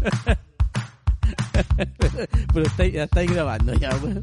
Pero 2.52 2.66
estáis, 2.66 2.92
ya 2.92 3.04
estáis 3.04 3.30
grabando 3.30 3.72
ya, 3.74 3.90
weón. 3.96 4.20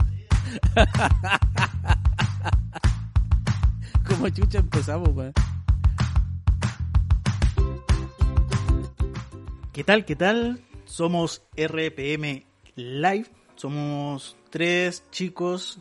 Como 4.08 4.30
chucha 4.30 4.60
empezamos, 4.60 5.10
weón. 5.10 5.34
¿Qué 9.74 9.84
tal? 9.84 10.06
¿Qué 10.06 10.16
tal? 10.16 10.62
Somos 10.86 11.44
RPM 11.56 12.46
Live. 12.76 13.28
Somos 13.56 14.38
tres 14.50 15.04
chicos 15.12 15.80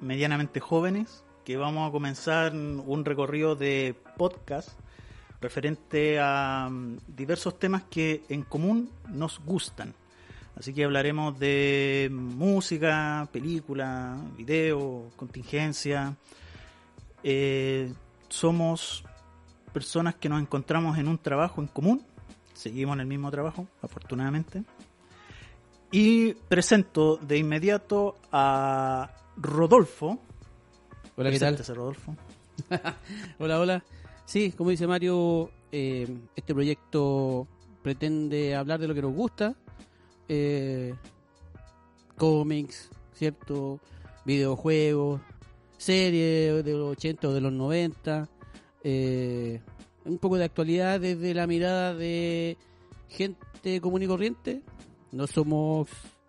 medianamente 0.00 0.60
jóvenes 0.60 1.24
que 1.44 1.56
vamos 1.56 1.88
a 1.88 1.92
comenzar 1.92 2.52
un 2.54 3.04
recorrido 3.04 3.54
de 3.54 3.94
podcast 4.16 4.70
referente 5.40 6.18
a 6.20 6.68
mm, 6.70 6.98
diversos 7.08 7.58
temas 7.58 7.84
que 7.84 8.22
en 8.28 8.42
común 8.42 8.90
nos 9.08 9.40
gustan. 9.40 9.94
Así 10.56 10.72
que 10.72 10.84
hablaremos 10.84 11.38
de 11.38 12.08
música, 12.10 13.28
película, 13.30 14.16
video, 14.36 15.10
contingencia. 15.16 16.16
Eh, 17.22 17.92
somos 18.28 19.04
personas 19.72 20.14
que 20.14 20.30
nos 20.30 20.40
encontramos 20.40 20.96
en 20.96 21.08
un 21.08 21.18
trabajo 21.18 21.60
en 21.60 21.66
común. 21.66 22.02
Seguimos 22.54 22.94
en 22.94 23.00
el 23.00 23.06
mismo 23.06 23.30
trabajo, 23.30 23.68
afortunadamente. 23.82 24.64
Y 25.90 26.32
presento 26.32 27.18
de 27.18 27.36
inmediato 27.36 28.16
a 28.32 29.10
Rodolfo. 29.36 30.18
Hola, 31.16 31.30
¿qué 31.30 31.38
tal? 31.38 31.58
Rodolfo. 31.58 32.16
Hola, 33.38 33.60
hola. 33.60 33.84
Sí, 34.26 34.50
como 34.50 34.70
dice 34.70 34.88
Mario, 34.88 35.50
eh, 35.70 36.08
este 36.34 36.52
proyecto 36.52 37.46
pretende 37.82 38.56
hablar 38.56 38.80
de 38.80 38.88
lo 38.88 38.94
que 38.94 39.02
nos 39.02 39.14
gusta. 39.14 39.56
Eh, 40.28 40.94
cómics, 42.16 42.90
¿cierto? 43.14 43.78
Videojuegos, 44.24 45.20
series 45.78 46.64
de 46.64 46.72
los 46.72 46.96
80 46.96 47.28
o 47.28 47.32
de 47.32 47.40
los 47.40 47.52
90. 47.52 48.28
eh, 48.82 49.60
un 50.04 50.18
poco 50.18 50.36
de 50.36 50.44
actualidad 50.44 51.00
desde 51.00 51.34
la 51.34 51.46
mirada 51.46 51.94
de 51.94 52.56
gente 53.08 53.80
común 53.80 54.02
y 54.02 54.06
corriente. 54.06 54.62
No 55.12 55.26
somos 55.26 55.88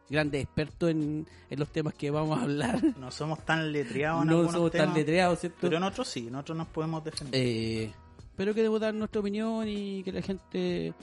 grandes 0.09 0.43
expertos 0.43 0.89
en, 0.91 1.27
en 1.49 1.59
los 1.59 1.69
temas 1.69 1.93
que 1.93 2.09
vamos 2.11 2.39
a 2.39 2.43
hablar. 2.43 2.81
No 2.99 3.11
somos 3.11 3.45
tan 3.45 3.71
letreados 3.71 4.21
en 4.23 4.27
No 4.29 4.33
algunos 4.35 4.53
somos 4.53 4.71
tan 4.71 4.93
letreados, 4.93 5.39
¿cierto? 5.39 5.57
pero 5.61 5.77
en 5.77 5.83
otros 5.83 6.07
sí, 6.07 6.29
nosotros 6.31 6.57
nos 6.57 6.67
podemos 6.67 7.03
defender. 7.03 7.39
Eh, 7.41 7.91
pero 8.35 8.53
queremos 8.53 8.79
dar 8.79 8.93
nuestra 8.93 9.19
opinión 9.21 9.67
y 9.67 10.03
que 10.03 10.11
la 10.11 10.21
gente 10.21 10.93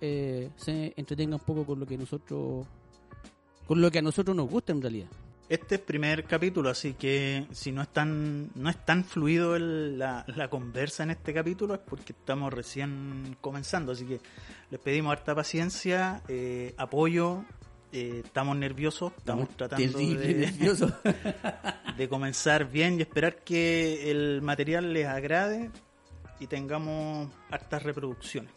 eh, 0.00 0.50
se 0.56 0.94
entretenga 0.96 1.36
un 1.36 1.42
poco 1.42 1.64
con 1.66 1.80
lo 1.80 1.86
que 1.86 1.96
nosotros 1.98 2.66
con 3.66 3.80
lo 3.80 3.90
que 3.90 3.98
a 3.98 4.02
nosotros 4.02 4.36
nos 4.36 4.48
gusta 4.48 4.72
en 4.72 4.80
realidad. 4.80 5.08
Este 5.48 5.76
es 5.76 5.80
primer 5.80 6.24
capítulo, 6.24 6.70
así 6.70 6.94
que 6.94 7.46
si 7.52 7.70
no 7.70 7.82
es 7.82 7.88
tan, 7.88 8.50
no 8.56 8.68
es 8.68 8.84
tan 8.84 9.04
fluido 9.04 9.54
el- 9.54 9.96
la, 9.98 10.24
la 10.28 10.48
conversa 10.50 11.04
en 11.04 11.10
este 11.12 11.32
capítulo 11.32 11.74
es 11.74 11.80
porque 11.80 12.12
estamos 12.12 12.52
recién 12.52 13.36
comenzando, 13.40 13.92
así 13.92 14.04
que 14.06 14.20
les 14.70 14.80
pedimos 14.80 15.12
harta 15.12 15.34
paciencia, 15.36 16.22
eh, 16.26 16.74
apoyo, 16.76 17.44
eh, 17.96 18.22
estamos 18.22 18.54
nerviosos, 18.58 19.10
estamos 19.16 19.48
tratando 19.56 19.90
terrible 19.90 20.26
de, 20.26 20.34
nerviosos. 20.34 20.92
de 21.96 22.08
comenzar 22.10 22.70
bien 22.70 22.98
y 22.98 23.02
esperar 23.02 23.42
que 23.42 24.10
el 24.10 24.42
material 24.42 24.92
les 24.92 25.06
agrade 25.06 25.70
y 26.38 26.46
tengamos 26.46 27.30
hartas 27.50 27.82
reproducciones. 27.82 28.52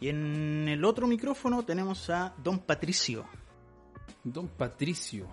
Y 0.00 0.08
en 0.08 0.66
el 0.66 0.82
otro 0.86 1.06
micrófono 1.06 1.62
tenemos 1.62 2.08
a 2.08 2.32
Don 2.42 2.60
Patricio. 2.60 3.26
Don 4.24 4.48
Patricio, 4.48 5.26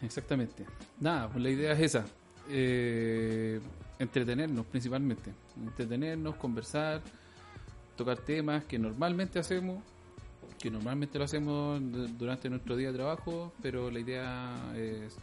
exactamente. 0.00 0.64
Nada, 1.00 1.28
pues 1.28 1.42
la 1.42 1.50
idea 1.50 1.72
es 1.72 1.80
esa. 1.80 2.04
eh, 2.48 3.60
entretenernos 3.98 4.64
principalmente. 4.66 5.32
Entretenernos, 5.60 6.36
conversar, 6.36 7.02
tocar 7.96 8.18
temas 8.18 8.64
que 8.64 8.78
normalmente 8.78 9.40
hacemos, 9.40 9.82
que 10.62 10.70
normalmente 10.70 11.18
lo 11.18 11.24
hacemos 11.24 11.80
durante 12.16 12.48
nuestro 12.48 12.76
día 12.76 12.88
de 12.92 12.94
trabajo, 12.94 13.52
pero 13.60 13.90
la 13.90 13.98
idea 13.98 14.54
es 14.76 15.16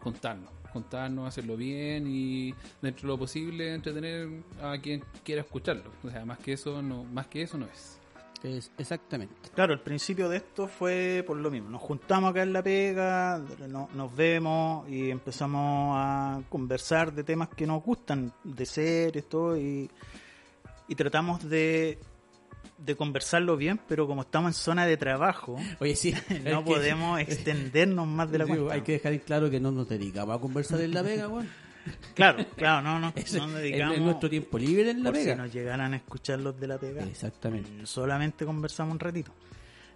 contarnos, 0.00 0.50
contarnos, 0.72 1.28
hacerlo 1.28 1.56
bien 1.56 2.06
y 2.08 2.54
dentro 2.80 3.02
de 3.02 3.08
lo 3.08 3.18
posible 3.18 3.74
entretener 3.74 4.28
a 4.62 4.78
quien 4.78 5.04
quiera 5.22 5.42
escucharlo. 5.42 5.90
O 6.02 6.10
sea, 6.10 6.24
más 6.24 6.38
que 6.38 6.54
eso 6.54 6.80
no, 6.80 7.04
más 7.04 7.26
que 7.26 7.42
eso 7.42 7.58
no 7.58 7.66
es. 7.66 7.98
Es- 8.42 8.70
exactamente. 8.78 9.34
Claro, 9.54 9.72
el 9.74 9.80
principio 9.80 10.28
de 10.28 10.36
esto 10.38 10.66
fue 10.68 11.24
por 11.26 11.36
lo 11.36 11.50
mismo. 11.50 11.68
Nos 11.70 11.82
juntamos 11.82 12.30
acá 12.30 12.42
en 12.42 12.52
la 12.52 12.62
pega, 12.62 13.38
no- 13.68 13.88
nos 13.94 14.14
vemos 14.16 14.88
y 14.88 15.10
empezamos 15.10 15.94
a 15.98 16.40
conversar 16.48 17.12
de 17.12 17.22
temas 17.24 17.48
que 17.50 17.66
nos 17.66 17.82
gustan, 17.82 18.32
de 18.44 18.64
series, 18.64 19.28
todo, 19.28 19.58
y, 19.58 19.90
y 20.88 20.94
tratamos 20.94 21.48
de, 21.48 21.98
de 22.78 22.94
conversarlo 22.96 23.56
bien, 23.56 23.80
pero 23.88 24.06
como 24.06 24.22
estamos 24.22 24.50
en 24.50 24.54
zona 24.54 24.86
de 24.86 24.96
trabajo, 24.96 25.56
Oye, 25.80 25.96
sí, 25.96 26.14
no 26.44 26.64
podemos 26.64 27.18
extendernos 27.20 28.06
más 28.06 28.30
de 28.30 28.38
la 28.38 28.44
Digo, 28.44 28.56
cuenta. 28.56 28.74
hay 28.74 28.80
que 28.82 28.92
dejar 28.92 29.12
en 29.14 29.18
claro 29.20 29.50
que 29.50 29.60
no 29.60 29.70
nos 29.72 29.88
dedicamos 29.88 30.36
a 30.36 30.40
conversar 30.40 30.80
en 30.80 30.92
la 30.92 31.02
vega, 31.02 31.28
weón. 31.28 31.48
Claro, 32.14 32.44
claro, 32.56 32.82
no, 32.82 32.98
no, 32.98 33.12
Ese- 33.16 33.38
no 33.38 33.48
dedicamos 33.48 33.96
en 33.96 34.04
nuestro 34.04 34.28
tiempo 34.28 34.58
libre 34.58 34.90
en 34.90 35.02
la 35.04 35.12
por 35.12 35.20
si 35.20 35.34
nos 35.34 35.52
llegaran 35.52 35.92
a 35.94 35.96
escuchar 35.96 36.40
los 36.40 36.58
de 36.58 36.66
la 36.66 36.78
pega. 36.78 37.02
Exactamente. 37.04 37.86
solamente 37.86 38.44
conversamos 38.44 38.92
un 38.94 39.00
ratito. 39.00 39.32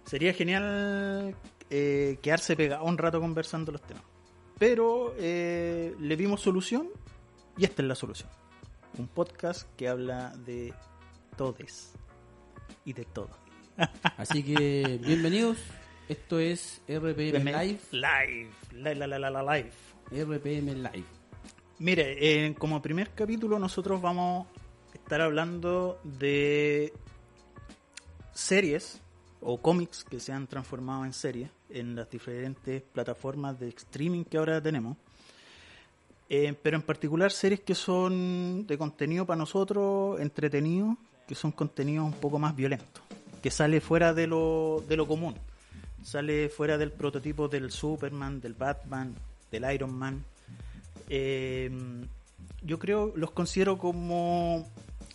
Sería 0.05 0.33
genial 0.33 1.35
eh, 1.69 2.17
quedarse 2.21 2.55
pegado 2.55 2.85
un 2.85 2.97
rato 2.97 3.19
conversando 3.19 3.71
los 3.71 3.81
temas. 3.81 4.03
Pero 4.57 5.13
eh, 5.17 5.93
le 5.99 6.15
vimos 6.15 6.41
solución 6.41 6.87
y 7.57 7.65
esta 7.65 7.81
es 7.81 7.87
la 7.87 7.95
solución. 7.95 8.29
Un 8.97 9.07
podcast 9.07 9.67
que 9.75 9.87
habla 9.87 10.33
de 10.37 10.73
todes 11.37 11.93
y 12.85 12.93
de 12.93 13.05
todo. 13.05 13.29
Así 14.17 14.43
que 14.43 14.99
bienvenidos. 15.03 15.57
Esto 16.07 16.39
es 16.39 16.81
RPM 16.87 17.45
Live. 17.45 17.79
Live. 17.91 18.49
La, 18.73 18.93
la, 18.93 19.07
la, 19.07 19.29
la, 19.29 19.55
live. 19.55 19.71
RPM 20.11 20.75
Live. 20.75 21.05
Mire, 21.79 22.17
eh, 22.19 22.53
como 22.55 22.81
primer 22.81 23.11
capítulo 23.11 23.57
nosotros 23.57 24.01
vamos 24.01 24.45
a 24.93 24.97
estar 24.97 25.21
hablando 25.21 25.99
de 26.03 26.93
series 28.33 29.01
o 29.39 29.61
cómics 29.61 30.03
que 30.03 30.19
se 30.19 30.31
han 30.31 30.47
transformado 30.47 31.05
en 31.05 31.13
series 31.13 31.49
en 31.69 31.95
las 31.95 32.09
diferentes 32.09 32.81
plataformas 32.81 33.59
de 33.59 33.69
streaming 33.69 34.23
que 34.23 34.37
ahora 34.37 34.61
tenemos. 34.61 34.97
Eh, 36.29 36.53
pero 36.61 36.77
en 36.77 36.83
particular 36.83 37.31
series 37.31 37.61
que 37.61 37.75
son 37.75 38.65
de 38.67 38.77
contenido 38.77 39.25
para 39.25 39.37
nosotros 39.37 40.19
entretenido, 40.19 40.97
que 41.31 41.35
son 41.35 41.53
contenidos 41.53 42.05
un 42.05 42.11
poco 42.19 42.39
más 42.39 42.53
violentos, 42.53 43.01
que 43.41 43.49
sale 43.49 43.79
fuera 43.79 44.13
de 44.13 44.27
lo, 44.27 44.83
de 44.89 44.97
lo 44.97 45.07
común, 45.07 45.33
sale 46.03 46.49
fuera 46.49 46.77
del 46.77 46.91
prototipo 46.91 47.47
del 47.47 47.71
Superman, 47.71 48.41
del 48.41 48.53
Batman, 48.53 49.15
del 49.49 49.73
Iron 49.73 49.93
Man. 49.97 50.21
Eh, 51.07 51.71
yo 52.63 52.77
creo, 52.79 53.13
los 53.15 53.31
considero 53.31 53.77
como 53.77 54.67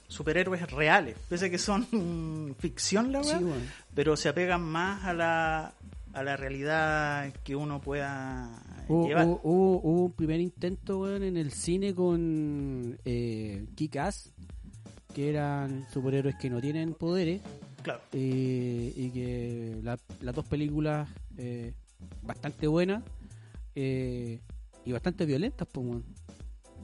superhéroes 0.08 0.70
reales, 0.70 1.16
pese 1.28 1.46
a 1.46 1.50
que 1.50 1.58
son 1.58 1.86
mm, 1.90 2.54
ficción 2.58 3.12
la 3.12 3.20
weá, 3.20 3.38
Sí, 3.38 3.44
weón. 3.44 3.62
pero 3.94 4.16
se 4.16 4.30
apegan 4.30 4.62
más 4.62 5.04
a 5.04 5.12
la, 5.12 5.72
a 6.14 6.22
la 6.22 6.36
realidad 6.38 7.30
que 7.44 7.54
uno 7.56 7.78
pueda 7.82 8.50
Hubo, 8.88 9.06
llevar. 9.06 9.26
hubo- 9.26 9.40
hubo- 9.42 9.80
hubo 9.82 10.04
un 10.06 10.12
primer 10.12 10.40
intento 10.40 11.14
en 11.14 11.36
el 11.36 11.50
cine 11.52 11.94
con 11.94 12.98
eh, 13.04 13.66
que 15.16 15.30
eran 15.30 15.86
superhéroes 15.94 16.36
que 16.36 16.50
no 16.50 16.60
tienen 16.60 16.92
poderes, 16.92 17.40
Claro. 17.82 18.02
eh, 18.12 18.92
y 18.94 19.08
que 19.12 19.78
la- 19.82 19.98
las 20.20 20.34
dos 20.34 20.44
películas 20.44 21.08
eh, 21.38 21.72
bastante 22.22 22.66
buenas 22.66 23.02
eh, 23.74 24.40
y 24.84 24.92
bastante 24.92 25.24
violentas, 25.24 25.66
pues. 25.72 25.86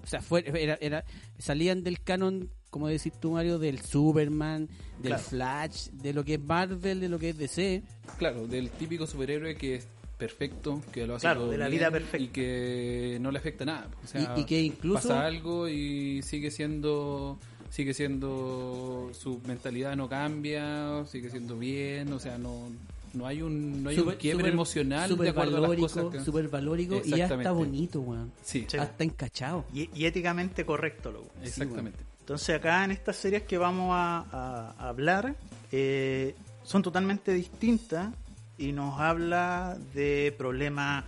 O 0.02 0.06
sea, 0.06 0.22
fue, 0.22 0.44
era, 0.62 0.78
era- 0.80 1.04
salían 1.38 1.84
del 1.84 2.00
canon, 2.02 2.48
como 2.70 2.88
decís 2.88 3.12
tú, 3.20 3.32
Mario, 3.32 3.58
del 3.58 3.80
Superman, 3.82 4.66
del 4.98 5.08
Claro. 5.12 5.22
Flash, 5.22 5.88
de 5.90 6.14
lo 6.14 6.24
que 6.24 6.34
es 6.34 6.40
Marvel, 6.40 7.00
de 7.00 7.08
lo 7.10 7.18
que 7.18 7.28
es 7.30 7.36
DC. 7.36 7.82
Claro, 8.16 8.46
del 8.46 8.70
típico 8.70 9.06
superhéroe 9.06 9.56
que 9.56 9.74
es 9.76 9.86
perfecto, 10.16 10.80
que 10.90 11.06
lo 11.06 11.16
hace 11.16 11.22
Claro, 11.24 11.40
todo 11.42 11.50
de 11.50 11.58
la 11.58 11.66
bien 11.68 11.80
vida 11.80 11.90
perfecta. 11.90 12.18
y 12.24 12.28
que 12.28 13.18
no 13.20 13.30
le 13.30 13.38
afecta 13.38 13.64
nada. 13.66 13.88
O 14.02 14.06
sea, 14.06 14.34
Y- 14.36 14.40
y 14.40 14.44
que 14.44 14.62
incluso- 14.62 15.08
pasa 15.08 15.26
algo 15.26 15.68
y 15.68 16.22
sigue 16.22 16.50
siendo 16.50 17.38
sigue 17.72 17.94
siendo 17.94 19.10
su 19.18 19.40
mentalidad 19.46 19.96
no 19.96 20.06
cambia, 20.08 21.04
sigue 21.06 21.30
siendo 21.30 21.58
bien, 21.58 22.12
o 22.12 22.18
sea, 22.18 22.36
no 22.36 22.68
no 23.14 23.26
hay 23.26 23.40
un 23.42 23.82
no 23.82 23.88
hay 23.90 23.98
un 23.98 24.10
quiebre 24.12 24.48
emocional 24.50 25.08
de 25.08 25.14
súper 25.14 25.28
acuerdo 25.30 25.56
a 25.56 25.60
las 25.60 25.70
valórico, 25.70 25.88
cosas 25.88 26.04
que 26.12 26.20
súper 26.24 26.48
valórico 26.48 27.00
y 27.04 27.10
ya 27.10 27.24
está 27.26 27.52
bonito, 27.52 28.00
weón. 28.00 28.30
Sí, 28.42 28.66
Sí. 28.68 28.76
Hasta 28.78 29.04
encachado. 29.04 29.64
Y, 29.74 29.88
y 29.94 30.04
éticamente 30.06 30.64
correcto, 30.66 31.10
loco. 31.12 31.30
exactamente. 31.42 31.98
Entonces 32.20 32.54
acá 32.56 32.84
en 32.84 32.90
estas 32.92 33.16
series 33.16 33.42
que 33.44 33.58
vamos 33.58 33.90
a, 33.92 34.18
a- 34.30 34.74
a 34.78 34.88
hablar 34.88 35.34
eh, 35.72 36.34
son 36.62 36.82
totalmente 36.82 37.32
distintas 37.32 38.14
y 38.58 38.72
nos 38.72 39.00
habla 39.00 39.76
de 39.94 40.34
problemas 40.38 41.04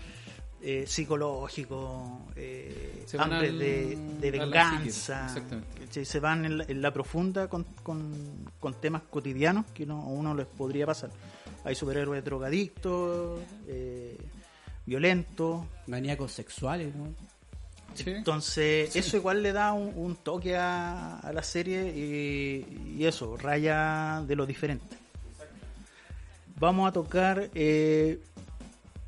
eh, 0.66 0.84
psicológicos, 0.86 2.08
eh, 2.36 3.04
hambre 3.18 3.48
al- 3.48 3.58
de, 3.58 4.30
venganza. 4.30 5.28
psique. 5.28 6.04
Se 6.06 6.20
van 6.20 6.44
en 6.46 6.58
la, 6.58 6.64
en 6.64 6.80
la 6.82 6.90
profunda 6.92 7.48
con, 7.48 7.64
con, 7.82 8.46
con 8.58 8.72
temas 8.80 9.02
cotidianos 9.10 9.66
que 9.74 9.84
no, 9.86 10.00
a 10.00 10.06
uno 10.06 10.34
les 10.34 10.46
podría 10.46 10.86
pasar. 10.86 11.10
Hay 11.64 11.74
superhéroes 11.74 12.24
drogadictos, 12.24 13.40
eh, 13.68 14.16
violentos, 14.86 15.64
Maníacos 15.86 16.32
sexuales, 16.32 16.94
¿no? 16.94 17.08
Sí. 17.94 18.10
entonces, 18.10 18.96
eso 18.96 19.16
igual 19.18 19.40
le 19.42 19.52
da 19.52 19.72
un, 19.72 19.92
un 19.96 20.16
toque 20.16 20.56
a, 20.56 21.18
a 21.20 21.32
la 21.32 21.42
serie 21.44 21.92
y, 21.94 22.96
y 22.98 23.04
eso, 23.06 23.36
raya 23.36 24.24
de 24.26 24.34
lo 24.34 24.46
diferente. 24.46 24.96
Vamos 26.58 26.88
a 26.88 26.92
tocar, 26.92 27.50
eh, 27.54 28.20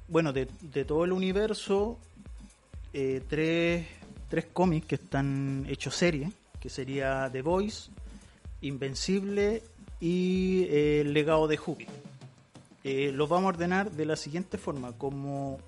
bueno, 0.08 0.32
de, 0.32 0.48
de 0.60 0.84
todo 0.84 1.04
el 1.04 1.12
universo, 1.12 1.98
eh, 2.92 3.22
tres, 3.28 3.86
tres 4.28 4.46
cómics 4.52 4.86
que 4.86 4.94
están 4.96 5.66
hechos 5.68 5.94
serie, 5.94 6.30
que 6.60 6.68
sería 6.68 7.28
The 7.30 7.42
Voice, 7.42 7.90
Invencible 8.62 9.62
y 10.00 10.64
eh, 10.64 11.00
El 11.02 11.12
legado 11.12 11.46
de 11.48 11.56
Júpiter. 11.56 11.94
Eh, 12.84 13.10
los 13.12 13.28
vamos 13.28 13.46
a 13.46 13.48
ordenar 13.48 13.90
de 13.90 14.06
la 14.06 14.14
siguiente 14.14 14.58
forma, 14.58 14.92
como 14.92 15.58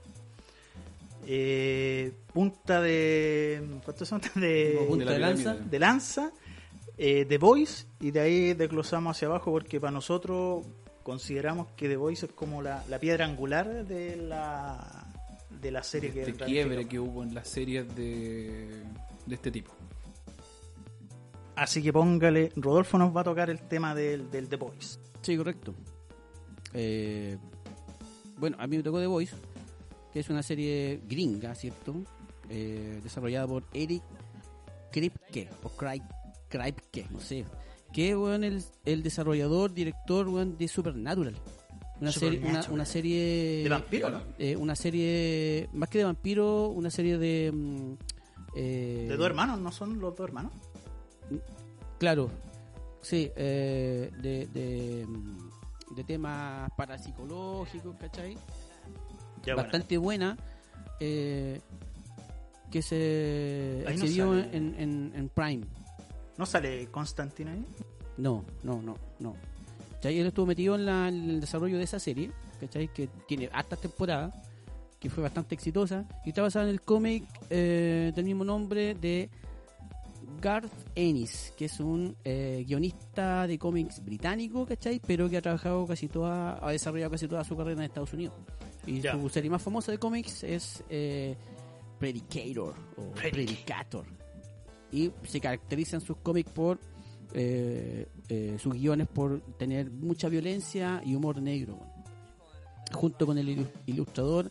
eh, 1.26 2.12
punta 2.32 2.80
de... 2.80 3.60
¿Cuántos 3.84 4.08
son? 4.08 4.20
De, 4.36 4.74
Como 4.76 4.88
punta 4.90 5.12
de 5.12 5.18
lanza. 5.18 5.54
de 5.54 5.78
lanza, 5.78 6.32
eh, 6.96 7.26
The 7.28 7.38
Voice, 7.38 7.86
y 8.00 8.12
de 8.12 8.20
ahí 8.20 8.54
desglosamos 8.54 9.16
hacia 9.16 9.26
abajo 9.28 9.50
porque 9.50 9.80
para 9.80 9.90
nosotros 9.90 10.64
consideramos 11.08 11.68
que 11.74 11.88
The 11.88 11.96
Voice 11.96 12.26
es 12.26 12.32
como 12.32 12.60
la, 12.60 12.84
la 12.86 12.98
piedra 12.98 13.24
angular 13.24 13.86
de 13.86 14.14
la, 14.16 15.06
de 15.58 15.70
la 15.70 15.82
serie 15.82 16.12
que 16.12 16.20
Este 16.24 16.44
quiebre 16.44 16.86
que 16.86 17.00
hubo 17.00 17.22
en 17.22 17.32
las 17.34 17.48
series 17.48 17.88
de, 17.96 18.82
de 19.24 19.34
este 19.34 19.50
tipo. 19.50 19.72
Así 21.56 21.82
que 21.82 21.94
póngale, 21.94 22.52
Rodolfo 22.56 22.98
nos 22.98 23.16
va 23.16 23.22
a 23.22 23.24
tocar 23.24 23.48
el 23.48 23.58
tema 23.62 23.94
del, 23.94 24.30
del 24.30 24.50
The 24.50 24.56
Voice. 24.56 24.98
Sí, 25.22 25.34
correcto. 25.38 25.74
Eh, 26.74 27.38
bueno, 28.36 28.58
a 28.60 28.66
mí 28.66 28.76
me 28.76 28.82
tocó 28.82 29.00
The 29.00 29.06
Voice, 29.06 29.34
que 30.12 30.20
es 30.20 30.28
una 30.28 30.42
serie 30.42 31.00
gringa, 31.08 31.54
¿cierto? 31.54 31.94
Eh, 32.50 33.00
desarrollada 33.02 33.46
por 33.46 33.64
Eric 33.72 34.02
Kripke, 34.92 35.48
o 35.62 35.70
Krip- 35.70 36.06
Kripke, 36.50 37.06
no 37.10 37.18
sé. 37.18 37.46
Que 37.98 38.10
es 38.10 38.16
el, 38.16 38.62
el 38.84 39.02
desarrollador, 39.02 39.74
director 39.74 40.28
weón, 40.28 40.56
de 40.56 40.68
Supernatural. 40.68 41.34
Una 42.00 42.12
serie, 42.12 42.40
una, 42.70 42.84
serie 42.84 43.64
De 43.64 43.68
vampiro, 43.68 44.08
¿no? 44.08 44.22
eh, 44.38 44.54
una 44.54 44.76
serie 44.76 45.68
más 45.72 45.88
que 45.88 45.98
de 45.98 46.04
vampiro, 46.04 46.68
una 46.68 46.90
serie 46.90 47.18
de 47.18 47.50
mm, 47.52 47.92
eh, 48.54 49.06
De 49.08 49.16
dos 49.16 49.26
hermanos, 49.26 49.58
¿no 49.58 49.72
son 49.72 49.98
los 49.98 50.14
dos 50.14 50.28
hermanos? 50.28 50.52
Claro, 51.98 52.30
sí, 53.00 53.32
eh, 53.34 54.12
de, 54.22 54.46
de, 54.46 55.04
mm, 55.04 55.96
de 55.96 56.04
temas 56.04 56.70
parapsicológicos, 56.76 57.96
¿cachai? 57.96 58.38
Ya. 59.44 59.56
Bastante 59.56 59.98
buena, 59.98 60.36
eh, 61.00 61.60
que 62.70 62.80
se 62.80 63.80
no 63.82 63.90
exhibió 63.90 64.40
sale. 64.40 64.56
en, 64.56 64.76
en, 64.78 65.12
en 65.16 65.28
Prime. 65.30 65.66
¿No 66.38 66.46
sale 66.46 66.86
Constantine 66.86 67.50
ahí? 67.50 67.66
No, 68.16 68.44
no, 68.62 68.80
no, 68.80 68.96
no. 69.18 69.34
¿Cachai? 69.94 70.18
Él 70.18 70.26
estuvo 70.28 70.46
metido 70.46 70.74
en, 70.76 70.86
la- 70.86 71.08
en 71.08 71.28
el 71.30 71.40
desarrollo 71.40 71.76
de 71.76 71.84
esa 71.84 71.98
serie, 71.98 72.30
¿cachai? 72.60 72.88
Que 72.92 73.08
tiene 73.26 73.50
hartas 73.52 73.80
temporadas, 73.80 74.32
que 75.00 75.10
fue 75.10 75.22
bastante 75.22 75.54
exitosa, 75.54 76.06
y 76.24 76.30
está 76.30 76.42
basada 76.42 76.64
en 76.66 76.70
el 76.70 76.80
cómic 76.80 77.24
eh, 77.50 78.12
del 78.14 78.24
mismo 78.24 78.44
nombre 78.44 78.94
de 78.94 79.28
Garth 80.40 80.72
Ennis, 80.94 81.52
que 81.56 81.64
es 81.64 81.80
un 81.80 82.16
eh, 82.24 82.64
guionista 82.66 83.46
de 83.48 83.58
cómics 83.58 84.04
británico, 84.04 84.64
¿cachai? 84.66 85.00
Pero 85.04 85.28
que 85.28 85.36
ha 85.38 85.42
trabajado 85.42 85.84
casi 85.86 86.06
toda, 86.08 86.64
ha 86.64 86.70
desarrollado 86.70 87.10
casi 87.10 87.26
toda 87.26 87.42
su 87.44 87.56
carrera 87.56 87.80
en 87.80 87.84
Estados 87.86 88.12
Unidos. 88.12 88.34
Y 88.86 89.02
su 89.02 89.28
serie 89.28 89.50
más 89.50 89.60
famosa 89.62 89.90
de 89.92 89.98
cómics 89.98 90.44
es 90.44 90.82
eh, 90.88 91.36
Predicator 91.98 92.74
o 92.96 93.12
Predic- 93.14 93.30
Predicator. 93.32 94.06
Y 94.90 95.10
se 95.24 95.40
caracterizan 95.40 96.00
sus 96.00 96.16
cómics 96.18 96.50
por 96.50 96.78
eh, 97.34 98.06
eh, 98.30 98.56
sus 98.58 98.72
guiones 98.72 99.06
por 99.06 99.40
tener 99.58 99.90
mucha 99.90 100.28
violencia 100.28 101.02
y 101.04 101.14
humor 101.14 101.40
negro. 101.42 101.78
Junto 102.92 103.26
con 103.26 103.36
el 103.36 103.48
ilu- 103.48 103.70
ilustrador 103.86 104.50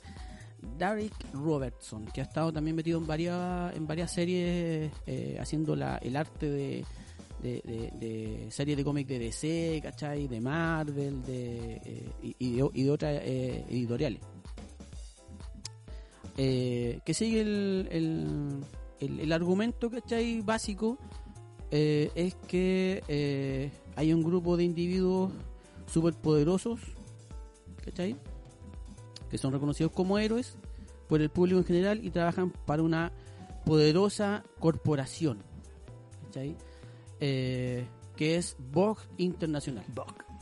Derek 0.78 1.14
Robertson, 1.34 2.06
que 2.06 2.22
ha 2.22 2.24
estado 2.24 2.54
también 2.54 2.76
metido 2.76 3.00
en 3.00 3.08
varias, 3.08 3.76
en 3.76 3.88
varias 3.88 4.14
series 4.14 4.92
eh, 5.08 5.38
haciendo 5.40 5.76
la, 5.76 5.98
el 5.98 6.16
arte 6.16 6.50
de, 6.50 6.86
series 8.52 8.78
de 8.78 8.84
cómics 8.84 9.10
de 9.10 9.20
DC, 9.20 9.80
¿cachai? 9.82 10.28
De 10.28 10.40
Marvel 10.40 11.24
de, 11.24 12.12
y, 12.22 12.56
de, 12.58 12.92
otras 12.92 13.22
editoriales. 13.24 14.22
Que 16.36 17.14
sigue 17.14 17.42
el, 17.42 18.62
el, 19.00 19.20
el 19.20 19.32
argumento, 19.32 19.90
¿cachai? 19.90 20.42
Básico 20.42 20.98
eh, 21.72 22.12
es 22.16 22.36
que 22.48 23.04
eh, 23.08 23.72
hay 23.96 24.14
un 24.14 24.24
grupo 24.24 24.56
de 24.56 24.64
individuos 24.64 25.32
superpoderosos, 25.88 26.80
¿cachai? 27.84 28.16
Que 29.30 29.38
son 29.38 29.52
reconocidos 29.52 29.92
como 29.92 30.18
héroes 30.18 30.58
por 31.10 31.22
el 31.22 31.30
público 31.30 31.60
en 31.60 31.66
general 31.66 32.06
y 32.06 32.12
trabajan 32.12 32.52
para 32.66 32.84
una 32.84 33.12
poderosa 33.66 34.44
corporación, 34.60 35.40
¿cachai? 36.26 36.56
Eh, 37.20 37.86
que 38.16 38.38
es 38.38 38.56
Vogue 38.72 39.04
Internacional, 39.18 39.86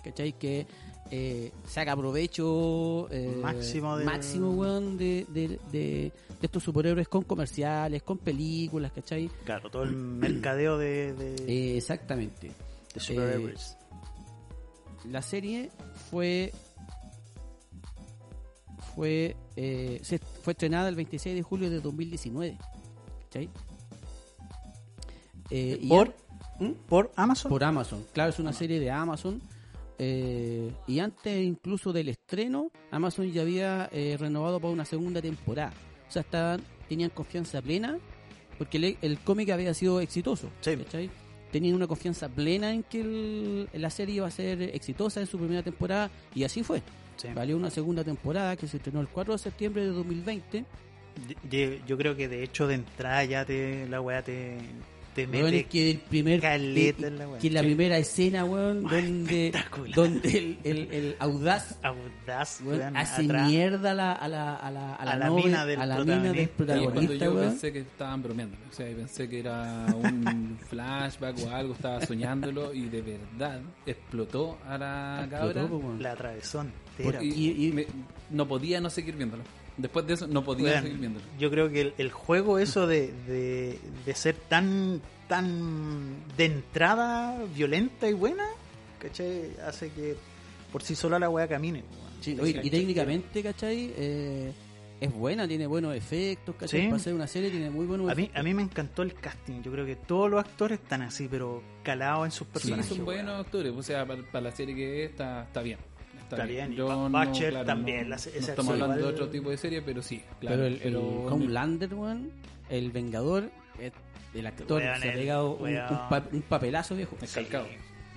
¿cachai? 0.03 0.33
Que 0.33 0.67
eh, 1.11 1.51
saca 1.67 1.95
provecho 1.95 3.07
eh, 3.11 3.37
Máximo 3.41 3.95
del- 3.97 4.05
máximo 4.05 4.51
weón, 4.51 4.97
de, 4.97 5.25
de, 5.29 5.47
de- 5.71 6.11
de 6.39 6.45
estos 6.47 6.63
superhéroes 6.63 7.07
con 7.07 7.23
comerciales, 7.23 8.03
con 8.03 8.17
películas, 8.17 8.91
¿cachai? 8.91 9.29
Claro, 9.45 9.69
todo 9.69 9.83
el 9.83 9.91
mercadeo 9.95 10.77
de, 10.77 11.13
de, 11.13 11.35
Eh, 11.47 11.77
exactamente. 11.77 12.51
de 12.93 12.99
superhéroes. 12.99 13.77
La 15.11 15.21
serie 15.21 15.69
fue 16.09 16.51
fue 18.95 19.35
eh, 19.55 19.99
se- 20.03 20.19
fue 20.19 20.53
estrenada 20.53 20.89
el 20.89 20.95
26 20.95 21.35
de 21.35 21.41
julio 21.43 21.69
de 21.69 21.79
2019. 21.81 22.57
¿cachai? 23.25 23.49
Eh, 25.49 25.85
¿Por? 25.87 26.13
¿Mm? 26.59 26.71
¿Por 26.87 27.11
Amazon? 27.15 27.49
por 27.49 27.63
Amazon. 27.63 28.05
Claro, 28.13 28.29
es 28.31 28.39
una 28.39 28.53
serie 28.53 28.79
de 28.79 28.89
Amazon. 28.91 29.41
Eh, 29.99 30.71
y 30.87 30.99
antes 30.99 31.43
incluso 31.43 31.93
del 31.93 32.09
estreno, 32.09 32.71
Amazon 32.91 33.31
ya 33.31 33.41
había 33.41 33.89
eh, 33.91 34.17
renovado 34.19 34.59
para 34.59 34.73
una 34.73 34.85
segunda 34.85 35.21
temporada. 35.21 35.73
O 36.07 36.11
sea, 36.11 36.21
estaban, 36.21 36.61
tenían 36.89 37.09
confianza 37.09 37.61
plena 37.61 37.97
porque 38.57 38.77
el, 38.77 38.97
el 39.01 39.19
cómic 39.19 39.49
había 39.49 39.73
sido 39.73 39.99
exitoso. 40.01 40.49
Tenían 41.51 41.75
una 41.75 41.87
confianza 41.87 42.27
plena 42.27 42.73
en 42.73 42.83
que 42.83 43.01
el- 43.01 43.69
la 43.73 43.89
serie 43.89 44.15
iba 44.15 44.27
a 44.27 44.31
ser 44.31 44.61
exitosa 44.61 45.21
en 45.21 45.27
su 45.27 45.37
primera 45.37 45.63
temporada 45.63 46.09
y 46.33 46.43
así 46.43 46.63
fue. 46.63 46.81
Sí. 47.17 47.29
Valió 47.33 47.55
una 47.55 47.69
segunda 47.69 48.03
temporada 48.03 48.57
que 48.57 48.67
se 48.67 48.77
estrenó 48.77 48.99
el 48.99 49.07
4 49.07 49.33
de 49.33 49.39
septiembre 49.39 49.83
de 49.83 49.89
2020. 49.89 50.65
De- 51.49 51.81
yo 51.87 51.97
creo 51.97 52.15
que 52.17 52.27
de 52.27 52.43
hecho 52.43 52.67
de 52.67 52.75
entrada 52.75 53.23
ya 53.23 53.45
te, 53.45 53.87
la 53.87 54.01
weá 54.01 54.21
te, 54.21 54.57
te 55.15 55.25
mete 55.27 55.63
que 55.65 55.91
el 55.91 55.97
primer 55.99 56.41
caleta 56.41 57.07
en 57.07 57.17
la 57.17 57.37
que 57.39 57.49
la 57.49 57.61
primera 57.61 57.97
escena, 57.97 58.43
weón, 58.45 58.83
donde, 58.83 59.53
donde 59.95 60.37
el, 60.37 60.57
el, 60.65 60.77
el 60.93 61.15
audaz 61.19 61.77
audaz, 61.81 62.59
weón, 62.61 62.79
weón, 62.81 62.97
hace 62.97 63.23
atrás. 63.23 63.49
mierda 63.49 63.91
a 63.91 63.93
la, 63.93 64.11
a 64.11 64.27
la, 64.27 64.55
a 64.55 64.71
la, 64.71 64.95
a 64.95 65.05
la, 65.05 65.11
A 65.11 65.15
la 65.15 65.27
novia- 65.27 65.45
mina 65.45 65.65
del 65.65 65.79
a 65.81 65.85
la 65.85 65.99
mina 66.03 66.31
del 66.33 66.49
protagonista. 66.49 67.25
Yo 67.25 67.31
weón. 67.33 67.49
pensé 67.49 67.71
que 67.73 67.79
estaban 67.79 68.21
bromeando. 68.21 68.57
O 68.69 68.73
sea, 68.73 68.85
pensé 68.87 69.29
que 69.29 69.39
era 69.39 69.85
un 69.95 70.57
flashback 70.69 71.37
o 71.45 71.49
algo, 71.49 71.73
estaba 71.73 72.05
soñándolo 72.05 72.73
y 72.73 72.89
de 72.89 73.01
verdad 73.01 73.61
explotó 73.85 74.57
a 74.67 74.77
la 74.77 75.21
Explotó, 75.31 75.69
cabra. 75.81 75.99
La 75.99 76.11
atravesó 76.11 76.61
entera. 76.97 77.23
Y, 77.23 77.27
Y- 77.29 77.67
y- 77.67 77.71
me- 77.71 77.87
no 78.31 78.47
podía 78.47 78.81
no 78.81 78.89
seguir 78.89 79.15
viéndolo. 79.15 79.43
Después 79.77 80.07
de 80.07 80.13
eso, 80.13 80.27
no 80.27 80.43
podía 80.43 80.81
seguir 80.81 80.97
viéndolo. 80.99 81.25
yo 81.37 81.49
creo 81.51 81.69
que 81.69 81.81
el, 81.81 81.93
el 81.97 82.11
juego 82.11 82.59
eso 82.59 82.87
de, 82.87 83.11
de, 83.27 83.77
de 84.05 84.15
ser 84.15 84.35
tan 84.35 85.01
tan 85.27 86.15
de 86.37 86.45
entrada 86.45 87.43
violenta 87.55 88.07
y 88.07 88.13
buena, 88.13 88.45
¿cachai? 88.99 89.51
Hace 89.67 89.89
que 89.91 90.15
por 90.71 90.83
sí 90.83 90.95
sola 90.95 91.19
la 91.19 91.29
weá 91.29 91.47
camine. 91.47 91.83
Sí, 92.21 92.37
oye, 92.39 92.59
y 92.63 92.69
técnicamente, 92.69 93.41
¿cachai? 93.43 93.91
Eh, 93.97 94.51
es 95.01 95.13
buena, 95.13 95.47
tiene 95.47 95.67
buenos 95.67 95.93
efectos, 95.95 96.55
¿cachai? 96.55 96.81
Sí. 96.81 96.85
Para 96.87 96.95
hacer 96.97 97.13
una 97.13 97.27
serie 97.27 97.49
tiene 97.49 97.69
muy 97.69 97.85
buenos 97.85 98.09
A 98.09 98.15
mí, 98.15 98.23
efectos. 98.23 98.39
a 98.39 98.43
mí 98.43 98.53
me 98.53 98.61
encantó 98.63 99.01
el 99.01 99.13
casting. 99.13 99.61
Yo 99.61 99.71
creo 99.71 99.85
que 99.85 99.95
todos 99.95 100.29
los 100.31 100.39
actores 100.39 100.79
están 100.79 101.01
así, 101.01 101.27
pero 101.29 101.61
calados 101.83 102.25
en 102.25 102.31
sus 102.31 102.47
Sí, 102.47 102.53
personajes. 102.53 102.85
son 102.85 102.97
weón. 102.99 103.05
buenos 103.25 103.45
actores. 103.45 103.73
O 103.75 103.83
sea, 103.83 104.05
para, 104.07 104.21
para 104.31 104.41
la 104.41 104.51
serie 104.55 104.73
que 104.75 105.03
es, 105.05 105.11
está, 105.11 105.43
está 105.43 105.61
bien. 105.61 105.79
Está, 106.25 106.35
Está 106.37 106.47
bien. 106.47 106.67
bien, 106.69 106.73
y 106.73 106.75
Yo 106.75 107.09
no, 107.09 107.25
Butcher 107.25 107.49
claro, 107.51 107.65
también, 107.65 108.03
no- 108.03 108.09
la- 108.09 108.15
no 108.15 108.21
ese 108.21 108.39
estamos 108.39 108.73
hablando 108.73 108.97
de 108.97 109.03
otro 109.03 109.29
tipo 109.29 109.49
de 109.51 109.57
serie, 109.57 109.81
pero 109.81 110.01
sí. 110.01 110.21
Claro, 110.39 110.55
pero 110.57 110.65
el, 110.65 110.73
el 110.73 110.79
pero- 110.81 111.01
Homelander, 111.27 111.93
weón, 111.93 112.31
el 112.69 112.91
Vengador, 112.91 113.49
es- 113.79 113.91
el 114.33 114.45
actor 114.47 114.81
se 114.81 114.87
ha 114.87 114.95
el- 114.95 115.13
pegado 115.19 115.51
un, 115.55 115.61
weón. 115.63 115.83
un 115.91 116.09
pa- 116.09 116.23
un 116.31 116.41
papelazo, 116.41 116.95
viejo. 116.95 117.15
Calcado. 117.33 117.67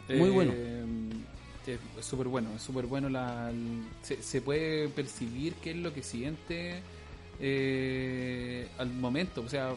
Muy 0.09 0.31
bueno. 0.31 0.53
Eh, 0.55 0.85
Es 1.99 2.07
súper 2.07 2.29
bueno, 2.29 2.49
es 2.57 2.63
súper 2.63 2.87
bueno. 2.87 3.11
La, 3.11 3.51
el- 3.51 3.85
se, 4.01 4.23
se 4.23 4.41
puede 4.41 4.89
percibir 4.89 5.53
qué 5.63 5.73
es 5.73 5.77
lo 5.77 5.93
que 5.93 6.03
siente 6.03 6.81
eh, 7.41 8.67
al 8.79 8.89
momento, 8.91 9.43
o 9.43 9.49
sea, 9.51 9.75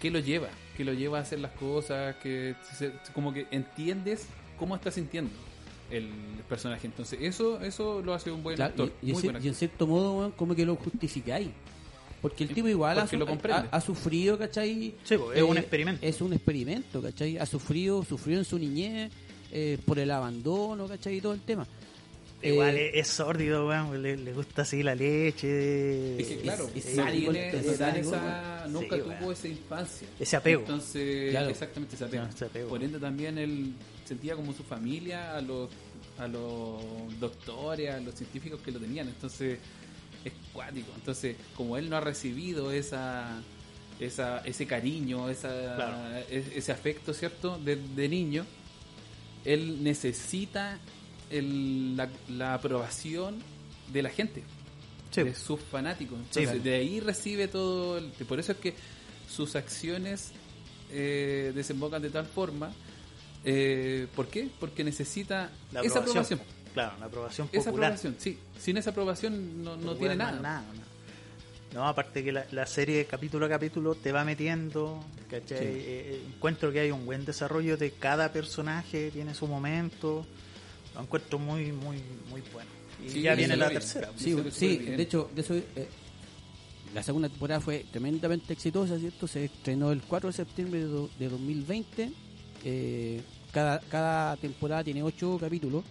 qué 0.00 0.10
lo 0.10 0.18
lleva, 0.18 0.48
qué 0.76 0.84
lo 0.84 0.92
lleva 0.92 1.18
a 1.18 1.22
hacer 1.22 1.38
las 1.38 1.52
cosas, 1.52 2.16
que 2.16 2.54
se- 2.76 2.92
como 3.14 3.32
que 3.32 3.46
entiendes 3.52 4.26
cómo 4.58 4.74
está 4.74 4.90
sintiendo 4.90 5.30
el 5.92 6.08
personaje. 6.48 6.86
Entonces, 6.86 7.18
eso 7.22 7.60
eso 7.60 8.02
lo 8.02 8.14
hace 8.14 8.30
un 8.30 8.42
buen 8.42 8.56
Claro, 8.56 8.70
actor. 8.70 8.92
y, 9.02 9.12
muy 9.12 9.22
buen 9.22 9.44
y 9.44 9.48
en 9.48 9.54
cierto 9.54 9.86
modo, 9.86 10.18
weón, 10.18 10.32
como 10.32 10.54
que 10.54 10.64
lo 10.66 10.76
justificáis. 10.76 11.48
Porque 12.20 12.44
el 12.44 12.50
tipo 12.54 12.68
igual 12.68 12.98
ha, 12.98 13.02
Porque 13.02 13.16
su- 13.16 13.18
lo 13.18 13.26
comprende. 13.26 13.68
ha- 13.72 13.76
ha 13.76 13.80
sufrido, 13.80 14.38
¿cachai? 14.38 14.94
Sí, 15.02 15.16
pues, 15.16 15.36
es 15.38 15.42
un 15.42 15.58
experimento. 15.58 16.06
Es 16.06 16.20
un 16.20 16.32
experimento, 16.32 17.02
¿cachai? 17.02 17.36
Ha 17.38 17.46
sufrido, 17.46 18.04
sufrió 18.04 18.38
en 18.38 18.44
su 18.44 18.58
niñez 18.58 19.10
eh, 19.50 19.76
por 19.84 19.98
el 19.98 20.10
abandono, 20.10 20.86
¿cachai? 20.86 21.16
Y 21.16 21.20
todo 21.20 21.32
el 21.34 21.40
tema. 21.40 21.66
Igual 22.44 22.76
Eh, 22.76 22.90
es, 22.98 23.06
es 23.06 23.14
sórdido, 23.14 23.68
weón. 23.68 24.02
Le, 24.02 24.16
le 24.16 24.32
gusta 24.32 24.62
así 24.62 24.82
la 24.82 24.94
leche. 24.94 26.20
Es 26.20 26.26
que, 26.26 26.36
claro, 26.38 26.68
es 26.74 26.96
no 26.96 27.08
es 27.08 28.06
no 28.06 28.80
Sí, 28.80 28.86
nunca 28.86 28.96
bueno. 28.96 29.14
tuvo 29.20 29.32
esa 29.32 29.48
infancia. 29.48 30.08
Ese 30.18 30.36
apego. 30.36 30.60
Entonces, 30.62 31.30
Claro. 31.30 31.50
exactamente 31.50 31.94
ese 31.96 32.04
apego. 32.04 32.22
No, 32.24 32.28
ese 32.30 32.44
apego. 32.44 32.68
Por 32.68 32.82
ende 32.82 32.98
también 32.98 33.38
él 33.38 33.74
sentía 34.04 34.34
como 34.36 34.52
su 34.52 34.62
familia 34.62 35.36
a 35.36 35.40
los 35.40 35.70
a 36.18 36.28
los 36.28 37.18
doctores, 37.18 37.90
a 37.90 38.00
los 38.00 38.14
científicos 38.14 38.60
que 38.60 38.70
lo 38.70 38.78
tenían. 38.78 39.08
Entonces, 39.08 39.58
es 40.24 40.32
cuático. 40.52 40.92
Entonces, 40.94 41.36
como 41.56 41.76
él 41.78 41.88
no 41.88 41.96
ha 41.96 42.00
recibido 42.00 42.70
esa 42.70 43.40
esa 43.98 44.38
ese 44.40 44.66
cariño, 44.66 45.28
esa 45.30 45.48
Claro. 45.76 45.96
ese 46.30 46.72
afecto, 46.72 47.14
¿cierto? 47.14 47.58
De, 47.58 47.76
de 47.76 48.08
niño, 48.08 48.44
él 49.44 49.82
necesita 49.82 50.78
el- 51.30 51.96
la, 51.96 52.08
la 52.28 52.54
aprobación 52.54 53.38
de 53.92 54.02
la 54.02 54.10
gente 54.10 54.42
Sí. 55.10 55.22
de 55.22 55.34
sus 55.34 55.60
fanáticos. 55.60 56.18
Sí, 56.30 56.40
Entonces, 56.40 56.48
claro. 56.62 56.62
de 56.62 56.74
ahí 56.74 57.00
recibe 57.00 57.48
todo. 57.48 57.98
el- 57.98 58.10
por 58.26 58.38
eso 58.40 58.52
es 58.52 58.58
que 58.58 58.74
sus 59.30 59.56
acciones 59.56 60.32
eh, 60.94 61.52
desembocan 61.54 62.02
de 62.02 62.10
tal 62.10 62.26
forma. 62.26 62.70
Eh, 63.44 64.06
¿Por 64.14 64.28
qué? 64.28 64.48
Porque 64.60 64.84
necesita 64.84 65.50
La 65.72 65.80
esa 65.80 65.98
aprobación. 66.00 66.40
Claro, 66.74 66.94
la 67.00 67.06
aprobación 67.06 67.48
Esa 67.52 67.64
popular. 67.70 67.92
aprobación, 67.92 68.16
sí. 68.18 68.38
Sin 68.58 68.76
esa 68.76 68.90
aprobación 68.90 69.62
no, 69.62 69.76
no 69.76 69.88
Pues, 69.88 69.98
tiene 69.98 70.16
nada. 70.16 70.64
no, 70.64 71.80
No, 71.80 71.86
aparte 71.88 72.22
que 72.24 72.32
la, 72.32 72.46
la 72.52 72.66
serie 72.66 73.04
capítulo 73.06 73.46
a 73.46 73.48
capítulo 73.48 73.94
te 73.94 74.12
va 74.12 74.24
metiendo, 74.24 75.04
¿cachai? 75.30 75.58
Sí. 75.58 75.64
Eh, 75.66 76.22
encuentro 76.34 76.70
que 76.72 76.80
hay 76.80 76.90
un 76.90 77.04
buen 77.04 77.24
desarrollo 77.24 77.76
de 77.76 77.90
cada 77.92 78.32
personaje, 78.32 79.10
tiene 79.10 79.34
su 79.34 79.46
momento. 79.46 80.24
Lo 80.94 81.00
encuentro 81.02 81.38
muy, 81.38 81.72
muy, 81.72 81.96
muy 82.30 82.42
bueno. 82.52 82.70
Y 83.04 83.08
Sí, 83.10 83.22
ya 83.22 83.34
viene 83.34 83.56
la 83.56 83.68
tercera. 83.70 84.10
Sí, 84.16 84.32
Súper, 84.32 84.52
sí, 84.52 84.76
bien. 84.78 84.96
de 84.96 85.02
hecho, 85.02 85.30
de 85.34 85.40
eso, 85.40 85.54
eh, 85.54 85.88
la 86.94 87.02
segunda 87.02 87.28
temporada 87.28 87.60
fue 87.60 87.84
tremendamente 87.90 88.52
exitosa, 88.52 88.98
¿cierto? 88.98 89.26
Se 89.26 89.46
estrenó 89.46 89.92
el 89.92 90.02
4 90.02 90.28
de 90.28 90.32
septiembre 90.34 90.80
de, 90.80 90.86
do- 90.86 91.10
de 91.18 91.28
2020. 91.28 92.12
eh, 92.64 93.20
cada, 93.52 93.78
cada 93.80 94.36
temporada 94.36 94.82
tiene 94.84 95.02
8 95.02 95.38
capítulos 95.40 95.84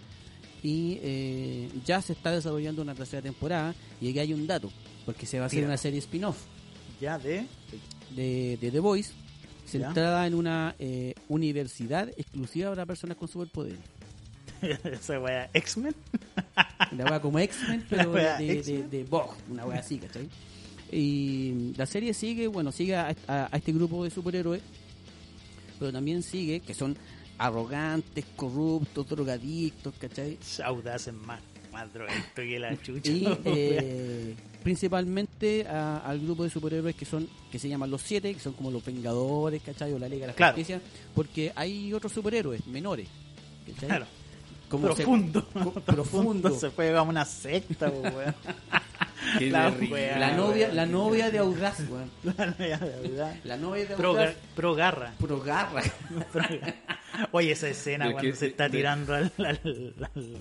y 0.64 1.00
eh, 1.02 1.70
ya 1.86 2.02
se 2.02 2.14
está 2.14 2.32
desarrollando 2.32 2.82
una 2.82 2.94
tercera 2.96 3.22
temporada 3.22 3.74
y 4.00 4.10
aquí 4.10 4.20
hay 4.20 4.34
un 4.34 4.46
dato, 4.48 4.72
porque 5.06 5.26
se 5.26 5.38
va 5.40 5.46
a 5.46 5.48
hacer 5.48 5.64
una 5.66 5.78
serie 5.78 6.00
spin-off 6.00 6.38
Ya 7.00 7.18
de. 7.18 7.46
de, 8.16 8.58
de 8.62 8.72
The 8.72 8.80
Voice 8.80 9.12
centrada 9.66 10.28
en 10.28 10.34
una 10.36 10.76
eh, 10.80 11.14
universidad 11.30 12.10
exclusiva 12.18 12.70
para 12.72 12.86
personas 12.86 13.16
con 13.18 13.28
superpoderes. 13.28 13.80
esa 14.84 15.20
wea 15.20 15.50
X-Men. 15.54 15.96
Una 16.92 17.06
wea 17.06 17.22
como 17.22 17.40
X-Men, 17.40 17.86
pero 17.90 18.14
La 18.14 18.38
de, 18.38 18.62
de, 18.62 18.84
de 18.88 19.04
Vogue, 19.06 19.36
una 19.50 19.66
wea 19.66 19.80
así, 19.80 19.98
¿cachai? 19.98 20.28
Y 20.92 21.74
la 21.78 21.86
serie 21.86 22.14
sigue, 22.14 22.48
bueno, 22.48 22.72
sigue 22.72 22.96
a, 22.96 23.16
a- 23.28 23.50
a 23.52 23.58
este 23.58 23.72
grupo 23.72 24.04
de 24.04 24.12
superhéroes, 24.12 24.62
pero 25.80 25.92
también 25.92 26.22
sigue 26.22 26.60
que 26.60 26.74
son 26.74 26.98
arrogantes, 27.46 28.26
corruptos, 28.36 29.08
drogadictos, 29.08 29.94
¿cachai? 30.00 30.38
Audaces 30.64 31.14
más, 31.14 31.40
más 31.72 31.92
drogadicto 31.94 32.42
que 32.42 32.60
la 32.60 32.80
chucha. 32.82 33.12
Y 33.12 33.26
eh, 33.46 34.36
principalmente 34.64 35.68
a- 35.68 35.98
al 36.00 36.20
grupo 36.20 36.44
de 36.44 36.50
superhéroes 36.50 36.96
que 36.96 37.06
son 37.06 37.28
que 37.52 37.58
se 37.60 37.68
llaman 37.68 37.90
los 37.90 38.02
siete, 38.02 38.34
que 38.34 38.40
son 38.40 38.54
como 38.54 38.70
los 38.72 38.86
Vengadores, 38.86 39.62
¿cachai? 39.64 39.92
O 39.94 40.00
la 40.00 40.08
Liga 40.08 40.22
de 40.22 40.28
la 40.28 40.34
Claro. 40.34 40.54
Justicia, 40.56 40.82
porque 41.16 41.52
hay 41.56 41.92
otros 41.94 42.12
superhéroes 42.14 42.66
menores, 42.68 43.08
¿cachai? 43.68 43.90
Claro. 43.90 44.06
Como 44.70 44.88
se- 44.90 45.04
profundo. 45.04 45.46
co- 45.52 45.52
profundo. 45.60 45.82
profundo. 45.86 46.60
Se 46.60 46.70
fue 46.70 46.96
a 46.96 47.02
una 47.02 47.26
secta, 47.26 47.90
weón. 47.90 48.36
Qué 49.38 49.50
La 49.50 49.70
terrible. 49.72 49.94
wea. 49.94 50.18
La 50.20 50.32
novia, 50.36 50.66
weón. 50.66 50.76
la 50.76 50.86
novia 50.86 51.32
de 51.32 51.38
Audaz, 51.40 51.80
weón. 51.90 52.10
La 52.38 52.46
novia 52.48 52.78
de 52.78 53.08
verdad. 53.10 53.36
La 53.44 53.58
novia 53.58 53.86
de 53.86 53.96
Pro, 53.96 54.10
Audaz. 54.10 54.30
gar- 54.30 54.36
pro 54.56 54.76
garra. 54.76 55.14
Pro 55.20 55.40
garra. 55.42 55.82
Pro 56.32 56.42
garra. 56.50 56.76
Oye, 57.32 57.52
esa 57.52 57.68
escena 57.68 58.06
De 58.08 58.14
cuando 58.14 58.32
que- 58.32 58.38
se 58.38 58.48
está 58.48 58.64
de- 58.66 58.70
tirando 58.78 59.14
al, 59.14 59.32
al, 59.38 59.60
al- 60.16 60.38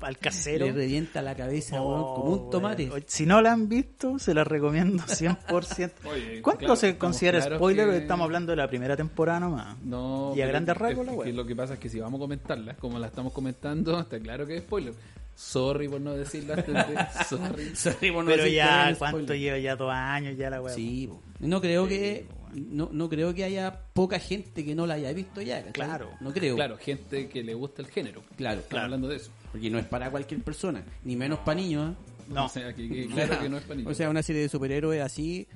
al 0.00 0.18
casero. 0.18 0.66
Le 0.66 0.72
revienta 0.72 1.22
la 1.22 1.34
cabeza, 1.34 1.80
Oh, 1.80 1.88
weón, 1.88 2.14
como 2.14 2.44
un 2.44 2.50
tomate. 2.50 2.82
weón. 2.84 2.94
Oye, 2.96 3.04
Si 3.06 3.24
no 3.26 3.40
la 3.40 3.52
han 3.52 3.68
visto, 3.68 4.18
se 4.18 4.34
la 4.34 4.44
recomiendo 4.44 5.02
100%. 5.04 5.90
Oye, 6.04 6.42
¿Cuánto 6.42 6.58
claro, 6.60 6.76
se 6.76 6.98
considera 6.98 7.40
spoiler? 7.40 7.88
que- 7.90 7.96
Estamos 7.98 8.24
hablando 8.24 8.50
de 8.52 8.56
la 8.56 8.68
primera 8.68 8.96
temporada 8.96 9.40
nomás. 9.40 9.78
No, 9.82 10.32
Y 10.36 10.42
a 10.42 10.46
grandes 10.46 10.74
es- 10.74 10.80
rasgos, 10.82 11.06
la 11.06 11.12
wea. 11.12 11.32
lo 11.32 11.46
que 11.46 11.56
pasa 11.56 11.74
es 11.74 11.80
que 11.80 11.88
si 11.88 12.00
vamos 12.00 12.18
a 12.18 12.22
comentarla, 12.22 12.74
como 12.74 12.98
la 12.98 13.06
estamos 13.06 13.32
comentando, 13.32 13.98
está 14.00 14.18
claro 14.18 14.46
que 14.46 14.56
es 14.56 14.62
spoiler. 14.62 14.92
Sorry 15.40 15.88
por 15.88 16.00
no 16.02 16.12
decirlo 16.14 16.52
antes 16.54 16.66
de. 16.74 17.24
Sorry. 17.28 17.74
Sorry 17.74 18.10
por 18.12 18.24
no 18.24 18.30
Pero 18.30 18.46
ya, 18.46 18.94
¿cuánto 18.98 19.34
lleva? 19.34 19.58
Ya 19.58 19.74
dos 19.74 19.90
años 19.90 20.36
ya 20.36 20.50
la 20.50 20.60
weá. 20.60 20.74
Sí, 20.74 21.06
po. 21.08 21.22
no 21.40 21.60
creo 21.62 21.88
que 21.88 22.26
no, 22.54 22.90
no 22.92 23.08
creo 23.08 23.32
que 23.32 23.44
haya 23.44 23.84
poca 23.94 24.18
gente 24.18 24.64
que 24.64 24.74
no 24.74 24.86
la 24.86 24.94
haya 24.94 25.12
visto 25.14 25.40
ya, 25.40 25.58
¿cachai? 25.58 25.72
Claro. 25.72 26.10
No 26.20 26.32
creo. 26.32 26.56
Claro, 26.56 26.76
gente 26.76 27.28
que 27.30 27.42
le 27.42 27.54
gusta 27.54 27.80
el 27.80 27.88
género. 27.88 28.22
Claro, 28.36 28.60
Estamos 28.60 28.84
hablando 28.84 29.08
de 29.08 29.16
eso. 29.16 29.30
Porque 29.50 29.70
no 29.70 29.78
es 29.78 29.86
para 29.86 30.10
cualquier 30.10 30.42
persona, 30.42 30.84
ni 31.04 31.16
menos 31.16 31.38
para 31.38 31.58
niños. 31.60 31.92
¿eh? 31.92 31.96
No. 32.28 32.44
O 32.44 32.48
sea, 32.48 32.74
que- 32.74 32.88
que 32.88 33.06
claro 33.08 33.40
que 33.40 33.48
no 33.48 33.56
es 33.56 33.62
para 33.62 33.76
niños. 33.76 33.90
O 33.92 33.94
sea, 33.94 34.10
una 34.10 34.22
serie 34.22 34.42
de 34.42 34.48
superhéroes 34.50 35.00
así 35.00 35.48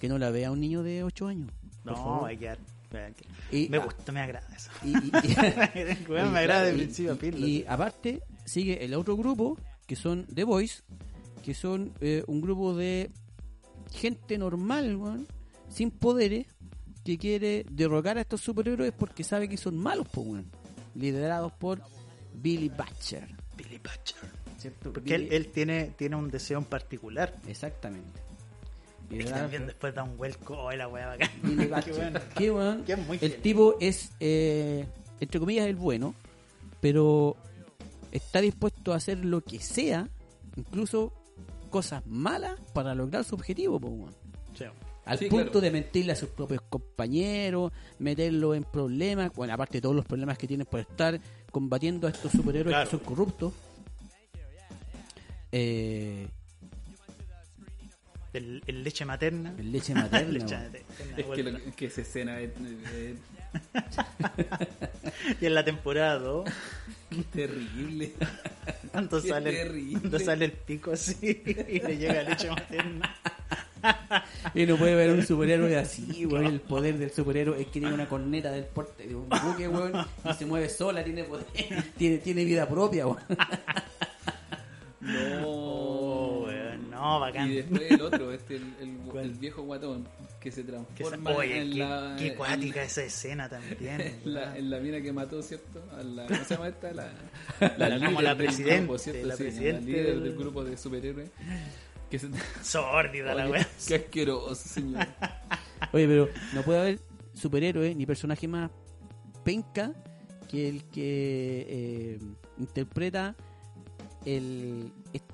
que 0.00 0.08
no 0.08 0.16
la 0.18 0.30
vea 0.30 0.50
un 0.52 0.60
niño 0.60 0.82
de 0.84 1.02
8 1.02 1.26
años. 1.26 1.50
No, 1.82 1.96
favor. 1.96 2.28
hay 2.28 2.36
que 2.36 2.46
dar- 2.46 2.58
hay 2.58 2.64
que- 2.64 2.73
Y- 3.50 3.68
Me 3.68 3.78
gusta, 3.78 4.12
me 4.12 4.20
agrada 4.20 4.46
eso. 4.54 4.70
Y, 4.84 4.94
me 6.12 6.38
agrada 6.38 6.62
de 6.64 6.72
principio 6.72 7.12
a 7.12 7.14
y- 7.14 7.18
fin. 7.18 7.34
y 7.38 7.64
aparte, 7.66 8.22
sigue 8.44 8.84
el 8.84 8.94
otro 8.94 9.16
grupo, 9.16 9.58
que 9.86 9.96
son 9.96 10.26
The 10.26 10.44
Boys, 10.44 10.82
que 11.42 11.54
son 11.54 11.92
eh, 12.00 12.22
un 12.26 12.40
grupo 12.40 12.74
de 12.74 13.10
gente 13.92 14.38
normal, 14.38 15.26
sin 15.68 15.90
poderes, 15.90 16.46
que 17.04 17.18
quiere 17.18 17.66
derrocar 17.70 18.16
a 18.16 18.22
estos 18.22 18.40
superhéroes 18.40 18.92
porque 18.92 19.24
sabe 19.24 19.48
que 19.48 19.56
son 19.58 19.76
malos. 19.76 20.06
Liderados 20.94 21.52
por 21.52 21.82
Billy 22.34 22.68
Butcher. 22.70 23.28
Billy 23.56 23.78
Butcher. 23.78 24.44
¿cierto? 24.58 24.92
Porque 24.94 25.14
él, 25.14 25.28
él 25.30 25.48
tiene, 25.48 25.92
tiene 25.98 26.16
un 26.16 26.30
deseo 26.30 26.58
en 26.58 26.64
particular. 26.64 27.34
Exactamente. 27.46 28.20
Y 29.10 29.24
también 29.24 29.66
después 29.66 29.94
da 29.94 30.02
un 30.02 30.16
vuelco. 30.16 30.56
Oh, 30.58 30.72
la 30.72 30.88
weá 30.88 31.06
bacán. 31.08 31.30
Billy 31.42 31.68
Qué 31.84 31.92
bueno. 31.92 32.20
Qué 32.36 32.50
weón. 32.50 32.84
Que 32.84 32.92
es 32.94 32.98
muy 32.98 33.16
El 33.16 33.20
genial. 33.20 33.40
tipo 33.42 33.76
es, 33.80 34.12
eh, 34.20 34.86
entre 35.20 35.38
comillas, 35.40 35.66
el 35.66 35.76
bueno, 35.76 36.14
pero 36.80 37.36
está 38.12 38.40
dispuesto 38.40 38.92
a 38.92 38.96
hacer 38.96 39.24
lo 39.24 39.40
que 39.42 39.60
sea, 39.60 40.08
incluso 40.56 41.12
cosas 41.70 42.04
malas, 42.06 42.58
para 42.72 42.94
lograr 42.94 43.24
su 43.24 43.34
objetivo, 43.34 43.78
po, 43.80 43.88
weón. 43.88 44.14
Sí. 44.56 44.64
Al 45.04 45.18
Sí, 45.18 45.26
punto 45.26 45.44
claro. 45.44 45.60
de 45.60 45.70
mentirle 45.70 46.12
a 46.12 46.16
sus 46.16 46.30
propios 46.30 46.62
compañeros, 46.62 47.72
meterlo 47.98 48.54
en 48.54 48.64
problemas, 48.64 49.32
bueno, 49.34 49.52
aparte 49.52 49.78
de 49.78 49.82
todos 49.82 49.94
los 49.94 50.06
problemas 50.06 50.38
que 50.38 50.46
tienen 50.46 50.66
por 50.66 50.80
estar 50.80 51.20
combatiendo 51.50 52.06
a 52.06 52.10
estos 52.10 52.32
superhéroes 52.32 52.72
Claro. 52.74 52.84
que 52.90 52.96
son 52.96 53.00
corruptos. 53.04 53.52
Eh, 55.52 56.26
El, 58.34 58.62
el 58.66 58.82
leche 58.84 59.04
materna. 59.06 59.54
el 59.58 59.72
leche 59.72 59.94
materna. 59.94 60.32
Leche 60.32 60.54
weón. 60.56 60.72
materna, 60.72 61.16
Es 61.16 61.26
que, 61.36 61.42
lo- 61.44 61.76
que 61.76 61.86
esa 61.86 62.00
escena 62.02 62.40
es, 62.40 62.50
es- 62.50 63.16
Y 65.40 65.46
en 65.46 65.54
la 65.54 65.64
temporada 65.64 66.18
2, 66.18 66.48
es 67.18 67.26
terrible. 67.26 68.12
cuando 68.90 69.22
Qué 69.22 69.28
sale, 69.28 69.52
terrible. 69.52 70.00
cuando 70.00 70.18
sale 70.18 70.44
el 70.46 70.52
pico 70.52 70.90
así 70.92 71.16
y 71.22 71.80
le 71.80 71.96
llega 71.96 72.22
leche 72.24 72.50
materna. 72.50 73.14
Y 74.54 74.66
no 74.66 74.76
puede 74.76 74.94
ver 74.96 75.10
un 75.10 75.24
superhéroe 75.24 75.76
así, 75.78 76.26
weón. 76.30 76.46
El 76.46 76.60
poder 76.60 76.98
del 76.98 77.12
superhéroe 77.12 77.60
es 77.60 77.66
que 77.68 77.78
tiene 77.80 77.94
una 77.94 78.08
corneta 78.08 78.50
del 78.50 78.64
porte 78.64 79.06
de 79.06 79.14
un 79.14 79.28
buque, 79.28 79.68
weón. 79.68 79.92
Y 80.28 80.32
se 80.34 80.46
mueve 80.46 80.68
sola, 80.68 81.04
tiene 81.04 81.22
poder, 81.24 81.46
tiene, 81.96 82.18
tiene 82.18 82.44
vida 82.44 82.68
propia, 82.68 83.06
weón. 83.06 83.20
No. 85.00 85.73
Oh, 87.06 87.14
no, 87.14 87.20
bacán. 87.20 87.50
Y 87.50 87.56
después 87.56 87.82
el 87.90 88.00
otro, 88.02 88.32
este, 88.32 88.56
el, 88.56 88.62
el- 88.80 89.18
el 89.22 89.30
viejo 89.34 89.62
guatón, 89.62 90.08
que 90.40 90.50
se 90.50 90.62
Que 90.62 90.66
se- 90.66 90.72
transforma 90.72 91.30
oye, 91.32 91.60
en 91.60 91.70
qué, 91.72 91.78
la. 91.78 92.16
qué 92.18 92.26
en- 92.28 92.34
cuática 92.34 92.82
esa 92.82 93.02
escena 93.02 93.48
también. 93.48 94.00
En 94.24 94.34
la, 94.34 94.56
en 94.56 94.70
la 94.70 94.78
mina 94.80 95.00
que 95.02 95.12
mató, 95.12 95.42
¿cierto? 95.42 95.82
A 95.98 96.02
la, 96.02 96.26
¿Cómo 96.26 96.44
se 96.44 96.54
llama 96.54 96.68
esta? 96.68 96.92
La, 96.92 97.08
La- 97.88 98.06
como 98.06 98.22
la 98.22 98.34
del 98.34 98.38
presidente, 98.46 98.78
grupo, 98.78 98.98
¿cierto? 98.98 99.26
la 99.26 99.36
Sí, 99.36 99.42
presidente 99.42 99.84
líder 99.84 100.06
del- 100.06 100.22
del 100.24 100.36
grupo 100.36 100.64
de 100.64 100.76
superhéroes. 100.76 101.30
Que 102.10 102.18
se... 102.18 102.28
Sórdida 102.62 103.34
la 103.34 103.44
Oye, 103.44 103.52
weá. 103.52 103.68
Qué 103.86 103.94
asqueroso, 103.96 104.54
señor. 104.68 105.06
Oye, 105.92 106.06
pero 106.06 106.28
no 106.54 106.62
puede 106.62 106.78
haber 106.80 106.98
superhéroe 107.34 107.94
ni 107.94 108.06
personaje 108.06 108.46
más 108.48 108.70
penca 109.44 109.92
que 110.50 110.68
el 110.68 110.84
que 110.84 111.66
eh, 111.68 112.18
interpreta 112.58 113.34
el 114.24 114.90
este 115.12 115.33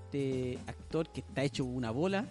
actor 0.67 1.09
que 1.12 1.21
está 1.21 1.43
hecho 1.45 1.64
una 1.64 1.90
bola 1.90 2.26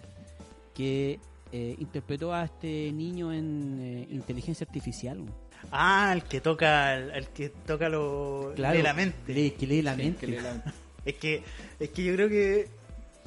que 0.74 1.18
eh, 1.52 1.74
interpretó 1.78 2.32
a 2.32 2.44
este 2.44 2.92
niño 2.92 3.32
en 3.32 3.78
eh, 3.80 4.06
inteligencia 4.10 4.64
artificial. 4.66 5.20
Ah, 5.72 6.12
el 6.14 6.22
que 6.24 6.40
toca, 6.40 6.96
el, 6.96 7.10
el 7.10 7.28
que 7.28 7.50
toca 7.50 7.88
lo 7.88 8.52
Claro, 8.56 8.76
lee 8.76 8.82
la 8.82 8.94
mente. 8.94 9.34
lee- 9.34 9.50
que 9.52 9.66
lee 9.66 9.82
la 9.82 9.94
mente. 9.96 10.26
la- 10.28 10.62
Es 11.04 11.14
que, 11.14 11.42
es 11.78 11.88
que 11.90 12.04
yo 12.04 12.14
creo 12.14 12.28
que 12.28 12.68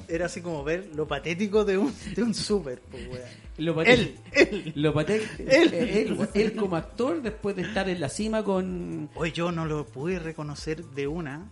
era 0.08 0.26
así 0.26 0.40
como 0.40 0.62
ver 0.64 0.90
lo 0.94 1.08
patético 1.08 1.64
de 1.64 1.76
un, 1.78 1.92
de 2.14 2.22
un 2.22 2.32
super, 2.34 2.80
pues. 2.90 3.20
Lo 3.58 3.80
Él, 3.82 4.16
él. 4.32 4.72
Lo 4.76 4.92
paté- 4.94 5.22
Él. 5.38 5.72
eh, 5.72 6.02
él, 6.08 6.28
él 6.34 6.56
como 6.56 6.76
actor 6.76 7.20
después 7.22 7.54
de 7.56 7.62
estar 7.62 7.88
en 7.88 8.00
la 8.00 8.08
cima 8.08 8.42
con 8.44 9.08
Hoy 9.14 9.32
yo 9.32 9.52
no 9.52 9.64
lo 9.64 9.86
pude 9.86 10.18
reconocer 10.18 10.84
de 10.84 11.06
una. 11.06 11.50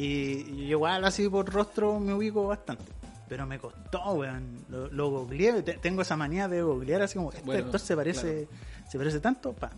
Y, 0.00 0.64
igual 0.70 1.04
así 1.04 1.28
por 1.28 1.50
rostro 1.52 1.98
me 2.00 2.14
ubico 2.14 2.46
bastante. 2.46 2.84
Pero 3.28 3.46
me 3.46 3.58
costó, 3.58 4.12
weón. 4.12 4.64
Lo, 4.68 4.88
lo 4.88 5.10
googleé. 5.10 5.62
te- 5.62 5.74
Tengo 5.78 6.02
esa 6.02 6.16
manía 6.16 6.48
de 6.48 6.62
googlear 6.62 7.02
así 7.02 7.16
como, 7.16 7.30
este 7.30 7.44
Bueno, 7.44 7.64
actor 7.66 7.80
se 7.80 7.94
parece, 7.96 8.48
se 8.88 8.98
parece 8.98 9.20
tanto, 9.20 9.52
pa. 9.52 9.70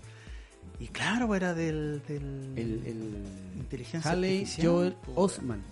Y 0.78 0.88
claro, 0.88 1.34
era 1.34 1.52
del, 1.54 2.02
del 2.08 2.52
el, 2.56 2.86
el 2.86 3.24
inteligencia 3.58 4.10
Haley 4.10 4.38
artificial. 4.38 4.66
Joel 4.66 4.92
po, 4.94 5.12
Osman. 5.22 5.62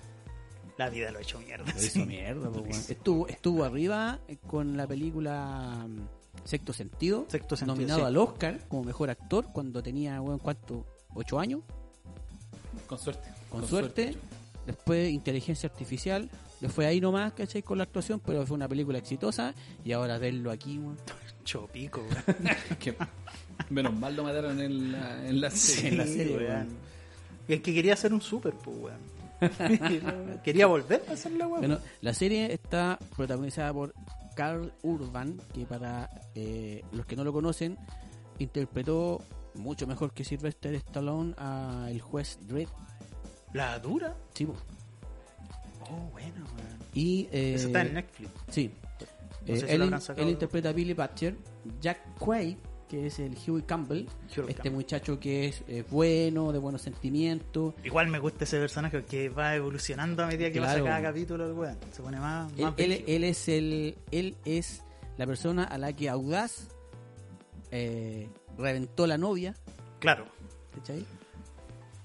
La 0.76 0.88
vida 0.90 1.10
lo 1.10 1.18
ha 1.18 1.22
hecho 1.22 1.38
mierda. 1.40 1.64
Lo 1.72 1.78
sí. 1.80 1.86
hizo 1.86 2.06
mierda, 2.06 2.50
po, 2.50 2.60
weón. 2.60 2.70
Estuvo, 2.88 3.28
estuvo 3.28 3.64
arriba 3.64 4.18
eh, 4.28 4.36
con 4.46 4.76
la 4.76 4.86
película 4.86 5.86
mm, 5.88 6.46
Sexto 6.46 6.72
Sentido, 6.72 7.24
Sexto 7.28 7.56
Sentido, 7.56 7.74
nominado 7.76 8.00
sí. 8.00 8.06
al 8.06 8.16
Oscar 8.18 8.60
como 8.68 8.84
mejor 8.84 9.10
actor 9.10 9.46
cuando 9.52 9.82
tenía, 9.82 10.20
weón, 10.20 10.38
¿cuánto? 10.38 10.86
¿Ocho 11.14 11.40
años? 11.40 11.62
Con 12.86 12.98
suerte. 12.98 13.28
Con, 13.50 13.66
suerte. 13.66 14.16
Después 14.70 15.10
Inteligencia 15.10 15.68
Artificial. 15.68 16.30
Le 16.60 16.68
fue 16.68 16.86
ahí 16.86 17.00
nomás, 17.00 17.32
¿cachai? 17.32 17.62
Con 17.62 17.78
la 17.78 17.84
actuación, 17.84 18.20
pero 18.24 18.46
fue 18.46 18.54
una 18.56 18.68
película 18.68 18.98
exitosa. 18.98 19.54
Y 19.84 19.92
ahora 19.92 20.18
verlo 20.18 20.50
aquí, 20.50 20.78
weón. 20.78 20.96
Chopico, 21.44 22.00
weón. 22.02 22.56
Que- 22.78 22.94
menos 23.70 23.92
mal 23.94 24.14
lo 24.16 24.24
mataron 24.24 24.60
en 24.60 24.92
la, 24.92 25.26
en 25.28 25.40
la 25.40 25.50
Sí, 25.50 25.72
serie. 25.74 25.88
en 25.90 25.98
la 25.98 26.04
serie, 26.06 26.36
weón. 26.36 26.68
Es 27.48 27.60
que 27.62 27.74
quería 27.74 27.96
ser 27.96 28.12
un 28.12 28.20
super, 28.20 28.52
pues, 28.54 28.76
weón. 28.78 29.20
quería 30.44 30.66
volver 30.66 31.02
a 31.08 31.12
hacer 31.12 31.32
la 31.32 31.46
weón. 31.48 31.60
Bueno, 31.60 31.78
la 32.02 32.14
serie 32.14 32.52
está 32.52 32.98
protagonizada 33.16 33.72
por 33.72 33.94
Carl 34.36 34.72
Urban, 34.82 35.40
que 35.52 35.64
para 35.66 36.10
eh, 36.34 36.84
los 36.92 37.06
que 37.06 37.16
no 37.16 37.24
lo 37.24 37.32
conocen, 37.32 37.76
interpretó 38.38 39.20
mucho 39.54 39.86
mejor 39.86 40.12
que 40.12 40.24
Sylvester 40.24 40.74
Stallone 40.74 41.34
a 41.38 41.88
el 41.90 42.00
juez 42.00 42.38
Dredd. 42.42 42.68
La 43.52 43.78
dura. 43.78 44.16
Sí, 44.34 44.44
po. 44.46 44.54
Oh, 45.82 46.08
bueno, 46.12 46.44
weón. 46.56 46.78
y 46.94 47.28
eh, 47.32 47.54
Eso 47.54 47.66
está 47.68 47.82
en 47.82 47.94
Netflix. 47.94 48.30
Sí. 48.48 48.70
No 49.46 49.54
Eh, 49.54 49.64
él, 49.68 49.82
él 50.16 50.28
interpreta 50.28 50.68
a 50.68 50.72
Billy 50.72 50.92
Butcher, 50.94 51.34
Jack 51.80 52.18
Quaid, 52.18 52.56
que 52.88 53.06
es 53.06 53.18
el 53.18 53.36
Huey 53.46 53.62
Campbell, 53.62 54.06
este 54.28 54.54
Campbell. 54.54 54.72
muchacho 54.72 55.18
que 55.18 55.48
es 55.48 55.62
eh, 55.68 55.84
bueno, 55.90 56.52
de 56.52 56.58
buenos 56.58 56.82
sentimientos. 56.82 57.74
Igual 57.82 58.08
me 58.08 58.18
gusta 58.18 58.44
ese 58.44 58.58
personaje 58.58 59.04
que 59.04 59.28
va 59.30 59.54
evolucionando 59.56 60.22
a 60.22 60.26
medida 60.26 60.48
que 60.50 60.58
Claro. 60.58 60.84
pasa 60.84 60.96
cada 60.96 61.02
capítulo 61.10 61.46
el 61.46 61.52
weón. 61.52 61.78
Se 61.92 62.02
pone 62.02 62.18
más, 62.20 62.52
Él, 62.56 62.62
más 62.64 62.74
él- 62.76 62.86
brígido. 62.88 63.04
él 63.16 63.24
es 63.24 63.48
el, 63.48 63.98
él 64.10 64.36
es 64.44 64.82
la 65.16 65.26
persona 65.26 65.64
a 65.64 65.78
la 65.78 65.92
que 65.94 66.08
Audaz 66.08 66.68
eh, 67.70 68.28
reventó 68.58 69.06
la 69.06 69.16
novia, 69.18 69.54
Claro. 70.00 70.26
¿cachai? 70.74 71.04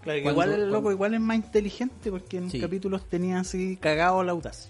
Claro, 0.05 0.23
que 0.23 0.29
igual 0.29 0.51
el 0.53 0.69
loco 0.71 0.91
igual 0.91 1.13
es 1.15 1.19
más 1.19 1.35
inteligente 1.35 2.09
porque 2.09 2.37
en 2.37 2.49
Sí. 2.49 2.61
capítulos 2.61 3.09
tenía 3.09 3.39
así 3.41 3.75
cagado 3.75 4.23
la 4.23 4.31
audaz. 4.31 4.69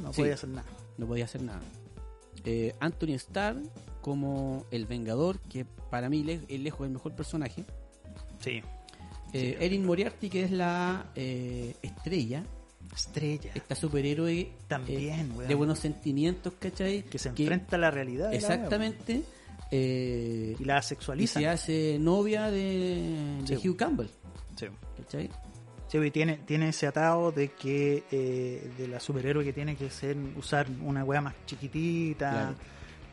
No 0.00 0.12
Sí. 0.12 0.20
podía 0.22 0.34
hacer 0.34 0.50
nada. 0.50 0.68
No 0.98 1.06
podía 1.06 1.24
hacer 1.24 1.42
nada. 1.42 1.60
Eh, 2.44 2.74
Anthony 2.78 3.14
Starr 3.14 3.56
como 4.02 4.64
el 4.70 4.86
Vengador, 4.86 5.40
que 5.40 5.64
para 5.90 6.08
mí 6.08 6.22
le- 6.22 6.40
es 6.48 6.60
lejos 6.60 6.86
el 6.86 6.92
mejor 6.92 7.16
personaje. 7.16 7.64
Sí. 8.40 8.62
Eh, 9.32 9.56
Erin 9.60 9.84
Moriarty, 9.84 10.28
que 10.30 10.44
es 10.44 10.50
la 10.52 11.06
eh, 11.16 11.74
estrella, 11.82 12.44
Estrella. 12.94 13.50
esta 13.54 13.74
superhéroe 13.74 14.52
También, 14.68 15.32
eh, 15.32 15.34
weón. 15.34 15.48
de 15.48 15.54
buenos 15.56 15.78
sentimientos, 15.80 16.52
¿cachai? 16.58 17.02
que 17.02 17.18
se 17.18 17.30
enfrenta 17.30 17.74
a 17.76 17.78
la 17.80 17.90
realidad. 17.90 18.30
la 18.30 18.36
Exactamente. 18.36 19.22
Y 19.72 20.64
la 20.64 20.78
y 20.78 20.82
sexualiza. 20.82 21.40
se 21.40 21.48
hace 21.48 21.98
novia 21.98 22.50
de, 22.50 23.42
de. 23.46 23.56
Hugh 23.68 23.76
Campbell, 23.76 24.06
Sí. 24.56 24.66
¿cachai? 24.96 25.30
Sí, 25.88 25.98
y 25.98 26.10
tiene, 26.10 26.38
tiene 26.38 26.70
ese 26.70 26.86
atado 26.88 27.30
de 27.30 27.48
que 27.48 28.02
eh, 28.10 28.70
de 28.76 28.88
la 28.88 28.98
superhéroe 28.98 29.44
que 29.44 29.52
tiene 29.52 29.76
que 29.76 29.88
ser 29.88 30.16
usar 30.36 30.66
una 30.82 31.04
weá 31.04 31.20
más 31.20 31.34
chiquitita, 31.46 32.30
Claro. 32.30 32.54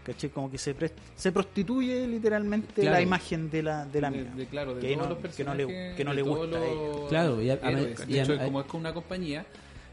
¿cachai? 0.04 0.30
Como 0.32 0.50
que 0.50 0.58
se 0.58 0.76
prest- 0.76 0.96
se 1.16 1.32
prostituye 1.32 2.08
literalmente 2.08 2.82
Claro. 2.82 2.92
la 2.98 3.02
imagen 3.02 3.52
de 3.52 3.62
la, 3.62 3.86
de 3.86 4.02
la 4.02 4.10
de, 4.10 4.18
mina. 4.18 4.36
de- 4.36 4.46
claro, 4.48 4.74
de 4.74 4.82
Que 4.82 4.96
todos 4.96 5.10
no- 5.10 5.16
los 5.22 5.36
que 5.36 5.44
no 5.44 5.54
le- 5.54 5.66
personajes, 5.68 5.96
que 5.98 6.04
no 6.04 6.14
le 6.14 6.22
gusta 6.24 6.58
a 6.58 7.08
Claro, 7.10 7.42
y 7.44 7.50
a- 7.52 7.54
a- 7.62 7.72
héroes. 7.72 8.00
y 8.08 8.14
de 8.14 8.20
a- 8.20 8.24
hecho, 8.24 8.34
a- 8.34 8.44
como 8.44 8.60
es 8.62 8.66
con 8.68 8.80
una 8.80 8.94
compañía, 8.94 9.46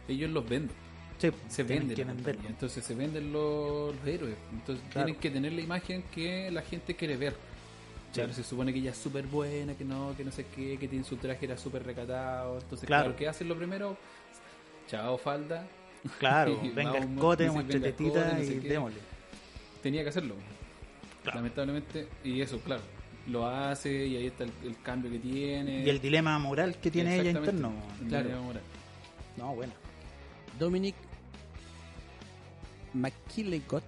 ellos 0.08 0.30
los 0.30 0.48
venden. 0.48 0.74
Sí, 1.18 1.30
Se 1.48 1.62
venden. 1.64 2.08
Entonces 2.48 2.82
se 2.82 2.94
venden 2.94 3.30
los, 3.30 3.94
los 3.94 4.06
héroes. 4.06 4.36
Entonces 4.54 4.82
Claro. 4.90 5.04
tienen 5.04 5.20
que 5.20 5.30
tener 5.30 5.52
la 5.52 5.60
imagen 5.60 6.02
que 6.14 6.50
la 6.50 6.62
gente 6.62 6.96
quiere 6.96 7.18
ver. 7.18 7.36
Claro, 8.12 8.32
se 8.32 8.42
supone 8.42 8.72
que 8.72 8.80
ella 8.80 8.90
es 8.90 8.96
súper 8.96 9.26
buena, 9.26 9.74
que 9.74 9.84
no, 9.84 10.14
que 10.16 10.24
no 10.24 10.32
sé 10.32 10.46
qué, 10.54 10.76
que 10.78 10.88
tiene 10.88 11.04
su 11.04 11.16
traje 11.16 11.46
era 11.46 11.56
súper 11.56 11.84
recatado. 11.84 12.58
Entonces, 12.58 12.86
Claro. 12.86 13.04
claro, 13.04 13.16
¿qué 13.16 13.28
hacen 13.28 13.48
lo 13.48 13.56
primero? 13.56 13.96
Chao, 14.88 15.16
falda. 15.16 15.64
Claro, 16.18 16.60
venga 16.74 16.92
vamos, 16.94 17.06
el 17.10 17.18
cote, 17.18 17.44
sí, 17.46 17.50
muestre 17.50 17.74
venga 17.78 17.88
el 17.88 17.94
tetita 17.94 18.24
cote, 18.24 18.34
no 18.34 18.44
sé 18.44 18.54
y 18.54 18.60
qué. 18.60 18.68
démosle. 18.68 18.98
Tenía 19.82 20.02
que 20.02 20.08
hacerlo. 20.08 20.34
Claro. 21.22 21.36
Lamentablemente. 21.38 22.08
Y 22.24 22.40
eso, 22.40 22.58
claro. 22.60 22.82
Lo 23.28 23.46
hace 23.46 24.06
y 24.06 24.16
ahí 24.16 24.26
está 24.26 24.44
el, 24.44 24.52
el 24.64 24.80
cambio 24.82 25.10
que 25.10 25.18
tiene. 25.18 25.84
Y 25.84 25.88
el 25.90 26.00
dilema 26.00 26.38
moral 26.38 26.76
que 26.80 26.90
tiene 26.90 27.20
ella 27.20 27.30
interno. 27.30 27.72
El 28.02 28.08
Claro. 28.08 28.24
dilema 28.24 28.42
moral. 28.44 28.62
No, 29.36 29.54
bueno. 29.54 29.72
Dominic 30.58 30.96
McKillicott, 32.94 33.84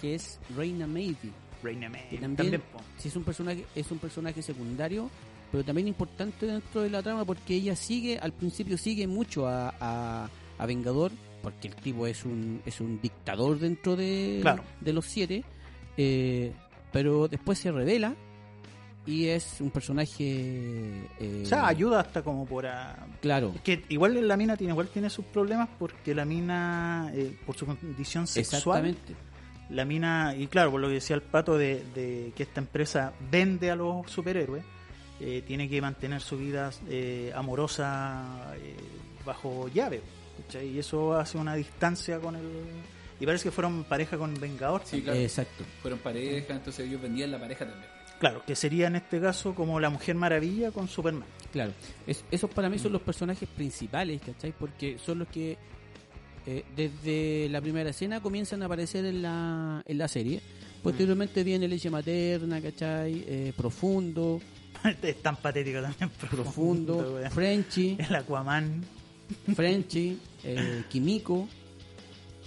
que 0.00 0.14
es 0.16 0.38
Reina 0.56 0.86
Maybe. 0.86 1.30
Que 2.10 2.18
también, 2.18 2.36
También, 2.36 2.62
sí 2.98 3.08
es 3.08 3.16
un 3.16 3.24
personaje 3.24 3.64
es 3.74 3.90
un 3.90 3.98
personaje 3.98 4.42
secundario 4.42 5.10
pero 5.52 5.62
también 5.64 5.86
importante 5.88 6.46
dentro 6.46 6.82
de 6.82 6.90
la 6.90 7.02
trama 7.02 7.24
porque 7.24 7.54
ella 7.54 7.76
sigue 7.76 8.18
al 8.18 8.32
principio 8.32 8.76
sigue 8.76 9.06
mucho 9.06 9.46
a, 9.46 9.72
a, 9.80 10.28
a 10.58 10.66
Vengador 10.66 11.12
porque 11.42 11.68
el 11.68 11.76
tipo 11.76 12.06
es 12.06 12.24
un 12.24 12.60
es 12.66 12.80
un 12.80 13.00
dictador 13.00 13.58
dentro 13.58 13.94
de 13.96 14.38
Claro. 14.42 14.64
de 14.80 14.92
los 14.92 15.04
siete 15.06 15.44
eh, 15.96 16.52
pero 16.92 17.28
después 17.28 17.58
se 17.58 17.70
revela 17.70 18.14
y 19.06 19.26
es 19.28 19.60
un 19.60 19.70
personaje 19.70 20.24
eh, 21.20 21.42
O 21.44 21.46
sea, 21.46 21.68
ayuda 21.68 22.00
hasta 22.00 22.22
como 22.22 22.44
por 22.44 22.66
a... 22.66 23.06
claro. 23.22 23.52
Es 23.54 23.60
que 23.60 23.84
igual 23.88 24.26
la 24.26 24.36
mina 24.36 24.56
tiene 24.56 24.72
igual 24.72 24.88
tiene 24.88 25.08
sus 25.10 25.24
problemas 25.26 25.68
porque 25.78 26.12
la 26.12 26.24
mina, 26.24 27.12
eh, 27.14 27.36
por 27.46 27.56
su 27.56 27.66
condición 27.66 28.26
sexual, 28.26 28.84
exactamente 28.84 29.14
la 29.70 29.84
mina, 29.84 30.34
y 30.36 30.46
claro, 30.46 30.70
por 30.70 30.80
lo 30.80 30.88
que 30.88 30.94
decía 30.94 31.16
el 31.16 31.22
pato 31.22 31.56
de, 31.58 31.82
de 31.94 32.32
que 32.36 32.42
esta 32.44 32.60
empresa 32.60 33.12
vende 33.30 33.70
a 33.70 33.76
los 33.76 34.10
superhéroes, 34.10 34.64
eh, 35.20 35.42
tiene 35.46 35.68
que 35.68 35.80
mantener 35.80 36.20
su 36.20 36.36
vida 36.38 36.70
eh, 36.88 37.32
amorosa 37.34 38.54
eh, 38.58 38.76
bajo 39.24 39.68
llave. 39.68 40.00
¿cachai? 40.42 40.68
Y 40.68 40.78
eso 40.78 41.14
hace 41.16 41.38
una 41.38 41.54
distancia 41.54 42.18
con 42.20 42.36
el... 42.36 42.44
Y 43.18 43.24
parece 43.24 43.44
que 43.44 43.50
fueron 43.50 43.84
pareja 43.84 44.18
con 44.18 44.38
Vengador. 44.38 44.82
Sí, 44.84 45.00
claro. 45.00 45.18
exacto 45.18 45.64
Fueron 45.80 45.98
pareja, 46.00 46.52
entonces 46.54 46.86
ellos 46.86 47.00
vendían 47.00 47.30
la 47.30 47.38
pareja 47.40 47.64
también. 47.66 47.90
Claro, 48.20 48.42
que 48.46 48.54
sería 48.54 48.86
en 48.86 48.96
este 48.96 49.20
caso 49.20 49.54
como 49.54 49.80
la 49.80 49.88
Mujer 49.90 50.14
Maravilla 50.16 50.70
con 50.70 50.86
Superman. 50.88 51.24
Claro, 51.52 51.72
es- 52.06 52.24
esos 52.30 52.50
para 52.50 52.68
mí 52.68 52.78
son 52.78 52.92
los 52.92 53.00
personajes 53.02 53.48
principales, 53.48 54.20
¿cachai? 54.24 54.52
Porque 54.52 54.98
son 54.98 55.20
los 55.20 55.28
que 55.28 55.56
eh, 56.46 56.64
desde 56.76 57.48
la 57.50 57.60
primera 57.60 57.90
escena 57.90 58.20
comienzan 58.20 58.62
a 58.62 58.66
aparecer 58.66 59.04
en 59.04 59.22
la, 59.22 59.82
en 59.86 59.98
la 59.98 60.08
serie. 60.08 60.40
Posteriormente 60.82 61.42
viene 61.42 61.66
leche 61.66 61.90
materna, 61.90 62.60
¿cachai? 62.60 63.24
Eh, 63.26 63.52
profundo, 63.56 64.40
es 65.02 65.22
tan 65.22 65.36
patético 65.36 65.80
también. 65.80 66.10
profundo, 66.30 67.14
weón. 67.14 67.30
Frenchy, 67.30 67.96
El 67.98 68.14
Aquaman. 68.14 68.84
Frenchy, 69.54 70.18
eh, 70.44 70.84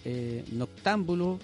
eh, 0.05 0.45
Noctámbulo, 0.51 1.39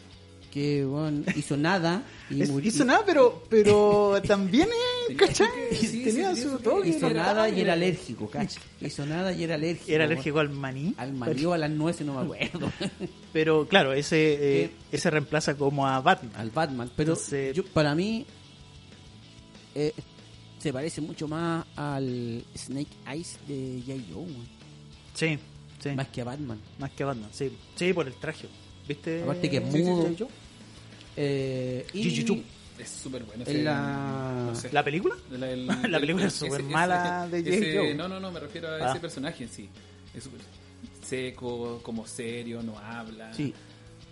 que 0.56 0.86
bueno, 0.86 1.22
hizo 1.36 1.58
nada 1.58 2.02
y 2.30 2.42
Es- 2.42 2.50
murió. 2.50 2.70
hizo 2.70 2.86
nada, 2.86 3.04
pero, 3.06 3.44
pero 3.50 4.22
también, 4.26 4.70
eh, 4.70 5.08
Tenía 5.10 5.28
¿cachai? 5.28 5.48
sí, 5.74 6.02
Tenía 6.06 6.34
sí, 6.34 6.44
su 6.44 6.58
toque. 6.60 6.88
Hizo 6.92 7.08
era- 7.08 7.24
nada 7.24 7.50
y 7.50 7.60
era 7.60 7.74
alérgico, 7.74 8.30
cacha. 8.30 8.62
Hizo 8.80 9.06
nada 9.06 9.34
y 9.34 9.44
era 9.44 9.56
alérgico. 9.56 9.92
Era 9.92 10.06
alérgico 10.06 10.40
al 10.40 10.50
maní. 10.52 10.94
Al 10.96 11.12
maní 11.12 11.44
o 11.44 11.52
a 11.52 11.58
las 11.58 11.70
nueces, 11.70 12.08
no 12.08 12.14
me 12.16 12.22
acuerdo. 12.22 12.72
Pero 13.34 13.68
claro, 13.68 13.92
ese, 13.92 14.64
eh, 14.64 14.72
ese 14.94 15.12
reemplaza 15.12 15.56
como 15.58 15.86
a 15.86 16.00
Batman. 16.00 16.32
al 16.38 16.52
Batman. 16.52 16.90
Pero 16.96 17.12
Entonces- 17.12 17.54
yo, 17.54 17.66
para 17.66 17.94
mí 17.94 18.26
eh, 19.76 19.92
se 20.60 20.72
parece 20.72 21.02
mucho 21.02 21.28
más 21.28 21.66
al 21.76 22.46
Snake 22.58 22.88
Eyes 23.12 23.38
de 23.46 23.84
J. 23.86 24.00
Joe, 24.10 24.24
weón. 24.24 24.48
Sí, 25.14 25.38
sí. 25.84 25.90
más 25.90 26.08
que 26.08 26.22
a 26.22 26.24
Batman. 26.24 26.62
Más 26.80 26.92
que 26.92 27.04
Batman, 27.04 27.30
sí. 27.34 27.52
Sí, 27.76 27.92
por 27.92 28.08
el 28.08 28.14
traje. 28.14 28.48
¿Viste? 28.88 29.24
Aparte 29.24 29.50
que 29.50 29.58
es 29.58 29.64
Sí, 29.72 29.80
sí, 29.80 29.84
mudo. 29.84 30.28
Eh, 31.18 31.86
y. 31.94 32.44
Es 32.78 32.90
súper 32.90 33.24
bueno. 33.24 33.44
Ese- 33.44 33.64
la- 33.64 34.44
no 34.48 34.56
sé. 34.56 34.70
¿La 34.74 34.84
película? 34.84 35.16
La, 35.32 35.50
el- 35.50 35.66
La 35.90 36.00
película 36.00 36.26
es 36.28 36.34
súper 36.34 36.60
ese- 36.62 36.70
mala 36.70 37.26
de 37.30 37.42
J. 37.42 37.50
ese- 37.56 37.78
Joe. 37.78 37.94
No, 37.96 38.08
no, 38.10 38.20
no, 38.20 38.32
me 38.32 38.40
refiero 38.42 38.68
a 38.68 38.76
Ah. 38.76 38.92
ese 38.92 39.00
personaje 39.00 39.44
en 39.46 39.50
sí. 39.50 39.70
Es 40.14 40.24
súper 40.26 40.42
seco, 41.04 41.80
como 41.84 42.06
serio, 42.08 42.62
no 42.64 42.78
habla. 42.80 43.34
Sí. 43.34 43.54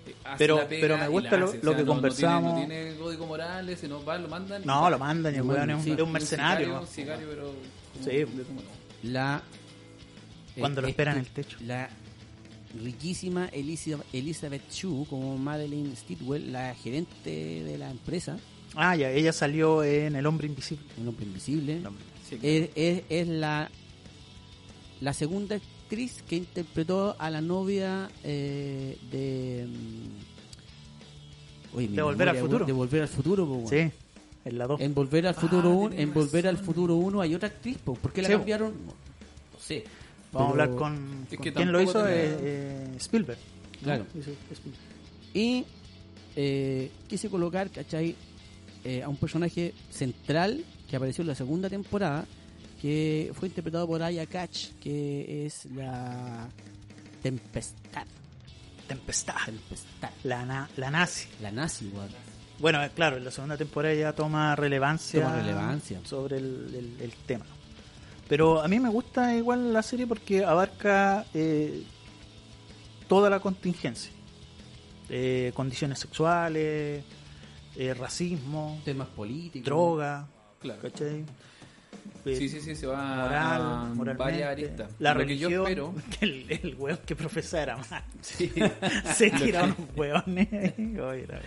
eh, 0.06 0.14
hace 0.26 0.38
Pero- 0.38 0.58
la 0.58 0.68
pega 0.68 0.82
pero 0.82 0.98
me 0.98 1.08
gusta 1.08 1.38
lo- 1.38 1.46
hace, 1.48 1.60
lo 1.62 1.62
que 1.62 1.66
no- 1.66 1.72
no 1.72 1.76
tiene- 1.76 1.88
conversamos. 1.88 2.52
No 2.54 2.58
tiene, 2.68 2.96
código 2.96 3.26
Morales, 3.26 3.80
sino 3.80 4.04
va, 4.04 4.18
lo 4.18 4.28
mandan. 4.28 4.62
y 4.62 4.66
No, 4.66 4.90
lo 4.90 5.00
mandan 5.00 5.34
y 5.34 5.38
el 5.38 5.44
weón 5.44 5.70
es 5.70 5.76
un, 5.78 5.84
sí. 5.84 5.92
es 5.92 6.00
un 6.00 6.12
mercenario. 6.12 6.66
sicario, 6.68 6.82
un 6.82 6.88
sicario, 6.88 7.28
pero. 7.30 7.44
como 7.94 8.06
Sí. 8.06 8.12
de 8.12 8.26
tu 8.44 8.54
mano. 8.54 8.68
La. 9.04 9.42
Cuando 10.58 10.82
lo 10.82 10.88
eh, 10.88 10.92
esperan 10.92 11.18
en 11.18 11.22
este- 11.24 11.42
el 11.42 11.48
techo. 11.48 11.58
La 11.66 11.90
riquísima 12.82 13.50
Elizabeth 13.52 14.70
Chu, 14.72 15.06
como 15.10 15.38
Madeline 15.38 15.96
Stidwell, 15.96 16.52
la 16.52 16.74
gerente 16.76 17.30
de 17.64 17.78
la 17.78 17.92
empresa, 17.92 18.38
Ah, 18.76 18.96
ya, 18.96 19.12
ella 19.12 19.32
salió 19.34 19.84
en 19.84 20.16
El 20.16 20.26
Hombre 20.26 20.48
Invisible. 20.48 20.84
hombre 21.08 21.26
invisible. 21.26 21.78
El 21.78 21.86
hombre- 21.86 22.04
sí, 22.28 22.40
es, 22.42 22.70
es, 22.76 23.04
es 23.10 23.28
la 23.28 23.70
la 25.02 25.14
segunda 25.14 25.58
actriz 25.58 26.24
que 26.28 26.38
interpretó 26.38 27.16
a 27.20 27.30
la 27.30 27.42
novia 27.42 28.10
eh, 28.24 28.98
de 29.12 29.68
mm, 29.68 31.76
Oye, 31.78 31.88
De 31.90 32.02
Volver 32.02 32.30
al 32.30 32.38
Futuro. 32.38 32.66
de 32.66 32.74
volver 32.74 33.02
al 33.04 33.08
futuro. 33.08 33.64
Sí, 33.70 33.92
en 34.46 34.58
la 34.58 34.66
2. 34.68 34.82
en 34.82 34.94
volver 34.94 35.28
al 35.28 35.36
futuro 35.36 35.70
Ah, 35.70 35.74
1 35.76 35.90
tenés 35.90 36.04
en 36.06 36.14
volver 36.14 36.48
al 36.48 36.58
futuro 36.58 36.96
1 36.96 37.22
hay 37.22 37.36
otra 37.36 37.50
actriz 37.50 37.78
po. 37.78 37.94
¿por 37.96 38.12
qué 38.12 38.22
la 38.24 38.28
Sí, 38.30 38.34
cambiaron? 38.34 38.72
no, 38.72 38.94
no 39.54 39.60
sé 39.60 39.84
Vamos 40.34 40.48
a 40.48 40.52
hablar 40.52 40.76
con. 40.76 41.28
Es 41.30 41.38
con 41.38 41.44
que 41.44 41.54
¿Quién 41.54 41.72
lo 41.72 41.82
hizo? 41.82 42.04
tenía- 42.04 42.16
Eh, 42.24 42.38
eh, 42.42 42.94
Spielberg. 42.98 43.40
Claro. 43.84 44.06
Spielberg. 44.14 44.38
Y 45.34 45.66
eh, 46.36 46.92
quise 47.08 47.30
colocar, 47.30 47.70
¿cachai? 47.70 48.16
Eh, 48.84 49.02
a 49.04 49.08
un 49.10 49.18
personaje 49.18 49.74
central 49.92 50.64
que 50.90 50.96
apareció 50.96 51.22
en 51.22 51.28
la 51.30 51.36
segunda 51.36 51.70
temporada, 51.70 52.26
que 52.82 53.32
fue 53.34 53.48
interpretado 53.48 53.88
por 53.88 54.02
Aya 54.04 54.26
Catch, 54.26 54.72
que 54.82 55.46
es 55.46 55.66
la 55.74 56.50
Tempestad. 57.22 58.06
Tempestad. 58.88 59.36
Tempestad. 59.46 60.10
La, 60.26 60.46
na- 60.46 60.70
la 60.76 60.92
nazi. 60.92 61.28
La 61.42 61.52
nazi, 61.52 61.90
weón. 61.94 62.10
Bueno, 62.60 62.84
eh, 62.84 62.92
claro, 62.94 63.18
en 63.18 63.24
la 63.26 63.32
segunda 63.32 63.56
temporada 63.58 63.94
ya 63.96 64.14
toma 64.14 64.56
relevancia, 64.56 65.22
Toma 65.24 65.38
relevancia. 65.38 66.02
sobre 66.04 66.38
el, 66.38 66.74
el- 67.00 67.02
el 67.02 67.12
tema. 67.26 67.46
Pero 68.34 68.64
a 68.64 68.68
mí 68.68 68.80
me 68.80 68.90
gusta 68.90 69.36
igual 69.36 69.72
la 69.74 69.84
serie 69.84 70.08
porque 70.08 70.44
abarca 70.44 71.24
eh, 71.36 71.84
toda 73.08 73.30
la 73.30 73.40
contingencia. 73.40 74.12
Eh, 75.08 75.52
condiciones 75.54 76.00
sexuales, 76.00 77.04
eh, 77.76 77.94
racismo, 77.94 78.82
Temas 78.84 79.08
políticos. 79.10 79.66
droga, 79.66 80.26
Claro. 80.60 80.82
¿cachai? 80.82 81.24
Eh, 82.26 82.36
Sí, 82.36 82.50
sí, 82.50 82.60
sí, 82.60 82.74
se 82.76 82.88
va 82.88 82.96
moral, 83.94 84.16
a 84.16 84.18
varias 84.18 84.50
aristas. 84.50 84.90
La 84.98 85.14
Lo 85.14 85.28
que 85.28 85.38
yo 85.38 85.50
religión, 85.50 85.68
espero. 85.68 85.94
que 86.20 86.26
el, 86.26 86.46
el 86.50 86.76
weón 86.80 87.00
que 87.06 87.16
profesa 87.16 87.62
era 87.62 87.78
más. 87.78 87.88
Sí. 88.22 88.52
Se 89.14 89.30
tiraron 89.30 89.76
unos 89.96 90.28
era- 91.14 91.40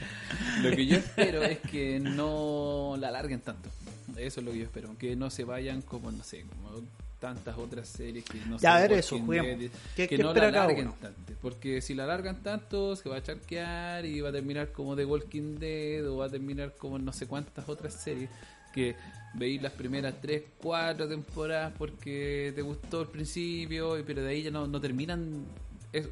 Lo 0.62 0.70
que 0.70 0.86
yo 0.86 0.98
espero 0.98 1.42
es 1.42 1.58
que 1.58 1.98
no 1.98 2.94
la 2.96 3.08
alarguen 3.08 3.40
tanto. 3.40 3.70
Eso 4.18 4.40
es 4.40 4.46
lo 4.46 4.52
que 4.52 4.58
yo 4.58 4.64
espero. 4.64 4.96
Que 4.98 5.14
no 5.16 5.30
se 5.30 5.44
vayan 5.44 5.82
como, 5.82 6.10
no 6.10 6.22
sé, 6.24 6.42
como 6.42 6.82
tantas 7.18 7.56
otras 7.56 7.88
series 7.88 8.24
que 8.24 8.38
no 8.46 8.58
Ya, 8.58 8.76
a 8.76 8.80
sé, 8.80 8.82
ver 8.88 8.90
Walking 8.98 8.98
eso, 9.16 9.18
juguemos. 9.24 9.58
Dead, 9.60 9.70
¿Qué- 9.96 10.08
que 10.08 10.16
qué 10.16 10.22
no 10.22 10.34
la 10.34 10.48
alarguen 10.48 10.92
tanto. 11.00 11.32
Porque 11.40 11.80
si 11.80 11.94
la 11.94 12.04
alargan 12.04 12.42
tanto, 12.42 12.94
se 12.96 13.08
va 13.08 13.16
a 13.16 13.22
charquear 13.22 14.04
y 14.04 14.20
va 14.20 14.28
a 14.28 14.32
terminar 14.32 14.70
como 14.72 14.94
The 14.96 15.04
Walking 15.04 15.56
Dead 15.58 16.06
o 16.08 16.18
va 16.18 16.26
a 16.26 16.28
terminar 16.28 16.74
como 16.76 16.98
no 16.98 17.12
sé 17.12 17.26
cuántas 17.26 17.68
otras 17.68 17.94
series 17.94 18.28
que 18.74 18.94
veis 19.34 19.62
las 19.62 19.72
primeras 19.72 20.14
3, 20.20 20.42
4 20.58 21.08
temporadas 21.08 21.72
porque 21.78 22.52
te 22.54 22.60
gustó 22.62 23.02
el 23.02 23.08
principio, 23.08 23.96
pero 24.06 24.22
de 24.22 24.28
ahí 24.28 24.42
ya 24.42 24.50
no, 24.50 24.66
no 24.66 24.80
terminan, 24.80 25.44
es, 25.92 26.06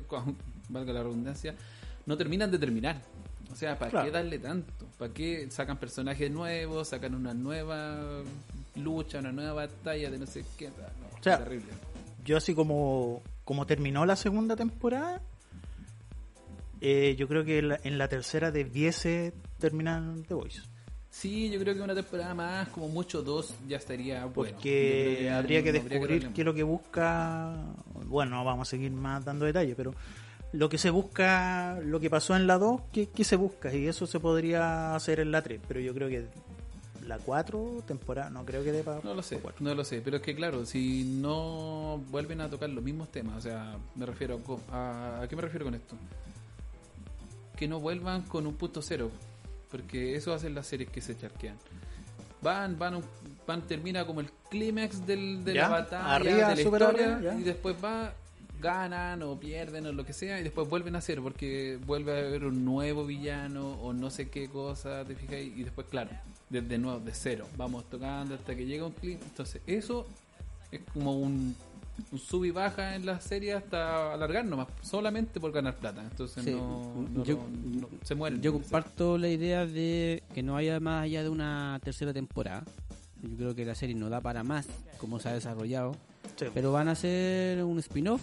valga 0.71 0.93
la 0.95 1.03
redundancia, 1.03 1.55
no 2.07 2.17
terminan 2.17 2.51
de 2.51 2.59
terminar. 2.59 3.03
O 3.53 3.57
sea, 3.57 3.79
¿para 3.79 3.90
Claro. 3.90 4.07
qué 4.07 4.11
darle 4.12 4.38
tanto? 4.38 4.84
¿Para 4.98 5.12
qué 5.12 5.50
sacan 5.50 5.76
personajes 5.78 6.30
nuevos, 6.30 6.88
sacan 6.88 7.14
una 7.14 7.35
nueva 7.35 8.22
lucha, 8.76 9.18
una 9.18 9.33
nueva 9.33 9.52
batalla 9.52 10.11
de 10.11 10.18
no 10.18 10.26
sé 10.26 10.44
qué? 10.57 10.68
No, 10.68 11.18
O 11.18 11.22
sea, 11.22 11.38
terrible. 11.38 11.66
yo 12.24 12.37
así 12.37 12.54
como, 12.54 13.22
como 13.44 13.66
terminó 13.66 14.07
la 14.07 14.16
segunda 14.16 14.54
temporada, 14.57 15.20
eh, 16.80 17.16
yo 17.18 17.26
creo 17.28 17.44
que 17.44 17.59
en 17.59 17.68
la, 17.70 17.80
en 17.83 17.98
la 17.98 18.09
tercera 18.09 18.50
debiese 18.50 19.33
terminar 19.59 20.02
The 20.28 20.35
Voice. 20.35 20.61
Sí, 21.11 21.48
yo 21.48 21.61
creo 21.61 21.74
que 21.74 21.80
una 21.80 21.94
temporada 21.94 22.35
más, 22.35 22.68
como 22.70 22.88
mucho 22.88 23.22
dos, 23.22 23.54
ya 23.68 23.76
estaría 23.76 24.24
bueno. 24.26 24.52
Porque 24.52 25.30
habría 25.33 25.62
que 25.62 25.72
descubrir 25.72 26.28
qué 26.35 26.40
es 26.40 26.44
lo 26.44 26.52
que 26.52 26.64
busca. 26.64 27.54
Bueno, 28.07 28.33
no 28.37 28.44
vamos 28.44 28.68
a 28.68 28.70
seguir 28.70 28.90
más 28.90 29.24
dando 29.24 29.44
detalles, 29.44 29.76
pero 29.76 29.94
lo 30.55 30.69
que 30.69 30.79
se 30.79 30.90
busca, 30.90 31.81
lo 31.85 31.99
que 31.99 32.09
pasó 32.09 32.37
en 32.37 32.47
la 32.47 32.59
2, 32.59 32.83
¿qué, 32.93 33.09
qué 33.09 33.25
se 33.25 33.35
busca? 33.35 33.75
Y 33.75 33.88
eso 33.88 34.07
se 34.07 34.21
podría 34.21 34.95
hacer 34.95 35.19
en 35.19 35.33
la 35.33 35.43
3, 35.43 35.61
pero 35.67 35.81
yo 35.81 35.93
creo 35.93 36.09
que 36.09 36.27
la 37.09 37.19
4 37.19 37.83
temporada, 37.87 38.31
no 38.31 38.45
creo 38.45 38.62
que 38.62 38.71
dé 38.71 38.85
para. 38.85 39.01
No 39.03 39.14
lo 39.14 39.23
sé, 39.23 39.40
no 39.59 39.75
lo 39.75 39.85
sé, 39.85 40.01
pero 40.01 40.19
es 40.19 40.23
que 40.23 40.35
claro, 40.37 40.64
si 40.64 41.03
no 41.05 42.01
vuelven 42.09 42.40
a 42.40 42.49
tocar 42.49 42.71
los 42.71 42.85
mismos 42.85 43.11
temas, 43.11 43.38
o 43.38 43.40
sea, 43.40 43.77
me 43.97 44.07
refiero 44.07 44.40
a, 44.71 45.23
¿a 45.23 45.29
qué 45.29 45.35
me 45.35 45.43
refiero 45.43 45.64
con 45.64 45.75
esto? 45.75 45.97
Que 47.57 47.67
no 47.67 47.81
vuelvan 47.81 48.23
con 48.23 48.47
un 48.47 48.55
punto 48.55 48.81
cero, 48.81 49.11
porque 49.73 50.14
eso 50.14 50.33
hacen 50.33 50.55
las 50.55 50.69
series 50.69 50.88
que 50.88 51.01
se 51.01 51.19
charquean. 51.19 51.57
Van, 52.43 52.79
van, 52.79 53.01
van 53.45 53.62
termina 53.62 54.07
como 54.07 54.21
el 54.21 54.31
clímax 54.51 55.05
del, 55.05 55.45
de 55.45 55.55
Ya, 55.55 55.62
la 55.62 55.69
batalla, 55.69 56.14
arriba, 56.14 56.49
de 56.51 56.55
la 56.55 56.62
historia, 56.62 57.17
arriba, 57.17 57.35
y 57.35 57.43
después 57.43 57.75
va, 57.83 58.14
ganan 58.64 59.22
o 59.22 59.38
pierden 59.38 59.87
o 59.87 59.92
lo 59.92 60.05
que 60.05 60.12
sea, 60.12 60.40
y 60.40 60.42
después 60.42 60.68
vuelven 60.68 60.96
a 60.96 60.98
hacer, 60.98 61.20
porque 61.20 61.79
vuelve 61.87 62.12
a 62.12 62.27
haber 62.27 62.44
un 62.46 62.64
nuevo 62.64 63.05
villano 63.07 63.74
o 63.81 63.92
no 63.92 64.11
sé 64.11 64.29
qué 64.31 64.48
cosa, 64.48 65.05
te 65.05 65.14
fijas, 65.14 65.37
y 65.40 65.62
después, 65.62 65.87
claro, 65.88 66.11
desde 66.50 66.79
nuevo, 66.79 66.98
de 66.98 67.12
cero, 67.14 67.46
vamos 67.57 67.85
tocando 67.88 68.35
hasta 68.35 68.57
que 68.57 68.66
llega 68.66 68.87
un 68.87 68.92
clip. 68.92 69.20
Entonces, 69.22 69.61
eso 69.66 70.07
es 70.72 70.81
como 70.92 71.12
un, 71.20 71.55
un 72.11 72.18
sub 72.18 72.44
y 72.44 72.50
baja 72.50 72.96
en 72.96 73.07
la 73.07 73.20
serie 73.20 73.53
hasta 73.55 74.12
alargar 74.14 74.44
nomás, 74.44 74.66
solamente 74.83 75.38
por 75.38 75.53
ganar 75.53 75.77
plata. 75.77 76.03
Entonces, 76.03 76.42
Sí. 76.42 76.50
no, 76.50 77.07
no- 77.12 77.24
Yo- 77.24 77.37
no- 77.37 77.81
no- 77.83 77.88
se 78.03 78.14
mueren. 78.16 78.40
Yo 78.42 78.53
comparto 78.53 79.16
la 79.18 79.29
idea 79.29 79.66
de 79.66 80.22
que 80.35 80.42
no 80.42 80.57
haya 80.57 80.81
más 80.81 81.05
allá 81.05 81.22
de 81.22 81.29
una 81.29 81.79
tercera 81.85 82.12
temporada. 82.12 82.64
Yo 83.22 83.37
creo 83.37 83.55
que 83.55 83.64
la 83.64 83.74
serie 83.74 83.94
no 83.94 84.09
da 84.11 84.20
para 84.20 84.42
más, 84.42 84.66
como 84.98 85.20
se 85.20 85.29
ha 85.29 85.33
desarrollado. 85.35 85.94
Sí. 86.37 86.46
Pero 86.53 86.72
van 86.72 86.88
a 86.88 86.92
hacer 86.92 87.62
un 87.62 87.79
spin-off. 87.79 88.22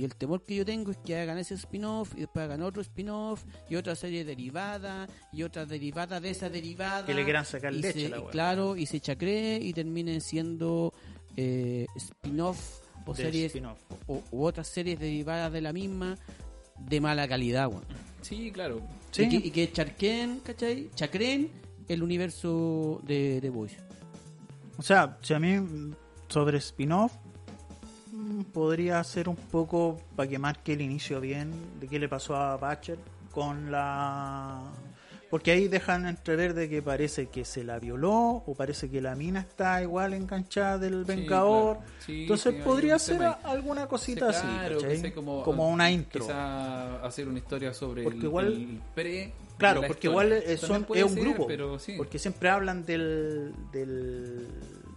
Y 0.00 0.04
el 0.04 0.16
temor 0.16 0.42
que 0.42 0.56
yo 0.56 0.64
tengo 0.64 0.90
es 0.92 0.96
que 0.96 1.14
hagan 1.18 1.36
ese 1.36 1.52
spin-off 1.56 2.14
y 2.16 2.20
después 2.20 2.42
hagan 2.46 2.62
otro 2.62 2.80
spin-off 2.80 3.44
y 3.68 3.76
otra 3.76 3.94
serie 3.94 4.24
derivada 4.24 5.06
y 5.30 5.42
otra 5.42 5.66
derivada 5.66 6.20
de 6.20 6.30
esa 6.30 6.48
derivada. 6.48 7.04
Que 7.04 7.12
le 7.12 7.22
quieran 7.24 7.44
sacar 7.44 7.74
y 7.74 7.82
leche 7.82 8.08
se- 8.08 8.14
a 8.14 8.18
la. 8.18 8.30
Claro, 8.30 8.76
y 8.78 8.86
se 8.86 8.98
chacree 8.98 9.58
y 9.58 9.74
terminen 9.74 10.22
siendo 10.22 10.94
eh, 11.36 11.84
spin-off 11.96 12.80
o 13.04 13.12
De 13.12 13.22
series 13.24 13.52
o, 14.06 14.22
u 14.30 14.44
otras 14.44 14.68
series 14.68 14.98
derivadas 14.98 15.52
de 15.52 15.60
la 15.60 15.74
misma 15.74 16.16
de 16.78 17.00
mala 17.02 17.28
calidad, 17.28 17.68
weón. 17.68 17.84
Sí, 18.22 18.50
claro. 18.52 18.80
Sí. 19.10 19.24
Y, 19.24 19.28
que, 19.28 19.36
y 19.48 19.50
que 19.50 19.72
charqueen, 19.72 20.40
¿cachai? 20.40 20.88
Chacreen 20.94 21.50
el 21.88 22.02
universo 22.02 23.02
de 23.06 23.38
The 23.42 23.50
Voice. 23.50 23.76
O 24.78 24.82
sea, 24.82 25.18
si 25.20 25.34
a 25.34 25.38
mí 25.38 25.56
sobre 26.28 26.56
spin-off 26.56 27.12
podría 28.52 29.02
ser 29.04 29.28
un 29.28 29.36
poco 29.36 29.98
para 30.16 30.28
que 30.28 30.38
marque 30.38 30.72
el 30.72 30.80
inicio 30.80 31.20
bien 31.20 31.52
de 31.80 31.88
qué 31.88 31.98
le 31.98 32.08
pasó 32.08 32.36
a 32.36 32.56
Batcher 32.56 32.98
con 33.30 33.70
la 33.70 34.62
Porque 35.30 35.52
ahí 35.52 35.68
dejan 35.68 36.06
entrever 36.06 36.54
de 36.54 36.68
que 36.68 36.82
parece 36.82 37.28
que 37.28 37.44
se 37.44 37.62
la 37.62 37.78
violó 37.78 38.42
o 38.46 38.54
parece 38.56 38.90
que 38.90 39.00
la 39.00 39.14
mina 39.14 39.40
está 39.40 39.80
igual 39.80 40.12
enganchada 40.14 40.78
del 40.78 41.04
Sí, 41.06 41.12
Vengador. 41.12 41.76
claro. 41.76 41.92
Sí, 42.04 42.22
Entonces 42.22 42.54
sí, 42.56 42.60
podría 42.64 42.98
ser 42.98 43.22
alguna 43.44 43.86
cosita 43.86 44.32
Sí, 44.32 44.46
así, 44.84 45.10
como, 45.12 45.42
como, 45.44 45.68
una 45.68 45.88
intro. 45.90 46.22
Quizá 46.26 47.04
hacer 47.04 47.28
una 47.28 47.38
historia 47.38 47.72
sobre 47.72 48.02
Porque 48.02 48.18
el, 48.18 48.24
igual- 48.24 48.46
el 48.52 48.80
pre. 48.94 49.32
Claro, 49.56 49.82
porque 49.86 50.08
historia. 50.08 50.10
igual 50.10 50.32
eh, 50.32 50.56
son, 50.56 50.86
es 50.94 51.04
un 51.04 51.10
ser, 51.14 51.22
grupo. 51.22 51.46
Pero. 51.46 51.76
Porque 51.98 52.18
siempre 52.18 52.48
hablan 52.48 52.84
del, 52.84 53.52
del 53.70 54.48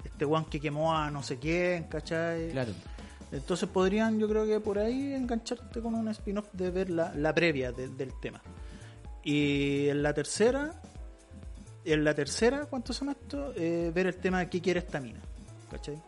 este 0.06 0.23
one 0.26 0.45
que 0.49 0.60
quemó 0.60 0.95
a 0.97 1.12
no 1.12 1.21
sé 1.21 1.38
quién, 1.38 1.84
¿cachai? 1.84 2.49
Claro. 2.52 2.71
Entonces 3.34 3.67
podrían, 3.67 4.19
yo 4.19 4.30
creo 4.30 4.46
que 4.46 4.60
por 4.60 4.78
ahí 4.80 5.13
engancharte 5.13 5.82
con 5.82 5.96
un 5.96 6.08
spin-off 6.10 6.48
de 6.54 6.69
ver 6.72 6.89
la, 6.89 7.13
la 7.15 7.34
previa 7.34 7.72
de- 7.72 7.89
del 7.89 8.13
tema. 8.22 8.41
Y 9.24 9.88
en 9.89 10.04
la 10.04 10.13
tercera, 10.13 10.80
en 11.84 12.04
la 12.04 12.13
tercera, 12.13 12.65
¿cuántos 12.65 12.96
son 12.96 13.10
estos? 13.10 13.56
Eh, 13.58 13.91
ver 13.93 14.08
el 14.08 14.15
tema 14.17 14.39
de 14.39 14.50
qué 14.50 14.62
quiere 14.62 14.80
esta 14.80 15.00
mina, 15.00 15.19
¿cachai? 15.72 16.02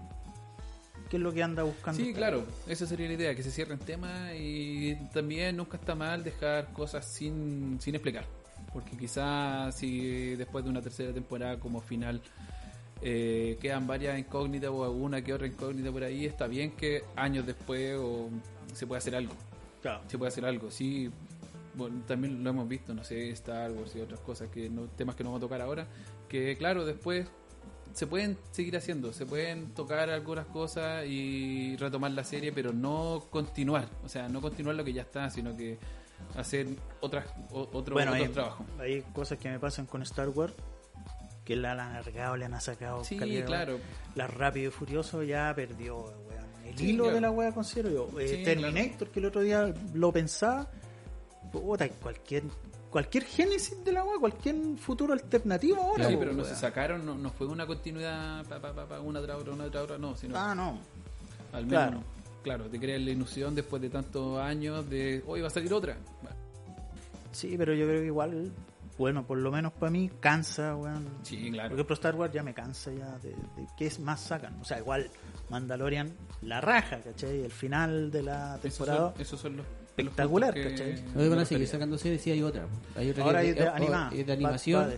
¿Qué 1.10 1.18
es 1.18 1.22
lo 1.24 1.32
que 1.34 1.42
anda 1.44 1.64
buscando? 1.64 2.02
Sí, 2.02 2.14
claro, 2.14 2.44
esa 2.68 2.86
sería 2.86 3.08
la 3.08 3.14
idea, 3.14 3.36
que 3.36 3.44
se 3.44 3.52
cierren 3.52 3.80
temas 3.80 4.32
y 4.36 4.96
también 5.14 5.56
nunca 5.58 5.78
está 5.78 5.96
mal 5.96 6.24
dejar 6.24 6.72
cosas 6.74 7.06
sin, 7.06 7.80
sin 7.82 7.96
explicar. 7.96 8.26
Porque 8.74 8.98
quizás 8.98 9.74
si 9.76 10.36
después 10.36 10.64
de 10.66 10.70
una 10.72 10.82
tercera 10.82 11.14
temporada 11.14 11.58
como 11.60 11.80
final 11.82 12.22
eh, 13.08 13.58
quedan 13.62 13.86
varias 13.86 14.18
incógnitas 14.18 14.72
o 14.72 14.84
alguna 14.84 15.22
que 15.24 15.32
otra 15.32 15.46
incógnita 15.46 15.91
por 15.91 16.04
ahí, 16.04 16.26
está 16.26 16.48
bien 16.48 16.72
que 16.72 17.04
años 17.15 17.46
después 17.46 17.96
o 18.00 18.30
se 18.74 18.88
puede 18.88 18.98
hacer 18.98 19.15
algo. 19.15 19.34
Claro. 19.82 20.02
Se 20.08 20.18
puede 20.18 20.30
hacer 20.30 20.44
algo, 20.46 20.72
sí. 20.72 21.12
Bueno, 21.76 22.02
también 22.08 22.44
lo 22.44 22.50
hemos 22.50 22.68
visto, 22.68 22.94
no 22.96 23.04
sé, 23.04 23.30
Star 23.30 23.72
Wars 23.72 23.96
y 23.96 24.02
otras 24.02 24.20
cosas, 24.22 24.50
que 24.50 24.70
no, 24.70 24.84
temas 24.88 25.15
que 25.15 25.24
no 25.24 25.30
vamos 25.30 25.44
a 25.44 25.46
tocar 25.46 25.62
ahora, 25.62 25.86
que 26.28 26.56
claro, 26.58 26.84
después 26.86 27.28
se 27.94 28.08
pueden 28.08 28.38
seguir 28.52 28.76
haciendo, 28.76 29.13
se 29.13 29.26
pueden 29.26 29.68
tocar 29.76 30.10
algunas 30.10 30.48
cosas 30.48 31.06
y 31.06 31.76
retomar 31.78 32.12
la 32.12 32.24
serie, 32.24 32.52
pero 32.52 32.74
no 32.74 33.24
continuar, 33.30 33.88
o 34.04 34.10
sea, 34.10 34.28
no 34.30 34.41
continuar 34.41 34.76
lo 34.76 34.84
que 34.84 34.94
ya 34.94 35.04
está, 35.04 35.30
sino 35.30 35.56
que 35.56 35.78
hacer 36.36 36.65
otras 37.02 37.26
o- 37.52 37.70
otro, 37.74 37.94
Bueno, 37.94 38.12
otro 38.13 38.24
hay, 38.24 38.30
trabajo. 38.32 38.65
hay 38.80 39.02
cosas 39.13 39.38
que 39.38 39.50
me 39.50 39.60
pasan 39.60 39.86
con 39.86 40.02
Star 40.02 40.30
Wars 40.30 40.54
que 41.45 41.55
la 41.55 41.71
han 41.73 41.79
alargado, 41.79 42.36
le 42.36 42.45
han 42.45 42.60
sacado. 42.60 43.03
Sí, 43.05 43.15
calidad, 43.17 43.45
claro. 43.45 43.79
La 44.15 44.27
Rápido 44.27 44.69
y 44.69 44.71
Furioso 44.71 45.23
ya 45.23 45.53
perdió, 45.55 45.99
weón. 45.99 46.45
El 46.65 46.77
Sí, 46.77 46.89
hilo 46.89 47.03
claro. 47.03 47.15
de 47.15 47.21
la 47.21 47.31
wea 47.31 47.51
considero 47.53 47.89
yo. 47.91 48.19
Eh, 48.19 48.27
Sí, 48.27 48.43
Terminator, 48.43 49.08
que 49.10 49.19
el 49.19 49.25
otro 49.27 49.41
día 49.41 49.73
lo 49.93 50.12
pensaba. 50.12 50.67
Puta, 51.51 51.88
cualquier, 51.89 52.43
cualquier 52.89 53.23
génesis 53.23 53.81
de 53.86 53.91
la 53.91 54.03
wea, 54.03 54.17
cualquier 54.19 54.55
futuro 54.77 55.13
alternativo 55.13 55.81
ahora. 55.81 56.10
Sí, 56.10 56.15
pero 56.19 56.34
no 56.34 56.43
se 56.43 56.55
sacaron, 56.55 57.05
no, 57.05 57.15
no 57.15 57.29
fue 57.29 57.47
una 57.47 57.65
continuidad 57.67 58.43
pa, 58.47 58.60
pa, 58.60 58.73
pa, 58.73 58.86
pa, 58.88 58.99
una 58.99 59.21
tras 59.21 59.38
otra, 59.38 59.53
una 59.53 59.69
tras 59.69 59.84
otra, 59.84 59.97
no, 59.99 60.15
sino 60.17 60.36
Ah, 60.38 60.53
no. 60.55 60.79
al 61.53 61.65
menos, 61.65 61.69
claro. 61.69 62.03
claro. 62.43 62.65
te 62.65 62.79
creas 62.79 62.99
la 63.01 63.12
ilusión 63.12 63.53
después 63.55 63.81
de 63.81 63.89
tantos 63.89 64.39
años 64.39 64.89
de 64.89 65.23
hoy 65.27 65.41
va 65.41 65.47
a 65.47 65.51
salir 65.51 65.71
otra. 65.73 65.95
Bueno, 66.21 66.36
Sí, 67.31 67.55
pero 67.58 67.73
yo 67.73 67.86
creo 67.88 67.99
que 68.01 68.08
igual, 68.08 68.51
bueno, 68.97 69.25
por 69.27 69.38
lo 69.38 69.51
menos 69.51 69.73
para 69.73 69.91
mí, 69.91 70.10
cansa, 70.19 70.75
weón. 70.75 71.08
Sí, 71.23 71.38
Por 71.45 71.51
claro. 71.53 71.73
ejemplo, 71.75 71.93
Star 71.95 72.15
Wars 72.15 72.34
ya 72.34 72.43
me 72.43 72.53
cansa 72.53 72.91
ya 72.93 73.17
de, 73.19 73.29
de 73.31 73.67
qué 73.77 73.88
es 73.88 73.99
más 73.99 74.21
sacan. 74.21 74.60
O 74.62 74.65
sea, 74.65 74.79
igual 74.79 75.10
Mandalorian 75.49 76.12
la 76.41 76.62
raja, 76.62 76.99
¿cachai? 77.01 77.41
El 77.43 77.51
final 77.51 78.10
de 78.12 78.23
la 78.23 78.55
Esos 78.55 78.62
temporada. 78.62 79.12
son, 79.13 79.21
esos 79.21 79.39
son 79.41 79.58
los 79.58 79.65
Espectacular, 79.97 80.53
¿cachai? 80.53 81.01
No 81.13 81.21
van 81.21 81.34
a 81.34 81.36
me 81.38 81.45
seguir 81.45 81.60
refería. 81.62 81.67
sacando 81.67 81.97
series, 81.97 82.21
sí 82.21 82.31
hay 82.31 82.41
otra. 82.43 82.65
Hay 82.97 83.10
otra 83.12 83.23
Ahora 83.23 83.41
que- 83.41 83.47
hay 83.47 83.53
de 83.53 83.62
oh, 83.62 84.25
de 84.25 84.34
animación. 84.34 84.81
va 84.84 84.88
de. 84.88 84.97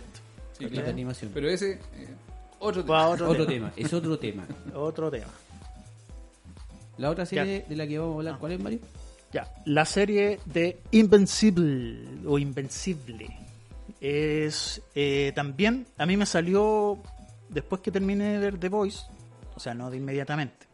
Sí, 0.58 0.64
animación. 0.80 1.30
Pero 1.32 1.48
ese, 1.48 1.72
eh, 1.72 1.78
otro 2.58 2.82
tema. 2.84 3.08
Otro, 3.08 3.30
otro 3.30 3.46
tema. 3.46 3.70
tema, 3.70 3.86
es 3.86 3.92
otro 3.92 4.18
tema. 4.18 4.44
Otro 4.74 5.08
tema. 5.10 5.28
La 6.96 7.10
otra 7.10 7.24
serie 7.26 7.64
de 7.68 7.76
la 7.76 7.86
que 7.86 7.96
vamos 7.98 8.14
a 8.14 8.18
hablar, 8.18 8.34
Ah. 8.34 8.38
¿cuál 8.40 8.52
es, 8.52 8.60
Mario? 8.60 8.80
Ya, 9.32 9.46
la 9.66 9.84
serie 9.84 10.40
de 10.46 10.80
Invencible 10.90 12.00
o 12.26 12.38
Invencible 12.38 13.28
es 14.00 14.80
eh, 14.94 15.32
también, 15.34 15.86
a 15.96 16.06
mí 16.06 16.16
me 16.16 16.26
salió 16.26 16.98
después 17.48 17.80
que 17.80 17.90
terminé 17.90 18.32
de 18.32 18.38
ver 18.38 18.58
The 18.58 18.68
Voice, 18.68 19.02
o 19.54 19.60
sea, 19.60 19.74
no 19.74 19.90
de 19.90 19.96
inmediatamente, 19.96 20.66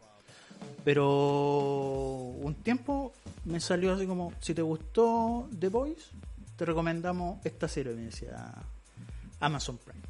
pero 0.83 2.33
un 2.39 2.55
tiempo 2.63 3.13
me 3.45 3.59
salió 3.59 3.93
así 3.93 4.05
como, 4.05 4.33
si 4.39 4.53
te 4.53 4.61
gustó 4.61 5.49
The 5.59 5.69
Voice, 5.69 6.03
te 6.55 6.65
recomendamos 6.65 7.43
esta 7.45 7.67
serie, 7.67 7.93
me 7.93 8.03
decía 8.03 8.53
Amazon 9.39 9.77
Prime. 9.77 10.01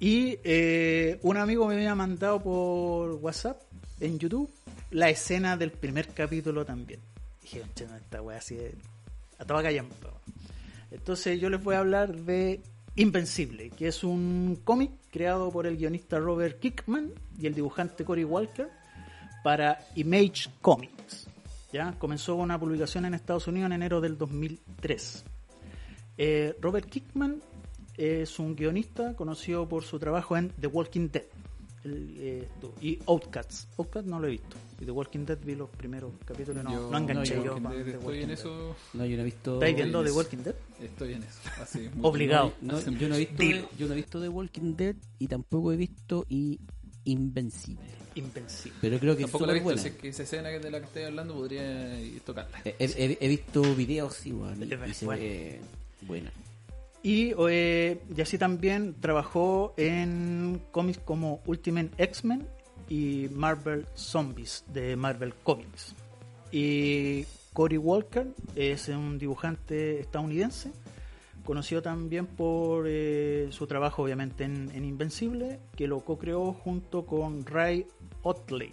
Y 0.00 0.38
eh, 0.44 1.18
un 1.22 1.36
amigo 1.38 1.66
me 1.66 1.74
había 1.74 1.94
mandado 1.94 2.40
por 2.40 3.12
WhatsApp 3.14 3.60
en 4.00 4.18
YouTube 4.18 4.48
la 4.92 5.10
escena 5.10 5.56
del 5.56 5.72
primer 5.72 6.08
capítulo 6.14 6.64
también. 6.64 7.00
Dije, 7.42 7.60
"Conche, 7.62 7.86
no, 7.88 7.96
esta 7.96 8.22
wea 8.22 8.38
así 8.38 8.54
de- 8.54 8.76
a 9.40 9.44
toda 9.44 9.62
callampa". 9.62 9.96
Entonces 10.90 11.40
yo 11.40 11.50
les 11.50 11.62
voy 11.62 11.74
a 11.74 11.80
hablar 11.80 12.14
de 12.14 12.60
Invencible, 12.96 13.70
que 13.70 13.88
es 13.88 14.02
un 14.02 14.58
cómic 14.64 14.90
creado 15.10 15.52
por 15.52 15.66
el 15.66 15.76
guionista 15.76 16.18
Robert 16.18 16.58
Kickman 16.58 17.12
y 17.38 17.46
el 17.46 17.54
dibujante 17.54 18.04
Cory 18.04 18.24
Walker 18.24 18.68
para 19.44 19.78
Image 19.94 20.50
Comics. 20.60 21.28
¿ya? 21.72 21.94
Comenzó 21.98 22.34
una 22.34 22.58
publicación 22.58 23.04
en 23.04 23.14
Estados 23.14 23.46
Unidos 23.46 23.66
en 23.66 23.74
enero 23.74 24.00
del 24.00 24.18
2003. 24.18 25.24
Eh, 26.16 26.56
Robert 26.60 26.88
Kickman 26.88 27.40
es 27.96 28.38
un 28.38 28.56
guionista 28.56 29.14
conocido 29.14 29.68
por 29.68 29.84
su 29.84 29.98
trabajo 29.98 30.36
en 30.36 30.50
The 30.60 30.66
Walking 30.66 31.08
Dead 31.12 31.37
el, 31.84 32.14
eh, 32.18 32.48
y 32.80 32.98
Outcasts. 33.06 33.68
Outcasts 33.78 34.08
no 34.08 34.20
lo 34.20 34.26
he 34.28 34.30
visto. 34.32 34.56
Y 34.80 34.84
The 34.84 34.90
Walking 34.90 35.24
Dead 35.24 35.38
vi 35.44 35.54
los 35.54 35.68
primeros 35.70 36.12
capítulos, 36.24 36.62
no, 36.64 36.70
Yo- 36.72 36.90
no 36.90 36.98
enganché 36.98 37.36
no, 37.36 37.44
yo. 37.44 37.52
Con 37.54 37.62
Dead, 37.64 37.72
The 37.84 37.90
estoy 37.90 38.04
Walking 38.04 38.20
en 38.22 38.28
Dead. 38.28 38.38
eso. 38.38 38.76
No, 38.94 39.06
yo 39.06 39.16
no 39.16 39.22
he 39.22 39.24
visto. 39.24 39.54
¿Estáis 39.54 39.76
viendo 39.76 40.04
The. 40.04 40.10
Walking 40.12 40.36
Dead? 40.38 40.54
Estoy 40.82 41.12
en 41.14 41.22
eso. 41.22 41.38
Así, 41.60 41.90
Obligado. 42.02 42.52
No, 42.60 42.80
yo, 42.80 43.08
no 43.08 43.14
he 43.14 43.18
visto 43.18 43.34
Dilo. 43.42 43.68
yo 43.78 43.86
no 43.86 43.92
he 43.92 43.96
visto 43.96 44.20
The 44.20 44.28
Walking 44.28 44.74
Dead 44.76 44.96
y 45.18 45.26
tampoco 45.28 45.72
he 45.72 45.76
visto 45.76 46.26
y 46.28 46.60
Invencible. 47.04 47.82
Invencible. 48.16 48.76
Pero 48.82 48.98
creo 48.98 49.16
que 49.16 49.22
es 49.22 49.30
Tampoco 49.30 49.46
la 49.46 49.52
he 49.52 49.54
visto, 49.54 49.64
buena. 49.64 49.80
sé 49.82 49.96
que 49.96 50.08
esa 50.08 50.22
escena 50.24 50.48
de 50.50 50.70
la 50.70 50.78
que 50.80 50.86
estoy 50.86 51.02
hablando 51.04 51.34
podría 51.34 51.96
tocarla. 52.24 52.60
He, 52.64 52.74
he- 52.84 53.18
he 53.20 53.28
visto 53.28 53.62
videos 53.74 54.26
igual 54.26 54.58
y, 54.62 54.74
Es 54.74 54.90
y 54.90 54.94
se 54.94 55.04
bueno. 55.06 55.22
ve 55.22 55.60
buena. 56.02 56.32
Y, 57.08 57.32
eh, 57.48 58.02
y 58.14 58.20
así 58.20 58.36
también 58.36 58.94
trabajó 59.00 59.72
en 59.78 60.60
cómics 60.70 61.00
como 61.02 61.40
Ultimate 61.46 61.88
X-Men 61.96 62.46
y 62.90 63.30
Marvel 63.32 63.86
Zombies 63.94 64.66
de 64.74 64.94
Marvel 64.94 65.32
Comics. 65.42 65.94
Y 66.52 67.24
Cory 67.54 67.78
Walker 67.78 68.26
es 68.54 68.88
un 68.88 69.18
dibujante 69.18 70.00
estadounidense, 70.00 70.70
conocido 71.46 71.80
también 71.80 72.26
por 72.26 72.84
eh, 72.86 73.48
su 73.52 73.66
trabajo 73.66 74.02
obviamente 74.02 74.44
en, 74.44 74.70
en 74.74 74.84
Invencible, 74.84 75.60
que 75.76 75.86
lo 75.86 76.00
co-creó 76.00 76.52
junto 76.52 77.06
con 77.06 77.46
Ray 77.46 77.86
Otley. 78.20 78.72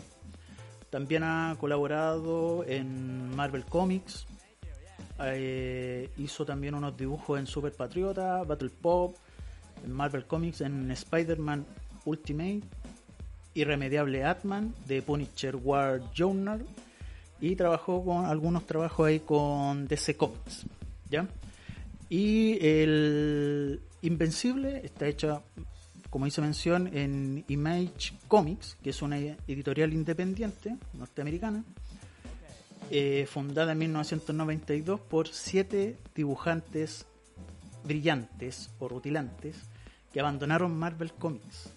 También 0.90 1.24
ha 1.24 1.56
colaborado 1.58 2.66
en 2.66 3.34
Marvel 3.34 3.64
Comics, 3.64 4.28
eh, 5.20 6.10
hizo 6.18 6.46
también 6.46 6.76
unos 6.76 6.98
dibujos 6.98 7.40
en 7.40 7.48
Super 7.48 7.74
Patriota, 7.74 8.44
Battle 8.44 8.70
Pop, 8.70 9.16
en 9.84 9.92
Marvel 9.92 10.26
Comics, 10.26 10.62
en 10.62 10.92
Spider-Man 10.92 11.66
Ultimate, 12.06 12.62
Irremediable 13.54 14.24
Atman, 14.24 14.74
de 14.86 15.02
Punisher 15.02 15.56
War 15.56 16.02
Journal, 16.14 16.66
y 17.40 17.56
trabajó 17.56 18.04
con 18.04 18.26
algunos 18.26 18.66
trabajos 18.66 19.08
ahí 19.08 19.20
con 19.20 19.88
DC 19.88 20.18
Comics. 20.18 20.66
¿ya? 21.10 21.28
Y 22.10 22.58
el 22.66 23.82
Invencible 24.02 24.82
está 24.84 25.08
hecha, 25.08 25.42
como 26.10 26.28
hice 26.28 26.42
mención, 26.42 26.88
en 26.96 27.44
Image 27.48 28.14
Comics, 28.28 28.78
que 28.84 28.92
es 28.92 29.02
una 29.02 29.18
editorial 29.18 29.94
independiente 29.94 30.76
norteamericana 30.94 31.64
eh, 32.92 33.26
fundada 33.30 33.72
en 33.74 33.80
1992 33.80 35.00
por 35.00 35.28
siete 35.28 35.98
dibujantes 36.16 37.06
brillantes 37.84 38.70
o 38.80 38.88
rutilantes 38.88 39.58
que 40.12 40.20
abandonaron 40.20 40.76
Marvel 40.78 41.12
Comics. 41.14 41.72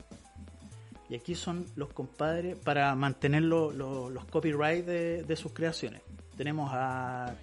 Y 1.10 1.14
aquí 1.14 1.34
son 1.34 1.64
los 1.76 1.92
compadres 1.92 2.56
para 2.58 2.94
mantener 2.94 3.42
lo- 3.42 3.72
lo- 3.72 4.10
los 4.10 4.24
copyrights 4.26 4.86
de, 4.86 5.22
de 5.22 5.36
sus 5.36 5.52
creaciones. 5.52 6.02
Tenemos 6.36 6.70
a, 6.72 7.34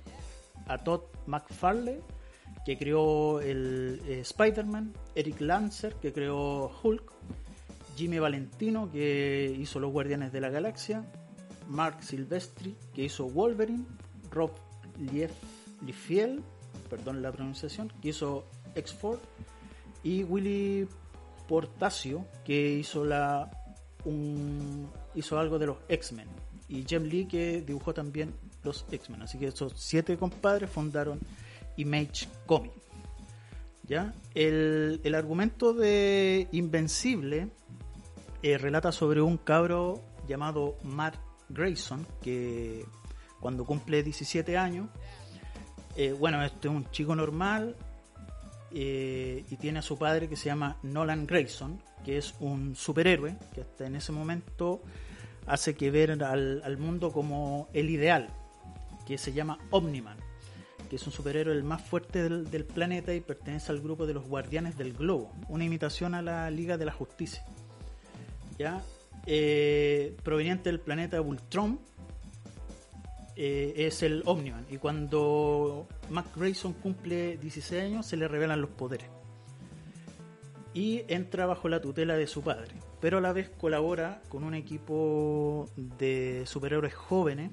a 0.67 0.78
Todd 0.84 1.01
McFarlane, 1.25 1.99
que 2.65 2.78
creó 2.78 3.41
el 3.41 4.01
eh, 4.08 4.19
Spider-Man, 4.21 4.93
Eric 5.15 5.41
Lancer, 5.41 5.95
que 5.95 6.13
creó 6.13 6.71
Hulk, 6.84 7.12
Jimmy 7.97 8.19
Valentino, 8.19 8.89
que 8.91 9.56
hizo 9.60 9.80
Los 9.80 9.91
Guardianes 9.91 10.32
de 10.32 10.41
la 10.41 10.49
Galaxia, 10.49 11.04
Mark 11.69 12.04
Silvestri, 12.04 12.75
que 12.93 13.04
hizo 13.04 13.28
Wolverine, 13.28 13.86
Rob 14.32 14.51
Lief- 14.99 15.32
perdón 16.89 17.21
la 17.21 17.32
pronunciación, 17.32 17.91
que 18.01 18.10
hizo 18.10 18.45
X-Force, 18.75 19.21
y 20.04 20.23
Willy 20.23 20.88
Portacio, 21.47 22.25
que 22.43 22.73
hizo 22.73 23.06
la 23.06 23.49
un, 24.04 24.89
hizo 25.15 25.39
algo 25.39 25.58
de 25.58 25.67
los 25.67 25.78
X-Men, 25.89 26.28
y 26.69 26.84
Jem 26.84 27.04
Lee, 27.04 27.25
que 27.25 27.62
dibujó 27.62 27.93
también 27.93 28.34
los 28.63 28.86
X-Men. 28.91 29.21
Así 29.23 29.38
que 29.38 29.47
esos 29.47 29.73
siete 29.75 30.17
compadres 30.17 30.69
fundaron 30.69 31.19
Image 31.78 32.28
Comics. 32.45 32.75
¿Ya? 33.88 34.15
El, 34.34 34.99
el 35.04 35.13
argumento 35.13 35.73
de 35.73 36.47
Invencible 36.51 37.49
eh, 38.41 38.58
relata 38.58 38.91
sobre 38.91 39.21
un 39.21 39.38
cabro 39.38 40.01
llamado 40.28 40.75
Matt 40.84 41.15
Grayson, 41.49 42.05
que 42.21 42.86
cuando 43.39 43.65
cumple 43.65 44.03
17 44.03 44.58
años, 44.58 44.88
eh, 45.95 46.12
bueno, 46.12 46.43
este 46.43 46.67
es 46.67 46.73
un 46.73 46.89
chico 46.91 47.15
normal 47.15 47.75
eh, 48.71 49.45
y 49.49 49.55
tiene 49.55 49.79
a 49.79 49.81
su 49.81 49.97
padre 49.97 50.27
que 50.27 50.36
se 50.36 50.45
llama 50.45 50.77
Nolan 50.84 51.25
Grayson, 51.25 51.81
que 52.03 52.17
es 52.17 52.36
un 52.39 52.75
superhéroe 52.75 53.38
que 53.53 53.62
hasta 53.62 53.86
en 53.86 53.95
ese 53.95 54.12
momento 54.12 54.81
hace 55.47 55.75
que 55.75 55.91
ver 55.91 56.12
al, 56.12 56.62
al 56.63 56.77
mundo 56.77 57.12
como 57.12 57.69
el 57.73 57.89
ideal, 57.89 58.29
que 59.08 59.17
se 59.17 59.31
llama 59.31 59.60
Omniman, 59.71 60.17
que 60.89 60.97
es 60.97 61.08
un 61.08 61.13
superhéroe 61.13 61.53
el 61.53 61.63
más 61.63 61.81
fuerte 61.81 62.23
del, 62.23 62.49
del 62.51 62.65
planeta 62.65 63.13
y 63.13 63.21
pertenece 63.21 63.71
al 63.71 63.79
grupo 63.79 64.05
de 64.05 64.13
los 64.13 64.27
Guardianes 64.27 64.77
del 64.77 64.93
Globo, 64.93 65.31
una 65.47 65.63
imitación 65.63 66.13
a 66.13 66.21
la 66.21 66.49
Liga 66.51 66.77
de 66.77 66.86
la 66.86 66.91
Justicia. 66.91 67.45
¿Ya? 68.58 68.81
Eh, 69.25 70.15
proveniente 70.23 70.69
del 70.69 70.79
planeta 70.79 71.21
Ultron, 71.21 71.79
eh, 73.35 73.73
es 73.77 74.03
el 74.03 74.23
Omniman. 74.25 74.65
Y 74.69 74.77
cuando 74.77 75.88
Mac 76.09 76.27
Grayson 76.35 76.73
cumple 76.73 77.38
16 77.38 77.83
años, 77.83 78.05
se 78.05 78.17
le 78.17 78.27
revelan 78.27 78.61
los 78.61 78.69
poderes. 78.69 79.09
Y 80.73 81.03
entra 81.07 81.45
bajo 81.45 81.69
la 81.69 81.81
tutela 81.81 82.15
de 82.17 82.27
su 82.27 82.41
padre. 82.41 82.75
Pero 83.01 83.17
a 83.17 83.21
la 83.21 83.33
vez 83.33 83.49
colabora 83.49 84.21
con 84.29 84.43
un 84.43 84.53
equipo 84.53 85.69
de 85.75 86.43
superhéroes 86.45 86.93
jóvenes. 86.93 87.51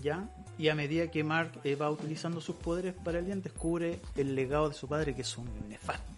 ¿Ya? 0.00 0.28
Y 0.58 0.68
a 0.68 0.74
medida 0.74 1.10
que 1.10 1.24
Mark 1.24 1.60
eh, 1.64 1.74
va 1.74 1.90
utilizando 1.90 2.40
sus 2.40 2.56
poderes 2.56 2.94
para 2.94 3.18
el 3.18 3.24
bien, 3.24 3.42
descubre 3.42 4.00
el 4.16 4.34
legado 4.34 4.68
de 4.68 4.74
su 4.74 4.86
padre, 4.86 5.14
que 5.14 5.22
es 5.22 5.36
un 5.38 5.48
nefasto 5.68 6.14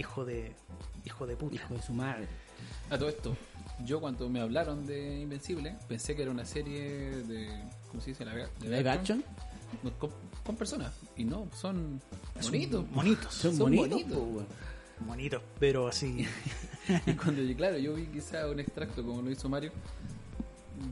hijo 0.00 0.24
de 0.24 0.52
hijo 1.04 1.26
de 1.26 1.36
puta. 1.36 1.54
Hijo 1.54 1.74
de 1.74 1.82
su 1.82 1.92
madre. 1.92 2.26
A 2.90 2.98
todo 2.98 3.08
esto, 3.08 3.36
yo 3.84 4.00
cuando 4.00 4.28
me 4.28 4.40
hablaron 4.40 4.84
de 4.84 5.20
Invencible, 5.20 5.76
pensé 5.88 6.16
que 6.16 6.22
era 6.22 6.30
una 6.30 6.44
serie 6.44 6.90
de. 7.22 7.48
¿Cómo 7.88 8.00
se 8.02 8.10
dice? 8.10 8.24
La, 8.24 8.34
de 8.34 8.48
¿Live 8.62 8.90
action? 8.90 9.24
Con, 9.98 10.10
con 10.44 10.56
personas. 10.56 10.92
Y 11.16 11.24
no, 11.24 11.48
son 11.54 12.00
bonitos. 12.42 12.90
Monitos. 12.90 13.32
Son, 13.32 13.56
bonitos, 13.56 14.02
bonitos. 15.06 15.42
pero 15.58 15.88
así. 15.88 16.26
Y 17.06 17.12
cuando, 17.12 17.42
claro, 17.56 17.78
yo 17.78 17.94
vi 17.94 18.06
quizá 18.06 18.48
un 18.48 18.58
extracto, 18.58 19.04
como 19.04 19.22
lo 19.22 19.30
hizo 19.30 19.48
Mario, 19.48 19.70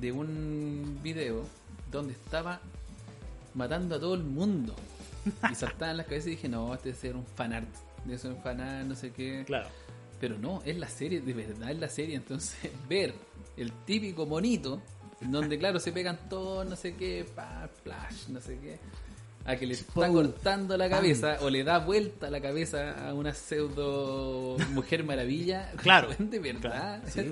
de 0.01 0.13
un 0.13 1.01
video 1.03 1.45
donde 1.91 2.13
estaba 2.13 2.61
matando 3.55 3.97
a 3.97 4.01
todo 4.01 4.15
el 4.15 4.23
mundo. 4.23 4.77
Y 5.51 5.55
saltaba 5.57 5.91
en 5.91 5.97
las 5.97 6.07
cabezas 6.07 6.29
y 6.29 6.31
dije, 6.31 6.49
no, 6.49 6.73
este 6.73 6.91
debe 6.91 7.01
ser 7.01 7.17
un 7.17 7.27
fanart. 7.27 7.69
Debe 8.05 8.19
ser 8.19 8.31
un 8.31 8.41
fanart, 8.41 8.87
no 8.87 8.95
sé 8.95 9.11
qué. 9.11 9.43
claro. 9.45 9.69
Pero 10.21 10.39
no, 10.39 10.63
es 10.65 10.77
la 10.77 10.89
serie, 10.89 11.21
de 11.21 11.33
verdad 11.33 11.71
es 11.71 11.79
la 11.79 11.89
serie. 11.89 12.17
Entonces, 12.17 12.71
ver 12.89 13.15
el 13.57 13.73
típico 13.85 14.27
monito, 14.27 14.81
en 15.21 15.33
donde 15.33 15.59
claro, 15.59 15.81
se 15.81 15.93
pegan 15.93 16.29
todos, 16.29 16.67
no 16.67 16.77
sé 16.77 16.95
qué, 16.95 17.27
pa, 17.35 17.69
flash, 17.83 18.29
no 18.29 18.41
sé 18.41 18.59
qué, 18.59 18.79
a 19.45 19.57
que 19.57 19.67
le 19.67 19.75
está 19.75 20.09
cortando 20.09 20.77
la 20.77 20.91
cabeza 20.91 21.39
o 21.41 21.49
le 21.49 21.65
da 21.65 21.79
vuelta 21.79 22.31
la 22.31 22.41
cabeza 22.41 23.09
a 23.09 23.15
una 23.15 23.33
pseudo 23.33 24.57
mujer 24.73 25.05
maravilla. 25.05 25.73
Claro. 25.83 26.09
De 26.19 26.39
verdad. 26.39 27.03
Sí. 27.07 27.23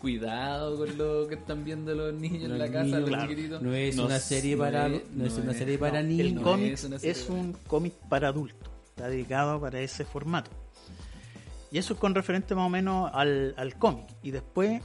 Cuidado 0.00 0.76
con 0.76 0.98
lo 0.98 1.26
que 1.28 1.36
están 1.36 1.64
viendo 1.64 1.94
los 1.94 2.12
niños 2.12 2.50
en 2.50 2.58
la 2.58 2.70
casa, 2.70 2.98
los 2.98 3.08
claro. 3.08 3.28
chiquititos. 3.28 3.62
No 3.62 3.72
es 3.72 3.96
No 3.96 4.06
una 4.06 4.18
serie 4.18 4.56
para 4.56 4.88
no 4.88 5.24
es 5.24 5.32
una 5.34 5.54
serie 5.54 5.78
para 5.78 6.02
niños. 6.02 6.42
cómic 6.42 6.72
es 6.72 7.04
es, 7.04 7.30
un 7.30 7.54
cómic 7.66 7.94
para 8.08 8.28
adultos. 8.28 8.68
Está 8.88 9.08
dedicado 9.08 9.60
para 9.60 9.80
ese 9.80 10.04
formato. 10.04 10.50
Y 11.74 11.78
eso 11.78 11.94
es 11.94 11.98
con 11.98 12.14
referente 12.14 12.54
más 12.54 12.66
o 12.66 12.70
menos 12.70 13.10
al, 13.12 13.52
al 13.56 13.74
cómic. 13.74 14.06
Y 14.22 14.30
después 14.30 14.80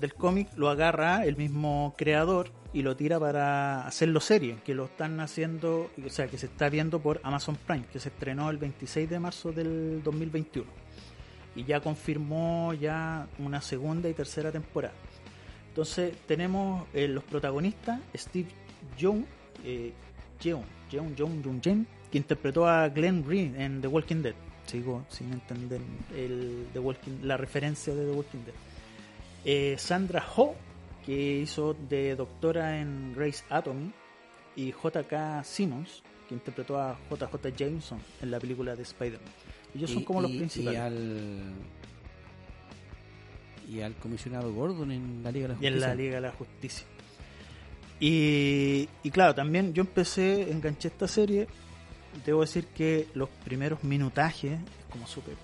del 0.00 0.12
cómic 0.12 0.48
lo 0.56 0.68
agarra 0.68 1.24
el 1.24 1.36
mismo 1.36 1.94
creador 1.96 2.50
y 2.72 2.82
lo 2.82 2.96
tira 2.96 3.20
para 3.20 3.86
hacerlo 3.86 4.18
serie, 4.18 4.56
que 4.64 4.74
lo 4.74 4.86
están 4.86 5.20
haciendo, 5.20 5.88
o 6.04 6.10
sea, 6.10 6.26
que 6.26 6.36
se 6.36 6.46
está 6.46 6.68
viendo 6.68 6.98
por 6.98 7.20
Amazon 7.22 7.56
Prime, 7.64 7.84
que 7.92 8.00
se 8.00 8.08
estrenó 8.08 8.50
el 8.50 8.58
26 8.58 9.08
de 9.08 9.20
marzo 9.20 9.52
del 9.52 10.02
2021. 10.02 10.66
Y 11.54 11.62
ya 11.62 11.78
confirmó 11.78 12.74
ya 12.74 13.28
una 13.38 13.60
segunda 13.60 14.08
y 14.08 14.12
tercera 14.12 14.50
temporada. 14.50 14.94
Entonces 15.68 16.12
tenemos 16.26 16.88
eh, 16.92 17.06
los 17.06 17.22
protagonistas, 17.22 18.00
Steve 18.16 18.48
Young, 18.98 19.22
eh, 19.64 19.92
Yeun, 20.40 20.64
que 22.10 22.18
interpretó 22.18 22.66
a 22.66 22.88
Glenn 22.88 23.24
Green 23.24 23.54
en 23.60 23.80
The 23.80 23.86
Walking 23.86 24.22
Dead. 24.22 24.34
Sigo 24.66 25.04
sin 25.08 25.32
entender 25.32 25.80
el 26.14 26.66
The 26.72 26.78
Walking, 26.80 27.20
la 27.22 27.36
referencia 27.36 27.94
de 27.94 28.04
The 28.06 28.12
Walking 28.12 28.38
Dead. 28.44 28.54
Eh, 29.44 29.76
Sandra 29.78 30.24
Ho, 30.36 30.54
que 31.04 31.38
hizo 31.38 31.74
de 31.88 32.16
doctora 32.16 32.80
en 32.80 33.14
Grey's 33.14 33.44
Anatomy, 33.48 33.92
y 34.56 34.72
JK 34.72 35.44
Simmons, 35.44 36.02
que 36.28 36.34
interpretó 36.34 36.80
a 36.80 36.98
JJ 37.10 37.54
Jameson 37.56 38.00
en 38.22 38.30
la 38.30 38.40
película 38.40 38.74
de 38.74 38.82
Spider-Man. 38.82 39.30
Ellos 39.74 39.90
son 39.90 40.02
Y- 40.02 40.04
como 40.04 40.20
los 40.22 40.30
principales. 40.32 40.74
Y 40.74 40.76
al, 40.82 41.52
y 43.68 43.80
al 43.82 43.94
comisionado 43.96 44.52
Gordon 44.52 44.90
en 44.90 45.22
la 45.22 45.30
Liga 45.30 45.48
de 45.48 45.54
la 45.54 45.60
y 45.62 45.66
en 45.66 45.72
Justicia. 45.74 45.88
la 45.88 45.94
Liga 45.94 46.14
de 46.16 46.20
la 46.22 46.32
Justicia. 46.32 46.86
Y, 48.00 48.88
y 49.02 49.10
claro, 49.10 49.34
también 49.34 49.72
yo 49.74 49.82
empecé, 49.82 50.50
enganché 50.50 50.88
esta 50.88 51.06
serie. 51.08 51.46
Debo 52.24 52.40
decir 52.40 52.66
que 52.66 53.06
los 53.14 53.28
primeros 53.44 53.84
minutajes 53.84 54.52
es 54.60 54.84
como 54.90 55.06
súper 55.06 55.34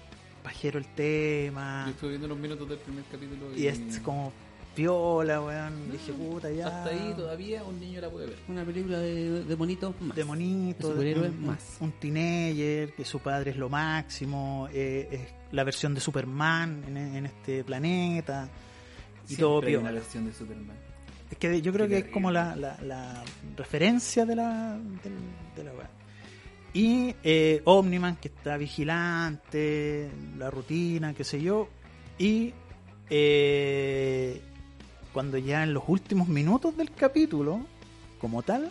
pajero 0.42 0.78
el 0.78 0.86
tema. 0.94 1.84
Yo 1.86 1.92
estuve 1.92 2.10
viendo 2.10 2.26
unos 2.26 2.38
minutos 2.38 2.68
del 2.68 2.78
primer 2.78 3.04
capítulo 3.04 3.54
Y 3.56 3.66
es 3.66 3.98
como 4.00 4.32
piola, 4.74 5.40
weón. 5.42 5.92
Dije, 5.92 6.12
puta, 6.12 6.50
ya. 6.50 6.66
Hasta 6.66 6.90
ahí 6.90 7.12
todavía 7.14 7.62
un 7.62 7.78
niño 7.78 8.00
la 8.00 8.08
puede 8.10 8.26
ver. 8.26 8.38
Una 8.48 8.64
película 8.64 8.98
de, 8.98 9.44
de 9.44 9.56
monitos 9.56 9.94
más. 10.00 10.16
de 10.16 10.24
monito, 10.24 10.88
De 10.88 10.94
superhéroes 10.94 11.30
un, 11.30 11.46
más. 11.46 11.76
un 11.80 11.92
teenager, 11.92 12.92
que 12.94 13.04
su 13.04 13.20
padre 13.20 13.50
es 13.52 13.56
lo 13.56 13.68
máximo, 13.68 14.68
eh, 14.72 15.08
es 15.12 15.20
la 15.52 15.62
versión 15.64 15.94
de 15.94 16.00
Superman 16.00 16.84
en, 16.88 16.96
en 16.96 17.26
este 17.26 17.62
planeta. 17.64 18.48
Y 19.28 19.36
todo 19.36 19.60
Siempre 19.60 19.68
hay 19.68 19.72
piola. 19.74 19.82
una 19.90 19.92
versión 19.92 20.26
de 20.26 20.32
Superman. 20.32 20.76
Es 21.30 21.38
que 21.38 21.62
yo 21.62 21.72
creo 21.72 21.86
Qué 21.86 22.02
que 22.02 22.08
es 22.08 22.12
como 22.12 22.30
la, 22.30 22.56
la, 22.56 22.76
la 22.82 23.22
referencia 23.56 24.26
de 24.26 24.36
la, 24.36 24.72
del- 24.74 25.54
de, 25.56 25.64
la 25.64 25.72
weá. 25.72 25.90
Y 26.74 27.14
eh, 27.22 27.60
Omniman, 27.64 28.16
que 28.16 28.28
está 28.28 28.56
vigilante, 28.56 30.10
la 30.38 30.50
rutina, 30.50 31.12
qué 31.14 31.22
sé 31.24 31.42
yo. 31.42 31.68
Y 32.18 32.54
eh, 33.10 34.40
cuando 35.12 35.36
ya 35.38 35.62
en 35.62 35.74
los 35.74 35.84
últimos 35.86 36.28
minutos 36.28 36.76
del 36.76 36.90
capítulo, 36.92 37.60
como 38.20 38.42
tal, 38.42 38.70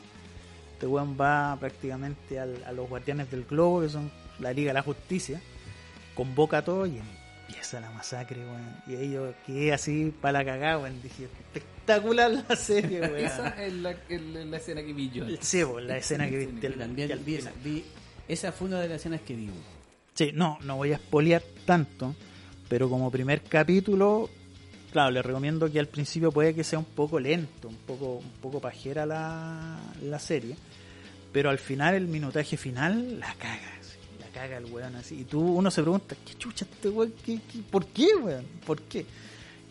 este 0.73 0.87
weón 0.87 1.15
va 1.19 1.55
prácticamente 1.59 2.39
al- 2.39 2.63
a 2.65 2.71
los 2.71 2.89
guardianes 2.89 3.29
del 3.29 3.43
globo, 3.45 3.81
que 3.81 3.89
son 3.89 4.09
la 4.39 4.51
Liga 4.51 4.69
de 4.69 4.73
la 4.75 4.81
Justicia, 4.81 5.39
convoca 6.15 6.59
a 6.59 6.65
todos 6.65 6.89
y 6.89 6.99
empieza 7.51 7.79
la 7.79 7.91
masacre, 7.91 8.37
weón. 8.45 8.75
Y 8.87 8.95
ahí 8.95 9.11
yo 9.11 9.33
quedé 9.45 9.73
así 9.73 10.13
para 10.21 10.39
la 10.39 10.45
cagada, 10.45 10.79
weón. 10.79 11.01
Dije, 11.01 11.25
espectacular 11.53 12.31
la 12.31 12.55
serie, 12.55 13.01
weón. 13.01 13.17
Esa 13.17 13.49
es 13.63 13.73
la, 13.73 13.91
es 14.09 14.21
la 14.21 14.57
escena 14.57 14.81
que 14.83 14.93
vi 14.93 15.09
yo. 15.11 15.25
Sí, 15.41 15.63
pues, 15.65 15.85
la 15.85 15.97
escena 15.97 16.29
que 16.29 16.49
al- 16.67 16.73
también 16.75 17.19
vi, 17.25 17.39
vi- 17.63 17.85
esa 18.27 18.51
fue 18.51 18.67
una 18.67 18.79
de 18.81 18.87
las 18.87 18.97
escenas 19.01 19.21
que 19.21 19.35
vi. 19.35 19.49
Sí, 20.13 20.31
no, 20.33 20.57
no 20.63 20.77
voy 20.77 20.91
a 20.91 20.95
espolear 20.95 21.41
tanto, 21.65 22.15
pero 22.69 22.89
como 22.89 23.09
primer 23.11 23.41
capítulo, 23.43 24.30
claro, 24.91 25.11
les 25.11 25.26
recomiendo 25.26 25.71
que 25.71 25.80
al 25.80 25.88
principio 25.88 26.32
puede 26.32 26.53
que 26.53 26.63
sea 26.63 26.80
un 26.80 26.86
poco 26.86 27.19
lento, 27.19 27.67
un 27.69 27.78
poco, 27.78 28.15
un 28.17 28.32
poco 28.41 28.59
pajera 28.59 29.05
la, 29.05 29.80
la 30.03 30.19
serie, 30.19 30.55
pero 31.32 31.49
al 31.49 31.59
final, 31.59 31.95
el 31.95 32.07
minutaje 32.07 32.57
final, 32.57 33.19
la 33.19 33.34
caga, 33.36 33.80
caga 34.34 34.57
el 34.57 34.65
weón 34.65 34.95
así. 34.95 35.21
Y 35.21 35.23
tú, 35.25 35.41
uno 35.41 35.69
se 35.71 35.82
pregunta, 35.82 36.15
¿qué 36.25 36.34
chucha 36.36 36.65
este 36.69 36.89
weón? 36.89 37.13
¿Qué, 37.25 37.39
qué- 37.51 37.59
por 37.69 37.86
qué, 37.88 38.07
weón? 38.15 38.45
¿Por 38.65 38.82
qué? 38.84 39.05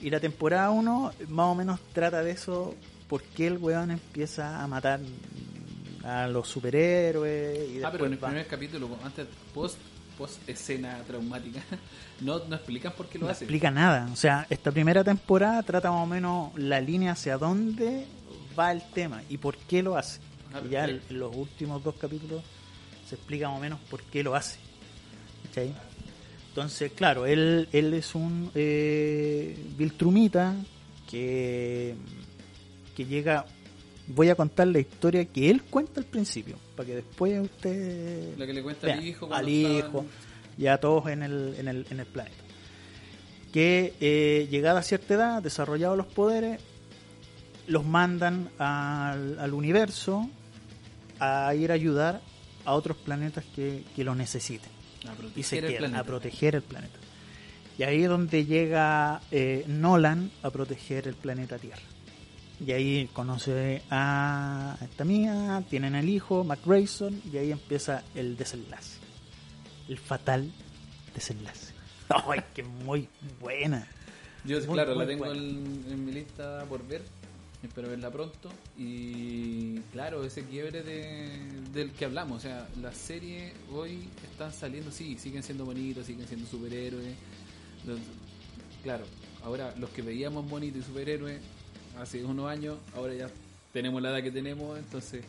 Y 0.02 0.10
la 0.10 0.20
temporada 0.20 0.70
1 0.70 1.12
más 1.28 1.46
o 1.46 1.54
menos 1.54 1.80
trata 1.92 2.22
de 2.22 2.30
eso, 2.32 2.74
por 3.08 3.22
qué 3.22 3.46
el 3.48 3.58
weón 3.58 3.90
empieza 3.90 4.62
a 4.62 4.66
matar 4.66 5.00
a 6.04 6.26
los 6.28 6.48
superhéroes 6.48 7.70
y 7.70 7.82
Ah, 7.82 7.90
pero 7.92 8.06
en 8.06 8.12
el 8.14 8.22
va- 8.24 8.28
primer 8.28 8.46
capítulo, 8.46 8.88
antes, 9.04 9.26
post, 9.52 9.76
post 10.16 10.48
escena 10.48 10.98
traumática, 11.06 11.60
no, 12.20 12.38
no 12.46 12.56
explican 12.56 12.92
por 12.92 13.06
qué 13.06 13.18
lo 13.18 13.26
no 13.26 13.32
hacen. 13.32 13.44
explica 13.46 13.70
nada. 13.70 14.08
O 14.12 14.16
sea, 14.16 14.46
esta 14.48 14.70
primera 14.72 15.04
temporada 15.04 15.62
trata 15.62 15.90
más 15.90 16.02
o 16.02 16.06
menos 16.06 16.52
la 16.58 16.80
línea 16.80 17.12
hacia 17.12 17.36
dónde 17.36 18.06
va 18.58 18.72
el 18.72 18.82
tema 18.94 19.22
y 19.28 19.36
por 19.36 19.56
qué 19.56 19.82
lo 19.82 19.96
hace. 19.96 20.20
Ah, 20.54 20.60
y 20.66 20.70
ya 20.70 20.86
los 21.10 21.36
últimos 21.36 21.84
dos 21.84 21.94
capítulos 21.96 22.42
se 23.10 23.16
explica 23.16 23.48
más 23.48 23.58
o 23.58 23.60
menos 23.60 23.80
por 23.90 24.02
qué 24.04 24.22
lo 24.22 24.36
hace. 24.36 24.60
Entonces, 26.48 26.92
claro, 26.92 27.26
él, 27.26 27.68
él 27.72 27.92
es 27.92 28.14
un 28.14 28.52
eh, 28.54 29.56
Viltrumita 29.76 30.54
que, 31.10 31.96
que 32.96 33.04
llega. 33.06 33.46
Voy 34.06 34.28
a 34.28 34.36
contar 34.36 34.68
la 34.68 34.78
historia 34.78 35.24
que 35.24 35.50
él 35.50 35.62
cuenta 35.64 36.00
al 36.00 36.06
principio, 36.06 36.56
para 36.76 36.86
que 36.86 36.94
después 36.96 37.40
usted. 37.40 38.38
La 38.38 38.46
que 38.46 38.52
le 38.52 38.62
cuenta 38.62 38.92
al 38.92 39.04
hijo. 39.04 39.34
al 39.34 39.48
hijo 39.48 40.06
y 40.56 40.66
a 40.68 40.78
todos 40.78 41.08
en 41.08 41.24
el, 41.24 41.54
en 41.58 41.66
el, 41.66 41.86
en 41.90 42.00
el 42.00 42.06
planeta. 42.06 42.36
Que 43.52 43.94
eh, 44.00 44.46
llegada 44.50 44.80
a 44.80 44.82
cierta 44.84 45.14
edad, 45.14 45.42
desarrollados 45.42 45.96
los 45.96 46.06
poderes, 46.06 46.60
los 47.66 47.84
mandan 47.84 48.50
al, 48.58 49.36
al 49.40 49.52
universo 49.52 50.30
a 51.18 51.52
ir 51.56 51.72
a 51.72 51.74
ayudar 51.74 52.20
a 52.64 52.74
otros 52.74 52.96
planetas 52.96 53.44
que, 53.54 53.84
que 53.94 54.04
lo 54.04 54.14
necesiten 54.14 54.70
y 55.34 55.42
se 55.42 55.58
el 55.58 55.66
quedan 55.66 55.78
planeta. 55.78 56.00
a 56.00 56.04
proteger 56.04 56.54
el 56.56 56.62
planeta. 56.62 56.98
Y 57.78 57.82
ahí 57.82 58.02
es 58.02 58.08
donde 58.08 58.44
llega 58.44 59.20
eh, 59.30 59.64
Nolan 59.66 60.30
a 60.42 60.50
proteger 60.50 61.08
el 61.08 61.14
planeta 61.14 61.58
Tierra. 61.58 61.80
Y 62.64 62.72
ahí 62.72 63.08
conoce 63.14 63.82
a 63.90 64.76
esta 64.82 65.04
mía, 65.04 65.62
tienen 65.70 65.94
el 65.94 66.10
hijo, 66.10 66.44
Mac 66.44 66.60
Grayson, 66.64 67.22
y 67.32 67.38
ahí 67.38 67.52
empieza 67.52 68.02
el 68.14 68.36
desenlace. 68.36 68.98
El 69.88 69.96
fatal 69.96 70.52
desenlace. 71.14 71.72
¡Ay, 72.28 72.40
que 72.54 72.62
muy 72.62 73.08
buena! 73.40 73.88
Yo, 74.44 74.58
Muy, 74.60 74.74
claro, 74.74 74.94
la 74.94 75.06
tengo 75.06 75.26
en 75.26 76.04
mi 76.04 76.12
lista 76.12 76.64
por 76.68 76.86
ver. 76.86 77.02
Espero 77.62 77.88
verla 77.90 78.10
pronto. 78.10 78.50
Y 78.78 79.78
claro, 79.92 80.24
ese 80.24 80.44
quiebre 80.44 80.82
de, 80.82 81.28
del 81.72 81.90
que 81.92 82.06
hablamos. 82.06 82.38
O 82.38 82.40
sea, 82.40 82.66
las 82.80 82.96
series 82.96 83.52
hoy 83.70 84.08
están 84.32 84.52
saliendo, 84.52 84.90
sí, 84.90 85.18
siguen 85.18 85.42
siendo 85.42 85.64
bonitos, 85.66 86.06
siguen 86.06 86.26
siendo 86.26 86.46
superhéroes. 86.48 87.14
Los- 87.86 87.98
claro, 88.82 89.04
ahora 89.44 89.74
los 89.78 89.90
que 89.90 90.00
veíamos 90.02 90.48
bonitos 90.48 90.80
y 90.80 90.84
superhéroes 90.84 91.40
hace 91.98 92.24
unos 92.24 92.48
años, 92.50 92.78
ahora 92.94 93.12
ya 93.14 93.28
tenemos 93.74 94.00
la 94.00 94.10
edad 94.10 94.22
que 94.22 94.30
tenemos. 94.30 94.78
Entonces, 94.78 95.22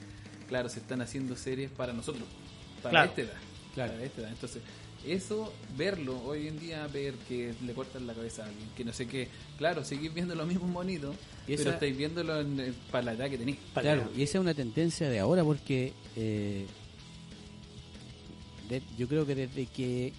claro, 0.47 0.69
se 0.69 0.79
están 0.79 1.01
haciendo 1.01 1.36
series 1.36 1.69
para 1.69 1.91
nosotros, 1.91 2.23
para 2.82 2.91
Claro. 2.91 3.09
esta 3.09 3.21
edad. 3.23 3.38
Claro. 3.73 3.91
Para 3.93 4.03
esta 4.05 4.21
edad. 4.21 4.32
Entonces, 4.32 4.61
eso, 5.06 5.52
verlo 5.78 6.22
hoy 6.24 6.47
en 6.47 6.60
día, 6.60 6.86
ver 6.88 7.14
que 7.28 7.54
le 7.66 7.74
cortan 7.74 8.06
la 8.08 8.14
cabeza 8.14 8.43
a 8.43 8.47
alguien, 8.47 8.68
que 8.76 8.84
no 8.86 8.93
sé 8.93 9.08
qué. 9.08 9.28
Claro, 9.58 9.84
seguís 9.84 10.14
viendo 10.14 10.36
lo 10.36 10.45
mismo 10.45 10.68
bonito, 10.68 11.14
Y 11.47 11.54
esa- 11.54 11.64
pero 11.64 11.74
estáis 11.76 11.97
viéndolo 11.97 12.39
en- 12.41 12.60
en- 12.60 12.76
para 12.91 13.04
la 13.06 13.14
edad 13.14 13.30
que 13.30 13.38
tenéis. 13.38 13.58
Claro, 13.74 14.10
y 14.16 14.22
esa 14.24 14.38
es 14.38 14.41
una 14.41 14.54
tendencia 14.54 15.10
de 15.10 15.20
ahora 15.20 15.43
porque 15.43 15.93
eh, 16.16 16.66
de- 18.70 18.84
yo 18.97 19.08
creo 19.08 19.26
que 19.26 19.36
desde 19.36 19.66
que 19.66 20.14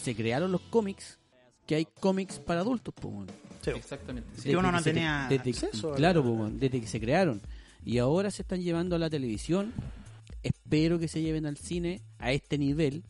se 0.00 0.14
crearon 0.14 0.52
los 0.52 0.60
cómics, 0.62 1.18
que 1.66 1.74
hay 1.74 1.86
cómics 2.00 2.38
para 2.38 2.60
adultos, 2.60 2.94
pues, 3.00 3.12
bueno. 3.14 3.32
Sí. 3.62 3.70
Exactamente. 3.70 4.28
sí. 4.36 4.42
Sí, 4.50 4.54
uno 4.54 4.70
no 4.70 4.78
se 4.78 4.92
tenía 4.92 5.26
desde- 5.28 5.50
acceso 5.50 5.92
claro, 5.94 6.22
pues, 6.22 6.36
bueno, 6.36 6.56
desde 6.58 6.80
que 6.80 6.86
se 6.86 7.00
crearon. 7.00 7.40
Y 7.84 7.98
ahora 7.98 8.30
se 8.30 8.42
están 8.42 8.62
llevando 8.62 8.94
a 8.96 8.98
la 8.98 9.10
televisión. 9.10 9.72
Espero 10.42 10.98
que 10.98 11.08
se 11.08 11.22
lleven 11.22 11.46
al 11.46 11.56
cine 11.56 12.02
a 12.18 12.30
este 12.32 12.58
nivel. 12.58 13.02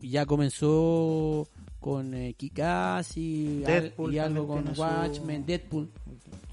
Ya 0.00 0.26
comenzó 0.26 1.46
con 1.80 2.14
eh, 2.14 2.34
y, 2.38 2.50
al- 2.60 3.64
Deadpool 3.64 4.14
y 4.14 4.18
algo 4.18 4.46
con 4.46 4.58
tiene 4.62 4.74
su- 4.74 4.80
Watchmen, 4.82 5.46
Deadpool. 5.46 5.90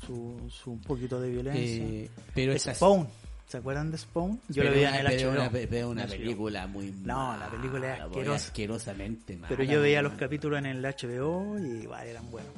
Su, 0.06 0.40
su 0.50 0.72
un 0.72 0.82
poquito 0.82 1.20
de 1.20 1.30
violencia. 1.30 1.64
eh, 1.86 2.10
pero 2.34 2.58
Spawn. 2.58 3.08
¿Se 3.48 3.58
acuerdan 3.58 3.92
de 3.92 3.98
Spawn? 3.98 4.40
Yo 4.50 4.64
lo 4.64 4.72
veía 4.72 4.98
en 5.00 5.06
el 5.06 5.20
HBO. 5.22 5.32
una, 5.32 5.50
pero 5.50 5.90
una 5.90 6.06
película 6.06 6.68
muy 6.68 6.92
No, 7.04 7.36
la 7.38 7.50
película 7.50 7.94
es 7.96 8.02
asquerosa. 8.02 8.36
asquerosamente 8.36 9.36
mala. 9.38 9.48
Pero 9.50 9.64
yo 9.64 9.82
veía 9.82 10.02
los 10.02 10.14
capítulos 10.14 10.60
en 10.60 10.66
el 10.66 10.82
HBO 10.84 11.58
y 11.60 11.84
igual 11.84 12.08
eran 12.08 12.30
buenos. 12.30 12.52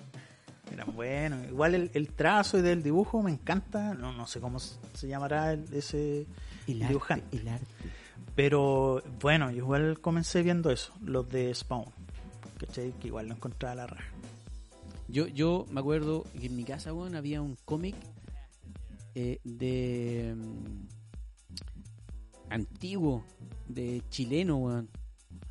Eran 0.72 0.96
buenos. 0.96 1.48
Igual 1.48 1.76
el, 1.76 1.92
el 1.94 2.08
trazo 2.10 2.58
y 2.60 2.62
del 2.62 2.82
dibujo 2.84 3.22
me 3.22 3.32
encanta. 3.32 3.94
No, 3.94 4.14
no 4.14 4.26
sé 4.28 4.40
cómo 4.40 4.60
se 4.60 5.08
llamará 5.08 5.54
el- 5.54 5.66
ese 5.74 6.26
El 6.68 6.82
arte, 6.82 6.88
dibujante. 6.94 7.38
el 7.38 7.48
arte. 7.48 7.66
Pero 8.40 9.04
bueno, 9.20 9.52
yo 9.52 9.58
igual 9.58 10.00
comencé 10.00 10.42
viendo 10.44 10.72
eso, 10.72 10.94
los 11.02 11.28
de 11.28 11.54
Spawn. 11.54 11.84
¿Cachai? 12.58 12.94
Que 12.94 13.08
igual 13.08 13.28
lo 13.28 13.36
encontraba 13.36 13.76
la 13.76 13.88
raja. 13.88 14.14
Yo, 15.10 15.28
yo 15.28 15.66
me 15.70 15.82
acuerdo 15.82 16.24
que 16.40 16.46
en 16.46 16.56
mi 16.56 16.64
casa, 16.64 16.94
weón, 16.94 17.16
había 17.16 17.42
un 17.42 17.58
cómic 17.66 17.98
eh, 19.14 19.42
de 19.44 20.38
mm, 20.38 20.88
antiguo, 22.50 23.26
de 23.68 24.04
chileno, 24.10 24.56
weón. 24.56 24.90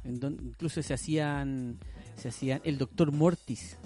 En 0.05 0.19
donde 0.19 0.45
incluso 0.45 0.83
se 0.83 0.95
hacían, 0.95 1.79
se 2.17 2.31
hacían 2.31 2.63
el 2.65 2.79
Doctor 2.79 3.13
Mortis. 3.13 3.77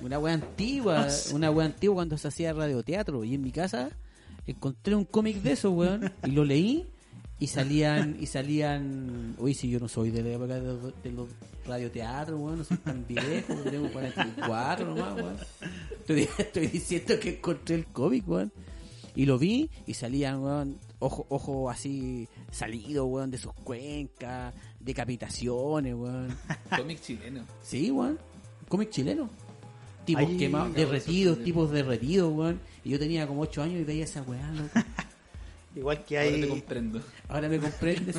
Una 0.00 0.18
wea 0.18 0.32
antigua, 0.32 1.06
Ah, 1.06 1.34
una 1.34 1.50
wea 1.50 1.66
antigua 1.66 1.96
cuando 1.96 2.16
se 2.16 2.28
hacía 2.28 2.54
radioteatro. 2.54 3.24
Y 3.24 3.34
en 3.34 3.42
mi 3.42 3.52
casa 3.52 3.90
encontré 4.50 4.94
un 4.94 5.04
cómic 5.04 5.36
de 5.42 5.52
eso, 5.52 5.70
weón, 5.70 6.12
y 6.24 6.30
lo 6.30 6.44
leí 6.44 6.86
y 7.38 7.46
salían, 7.46 8.16
y 8.18 8.26
salían, 8.26 9.36
uy, 9.38 9.54
si 9.54 9.70
yo 9.70 9.78
no 9.78 9.88
soy 9.88 10.10
de 10.10 10.22
la 10.22 10.30
época 10.30 10.54
de 10.54 10.66
los, 10.66 11.02
de 11.02 11.12
los 11.12 11.28
radioteatros, 11.66 12.40
weón, 12.40 12.58
no 12.58 12.64
soy 12.64 12.78
tan 12.78 13.06
viejo, 13.06 13.54
tengo 13.54 13.90
44 13.92 14.86
nomás, 14.86 15.14
weón. 15.14 15.36
Estoy, 16.00 16.28
estoy 16.38 16.66
diciendo 16.66 17.14
que 17.20 17.36
encontré 17.36 17.76
el 17.76 17.86
cómic, 17.86 18.28
weón. 18.28 18.52
Y 19.14 19.26
lo 19.26 19.38
vi 19.38 19.70
y 19.86 19.94
salían, 19.94 20.42
weón, 20.42 20.78
ojo, 20.98 21.26
ojo 21.28 21.70
así 21.70 22.28
salido, 22.50 23.06
weón, 23.06 23.30
de 23.30 23.38
sus 23.38 23.52
cuencas, 23.52 24.54
decapitaciones, 24.80 25.94
weón. 25.94 26.36
Cómic 26.76 27.00
chileno. 27.00 27.44
Sí, 27.62 27.90
weón. 27.90 28.18
Cómic 28.68 28.90
chileno. 28.90 29.28
Tipos 30.08 30.24
Ahí- 30.24 30.36
quemados, 30.38 30.74
derretidos, 30.74 31.44
tipos 31.44 31.70
derretidos, 31.70 32.32
weón. 32.32 32.60
Y 32.84 32.90
yo 32.90 32.98
tenía 32.98 33.26
como 33.26 33.42
8 33.42 33.62
años 33.62 33.80
y 33.80 33.84
veía 33.84 34.04
esa 34.04 34.22
weá, 34.22 34.50
loco. 34.52 34.70
Igual 35.76 36.04
que 36.04 36.18
Ahora 36.18 36.30
hay. 36.34 36.40
te 36.40 36.48
comprendo. 36.48 37.00
Ahora 37.28 37.48
me 37.48 37.58
comprendes. 37.58 38.16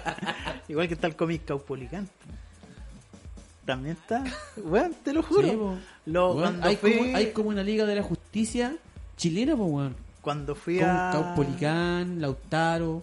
Igual 0.68 0.88
que 0.88 0.94
está 0.94 1.06
el 1.06 1.16
cómic 1.16 1.44
Caupolicán. 1.46 2.08
También 3.64 3.96
está. 4.00 4.24
Bueno, 4.62 4.94
te 5.04 5.12
lo 5.12 5.22
juro. 5.22 5.48
Sí, 5.48 5.56
po. 5.56 5.78
Lo- 6.06 6.34
Weón, 6.34 6.40
cuando, 6.42 6.68
hay, 6.68 6.76
fui, 6.76 6.96
como, 6.98 7.16
hay 7.16 7.26
como 7.32 7.48
una 7.48 7.62
liga 7.62 7.86
de 7.86 7.94
la 7.96 8.02
justicia 8.02 8.76
chilena, 9.16 9.56
pues, 9.56 9.70
weón. 9.70 9.96
cuando 10.20 10.54
fui 10.54 10.78
Con 10.78 10.88
a, 10.90 11.10
Caupolicán, 11.12 12.20
Lautaro, 12.20 13.02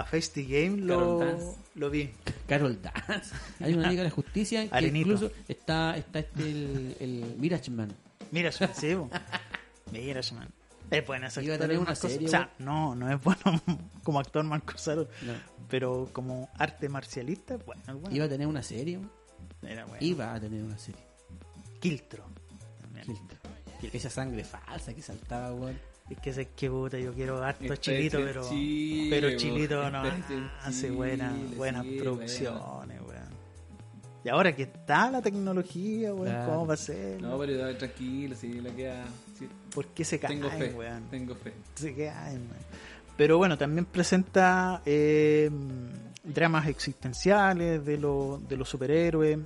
a 0.00 0.04
Festy 0.04 0.44
Game, 0.44 0.78
lo, 0.82 1.56
lo 1.74 1.90
vi. 1.90 2.10
Carol 2.46 2.80
Dance. 2.80 3.34
Hay 3.60 3.74
una 3.74 3.88
liga 3.90 4.02
de 4.02 4.08
la 4.08 4.14
justicia 4.14 4.68
que 4.68 4.74
Arenito. 4.74 5.10
incluso 5.12 5.32
está, 5.48 5.96
está 5.96 6.20
este, 6.20 6.42
el, 6.42 6.96
el 7.00 7.34
Mirachman. 7.38 7.92
Mira, 8.30 8.52
sí, 8.52 8.64
po. 8.94 9.10
Mira, 9.92 10.20
man. 10.34 10.48
Es 10.90 11.06
buena 11.06 11.26
esa 11.26 11.42
Iba 11.42 11.56
a 11.56 11.58
tener 11.58 11.78
una 11.78 11.94
serie, 11.94 12.26
O 12.26 12.30
sea, 12.30 12.50
no, 12.58 12.94
no 12.94 13.12
es 13.12 13.22
bueno 13.22 13.60
como 14.02 14.20
actor 14.20 14.42
Marco 14.44 14.78
Saro, 14.78 15.08
No. 15.22 15.34
pero 15.68 16.08
como 16.12 16.48
arte 16.56 16.88
marcialista, 16.88 17.56
bueno. 17.58 17.82
bueno. 17.98 18.14
Iba 18.16 18.24
a 18.24 18.28
tener 18.28 18.46
una 18.46 18.62
serie. 18.62 19.00
Era 19.62 19.84
bueno. 19.84 19.98
Iba 20.04 20.32
a 20.34 20.40
tener 20.40 20.62
una 20.62 20.78
serie. 20.78 21.02
Kiltro. 21.80 22.24
Filtro. 23.04 23.38
Esa 23.92 24.10
sangre 24.10 24.44
falsa 24.44 24.94
que 24.94 25.02
saltaba, 25.02 25.52
weón. 25.54 25.78
Es 26.10 26.18
que 26.20 26.32
sé 26.32 26.48
que 26.56 26.70
puta, 26.70 26.98
yo 26.98 27.12
quiero 27.12 27.42
harto 27.42 27.76
chilito, 27.76 28.18
pero 28.18 28.48
Chile, 28.48 29.08
pero 29.10 29.36
chilito 29.36 29.90
no 29.90 30.06
en 30.06 30.50
hace 30.64 30.90
buena, 30.90 31.32
buenas 31.56 31.84
sí, 31.84 31.98
producciones, 32.00 33.00
weón. 33.02 33.28
Y 34.24 34.28
ahora 34.30 34.54
que 34.56 34.62
está 34.64 35.10
la 35.10 35.20
tecnología, 35.22 36.14
weón, 36.14 36.32
Claro. 36.34 36.50
¿cómo 36.52 36.66
va 36.66 36.74
a 36.74 36.76
ser? 36.78 37.20
No, 37.20 37.38
pero 37.38 37.76
tranquilo, 37.76 38.34
sí, 38.34 38.54
la 38.60 38.70
queda. 38.70 39.04
sí. 39.38 39.48
¿Por 39.74 39.86
qué 39.88 40.04
se 40.04 40.18
caen, 40.18 40.40
Tengo 40.40 40.50
fe. 40.50 40.72
weón? 40.74 41.02
Tengo 41.10 41.34
fe. 41.34 41.52
Se 41.74 41.94
caen, 41.94 42.38
weón. 42.40 42.68
Pero 43.16 43.36
bueno, 43.36 43.58
también 43.58 43.84
presenta 43.84 44.80
eh, 44.86 45.50
dramas 46.24 46.66
existenciales 46.68 47.84
de, 47.84 47.98
lo- 47.98 48.40
de 48.48 48.56
los 48.56 48.68
superhéroes. 48.68 49.38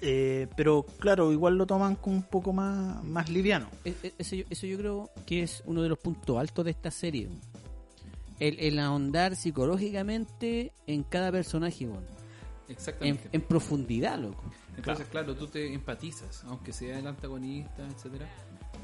Eh, 0.00 0.48
pero 0.56 0.84
claro, 0.98 1.32
igual 1.32 1.56
lo 1.56 1.66
toman 1.66 1.96
como 1.96 2.16
un 2.16 2.22
poco 2.22 2.52
más, 2.52 3.02
más 3.04 3.28
liviano. 3.30 3.68
E- 3.84 3.94
e- 4.02 4.14
Eso 4.18 4.36
yo, 4.36 4.44
eso 4.50 4.66
yo 4.66 4.78
creo 4.78 5.10
que 5.26 5.42
es 5.42 5.62
uno 5.66 5.82
de 5.82 5.88
los 5.88 5.98
puntos 5.98 6.38
altos 6.38 6.64
de 6.64 6.70
esta 6.72 6.90
serie. 6.90 7.28
El, 8.38 8.58
el 8.60 8.78
ahondar 8.78 9.34
psicológicamente 9.36 10.72
en 10.86 11.02
cada 11.04 11.32
personaje, 11.32 11.84
en, 11.84 11.92
Exactamente. 12.68 13.28
en 13.32 13.40
profundidad, 13.40 14.18
loco. 14.18 14.44
Entonces, 14.76 15.06
claro. 15.08 15.34
tú 15.34 15.46
te 15.46 15.72
empatizas, 15.72 16.44
aunque 16.44 16.72
sea 16.72 16.98
el 16.98 17.06
antagonista, 17.06 17.86
etcétera. 17.86 18.28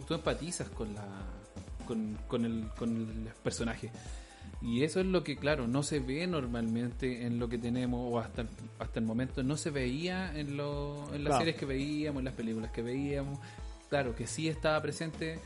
Tú 0.09 0.15
empatizas 0.15 0.69
con 0.71 0.95
la 0.95 1.07
con, 1.87 2.17
con 2.29 2.45
el 2.47 2.69
con 2.79 2.97
el 2.97 3.29
personaje. 3.43 3.91
Y 4.65 4.85
eso 4.85 5.01
es 5.01 5.07
lo 5.07 5.25
que, 5.25 5.37
claro, 5.37 5.67
no 5.67 5.83
se 5.83 5.99
ve 5.99 6.27
normalmente 6.27 7.27
en 7.27 7.39
lo 7.39 7.49
que 7.49 7.59
tenemos, 7.59 8.01
o 8.13 8.19
hasta, 8.21 8.47
hasta 8.79 9.01
el 9.01 9.05
momento 9.07 9.43
no 9.43 9.57
se 9.57 9.71
veía 9.71 10.33
en, 10.39 10.57
lo, 10.57 11.05
en 11.13 11.25
las 11.25 11.31
Claro. 11.33 11.39
series 11.39 11.57
que 11.57 11.67
veíamos, 11.67 12.21
en 12.21 12.25
las 12.27 12.35
películas 12.35 12.71
que 12.71 12.83
veíamos. 12.83 13.39
Claro, 13.91 14.15
que 14.15 14.27
sí 14.27 14.49
estaba 14.49 14.81
presente 14.81 15.39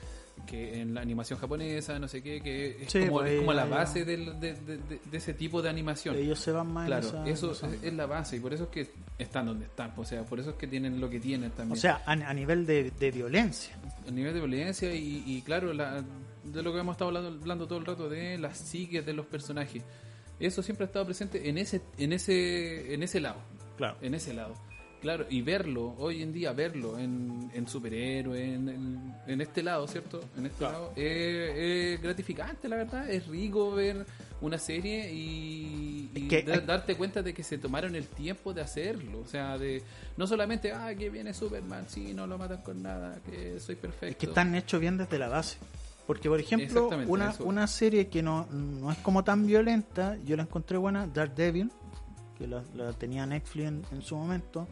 que 0.47 0.83
en 0.83 0.93
la 0.93 1.01
animación 1.01 1.39
japonesa, 1.39 1.99
no 1.99 2.09
sé 2.09 2.23
qué, 2.23 2.43
que 2.43 2.83
es 2.83 2.93
Sí, 2.93 3.01
como, 3.07 3.21
pues, 3.21 3.33
es 3.33 3.39
como 3.39 3.55
la 3.55 3.64
base 3.64 4.05
de, 4.05 4.19
de- 4.19 4.55
de- 4.55 4.79
de 5.11 5.17
ese 5.17 5.33
tipo 5.33 5.62
de 5.62 5.71
animación. 5.71 6.14
Ellos 6.14 6.39
se 6.39 6.53
van 6.53 6.71
más 6.71 6.87
Claro, 6.87 7.09
esa- 7.09 7.27
eso 7.27 7.53
esa- 7.53 7.69
es, 7.75 7.83
es 7.85 7.95
la 7.95 8.05
base 8.05 8.37
y 8.37 8.41
por 8.41 8.53
eso 8.53 8.64
es 8.64 8.69
que 8.69 8.87
están 9.19 9.47
donde 9.47 9.64
están, 9.64 9.93
o 9.97 10.05
sea, 10.05 10.25
por 10.25 10.39
eso 10.39 10.51
es 10.51 10.57
que 10.57 10.67
tienen 10.67 11.01
lo 11.01 11.09
que 11.09 11.21
tienen 11.21 11.51
O 11.53 11.55
también. 11.55 11.81
sea, 11.81 12.03
a, 12.05 12.12
a 12.12 12.35
nivel 12.35 12.67
de, 12.67 12.91
de 12.91 13.11
violencia. 13.11 13.75
a 14.07 14.11
nivel 14.11 14.35
de 14.35 14.41
violencia 14.41 14.95
y, 14.95 15.25
y 15.27 15.41
claro, 15.41 15.73
la- 15.73 16.05
de 16.53 16.62
lo 16.62 16.72
que 16.72 16.80
hemos 16.80 16.94
estado 16.94 17.09
hablando, 17.09 17.28
hablando 17.40 17.66
todo 17.66 17.78
el 17.78 17.86
rato 17.86 18.09
de 18.09 18.38
las 18.38 18.59
psiques 18.59 19.05
de 19.05 19.12
los 19.12 19.26
personajes. 19.26 19.82
Eso 20.38 20.62
siempre 20.62 20.84
ha 20.84 20.88
estado 20.88 21.05
presente 21.07 21.49
en 21.49 21.59
ese 21.59 21.80
en 21.99 22.12
ese 22.12 22.92
en 22.94 23.03
ese 23.03 23.20
lado, 23.20 23.38
Claro. 23.76 23.97
en 24.03 24.14
ese 24.14 24.34
lado. 24.34 24.55
Claro, 25.01 25.26
y 25.28 25.42
verlo, 25.42 25.94
hoy 25.99 26.22
en 26.22 26.32
día 26.32 26.53
verlo 26.53 26.99
en, 26.99 27.51
en 27.55 27.68
superhéroes, 27.68 28.42
en, 28.42 28.68
en, 28.68 29.14
en 29.26 29.40
este 29.40 29.62
lado, 29.62 29.86
¿cierto? 29.86 30.20
En 30.36 30.47
este 30.47 30.59
Claro. 30.59 30.72
lado, 30.72 30.92
es, 30.97 31.94
es 31.94 32.03
gratificante, 32.03 32.68
la 32.68 32.76
verdad. 32.76 33.09
Es 33.09 33.26
rico 33.28 33.72
ver 33.72 34.05
una 34.40 34.59
serie 34.59 35.12
y, 35.12 36.09
que 36.28 36.42
da- 36.42 36.61
darte 36.61 36.97
cuenta 36.97 37.22
de 37.22 37.34
que 37.34 37.42
se 37.42 37.59
tomaron 37.59 37.94
el 37.94 38.07
tiempo 38.07 38.53
de 38.55 38.62
hacerlo. 38.62 39.20
O 39.20 39.26
sea, 39.26 39.59
de 39.59 39.82
no 40.16 40.26
solamente, 40.26 40.72
ah, 40.72 40.92
que 40.99 41.09
viene 41.11 41.34
Superman, 41.34 41.84
sí, 41.88 42.12
no 42.14 42.26
lo 42.26 42.36
matan 42.38 42.62
con 42.62 42.82
nada, 42.82 43.20
que 43.30 43.61
soy 43.61 43.76
perfecto. 43.76 44.07
Es 44.07 44.16
que 44.16 44.26
están 44.26 44.55
hechos 44.55 44.80
bien 44.80 44.97
desde 44.97 45.18
la 45.18 45.28
base. 45.28 45.59
Porque, 46.07 46.29
por 46.29 46.39
ejemplo, 46.39 46.89
una, 47.09 47.31
eso. 47.31 47.45
una 47.45 47.67
serie 47.67 48.09
que 48.09 48.23
no, 48.23 48.47
no 48.53 48.93
es 48.93 48.99
como 48.99 49.25
tan 49.25 49.47
violenta, 49.47 50.17
yo 50.25 50.37
la 50.37 50.45
encontré 50.45 50.79
buena, 50.79 51.07
Daredevil, 51.07 51.71
que 52.39 52.47
la, 52.47 52.63
la 52.75 52.93
tenía 52.93 53.27
Netflix 53.27 53.67
en, 53.67 53.83
en 53.91 54.03
su 54.03 54.17
momento, 54.17 54.69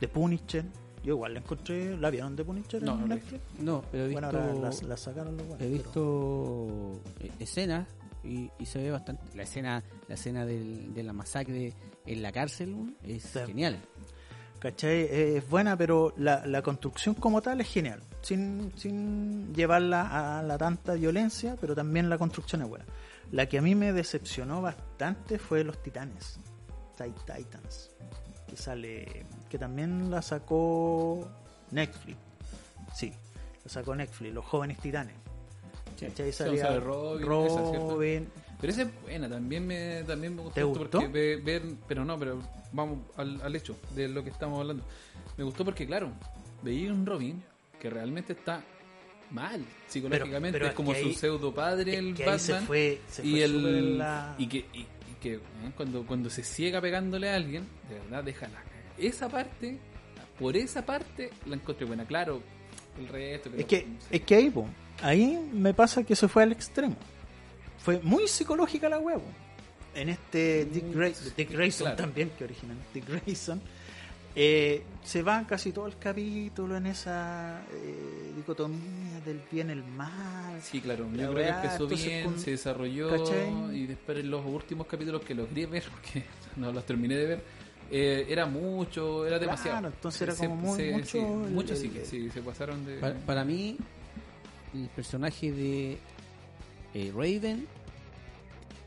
The 0.00 0.08
Punisher, 0.08 0.64
yo 1.04 1.14
igual 1.14 1.34
la 1.34 1.40
encontré, 1.40 1.96
¿la 1.96 2.10
vieron 2.10 2.34
The 2.34 2.44
Punisher 2.44 2.82
No, 2.82 2.94
en 2.94 3.00
no 3.00 3.06
Netflix? 3.06 3.42
No, 3.60 3.82
pero 3.92 4.04
he 4.04 4.08
visto, 4.08 4.28
Bueno, 4.32 4.60
la, 4.60 4.70
la 4.88 4.96
sacaron 4.96 5.36
los 5.36 5.60
he 5.60 5.68
visto 5.68 7.00
eh, 7.20 7.30
escenas 7.38 7.86
y, 8.24 8.50
y 8.58 8.66
se 8.66 8.80
ve 8.82 8.90
bastante. 8.90 9.22
La 9.36 9.42
escena 9.44 9.82
la 10.08 10.14
escena 10.14 10.44
del- 10.46 10.92
de 10.94 11.02
la 11.02 11.12
masacre 11.12 11.74
en 12.06 12.22
la 12.22 12.32
cárcel 12.32 12.96
es 13.04 13.22
Sí. 13.24 13.38
genial. 13.46 13.78
¿Cachai? 14.58 15.08
Es 15.10 15.48
buena, 15.48 15.76
pero 15.76 16.14
la, 16.16 16.46
la 16.46 16.62
construcción 16.62 17.14
como 17.16 17.42
tal 17.42 17.60
es 17.60 17.68
genial. 17.68 18.00
Sin, 18.22 18.72
sin 18.76 19.52
llevarla 19.54 20.38
a 20.38 20.42
la 20.42 20.56
tanta 20.56 20.94
violencia, 20.94 21.56
pero 21.60 21.74
también 21.74 22.08
la 22.08 22.18
construcción 22.18 22.62
es 22.62 22.68
buena. 22.68 22.84
La 23.32 23.46
que 23.46 23.58
a 23.58 23.62
mí 23.62 23.74
me 23.74 23.92
decepcionó 23.92 24.62
bastante 24.62 25.38
fue 25.38 25.64
Los 25.64 25.82
Titanes. 25.82 26.38
Tit- 26.96 27.14
Titans. 27.24 27.90
Que 28.46 28.56
sale. 28.56 29.26
Que 29.48 29.58
también 29.58 30.10
la 30.10 30.22
sacó 30.22 31.28
Netflix. 31.72 32.16
Sí, 32.94 33.12
la 33.64 33.70
sacó 33.70 33.94
Netflix, 33.96 34.32
Los 34.34 34.44
Jóvenes 34.44 34.78
Titanes. 34.78 35.14
Donde 36.00 36.32
Salía 36.32 36.80
Robin. 36.80 38.28
Pero 38.60 38.72
esa 38.72 38.82
es 38.82 39.02
buena, 39.02 39.28
también 39.28 39.66
me, 39.66 40.04
también 40.04 40.36
me 40.36 40.42
gustó, 40.42 40.54
¿Te 40.54 40.62
gustó? 40.62 40.98
porque 41.00 41.08
ve- 41.08 41.36
ver, 41.42 41.62
pero 41.88 42.04
no, 42.04 42.16
pero 42.18 42.40
vamos 42.72 42.98
al, 43.16 43.40
al 43.42 43.56
hecho 43.56 43.76
de 43.94 44.06
lo 44.08 44.22
que 44.22 44.30
estamos 44.30 44.60
hablando. 44.60 44.84
Me 45.36 45.42
gustó 45.44 45.64
porque, 45.64 45.86
claro, 45.86 46.10
veía 46.62 46.92
un 46.92 47.04
Robin 47.06 47.42
que 47.82 47.90
realmente 47.90 48.32
está 48.34 48.62
mal 49.32 49.64
psicológicamente, 49.88 50.52
pero 50.52 50.66
es 50.66 50.70
es 50.70 50.76
como 50.76 50.94
su 50.94 50.98
ahí- 51.08 51.14
pseudo 51.14 51.52
padre, 51.52 51.96
el 51.96 52.12
Batman. 52.14 52.38
se 52.38 52.60
fue, 52.60 53.00
se 53.08 53.26
y 53.26 53.30
fue 53.32 53.44
el 53.44 53.98
la- 53.98 54.36
y 54.38 54.46
que, 54.46 54.58
y, 54.72 54.78
y 54.82 54.86
que 55.20 55.34
eh, 55.34 55.40
cuando, 55.76 56.06
cuando 56.06 56.30
se 56.30 56.44
ciega 56.44 56.80
pegándole 56.80 57.28
a 57.30 57.34
alguien, 57.34 57.64
de 57.88 57.96
verdad, 57.98 58.22
déjala. 58.22 58.62
Esa 58.98 59.28
parte, 59.28 59.78
por 60.38 60.56
esa 60.56 60.86
parte, 60.86 61.30
la 61.46 61.56
encontré 61.56 61.84
buena. 61.86 62.04
Claro, 62.04 62.40
el 63.00 63.08
resto. 63.08 63.50
Es 63.56 63.64
que, 63.64 63.86
es 64.10 64.20
que 64.20 64.34
ahí, 64.36 64.48
po, 64.50 64.66
ahí 65.02 65.38
me 65.52 65.74
pasa 65.74 66.04
que 66.04 66.14
se 66.14 66.28
fue 66.28 66.44
al 66.44 66.52
extremo. 66.52 66.94
Fue 67.78 67.98
muy 68.00 68.28
psicológica 68.28 68.88
la 68.88 68.98
huevo. 69.00 69.24
En 69.94 70.08
este 70.08 70.66
Dick, 70.66 70.84
Gra- 70.94 71.34
Dick 71.36 71.50
Grayson 71.50 71.86
claro. 71.86 71.96
también, 71.96 72.30
que 72.38 72.44
original 72.44 72.76
Dick 72.94 73.08
Grayson, 73.08 73.60
eh, 74.34 74.82
se 75.04 75.22
va 75.22 75.46
casi 75.46 75.72
todo 75.72 75.86
el 75.86 75.98
capítulo 75.98 76.76
en 76.76 76.86
esa 76.86 77.62
eh, 77.72 78.32
dicotomía 78.36 79.20
del 79.24 79.40
bien 79.50 79.68
y 79.68 79.72
el 79.72 79.84
mal. 79.84 80.60
Sí, 80.62 80.80
claro. 80.80 81.06
La 81.12 81.24
Yo 81.24 81.32
creo 81.34 81.44
que 81.44 81.48
empezó 81.66 81.86
bien, 81.88 82.24
con- 82.24 82.38
se 82.38 82.52
desarrolló 82.52 83.10
¿cachai? 83.10 83.76
y 83.76 83.86
después 83.86 84.18
en 84.18 84.30
los 84.30 84.44
últimos 84.46 84.86
capítulos 84.86 85.22
que 85.22 85.34
logré 85.34 85.66
ver, 85.66 85.84
porque 85.90 86.24
no 86.56 86.72
los 86.72 86.84
terminé 86.86 87.16
de 87.16 87.26
ver, 87.26 87.44
eh, 87.90 88.26
era 88.28 88.46
mucho, 88.46 89.26
era 89.26 89.38
demasiado. 89.38 89.80
Claro, 89.80 89.94
entonces 89.94 90.22
era 90.22 90.32
Se- 90.34 90.46
como 90.46 90.56
muy- 90.56 90.76
se- 90.78 90.92
mucho 90.92 91.06
sí, 91.10 91.18
el- 91.18 91.26
mucho 91.52 91.72
el- 91.74 91.78
sí, 91.80 91.88
que 91.90 92.04
sí, 92.06 92.30
se 92.30 92.40
pasaron 92.42 92.86
de... 92.86 92.98
Para, 92.98 93.18
para 93.18 93.44
mí, 93.44 93.76
el 94.74 94.88
personaje 94.96 95.52
de 95.52 95.98
eh, 96.94 97.12
Raven 97.14 97.66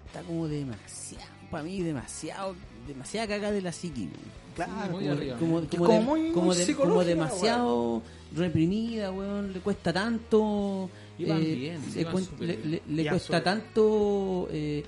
está 0.07 0.21
como 0.23 0.47
demasiado, 0.47 1.25
para 1.51 1.63
mí 1.63 1.81
demasiado, 1.83 2.55
demasiada 2.87 3.27
caga 3.27 3.51
de 3.51 3.61
la 3.61 3.71
psiqui. 3.71 4.09
Claro, 4.55 4.91
muy 4.93 5.03
como, 5.03 5.11
arriba. 5.17 5.37
como, 5.37 5.59
como 5.61 5.69
como 5.69 5.87
de- 5.87 5.99
muy- 5.99 6.31
como 6.31 6.45
muy 6.47 6.55
de- 6.55 6.65
psicológica, 6.65 6.93
como 6.93 7.03
demasiado 7.05 8.01
reprimida, 8.35 9.11
weón, 9.11 9.53
le 9.53 9.59
cuesta 9.59 9.93
tanto, 9.93 10.89
eh, 11.19 11.55
bien, 11.55 11.81
le, 11.93 12.07
cuen- 12.07 13.09
cuesta 13.09 13.43
tanto 13.43 14.47
eh, 14.51 14.83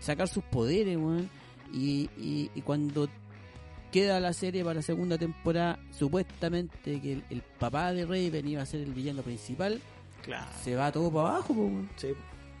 sacar 0.00 0.28
sus 0.28 0.44
poderes, 0.44 0.96
weón, 0.96 1.28
y, 1.72 2.08
y, 2.18 2.50
y 2.54 2.60
cuando 2.62 3.08
queda 3.90 4.20
la 4.20 4.32
serie 4.32 4.62
para 4.62 4.74
la 4.76 4.82
segunda 4.82 5.16
temporada, 5.18 5.78
supuestamente 5.98 7.00
que 7.00 7.12
el, 7.14 7.24
el 7.30 7.42
papá 7.58 7.92
de 7.92 8.04
Raven 8.04 8.46
iba 8.48 8.62
a 8.62 8.66
ser 8.66 8.80
el 8.82 8.92
villano 8.92 9.22
principal, 9.22 9.80
Claro. 10.22 10.46
se 10.62 10.74
va 10.74 10.90
todo 10.92 11.10
para 11.10 11.28
abajo, 11.30 11.52
weón. 11.54 11.88
Sí. 11.96 12.08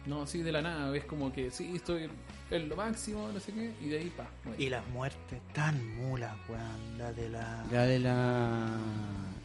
No, 0.06 0.26
sí, 0.26 0.42
de 0.42 0.52
la 0.52 0.62
nada, 0.62 0.96
es 0.96 1.04
como 1.04 1.32
que 1.32 1.50
sí, 1.50 1.72
estoy 1.74 2.08
en 2.50 2.68
lo 2.68 2.76
máximo, 2.76 3.28
no 3.32 3.40
sé 3.40 3.52
qué, 3.52 3.72
y 3.82 3.88
de 3.88 3.98
ahí 3.98 4.10
pa. 4.16 4.24
muere. 4.44 4.62
Y 4.62 4.68
las 4.68 4.86
muertes 4.88 5.40
tan 5.52 5.96
mulas, 5.96 6.32
weón. 6.48 6.98
La 6.98 7.12
de 7.12 7.28
la, 7.28 7.64
La 7.72 7.82
de 7.86 7.98
la... 7.98 8.68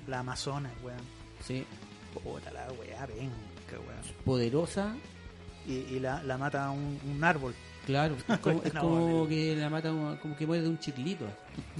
la 0.07 0.19
Amazonas, 0.19 0.71
weón. 0.83 0.99
Sí, 1.43 1.65
Puta 2.13 2.51
la 2.51 2.67
weá, 2.73 3.05
venga, 3.07 3.33
weón. 3.71 4.15
poderosa, 4.25 4.95
Y, 5.67 5.73
y 5.95 5.99
la, 5.99 6.21
la 6.23 6.37
mata 6.37 6.69
un, 6.69 6.99
un 7.11 7.23
árbol. 7.23 7.55
claro, 7.87 8.15
es 8.15 8.23
como, 8.79 9.23
es 9.23 9.29
que 9.29 9.55
la 9.55 9.69
mata, 9.71 9.89
como 10.21 10.35
que 10.37 10.45
muere 10.45 10.61
de 10.63 10.69
un 10.69 10.77
chiclito. 10.79 11.25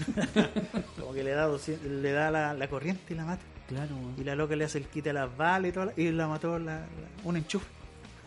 Como 0.99 1.13
que 1.13 1.23
le 1.23 1.31
da, 1.31 1.45
200 1.45 1.85
le 1.89 2.11
da 2.11 2.31
la, 2.31 2.53
la 2.53 2.67
corriente 2.69 3.13
y 3.13 3.17
la 3.17 3.25
mata. 3.25 3.41
Claro, 3.67 3.95
weón. 3.95 4.15
Y 4.17 4.23
la 4.23 4.35
loca 4.35 4.55
le 4.55 4.65
hace 4.65 4.79
el 4.79 4.85
quite 4.87 5.11
a 5.11 5.13
las 5.13 5.37
balas 5.37 5.69
y 5.69 5.71
todo. 5.73 5.85
la- 5.85 5.93
Y 5.97 6.11
la 6.11 6.27
mató 6.27 6.57
la, 6.59 6.79
la- 6.79 6.85
un 7.23 7.37
enchufe. 7.37 7.65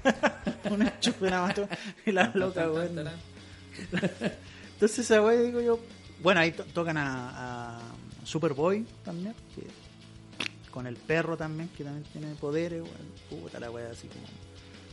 un 0.71 0.83
enchufe 0.83 1.31
la 1.31 1.43
mató. 1.43 1.69
Y 2.07 2.13
la 2.13 2.31
loca, 2.35 2.71
weón. 2.71 2.95
tan. 2.95 3.09
Entonces 4.75 4.99
esa 5.01 5.23
weá 5.23 5.41
digo 5.41 5.61
yo. 5.61 5.79
Bueno, 6.23 6.41
ahí 6.41 6.53
to- 6.53 6.65
tocan 6.65 6.97
a, 6.97 7.77
a 7.79 7.81
Superboy 8.25 8.85
también. 9.05 9.35
que- 9.55 9.85
con 10.71 10.87
el 10.89 10.97
perro 10.97 11.37
también, 11.37 11.69
que 11.77 11.85
también 11.85 12.05
tiene 12.13 12.35
poderes, 12.35 12.83
weón. 12.83 13.43
Puta 13.43 13.61
la 13.61 13.71
weá, 13.71 13.91
así 13.91 14.09
como. 14.09 14.23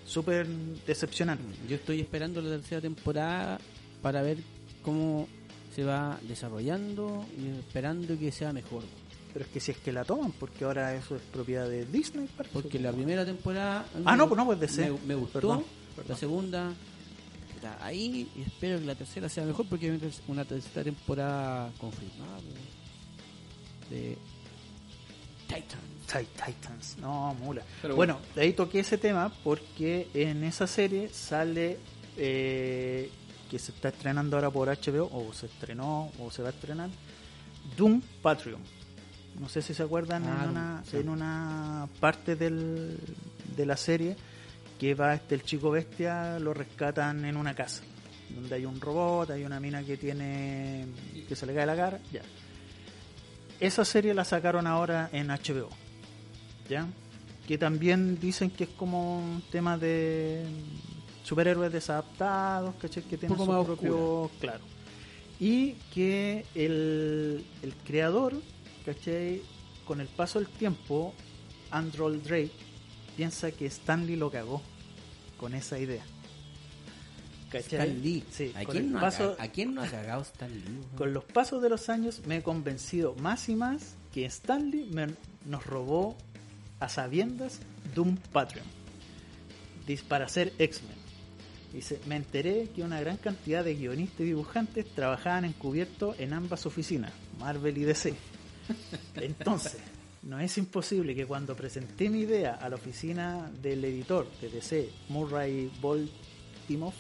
Súper 0.06 0.46
decepcionante. 0.86 1.44
Yo 1.68 1.76
estoy 1.78 2.02
esperando 2.02 2.42
la 2.42 2.50
tercera 2.50 2.82
temporada 2.82 3.60
para 4.02 4.22
ver 4.22 4.38
cómo 4.84 5.28
se 5.76 5.84
va 5.86 6.20
desarrollando 6.24 7.26
y 7.38 7.48
esperando 7.60 8.18
que 8.20 8.32
sea 8.32 8.52
mejor. 8.52 8.84
Pero 9.34 9.46
es 9.46 9.52
que 9.52 9.60
si 9.60 9.72
es 9.72 9.78
que 9.78 9.92
la 9.92 10.04
toman, 10.04 10.32
porque 10.34 10.66
ahora 10.66 10.94
eso 10.96 11.16
es 11.16 11.22
propiedad 11.22 11.68
de 11.70 11.86
Disney, 11.86 12.28
parece. 12.36 12.54
Porque 12.54 12.80
la 12.80 12.92
primera 12.92 13.26
temporada 13.26 13.86
Ah, 14.06 14.16
no, 14.18 14.28
pues 14.28 14.38
no, 14.38 14.46
pues 14.46 14.60
de 14.60 14.68
ser. 14.68 14.92
me, 14.92 15.00
me 15.08 15.16
gustó. 15.16 15.34
Perdón, 15.40 15.64
La 16.08 16.16
segunda 16.18 16.74
está 17.56 17.78
ahí 17.86 18.30
y 18.36 18.42
espero 18.42 18.80
que 18.80 18.86
la 18.86 18.96
tercera 18.96 19.30
sea 19.30 19.46
mejor 19.46 19.66
porque 19.68 19.86
hay 19.86 19.92
una 19.92 20.00
ter- 20.00 20.22
una 20.28 20.46
tercera 20.46 20.84
temporada 20.84 21.72
confirmada 21.80 22.38
pues, 22.40 23.90
de 23.92 24.18
Titan. 25.48 25.80
Tit- 26.08 26.28
Titans, 26.46 26.98
no, 27.00 27.34
mula. 27.36 27.64
Pero 27.82 27.96
bueno, 27.96 28.20
de 28.36 28.42
ahí 28.42 28.54
toqué 28.54 28.80
ese 28.82 28.98
tema 28.98 29.32
porque 29.44 30.08
en 30.14 30.44
esa 30.44 30.68
serie 30.68 31.10
sale 31.10 31.78
eh, 32.18 33.10
que 33.50 33.60
se 33.60 33.72
está 33.72 33.90
estrenando 33.90 34.36
ahora 34.36 34.50
por 34.50 34.68
HBO, 34.68 35.10
o 35.14 35.32
se 35.34 35.46
estrenó, 35.46 36.12
o 36.20 36.32
se 36.32 36.42
va 36.42 36.50
a 36.50 36.52
estrenar, 36.52 36.90
Doom 37.78 38.02
Patreon. 38.22 38.62
No 39.40 39.50
sé 39.50 39.62
si 39.62 39.74
se 39.74 39.84
acuerdan 39.84 40.24
Ah, 40.26 40.28
en, 40.28 40.40
Doom, 40.42 40.50
una, 40.52 40.84
sí. 40.90 40.98
en 40.98 41.10
una 41.10 41.88
parte 42.00 42.36
del, 42.36 42.98
de 43.56 43.66
la 43.66 43.78
serie 43.78 44.16
que 44.80 44.94
va 44.96 45.14
este 45.14 45.36
el 45.36 45.44
chico 45.44 45.72
bestia, 45.72 46.40
lo 46.40 46.54
rescatan 46.54 47.26
en 47.26 47.38
una 47.38 47.54
casa 47.56 47.84
donde 48.30 48.56
hay 48.56 48.66
un 48.66 48.80
robot, 48.80 49.30
hay 49.32 49.44
una 49.44 49.60
mina 49.60 49.84
que 49.84 49.98
tiene 49.98 50.86
que 51.28 51.36
se 51.36 51.46
le 51.46 51.54
cae 51.54 51.66
la 51.66 51.76
cara, 51.76 52.00
ya. 52.14 52.22
Esa 53.60 53.84
serie 53.86 54.14
la 54.14 54.24
sacaron 54.24 54.66
ahora 54.68 55.10
en 55.12 55.28
HBO. 55.28 55.70
¿Ya? 56.70 56.88
Que 57.48 57.58
también 57.58 58.20
dicen 58.20 58.50
que 58.50 58.64
es 58.64 58.70
como 58.72 59.20
un 59.20 59.44
tema 59.52 59.78
de 59.78 60.46
superhéroes 61.24 61.72
desadaptados, 61.74 62.74
¿cachai? 62.76 63.04
Que 63.04 63.18
tienen 63.18 63.38
su 63.38 63.46
propio. 63.46 64.32
Claro. 64.40 64.64
Y 65.40 65.74
que 65.94 66.46
el, 66.56 67.44
el 67.62 67.74
creador, 67.86 68.34
¿cachai? 68.86 69.42
Con 69.86 70.02
el 70.02 70.08
paso 70.08 70.40
del 70.40 70.48
tiempo, 70.50 71.14
Andrew 71.72 72.10
Drake, 72.22 72.52
piensa 73.18 73.52
que 73.52 73.66
Stanley 73.66 74.16
lo 74.16 74.32
cagó 74.32 74.62
con 75.38 75.54
esa 75.56 75.78
idea. 75.80 76.04
¿Cachai? 77.52 77.80
Stan 77.80 78.02
Lee. 78.02 78.24
Sí, 78.32 78.54
¿A, 78.56 78.64
quién 78.66 78.92
no 78.92 79.00
ha 79.00 79.02
paso- 79.02 79.36
ca- 79.36 79.44
¿A 79.44 79.48
quién 79.50 79.74
no 79.74 79.82
ha 79.84 79.88
cagado 79.88 80.22
Stan 80.22 80.50
Lee? 80.50 80.80
Con 80.98 81.14
los 81.14 81.26
pasos 81.26 81.62
de 81.62 81.70
los 81.70 81.90
años 81.90 82.22
me 82.26 82.38
he 82.38 82.44
convencido 82.44 83.14
más 83.16 83.50
y 83.50 83.56
más 83.56 83.96
que 84.14 84.26
Stanley 84.26 84.86
me- 84.94 85.16
nos 85.46 85.66
robó 85.66 86.16
a 86.80 86.88
sabiendas 86.88 87.60
Doom 87.94 88.16
Patreon 88.32 88.66
Dice, 89.86 90.04
para 90.08 90.26
hacer 90.26 90.54
X-Men. 90.60 90.96
Dice, 91.74 92.00
me 92.06 92.16
enteré 92.16 92.70
que 92.76 92.84
una 92.84 93.00
gran 93.02 93.18
cantidad 93.18 93.64
de 93.66 93.76
guionistas 93.76 94.22
y 94.22 94.26
dibujantes 94.26 94.86
trabajaban 94.94 95.44
encubierto 95.46 96.16
en 96.20 96.34
ambas 96.34 96.66
oficinas, 96.66 97.12
Marvel 97.40 97.78
y 97.78 97.84
DC. 97.84 98.14
Entonces, 99.16 99.78
no 100.24 100.40
es 100.40 100.58
imposible 100.58 101.16
que 101.16 101.26
cuando 101.26 101.56
presenté 101.56 102.10
mi 102.10 102.22
idea 102.22 102.56
a 102.56 102.70
la 102.70 102.76
oficina 102.76 103.52
del 103.62 103.84
editor 103.86 104.28
de 104.42 104.50
DC, 104.50 104.90
Murray 105.10 105.72
Baltimore, 105.82 106.96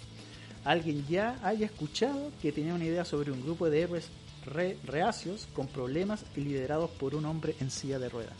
alguien 0.65 1.05
ya 1.07 1.39
haya 1.43 1.65
escuchado 1.67 2.31
que 2.41 2.51
tenía 2.51 2.73
una 2.73 2.85
idea 2.85 3.05
sobre 3.05 3.31
un 3.31 3.41
grupo 3.41 3.69
de 3.69 3.81
héroes 3.81 4.09
re- 4.45 4.77
reacios 4.85 5.47
con 5.53 5.67
problemas 5.67 6.23
y 6.35 6.41
liderados 6.41 6.89
por 6.91 7.15
un 7.15 7.25
hombre 7.25 7.55
en 7.59 7.69
silla 7.71 7.99
de 7.99 8.09
ruedas. 8.09 8.33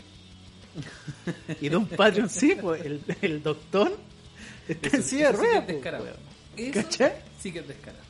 y 1.60 1.70
Don 1.70 1.86
Patreon 1.86 2.30
sí, 2.30 2.56
pues 2.60 2.84
el, 2.86 3.02
el 3.22 3.44
doctor 3.44 3.98
está 4.68 4.98
en 4.98 5.04
silla 5.04 5.32
de 5.32 5.34
eso 5.34 5.42
sí 5.44 5.44
que 5.44 5.44
ruedas. 5.44 5.56
es 5.60 5.64
pues, 5.66 5.68
descarado. 5.76 6.06
Eso 6.58 6.74
¿Cachai? 6.74 7.14
sí 7.40 7.52
que 7.52 7.60
es 7.60 7.68
descarado. 7.68 8.04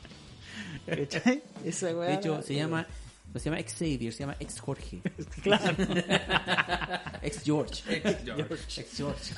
¿Cachai? 0.86 1.42
Esa 1.64 1.96
weá 1.96 2.08
De 2.10 2.14
hecho, 2.14 2.42
se 2.42 2.54
llama, 2.54 2.86
no 3.32 3.40
se 3.40 3.44
llama 3.46 3.60
ex 3.60 3.72
Xavier, 3.74 4.12
se 4.12 4.20
llama 4.20 4.36
ex 4.40 4.60
Jorge. 4.60 5.00
Claro. 5.42 5.74
Ex 7.22 7.42
George. 7.44 7.82
Ex 7.88 8.24
George. 8.24 8.52
Ex 8.80 8.96
George. 8.96 9.34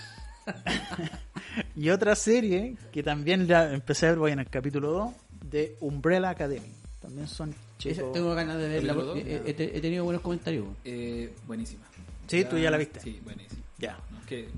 Y 1.77 1.91
otra 1.91 2.15
serie 2.17 2.77
que 2.93 3.03
también 3.03 3.47
la 3.49 3.73
empecé 3.73 4.07
a 4.07 4.11
ver 4.11 4.19
voy 4.19 4.33
en 4.33 4.41
el 4.41 4.49
capítulo 4.51 4.91
2 4.91 5.15
de 5.51 5.77
Umbrella 5.81 6.31
Academy. 6.31 6.73
También 7.01 7.29
son 7.29 7.51
Esa- 7.51 7.59
chicos. 7.79 8.13
tengo 8.13 8.35
ganas 8.35 8.57
de 8.59 8.69
verla 8.69 8.95
he, 9.17 9.43
he- 9.47 9.77
he 9.77 9.81
tenido 9.81 10.05
buenos 10.05 10.23
comentarios. 10.23 10.67
Eh, 10.85 11.33
buenísima. 11.47 11.85
Sí, 12.27 12.45
tú 12.45 12.57
ya 12.59 12.71
la 12.71 12.79
viste. 12.79 13.01
Sí, 13.01 13.21
buenísima. 13.23 13.63
Ya. 13.79 13.99
No, 14.11 14.19
es 14.21 14.27
que, 14.27 14.49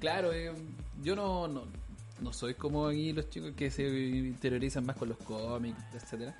claro, 0.00 0.32
eh, 0.32 0.52
yo 1.02 1.14
no, 1.14 1.46
no, 1.46 1.64
no 2.20 2.32
soy 2.32 2.54
como 2.54 2.88
aquí 2.88 3.12
los 3.12 3.30
chicos 3.30 3.52
que 3.56 3.70
se 3.70 3.84
interiorizan 3.88 4.84
más 4.84 4.96
con 4.96 5.08
los 5.10 5.18
cómics, 5.18 5.78
etcétera 5.94 6.34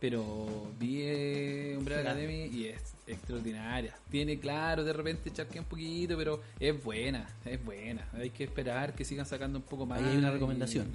Pero 0.00 0.70
vi 0.78 1.00
eh, 1.02 1.74
Umbrella 1.78 2.02
Claro. 2.02 2.18
Academy 2.18 2.44
y 2.46 2.66
es 2.66 2.94
extraordinaria. 3.06 3.94
Tiene, 4.10 4.38
claro, 4.38 4.84
de 4.84 4.92
repente 4.92 5.32
charquea 5.32 5.62
un 5.62 5.68
poquito, 5.68 6.16
pero 6.16 6.40
es 6.60 6.82
buena, 6.84 7.26
es 7.44 7.64
buena. 7.64 8.06
Hay 8.14 8.30
que 8.30 8.44
esperar 8.44 8.94
que 8.94 9.04
sigan 9.04 9.26
sacando 9.26 9.58
un 9.58 9.64
poco 9.64 9.86
más. 9.86 10.00
Ahí 10.00 10.10
hay 10.10 10.16
una 10.18 10.28
y- 10.28 10.32
recomendación. 10.32 10.86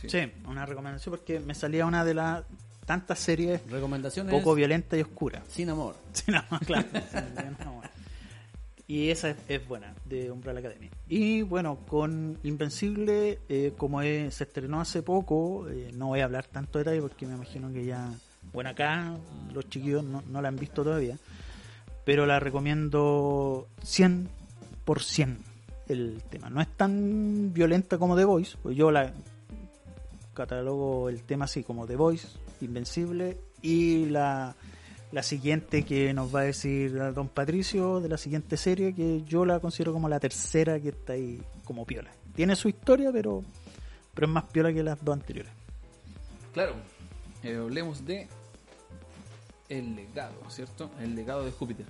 Sí. 0.00 0.08
Sí, 0.10 0.18
una 0.46 0.66
recomendación 0.66 1.12
porque 1.16 1.40
me 1.40 1.54
salía 1.54 1.86
una 1.86 2.04
de 2.04 2.14
las 2.14 2.44
tantas 2.86 3.18
series 3.20 3.60
Recomendaciones 3.70 4.32
poco 4.34 4.54
violenta 4.54 4.96
y 4.96 5.02
oscura. 5.02 5.42
sin 5.48 5.70
amor. 5.70 5.94
Sí, 6.12 6.30
no, 6.32 6.42
claro. 6.66 6.86
No, 7.64 7.72
bueno. 7.74 7.90
Y 8.88 9.10
esa 9.10 9.30
es, 9.30 9.36
es 9.48 9.68
buena, 9.68 9.94
de 10.04 10.32
Umbrella 10.32 10.58
Academy. 10.58 10.90
Y 11.08 11.42
bueno, 11.42 11.78
con 11.86 12.38
Invencible, 12.42 13.38
eh, 13.48 13.72
como 13.76 14.02
es- 14.02 14.34
se 14.34 14.44
estrenó 14.44 14.80
hace 14.80 15.02
poco, 15.02 15.68
eh, 15.68 15.92
no 15.94 16.08
voy 16.08 16.20
a 16.20 16.24
hablar 16.24 16.46
tanto 16.46 16.78
de 16.78 16.84
detalle 16.84 17.00
porque 17.00 17.24
me 17.26 17.34
imagino 17.34 17.72
que 17.72 17.84
ya, 17.84 18.10
bueno, 18.52 18.70
acá 18.70 19.16
los 19.52 19.68
chiquillos 19.68 20.04
no, 20.04 20.22
no 20.28 20.42
la 20.42 20.48
han 20.48 20.56
visto 20.56 20.82
todavía, 20.82 21.16
pero 22.04 22.26
la 22.26 22.40
recomiendo 22.40 23.66
100% 23.82 25.36
el 25.88 26.22
tema. 26.30 26.50
No 26.50 26.60
es 26.60 26.68
tan 26.68 27.52
violenta 27.52 27.98
como 27.98 28.16
The 28.16 28.24
Voice, 28.24 28.56
pues 28.62 28.76
yo 28.76 28.90
la 28.90 29.12
catalogo 30.34 31.08
el 31.08 31.22
tema 31.22 31.44
así 31.46 31.62
como 31.62 31.86
The 31.86 31.96
Voice, 31.96 32.28
Invencible 32.60 33.38
y 33.62 34.06
la, 34.06 34.54
la 35.12 35.22
siguiente 35.22 35.84
que 35.84 36.14
nos 36.14 36.34
va 36.34 36.40
a 36.40 36.44
decir 36.44 36.96
Don 37.12 37.28
Patricio 37.28 38.00
de 38.00 38.08
la 38.08 38.16
siguiente 38.16 38.56
serie 38.56 38.94
que 38.94 39.22
yo 39.24 39.44
la 39.44 39.60
considero 39.60 39.92
como 39.92 40.08
la 40.08 40.20
tercera 40.20 40.78
que 40.80 40.90
está 40.90 41.14
ahí 41.14 41.42
como 41.64 41.84
piola. 41.84 42.10
Tiene 42.34 42.54
su 42.56 42.68
historia, 42.68 43.10
pero, 43.12 43.42
pero 44.14 44.26
es 44.26 44.32
más 44.32 44.44
piola 44.44 44.72
que 44.72 44.82
las 44.82 45.02
dos 45.04 45.14
anteriores. 45.14 45.52
Claro, 46.52 46.74
eh, 47.42 47.56
hablemos 47.56 48.04
de 48.04 48.28
el 49.70 49.96
legado, 49.96 50.34
¿cierto? 50.50 50.90
El 51.00 51.14
legado 51.14 51.44
de 51.44 51.50
Júpiter. 51.52 51.86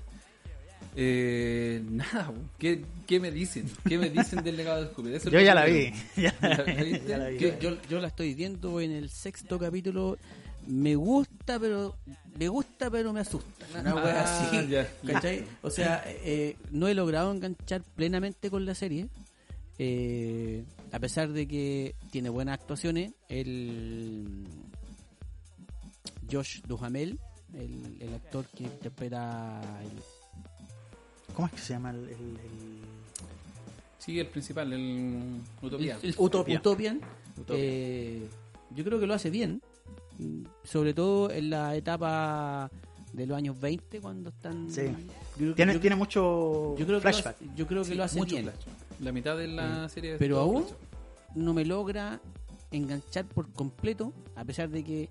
Eh, 0.97 1.83
nada, 1.89 2.33
¿qué, 2.59 2.85
¿qué 3.07 3.21
me 3.21 3.31
dicen? 3.31 3.71
¿Qué 3.89 3.97
me 3.97 4.11
dicen 4.11 4.43
del 4.43 4.57
legado 4.57 4.83
de 4.85 4.95
Júpiter? 4.95 5.23
Yo 5.31 5.41
ya 5.41 5.55
la 5.55 5.65
vi, 5.65 5.93
primero. 5.93 5.99
ya 6.17 6.49
la 6.49 6.57
¿La 6.57 6.65
vi, 6.65 6.85
viste? 6.93 7.09
ya 7.09 7.19
la 7.19 7.29
vi. 7.29 7.39
Yo, 7.39 7.59
yo, 7.59 7.83
yo 7.89 8.01
la 8.01 8.09
estoy 8.09 8.35
viendo 8.35 8.81
en 8.81 8.91
el 8.93 9.09
sexto 9.11 9.59
capítulo. 9.59 10.17
Me 10.67 10.95
gusta, 10.97 11.59
pero 11.59 11.97
me 12.39 12.49
gusta, 12.49 12.91
pero 12.91 13.13
me 13.13 13.21
asusta. 13.21 13.67
Una 13.81 13.95
wea 13.95 14.21
Ah, 14.23 14.49
así. 14.51 14.69
ya. 14.69 14.89
¿cachai? 15.07 15.45
O 15.63 15.71
sea, 15.71 16.03
eh, 16.07 16.57
no 16.71 16.87
he 16.89 16.95
logrado 16.95 17.33
enganchar 17.33 17.83
plenamente 17.97 18.51
con 18.51 18.67
la 18.67 18.75
serie. 18.75 19.09
eh, 19.79 20.65
a 20.93 20.99
pesar 20.99 21.31
de 21.33 21.47
que 21.47 21.95
tiene 22.11 22.29
buenas 22.31 22.55
actuaciones, 22.61 23.13
el 23.29 24.45
Josh 26.31 26.61
Duhamel, 26.67 27.19
el, 27.55 27.97
el 28.01 28.15
actor 28.15 28.45
que 28.47 28.65
interpreta 28.65 29.61
el, 29.83 29.91
¿Cómo 31.35 31.47
es 31.47 31.53
que 31.55 31.59
se 31.61 31.73
llama 31.75 31.91
el, 31.91 31.97
el- 31.97 32.11
el- 32.11 32.81
Sí, 33.99 34.19
el 34.19 34.27
principal, 34.29 34.73
el 34.73 34.81
el- 34.81 35.41
Utopia. 35.63 35.99
Utopian, 36.17 37.01
Utopia. 37.37 37.57
eh, 37.63 38.27
yo 38.75 38.83
creo 38.85 38.99
que 38.99 39.07
lo 39.07 39.15
hace 39.15 39.29
bien, 39.31 39.61
mm, 40.19 40.43
sobre 40.65 40.95
todo 40.95 41.31
en 41.31 41.51
la 41.51 41.77
etapa 41.77 42.71
de 43.13 43.27
los 43.27 43.37
años 43.37 43.61
20 43.61 44.01
cuando 44.01 44.31
están... 44.31 44.71
Sí. 44.71 44.83
yo 44.87 44.93
creo- 45.37 45.55
Tiene, 45.55 45.75
yo- 45.75 45.81
tiene 45.81 45.97
mucho 45.97 46.75
yo 46.79 46.87
creo 46.87 46.87
que 46.87 46.93
lo 46.93 47.01
flashback. 47.01 47.37
yo 47.57 47.67
creo 47.67 47.83
que 47.83 47.91
Sí, 47.91 47.95
lo 47.95 48.05
hace 48.05 48.19
mucho 48.19 48.37
bien. 48.37 48.45
flash. 48.45 48.65
La 49.01 49.13
mitad 49.13 49.37
de 49.37 49.49
la 49.49 49.89
serie 49.89 50.13
es 50.15 50.19
pero 50.19 50.37
todo 50.37 50.45
aún 50.45 50.65
flash. 50.65 50.77
no 51.35 51.53
me 51.55 51.65
logra 51.65 52.21
enganchar 52.71 53.27
por 53.27 53.53
completo, 53.53 54.13
a 54.37 54.45
pesar 54.45 54.69
de 54.71 54.83
que 54.85 55.09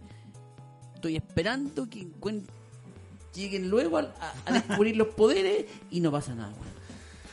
estoy 1.00 1.16
esperando 1.16 1.90
que 1.90 2.08
lleguen 3.34 3.70
luego 3.70 4.00
a, 4.00 4.34
descubrir 4.52 4.98
los 4.98 5.08
poderes 5.08 5.66
y 5.90 6.02
no 6.02 6.12
pasa 6.12 6.36
nada. 6.36 6.54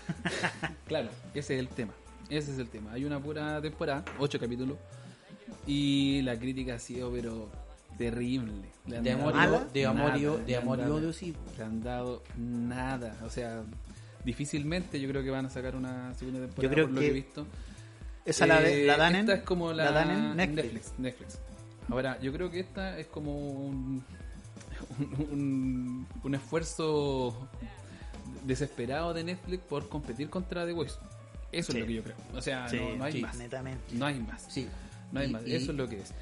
Claro, 0.87 1.09
ese 1.35 1.55
es 1.55 1.61
el 1.61 1.67
tema. 1.69 1.93
Ese 2.31 2.53
es 2.53 2.59
el 2.61 2.69
tema. 2.69 2.93
Hay 2.93 3.05
una 3.05 3.19
pura 3.19 3.61
temporada, 3.61 4.05
ocho 4.21 4.39
capítulos, 4.39 4.79
y 5.67 6.23
la 6.23 6.39
crítica 6.39 6.77
ha 6.77 6.79
sido, 6.79 7.11
pero 7.11 7.51
terrible. 7.99 8.53
Le 8.87 9.01
De 9.01 9.11
amor, 9.11 9.33
de 9.73 9.87
amor, 9.87 10.17
y, 10.17 10.27
o- 10.27 10.35
nada, 10.35 10.45
de 10.45 11.13
sí. 11.13 11.35
Le 11.59 11.65
han 11.65 11.83
dado 11.83 12.23
nada. 12.37 13.17
O 13.25 13.31
sea, 13.31 13.65
difícilmente 14.25 15.01
yo 15.01 15.09
creo 15.09 15.25
que 15.25 15.31
van 15.31 15.47
a 15.47 15.51
sacar 15.51 15.75
una 15.75 16.15
segunda 16.15 16.39
temporada 16.39 16.63
Yo 16.63 16.71
creo 16.73 16.87
por 16.87 16.95
lo 16.95 17.01
que 17.01 17.09
he 17.09 17.13
visto. 17.13 17.47
Esa 18.25 18.47
la, 18.47 18.61
de- 18.61 18.85
Eh, 18.85 18.87
la 18.87 18.97
dan 18.97 19.17
en, 19.17 19.21
esta 19.23 19.35
es 19.35 19.43
como 19.43 19.73
la, 19.73 19.87
la 19.87 19.91
dan 19.91 20.11
en 20.13 20.37
Netflix. 20.37 20.93
Netflix. 20.99 20.99
Netflix. 20.99 21.39
Ahora, 21.89 22.19
yo 22.21 22.33
creo 22.33 22.51
que 22.51 22.61
esta 22.61 22.99
es 22.99 23.07
como 23.07 23.37
un, 23.67 24.05
un, 26.23 26.35
esfuerzo 26.35 27.49
desesperado 28.45 29.15
de 29.15 29.25
Netflix 29.25 29.63
por 29.65 29.89
competir 29.89 30.29
contra 30.31 30.67
The 30.67 30.73
Voice. 30.73 30.95
Eso 31.53 31.73
Sí. 31.73 31.79
es 31.79 31.83
lo 31.83 31.87
que 31.87 31.95
yo 31.95 32.03
creo. 32.03 32.17
O 32.35 32.43
sea, 32.43 32.69
Sí, 32.69 32.77
no, 32.77 32.97
no 32.97 33.05
hay 33.05 33.13
sí, 33.13 33.21
más. 33.23 33.37
netamente. 33.37 33.95
No 33.95 34.07
hay 34.07 34.19
más. 34.21 34.47
Sí. 34.51 34.67
No 35.13 35.21
hay 35.21 35.29
Y- 35.29 35.33
más. 35.33 35.47
y- 35.47 35.55
Eso 35.55 35.71
es 35.73 35.79
lo 35.79 35.89
que 35.89 36.01
es. 36.01 36.13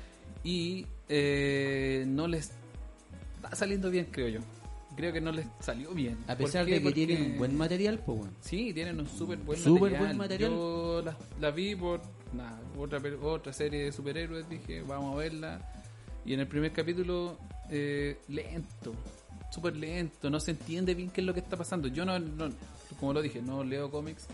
Y 0.43 0.87
eh, 1.09 2.05
no 2.07 2.29
les 2.29 2.53
está 3.37 3.57
saliendo 3.57 3.91
bien, 3.91 4.09
creo 4.11 4.29
yo. 4.29 4.41
Creo 4.97 5.12
que 5.12 5.21
no 5.21 5.33
les 5.33 5.47
salió 5.61 5.91
bien. 5.93 6.19
A 6.29 6.37
¿Por 6.37 6.47
pesar 6.47 6.67
de 6.67 6.73
que 6.73 6.81
Porque- 6.81 7.07
tienen 7.07 7.33
un 7.33 7.39
buen 7.39 7.57
material, 7.57 7.99
pues 8.05 8.19
bueno. 8.19 8.33
Sí, 8.41 8.73
tienen 8.75 9.01
un 9.01 9.09
súper 9.09 9.39
buen 9.39 9.59
material. 9.59 9.99
buen 9.99 10.17
material. 10.17 10.51
Yo 10.53 11.05
la 11.41 11.51
vi 11.51 11.75
por 11.75 12.01
nada, 12.35 12.61
otra, 12.78 13.01
otra 13.22 13.53
serie 13.53 13.85
de 13.85 13.93
superhéroes, 13.93 14.49
dije, 14.49 14.82
vamos 14.82 15.14
a 15.14 15.18
verla. 15.18 15.61
Y 16.24 16.35
en 16.35 16.41
el 16.41 16.47
primer 16.49 16.72
capítulo, 16.72 17.39
eh, 17.70 18.18
lento, 18.28 18.95
súper 19.51 19.76
lento, 19.76 20.30
no 20.30 20.41
se 20.41 20.53
entiende 20.53 20.95
bien 20.95 21.11
qué 21.11 21.20
es 21.20 21.26
lo 21.26 21.35
que 21.35 21.41
está 21.41 21.57
pasando. 21.57 21.89
Yo 21.89 22.05
no, 22.05 22.18
no 22.18 22.49
como 22.99 23.12
lo 23.12 23.20
dije, 23.22 23.43
no 23.43 23.62
leo 23.64 23.91
cómics. 23.91 24.26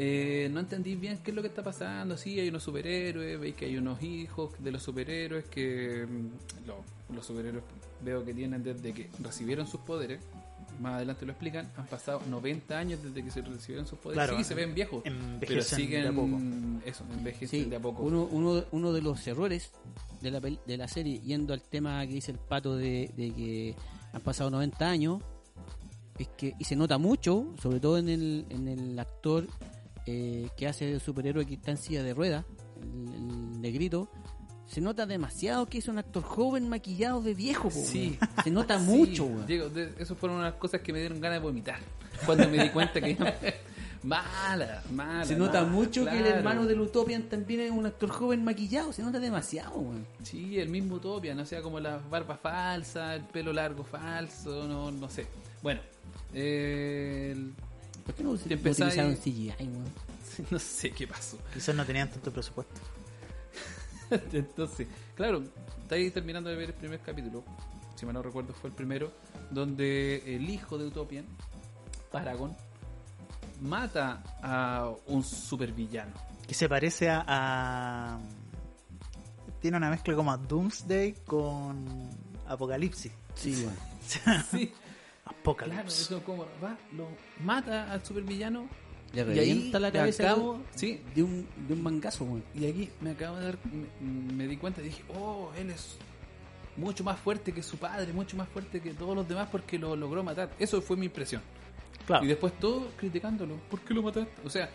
Eh, 0.00 0.48
no 0.52 0.60
entendí 0.60 0.94
bien 0.94 1.18
qué 1.18 1.30
es 1.32 1.34
lo 1.34 1.42
que 1.42 1.48
está 1.48 1.62
pasando. 1.64 2.16
Sí, 2.16 2.38
hay 2.38 2.48
unos 2.50 2.62
superhéroes, 2.62 3.40
veis 3.40 3.56
que 3.56 3.64
hay 3.64 3.76
unos 3.78 4.00
hijos 4.02 4.52
de 4.62 4.70
los 4.70 4.82
superhéroes 4.82 5.46
que 5.46 6.06
mm, 6.08 6.66
lo- 6.68 6.84
los 7.14 7.26
superhéroes 7.26 7.64
veo 8.04 8.24
que 8.24 8.32
tienen 8.32 8.62
desde 8.62 8.92
que 8.94 9.10
recibieron 9.22 9.66
sus 9.66 9.80
poderes. 9.80 10.20
Más 10.80 10.94
adelante 10.94 11.26
lo 11.26 11.32
explican. 11.32 11.70
Han 11.76 11.86
pasado 11.86 12.22
90 12.28 12.78
años 12.78 13.02
desde 13.02 13.22
que 13.24 13.30
se 13.30 13.42
recibieron 13.42 13.86
sus 13.86 13.98
poderes. 13.98 14.24
Claro, 14.24 14.38
sí, 14.38 14.44
se 14.44 14.54
ven 14.54 14.74
viejos, 14.74 15.02
pero 15.40 15.62
siguen 15.62 16.02
de 16.02 16.08
a 16.08 16.12
poco. 16.12 16.38
eso, 16.84 17.04
envejecen 17.16 17.48
Sí, 17.64 17.68
de 17.70 17.76
a 17.76 17.80
poco. 17.80 18.02
Uno, 18.02 18.28
uno, 18.30 18.64
uno 18.72 18.92
de 18.92 19.02
los 19.02 19.26
errores 19.26 19.72
de 20.20 20.30
la, 20.30 20.40
pel- 20.40 20.60
de 20.66 20.76
la 20.76 20.86
serie, 20.88 21.20
yendo 21.20 21.52
al 21.54 21.62
tema 21.62 22.06
que 22.06 22.14
dice 22.14 22.32
el 22.32 22.38
pato 22.38 22.76
de, 22.76 23.10
de 23.16 23.32
que 23.34 23.74
han 24.12 24.20
pasado 24.22 24.50
90 24.50 24.88
años, 24.88 25.22
es 26.18 26.28
que, 26.36 26.54
y 26.58 26.64
se 26.64 26.74
nota 26.76 26.98
mucho, 26.98 27.54
sobre 27.62 27.80
todo 27.80 27.98
en 27.98 28.08
el, 28.08 28.46
en 28.50 28.66
el 28.68 28.98
actor 28.98 29.46
eh, 30.06 30.48
que 30.56 30.66
hace 30.66 30.86
de 30.86 31.00
superhéroe 31.00 31.46
que 31.46 31.54
está 31.54 31.70
en 31.72 31.76
silla 31.76 32.02
de 32.02 32.14
ruedas, 32.14 32.44
el, 32.82 33.14
el 33.14 33.60
negrito, 33.60 34.08
se 34.68 34.80
nota 34.80 35.06
demasiado 35.06 35.66
que 35.66 35.78
es 35.78 35.88
un 35.88 35.98
actor 35.98 36.22
joven 36.22 36.68
maquillado 36.68 37.20
de 37.22 37.34
viejo, 37.34 37.70
po, 37.70 37.74
Sí. 37.84 38.18
Se 38.44 38.50
nota 38.50 38.78
Sí, 38.78 38.84
mucho, 38.84 39.24
weón. 39.24 39.46
Diego, 39.46 39.68
de- 39.70 39.94
eso 39.98 40.14
fueron 40.14 40.38
unas 40.38 40.54
cosas 40.54 40.82
que 40.82 40.92
me 40.92 41.00
dieron 41.00 41.20
ganas 41.20 41.40
de 41.40 41.46
vomitar. 41.46 41.80
Cuando 42.26 42.48
me 42.48 42.62
di 42.62 42.68
cuenta 42.70 43.00
que. 43.00 43.16
mala, 44.02 44.82
mala. 44.92 45.24
Se 45.24 45.34
nota 45.36 45.62
mala, 45.62 45.72
mucho 45.72 46.04
que 46.04 46.18
el 46.18 46.26
hermano 46.26 46.66
del 46.66 46.80
Utopian 46.80 47.22
también 47.24 47.60
es 47.60 47.70
un 47.70 47.86
actor 47.86 48.10
joven 48.10 48.44
maquillado, 48.44 48.92
se 48.92 49.02
nota 49.02 49.18
demasiado, 49.18 49.72
weón. 49.78 50.06
Sí, 50.22 50.58
el 50.58 50.68
mismo 50.68 50.96
Utopia, 50.96 51.34
no 51.34 51.44
sea 51.46 51.62
como 51.62 51.80
la 51.80 51.98
barba 51.98 52.36
falsa, 52.36 53.14
el 53.14 53.22
pelo 53.22 53.52
largo 53.52 53.84
falso, 53.84 54.66
no, 54.68 54.90
no 54.92 55.08
sé. 55.08 55.26
Bueno, 55.62 55.80
eh, 56.34 57.34
¿Por 58.04 58.14
qué 58.14 58.22
no, 58.22 58.30
utilizaron 58.30 59.16
CGI, 59.16 59.52
weón? 59.60 59.84
no 60.50 60.58
sé 60.58 60.90
qué 60.90 61.06
pasó. 61.06 61.38
Quizás 61.52 61.74
no 61.74 61.84
tenían 61.84 62.08
tanto 62.10 62.30
presupuesto. 62.30 62.80
Entonces, 64.32 64.86
claro, 65.14 65.42
está 65.82 65.94
ahí 65.94 66.10
terminando 66.10 66.48
de 66.50 66.56
ver 66.56 66.68
el 66.70 66.74
primer 66.74 67.00
capítulo, 67.00 67.44
si 67.94 68.04
mal 68.06 68.14
no 68.14 68.22
recuerdo 68.22 68.52
fue 68.54 68.70
el 68.70 68.76
primero, 68.76 69.12
donde 69.50 70.22
el 70.36 70.48
hijo 70.48 70.78
de 70.78 70.86
Utopian, 70.86 71.24
Paragon, 72.10 72.56
mata 73.60 74.22
a 74.42 74.90
un 75.08 75.22
supervillano. 75.24 76.12
Que 76.46 76.54
se 76.54 76.68
parece 76.68 77.10
a, 77.10 77.24
a- 77.26 78.18
Tiene 79.60 79.76
una 79.76 79.90
mezcla 79.90 80.14
como 80.14 80.30
a 80.32 80.36
Doomsday 80.36 81.14
con 81.26 82.08
Apocalipsis. 82.46 83.12
Sí, 83.34 83.54
weón. 83.64 83.76
Sí, 84.06 84.18
claro, 84.20 84.42
Apocalipsis. 85.26 86.00
eso 86.02 86.22
como 86.24 86.46
va, 86.62 86.78
lo 86.92 87.08
mata 87.44 87.92
al 87.92 88.02
supervillano 88.04 88.66
Le 89.12 89.20
y 89.22 89.24
ahí 89.24 89.34
revienta 89.48 89.78
la 89.80 89.88
me 89.88 89.98
cabeza 89.98 90.22
acabo, 90.32 90.60
sí, 90.74 91.00
de 91.14 91.22
un, 91.22 91.46
de 91.66 91.74
un 91.74 91.82
mangazo, 91.82 92.24
weón. 92.24 92.44
y 92.54 92.66
aquí 92.66 92.90
me 93.00 93.10
acabo 93.12 93.36
de 93.38 93.44
dar, 93.46 93.58
me, 94.00 94.32
me 94.34 94.46
di 94.46 94.56
cuenta 94.58 94.80
y 94.82 94.84
dije, 94.84 95.02
oh, 95.18 95.50
él 95.56 95.70
es 95.70 95.96
mucho 96.76 97.02
más 97.04 97.18
fuerte 97.18 97.52
que 97.52 97.62
su 97.62 97.76
padre, 97.78 98.12
mucho 98.12 98.36
más 98.36 98.48
fuerte 98.48 98.80
que 98.80 98.92
todos 98.94 99.16
los 99.16 99.26
demás 99.28 99.48
porque 99.50 99.78
lo 99.78 99.96
logró 99.96 100.22
matar. 100.22 100.50
Eso 100.58 100.80
fue 100.82 100.96
mi 100.96 101.06
impresión. 101.06 101.42
Claro, 102.06 102.24
Y 102.24 102.28
después 102.28 102.52
todos 102.58 102.84
criticándolo. 102.96 103.56
¿Por 103.70 103.80
qué 103.80 103.92
lo 103.94 104.02
mataste? 104.02 104.30
O 104.44 104.50
sea, 104.50 104.68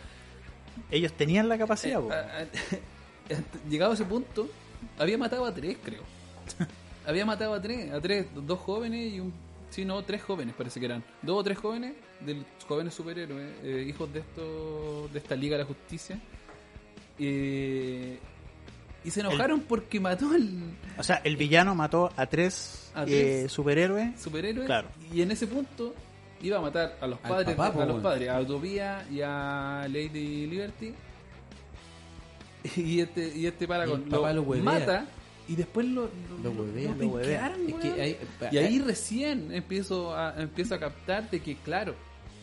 ellos 0.91 1.13
tenían 1.13 1.47
la 1.47 1.55
eh, 1.55 1.59
capacidad. 1.59 2.01
a- 2.11 2.41
a- 2.41 2.47
llegado 3.69 3.91
a 3.91 3.93
ese 3.95 4.03
punto, 4.05 4.49
había 4.97 5.17
matado 5.17 5.45
a 5.45 5.53
tres, 5.53 5.77
creo. 5.83 6.01
había 7.05 7.25
matado 7.25 7.53
a 7.53 7.61
tres, 7.61 7.91
a 7.91 8.01
tres, 8.01 8.25
dos 8.35 8.59
jóvenes 8.59 9.13
y 9.13 9.19
un... 9.19 9.33
Sí, 9.69 9.85
no, 9.85 10.03
tres 10.03 10.21
jóvenes 10.21 10.53
parece 10.55 10.79
que 10.79 10.85
eran. 10.85 11.03
Dos 11.21 11.39
o 11.39 11.43
tres 11.43 11.57
jóvenes, 11.57 11.93
del 12.25 12.45
jóvenes 12.67 12.93
superhéroes, 12.93 13.51
eh, 13.63 13.85
hijos 13.87 14.11
de 14.13 14.19
esto, 14.21 15.09
de 15.11 15.19
esta 15.19 15.35
Liga 15.35 15.57
de 15.57 15.63
la 15.63 15.67
Justicia. 15.67 16.19
Eh, 17.19 18.19
y 19.05 19.11
se 19.11 19.19
enojaron 19.19 19.61
porque 19.61 19.99
mató 19.99 20.29
al 20.31 20.49
O 20.97 21.03
sea, 21.03 21.17
el 21.23 21.35
villano 21.37 21.75
mató 21.75 22.11
a 22.15 22.25
tres, 22.25 22.91
A 22.95 23.03
eh, 23.03 23.05
tres. 23.07 23.51
superhéroes. 23.51 24.19
superhéroe 24.19 24.65
Claro. 24.65 24.87
y 25.13 25.21
en 25.21 25.31
ese 25.31 25.45
punto 25.47 25.93
iba 26.41 26.57
a 26.57 26.61
matar 26.61 26.97
a 27.01 27.07
los 27.07 27.19
padres 27.19 27.55
papá, 27.55 27.67
a 27.67 27.73
po, 27.73 27.85
los 27.85 28.01
padres 28.01 28.29
a 28.29 28.39
Utopía 28.41 29.05
y 29.11 29.21
a 29.21 29.85
Lady 29.89 30.47
Liberty 30.47 30.93
y 32.77 32.99
este 33.01 33.27
y 33.37 33.45
este 33.45 33.65
el 33.65 33.67
papá 33.67 34.33
lo 34.33 34.43
mata 34.43 35.05
y 35.47 35.55
después 35.57 35.85
lo 35.85 36.09
Lo 36.41 36.51
huevea, 36.51 36.95
lo 36.97 37.07
huevea. 37.09 37.53
Es 37.67 37.75
que 37.75 38.01
ahí- 38.01 38.17
y 38.51 38.57
ahí 38.57 38.79
recién 38.79 39.53
empiezo 39.53 40.15
a 40.15 40.33
empiezo 40.41 40.75
a 40.75 40.79
captar 40.79 41.29
de 41.29 41.41
que 41.41 41.57
claro 41.57 41.93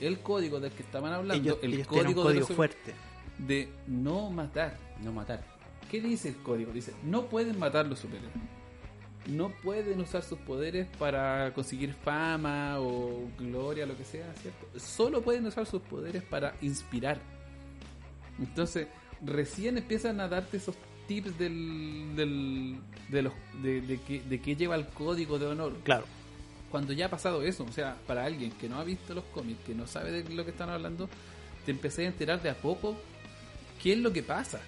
el 0.01 0.21
código 0.21 0.61
del 0.61 0.73
que 0.73 0.83
estaban 0.83 1.13
hablando 1.13 1.43
Ellos, 1.43 1.59
el 1.63 1.75
ellos 1.75 1.87
código, 1.87 2.33
de, 2.33 2.43
fuerte. 2.43 2.95
de 3.39 3.69
no 3.87 4.31
matar 4.31 4.77
No 5.03 5.13
matar. 5.13 5.45
¿Qué 5.91 6.01
dice 6.01 6.29
el 6.29 6.37
código? 6.37 6.73
Dice, 6.73 6.93
no 7.03 7.27
pueden 7.27 7.59
matar 7.59 7.87
los 7.87 7.99
superhéroes. 7.99 8.33
No 9.27 9.51
pueden 9.63 10.01
usar 10.01 10.23
sus 10.23 10.39
poderes 10.39 10.87
para 10.99 11.53
conseguir 11.53 11.93
fama 11.93 12.81
o 12.81 13.29
gloria, 13.39 13.87
lo 13.87 13.97
que 13.97 14.05
sea, 14.05 14.33
¿cierto? 14.35 14.67
Solo 14.79 15.21
pueden 15.21 15.45
usar 15.47 15.67
sus 15.67 15.83
poderes 15.83 16.23
para 16.23 16.55
inspirar. 16.63 17.21
Entonces, 18.39 18.87
recién 19.21 19.77
empiezan 19.79 20.21
a 20.21 20.29
darte 20.29 20.57
esos 20.57 20.77
tips 21.07 21.37
del, 21.39 22.15
del, 22.17 22.79
de, 23.09 23.23
los, 23.23 23.33
de, 23.63 23.81
de 23.83 24.01
que, 24.01 24.21
de 24.23 24.41
que 24.41 24.57
lleva 24.57 24.77
el 24.77 24.87
código 24.87 25.39
de 25.39 25.47
honor. 25.47 25.75
Claro. 25.83 26.05
Cuando 26.71 26.93
ya 26.93 27.07
ha 27.07 27.11
pasado 27.11 27.43
eso, 27.43 27.65
o 27.65 27.73
sea, 27.73 27.97
para 28.07 28.25
alguien 28.25 28.53
que 28.53 28.69
no 28.69 28.79
ha 28.79 28.85
visto 28.85 29.13
los 29.15 29.25
cómics, 29.25 29.61
que 29.67 29.75
no 29.75 29.87
sabe 29.87 30.23
de 30.23 30.35
lo 30.35 30.45
que 30.45 30.53
están 30.53 30.71
hablando, 30.71 31.09
te 31.65 31.71
empecé 31.73 32.05
a 32.05 32.09
enterar 32.09 32.41
de 32.41 32.51
a 32.51 32.55
poco 32.55 32.97
qué 33.83 33.93
es 33.95 33.99
lo 33.99 34.13
que 34.13 34.23
pasa. 34.23 34.61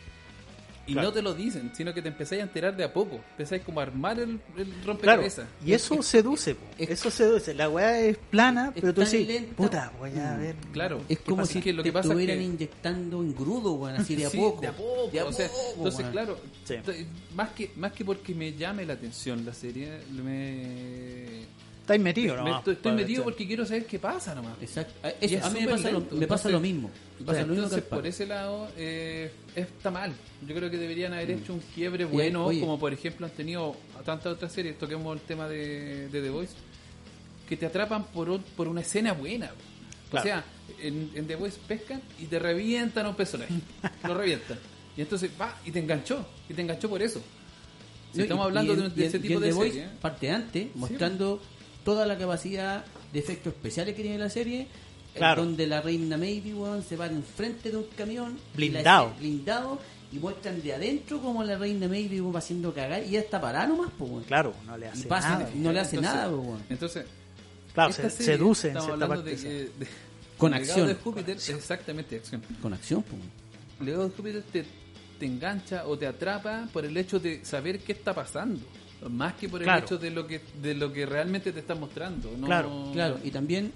Y 0.85 0.95
Claro. 0.95 1.09
no 1.09 1.15
te 1.15 1.23
lo 1.23 1.33
dicen, 1.33 1.71
sino 1.77 1.95
que 1.95 2.03
te 2.03 2.09
empezáis 2.09 2.41
a 2.41 2.43
enterar 2.43 2.77
de 2.77 2.83
a 2.83 2.93
poco. 2.93 3.21
Empezáis 3.31 3.63
como 3.63 3.79
a 3.79 3.85
armar 3.85 4.19
el, 4.19 4.31
el 4.57 4.67
Claro. 4.67 4.85
rompecabezas. 4.85 5.47
Y 5.65 5.75
eso 5.75 6.03
seduce. 6.03 6.57
po. 6.57 6.67
es- 6.77 6.91
eso 6.91 7.09
seduce. 7.09 7.55
La 7.55 7.69
weá 7.69 8.01
es 8.01 8.17
plana, 8.19 8.73
es 8.75 8.81
pero 8.81 8.93
tú 8.93 9.03
lenta. 9.03 9.55
puta, 9.55 9.93
voy 10.01 10.11
a 10.19 10.33
Mm. 10.35 10.41
ver. 10.41 10.57
Claro. 10.73 11.01
Es 11.09 11.19
¿Qué 11.21 11.25
como 11.25 11.47
si 11.47 11.59
Es 11.59 11.65
que 11.65 11.73
lo 11.73 11.85
te 11.85 11.91
que 11.91 11.93
pasa 11.93 12.09
es 12.09 12.11
estuvieran 12.11 12.39
que- 12.39 12.45
inyectando 12.45 13.21
en 13.23 13.33
grudo, 13.33 13.75
weón, 13.75 13.95
así 13.95 14.17
de 14.17 14.27
a 14.27 14.31
Sí, 14.31 14.39
poco. 14.39 14.61
de 14.61 14.67
a 14.67 14.73
poco, 14.73 15.09
De 15.13 15.21
a 15.21 15.25
o 15.25 15.33
sea, 15.33 15.47
poco, 15.47 15.73
entonces, 15.77 16.07
claro, 16.11 16.39
Sí. 16.65 16.75
más 17.37 17.51
que 17.51 17.71
más 17.77 17.93
que 17.93 18.05
porque 18.05 18.35
me 18.35 18.53
llame 18.55 18.85
la 18.85 18.95
atención 18.95 19.45
la 19.47 19.55
serie, 19.55 20.01
me, 20.11 21.43
Estáis 21.83 22.01
metido, 22.01 22.43
me 22.45 22.51
¿no? 22.51 22.59
estoy, 22.59 22.74
estoy 22.74 22.93
metido 22.93 23.24
porque 23.24 23.47
quiero 23.47 23.66
saber 23.66 23.87
qué 23.87 23.99
pasa 23.99 24.35
nomás. 24.35 24.55
Exacto. 24.62 24.95
A- 25.07 25.11
Y 25.20 25.26
eso- 25.26 25.37
es 25.39 25.45
a 25.45 25.51
mí 25.51 25.61
me 25.61 25.68
pasa, 25.68 25.91
lo, 25.91 26.01
me 26.01 26.07
pasa 26.07 26.20
entonces- 26.22 26.53
lo 26.53 26.61
mismo. 26.61 26.91
Me 27.18 27.26
pasa 27.26 27.41
lo 27.43 27.47
mismo 27.49 27.57
que 27.62 27.74
Entonces, 27.74 27.83
por 27.91 28.07
ese 28.07 28.26
lado, 28.26 28.68
eh, 28.76 29.33
está 29.57 29.91
mal. 29.91 30.12
Yo 30.47 30.55
creo 30.55 30.70
que 30.70 30.76
deberían 30.78 31.12
haber 31.12 31.33
hecho 31.33 31.55
un 31.55 31.61
quiebre 31.74 32.05
bueno, 32.05 32.47
oye. 32.47 32.61
como 32.61 32.78
por 32.78 32.93
ejemplo 32.93 33.26
han 33.26 33.33
tenido 33.33 33.76
tantas 34.05 34.33
otras 34.33 34.53
series. 34.53 34.78
Toquemos 34.78 35.14
el 35.16 35.22
tema 35.22 35.49
de, 35.49 36.09
de 36.09 36.22
The 36.22 36.30
Voice, 36.30 36.55
que 37.49 37.57
te 37.57 37.66
atrapan 37.66 38.05
por, 38.07 38.30
un- 38.30 38.43
por 38.57 38.68
una 38.68 38.80
escena 38.80 39.12
buena. 39.12 39.51
O 40.12 40.20
sea, 40.20 40.45
en, 40.80 41.11
en 41.14 41.26
The 41.26 41.37
Voice 41.37 41.59
pescan 41.66 42.01
y 42.20 42.26
te 42.26 42.39
revientan 42.39 43.07
a 43.07 43.09
un 43.09 43.16
personaje. 43.16 43.55
lo 44.07 44.14
revientan. 44.14 44.59
Y 44.97 45.01
entonces 45.01 45.30
va 45.41 45.59
y 45.64 45.70
te 45.72 45.80
enganchó. 45.80 46.24
Y 46.49 46.55
te 46.55 46.61
enganchó 46.62 46.89
por 46.89 47.03
eso. 47.03 47.20
Si 48.12 48.18
No, 48.18 48.24
estamos 48.24 48.45
y- 48.45 48.49
hablando 48.49 48.72
y 48.74 48.76
de, 48.76 48.89
de 48.91 49.03
y 49.03 49.07
ese 49.07 49.16
y 49.16 49.20
tipo 49.20 49.41
de 49.41 49.49
The 49.49 49.55
Voice, 49.55 49.72
serie. 49.72 49.87
¿eh? 49.89 49.91
parte 50.03 50.30
antes, 50.30 50.66
mostrando 50.76 51.41
toda 51.85 52.07
la 52.07 52.16
capacidad 52.18 52.85
de 53.12 53.18
efectos 53.18 53.53
especiales 53.55 53.95
que 53.95 54.03
tiene 54.03 54.18
la 54.18 54.30
serie. 54.30 54.66
Claro. 55.14 55.45
Donde 55.45 55.66
la 55.66 55.83
reina 55.83 56.16
Maybe 56.16 56.55
weón, 56.55 56.83
se 56.83 56.97
va 56.97 57.07
enfrente 57.07 57.70
de 57.70 57.76
un 57.76 57.85
camión. 57.97 58.33
la- 58.33 58.57
Blindado. 58.57 59.12
blindado. 59.18 59.78
Y 60.11 60.18
muestran 60.18 60.61
de 60.62 60.74
adentro 60.74 61.20
como 61.20 61.43
la 61.45 61.57
reina 61.59 61.87
Maybe 61.89 62.20
weón, 62.20 62.35
va 62.35 62.39
haciendo 62.39 62.72
cagar. 62.72 63.03
Y 63.03 63.09
ella 63.09 63.20
está 63.20 63.41
parada 63.41 63.66
nomás, 63.66 63.91
pues, 63.99 64.11
weón. 64.11 64.24
Claro, 64.24 64.55
no 64.66 64.76
le 64.78 64.87
Y 64.87 64.89
hace 64.89 65.07
pasa, 65.09 65.39
nada. 65.39 65.51
no 65.55 65.72
le 65.72 65.80
hace 65.80 65.97
Entonces- 65.97 66.16
nada, 66.20 66.30
pues, 66.35 66.47
weón. 66.49 66.62
Entonces, 66.70 67.05
Claro, 67.74 67.93
se 67.93 68.11
seduce 68.11 68.68
en 68.68 68.76
estamos 68.76 68.85
cierta 68.87 69.05
hablando 69.05 69.24
parte. 69.24 69.30
de- 69.49 69.62
esa. 69.64 69.78
de- 69.78 69.87
Con 70.39 70.55
acción. 70.55 70.89
de 70.89 70.95
Júpiter, 70.95 71.37
exactamente, 71.37 72.16
acción. 72.16 72.43
Con 72.61 72.72
acción, 72.74 73.03
pues. 73.03 73.20
Legado 73.87 74.09
de 74.09 74.14
Júpiter 74.16 74.43
te, 74.51 74.64
te 75.18 75.26
engancha 75.26 75.87
o 75.87 75.97
te 75.99 76.07
atrapa 76.07 76.68
por 76.72 76.85
el 76.85 76.97
hecho 76.97 77.18
de 77.20 77.45
saber 77.45 77.80
qué 77.80 77.93
está 77.93 78.14
pasando. 78.14 78.61
Más 79.11 79.35
que 79.35 79.49
por 79.49 79.61
el 79.61 79.65
Claro. 79.67 79.85
hecho 79.85 79.99
de 79.99 80.11
lo 80.11 80.27
que 80.27 80.41
de 80.63 80.75
lo 80.75 80.93
que 80.93 81.07
realmente 81.07 81.53
te 81.53 81.61
están 81.61 81.81
mostrando. 81.81 82.31
¿no? 82.37 82.47
Claro, 82.47 82.91
Claro, 82.93 83.19
y 83.25 83.31
también 83.31 83.73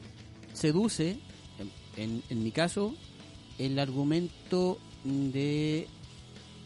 seduce, 0.53 1.17
en, 1.59 1.71
en- 1.97 2.23
en 2.31 2.43
mi 2.45 2.51
caso, 2.53 2.95
el 3.59 3.79
argumento 3.79 4.79
de 5.05 5.87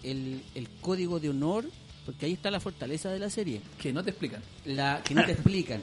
el, 0.03 0.43
el 0.55 0.69
código 0.81 1.21
de 1.21 1.29
honor, 1.31 1.65
porque 2.07 2.27
ahí 2.27 2.33
está 2.33 2.51
la 2.51 2.61
fortaleza 2.61 3.11
de 3.11 3.19
la 3.19 3.31
serie, 3.31 3.61
Que 3.79 3.93
no 3.93 4.03
te 4.03 4.11
explican. 4.11 4.43
la 4.65 5.03
que 5.05 5.15
no 5.15 5.25
te 5.25 5.33
explican. 5.33 5.83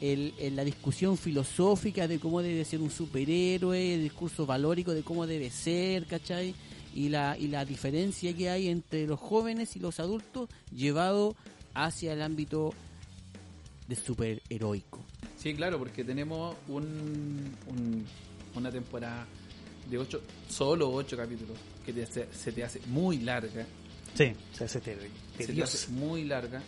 El, 0.00 0.34
el- 0.38 0.56
la 0.56 0.64
discusión 0.64 1.16
filosófica 1.16 2.08
de 2.08 2.18
cómo 2.18 2.42
debe 2.42 2.64
ser 2.64 2.80
un 2.80 2.90
superhéroe, 2.90 3.94
el 3.94 4.02
discurso 4.02 4.44
valórico 4.46 4.92
de 4.92 5.02
cómo 5.02 5.26
debe 5.26 5.50
ser, 5.50 6.06
¿cachai? 6.06 6.54
Y 6.94 7.08
la, 7.08 7.36
y 7.38 7.48
la 7.48 7.64
diferencia 7.64 8.34
que 8.36 8.50
hay 8.50 8.68
entre 8.68 9.06
los 9.06 9.18
jóvenes 9.20 9.74
y 9.76 9.80
los 9.80 10.00
adultos 10.00 10.48
llevado 10.74 11.34
hacia 11.74 12.12
el 12.12 12.22
ámbito 12.22 12.72
de 13.88 13.96
superheroico. 13.96 15.04
Sí, 15.38 15.54
claro, 15.54 15.78
porque 15.78 16.04
tenemos 16.04 16.56
un, 16.68 17.54
un- 17.66 18.04
una 18.54 18.70
temporada 18.70 19.26
de 19.90 19.98
ocho, 19.98 20.22
solo 20.48 20.90
ocho 20.90 21.16
capítulos, 21.16 21.58
que 21.84 21.92
te 21.92 22.04
hace- 22.04 22.28
se 22.32 22.52
te 22.52 22.64
hace 22.64 22.80
muy 22.86 23.18
larga. 23.18 23.66
Sí, 24.14 24.32
se 24.52 24.64
hace 24.64 24.80
te- 24.80 24.96
se 25.38 25.52
te 25.52 25.62
hace 25.62 25.90
muy 25.92 26.24
larga 26.24 26.62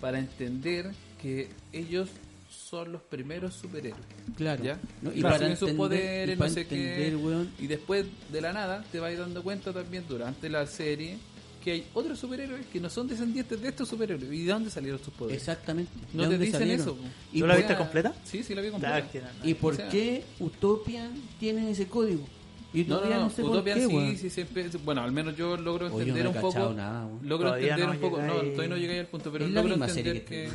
para 0.00 0.18
entender 0.18 0.90
que 1.22 1.48
ellos 1.72 2.08
son 2.50 2.92
los 2.92 3.00
primeros 3.02 3.54
superhéroes. 3.54 4.04
Claro. 4.36 4.62
¿Ya? 4.64 4.78
¿no? 5.02 5.12
Y 5.14 5.22
reciben 5.22 5.56
sus 5.56 5.70
poderes, 5.72 6.30
y 6.30 6.32
no 6.32 6.38
para 6.38 6.50
sé 6.50 6.60
entender, 6.62 7.10
qué. 7.10 7.16
weón, 7.16 7.52
Y 7.58 7.66
después 7.68 8.06
de 8.30 8.40
la 8.40 8.52
nada 8.52 8.84
te 8.90 8.98
vas 8.98 9.16
dando 9.16 9.42
cuenta 9.42 9.72
también 9.72 10.04
durante 10.08 10.48
la 10.50 10.66
serie 10.66 11.16
que 11.62 11.72
hay 11.72 11.86
otros 11.94 12.18
superhéroes 12.18 12.66
que 12.66 12.80
no 12.80 12.88
son 12.90 13.06
descendientes 13.08 13.60
de 13.60 13.68
estos 13.68 13.88
superhéroes. 13.88 14.32
¿Y 14.32 14.44
de 14.44 14.52
dónde 14.52 14.70
salieron 14.70 14.98
sus 15.02 15.12
poderes? 15.14 15.40
exactamente. 15.42 15.92
No 16.12 16.22
¿de 16.24 16.30
te 16.30 16.38
dicen 16.44 16.60
salieron? 16.60 16.80
eso. 16.82 16.96
¿Y 17.32 17.40
¿Tú 17.40 17.46
la 17.46 17.56
viste 17.56 17.76
completa? 17.76 18.14
Sí, 18.24 18.42
sí, 18.42 18.54
la 18.54 18.62
vi 18.62 18.70
completa. 18.70 19.08
que 19.10 19.20
no, 19.20 19.26
no. 19.42 19.48
¿Y 19.48 19.54
por 19.54 19.74
O 19.74 19.76
sea- 19.76 19.88
qué 19.88 20.24
Utopian 20.40 21.12
tiene 21.38 21.70
ese 21.70 21.86
código? 21.86 22.26
Y 22.72 22.84
No, 22.84 23.00
no, 23.00 23.06
no, 23.10 23.20
no 23.22 23.30
sé 23.30 23.42
por 23.42 23.50
Utopia 23.50 23.74
qué, 23.74 23.88
sí, 23.88 24.16
sí, 24.16 24.30
siempre. 24.30 24.68
Bueno, 24.84 25.02
al 25.02 25.10
menos 25.10 25.36
yo 25.36 25.56
logro 25.56 25.86
Oye, 25.92 26.08
entender 26.10 26.22
no 26.24 26.30
he 26.30 26.34
un 26.34 26.40
poco. 26.40 26.72
nada, 26.72 27.08
logro 27.24 27.48
Todavía 27.48 27.74
entender 27.74 27.86
no 27.88 27.92
un 27.94 27.98
poco. 28.10 28.22
No, 28.22 28.34
todavía 28.34 28.68
no 28.68 28.76
llegué 28.76 29.00
al 29.00 29.06
punto, 29.08 29.32
pero 29.32 29.48
logro 29.48 29.74
entender 29.74 29.92
serie 29.92 30.22
que. 30.24 30.48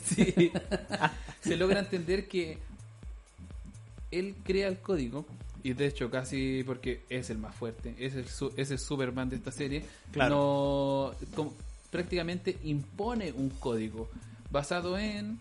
sí. 0.04 0.52
Se 1.40 1.56
logra 1.56 1.80
entender 1.80 2.28
que 2.28 2.58
él 4.12 4.36
crea 4.44 4.68
el 4.68 4.78
código. 4.78 5.26
Y 5.64 5.74
de 5.74 5.86
hecho, 5.86 6.10
casi 6.10 6.62
porque 6.64 7.02
es 7.08 7.30
el 7.30 7.38
más 7.38 7.54
fuerte, 7.54 7.94
es 7.98 8.14
el, 8.14 8.26
su- 8.28 8.52
es 8.56 8.70
el 8.70 8.78
Superman 8.78 9.28
de 9.28 9.36
esta 9.36 9.52
serie. 9.52 9.84
Claro. 10.10 11.14
No. 11.20 11.26
como- 11.36 11.54
prácticamente 11.90 12.56
impone 12.64 13.32
un 13.32 13.50
código 13.50 14.08
basado 14.50 14.98
en. 14.98 15.38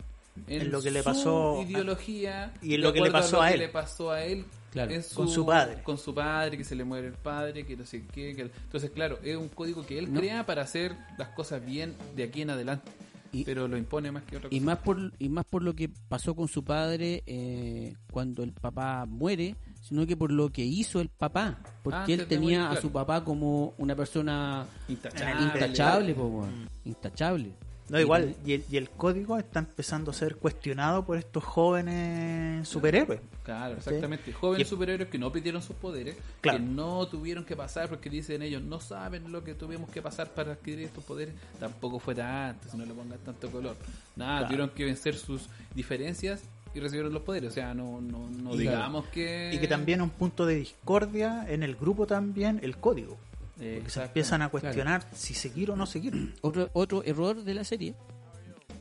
En 0.48 0.72
lo 0.72 0.82
que 0.82 0.92
le 0.92 1.00
su 1.00 1.06
pasó 1.06 1.60
a- 1.60 1.64
ideología 1.64 2.54
y 2.62 2.76
en 2.76 2.82
lo 2.82 2.94
que 2.94 3.02
le 3.02 3.12
pasó 3.12 3.42
a 3.42 3.52
él. 3.52 3.60
le 3.60 3.68
pasó 3.70 4.12
a 4.12 4.24
él 4.24 4.46
Claro, 4.72 4.92
en 4.92 5.04
con 5.14 5.28
su 5.28 5.46
padre. 5.46 5.84
con 5.84 5.98
su 5.98 6.14
padre, 6.16 6.58
que 6.58 6.64
se 6.64 6.74
le 6.76 6.84
muere 6.86 7.08
el 7.08 7.14
padre, 7.14 7.66
que 7.66 7.76
no 7.76 7.86
sé 7.86 8.04
qué. 8.14 8.34
que- 8.36 8.44
entonces, 8.44 8.92
claro, 8.92 9.20
es 9.24 9.36
un 9.36 9.50
código 9.50 9.86
que 9.86 10.00
él 10.00 10.12
No. 10.14 10.20
crea 10.20 10.46
para 10.46 10.62
hacer 10.62 10.96
las 11.18 11.28
cosas 11.30 11.66
bien 11.66 11.96
de 12.16 12.24
aquí 12.24 12.42
en 12.44 12.50
adelante. 12.52 12.90
Y- 13.34 13.44
pero 13.46 13.68
lo 13.68 13.78
impone 13.78 14.12
más 14.12 14.24
que 14.24 14.38
otra 14.38 14.50
cosa. 14.50 14.56
Y 14.56 14.60
más 14.62 14.78
por 14.80 15.12
y 15.20 15.30
más 15.30 15.46
por 15.46 15.64
lo 15.64 15.74
que 15.74 15.90
pasó 16.10 16.34
con 16.36 16.48
su 16.48 16.64
padre 16.64 17.24
eh, 17.28 17.94
cuando 18.12 18.44
el 18.44 18.52
papá 18.54 19.06
muere, 19.06 19.56
sino 19.82 20.06
que 20.08 20.16
por 20.16 20.32
lo 20.32 20.50
que 20.52 20.64
hizo 20.64 21.02
el 21.02 21.10
papá, 21.10 21.60
porque 21.84 21.98
Antes 22.00 22.20
él 22.20 22.28
tenía 22.28 22.70
a 22.72 22.80
su 22.80 22.92
papá 22.92 23.24
como 23.24 23.74
una 23.78 23.96
persona 23.96 24.66
Intachable. 24.88 25.44
intachable, 25.46 26.14
po, 26.14 26.24
weón. 26.26 26.70
intachable. 26.86 27.52
No, 27.90 28.00
igual, 28.00 28.36
y 28.46 28.54
el, 28.54 28.64
y 28.72 28.78
el 28.78 28.90
código 28.90 29.38
está 29.38 29.60
empezando 29.60 30.12
a 30.12 30.14
ser 30.14 30.38
cuestionado 30.38 31.04
por 31.06 31.18
estos 31.18 31.44
jóvenes 31.44 32.66
superhéroes. 32.66 33.20
Claro, 33.44 33.76
exactamente. 33.76 34.32
Jóvenes 34.32 34.66
Y- 34.66 34.70
superhéroes 34.70 35.10
que 35.10 35.18
no 35.18 35.30
pidieron 35.30 35.62
sus 35.62 35.76
poderes, 35.76 36.16
Claro. 36.40 36.60
que 36.60 36.64
no 36.64 37.06
tuvieron 37.08 37.44
que 37.44 37.58
pasar 37.58 37.90
porque 37.90 38.10
dicen 38.10 38.44
ellos 38.44 38.62
no 38.62 38.80
saben 38.80 39.30
lo 39.30 39.44
que 39.44 39.56
tuvimos 39.56 39.90
que 39.90 40.02
pasar 40.02 40.30
para 40.30 40.54
adquirir 40.54 40.86
estos 40.86 41.04
poderes. 41.04 41.36
Tampoco 41.60 42.00
fue 42.00 42.16
tanto, 42.16 42.70
si 42.70 42.78
no 42.78 42.86
le 42.86 42.94
pongan 42.94 43.20
tanto 43.20 43.50
color. 43.52 43.76
Nada, 44.16 44.32
Claro. 44.38 44.46
tuvieron 44.48 44.70
que 44.70 44.86
vencer 44.86 45.16
sus 45.16 45.50
diferencias 45.76 46.44
y 46.74 46.80
recibieron 46.80 47.14
los 47.14 47.24
poderes. 47.24 47.52
O 47.52 47.54
sea, 47.54 47.74
no, 47.74 48.00
no, 48.02 48.30
no 48.30 48.56
Y- 48.56 48.60
digamos 48.60 49.06
que. 49.08 49.52
Y 49.54 49.60
que 49.60 49.68
también 49.68 50.02
un 50.02 50.10
punto 50.10 50.46
de 50.46 50.56
discordia 50.56 51.46
en 51.50 51.64
el 51.64 51.76
grupo 51.76 52.06
también 52.08 52.60
el 52.64 52.78
código. 52.78 53.18
Eh, 53.60 53.82
Que 53.84 53.90
se 53.92 54.02
empiezan 54.04 54.42
a 54.42 54.50
cuestionar 54.50 55.08
si 55.14 55.34
seguir 55.34 55.70
o 55.72 55.76
no 55.76 55.86
seguir. 55.86 56.34
Otro, 56.42 56.70
otro 56.74 57.04
error 57.04 57.44
de 57.44 57.54
la 57.54 57.64
serie, 57.64 57.94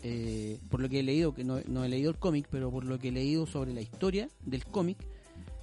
eh, 0.03 0.59
por 0.71 0.81
lo 0.81 0.89
que 0.89 1.01
he 1.01 1.03
leído, 1.03 1.35
que 1.35 1.45
no, 1.45 1.61
no 1.67 1.85
he 1.85 1.89
leído 1.89 2.11
el 2.11 2.17
cómic, 2.17 2.47
pero 2.51 2.71
por 2.71 2.85
lo 2.85 2.99
que 2.99 3.09
he 3.09 3.13
leído 3.13 3.47
sobre 3.47 3.75
la 3.75 3.83
historia 3.83 4.29
del 4.47 4.65
cómic, 4.65 4.97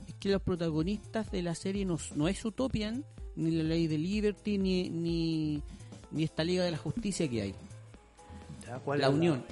es 0.08 0.14
que 0.16 0.30
los 0.30 0.42
protagonistas 0.42 1.32
de 1.32 1.42
la 1.42 1.56
serie 1.56 1.84
no, 1.86 1.98
no 2.16 2.28
es 2.28 2.44
Utopian, 2.46 3.04
ni 3.36 3.52
la 3.52 3.64
ley 3.64 3.88
de 3.88 3.98
Liberty, 3.98 4.58
ni, 4.60 4.90
ni, 4.90 5.62
ni 6.12 6.24
esta 6.24 6.44
Liga 6.44 6.64
de 6.64 6.72
la 6.72 6.78
Justicia 6.78 7.28
que 7.28 7.42
hay. 7.42 7.56
¿Ya? 8.66 8.78
¿Cuál 8.80 9.02
La 9.02 9.10
Unión. 9.10 9.44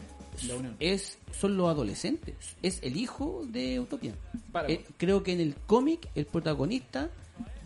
Es, 0.79 1.17
son 1.37 1.57
los 1.57 1.69
adolescentes. 1.69 2.35
Es 2.61 2.79
el 2.83 2.97
hijo 2.97 3.43
de 3.47 3.79
Utopian. 3.79 4.15
Paragon. 4.51 4.75
Eh, 4.77 4.85
creo 4.97 5.23
que 5.23 5.33
en 5.33 5.39
el 5.41 5.55
cómic 5.67 6.07
el 6.15 6.25
protagonista 6.25 7.09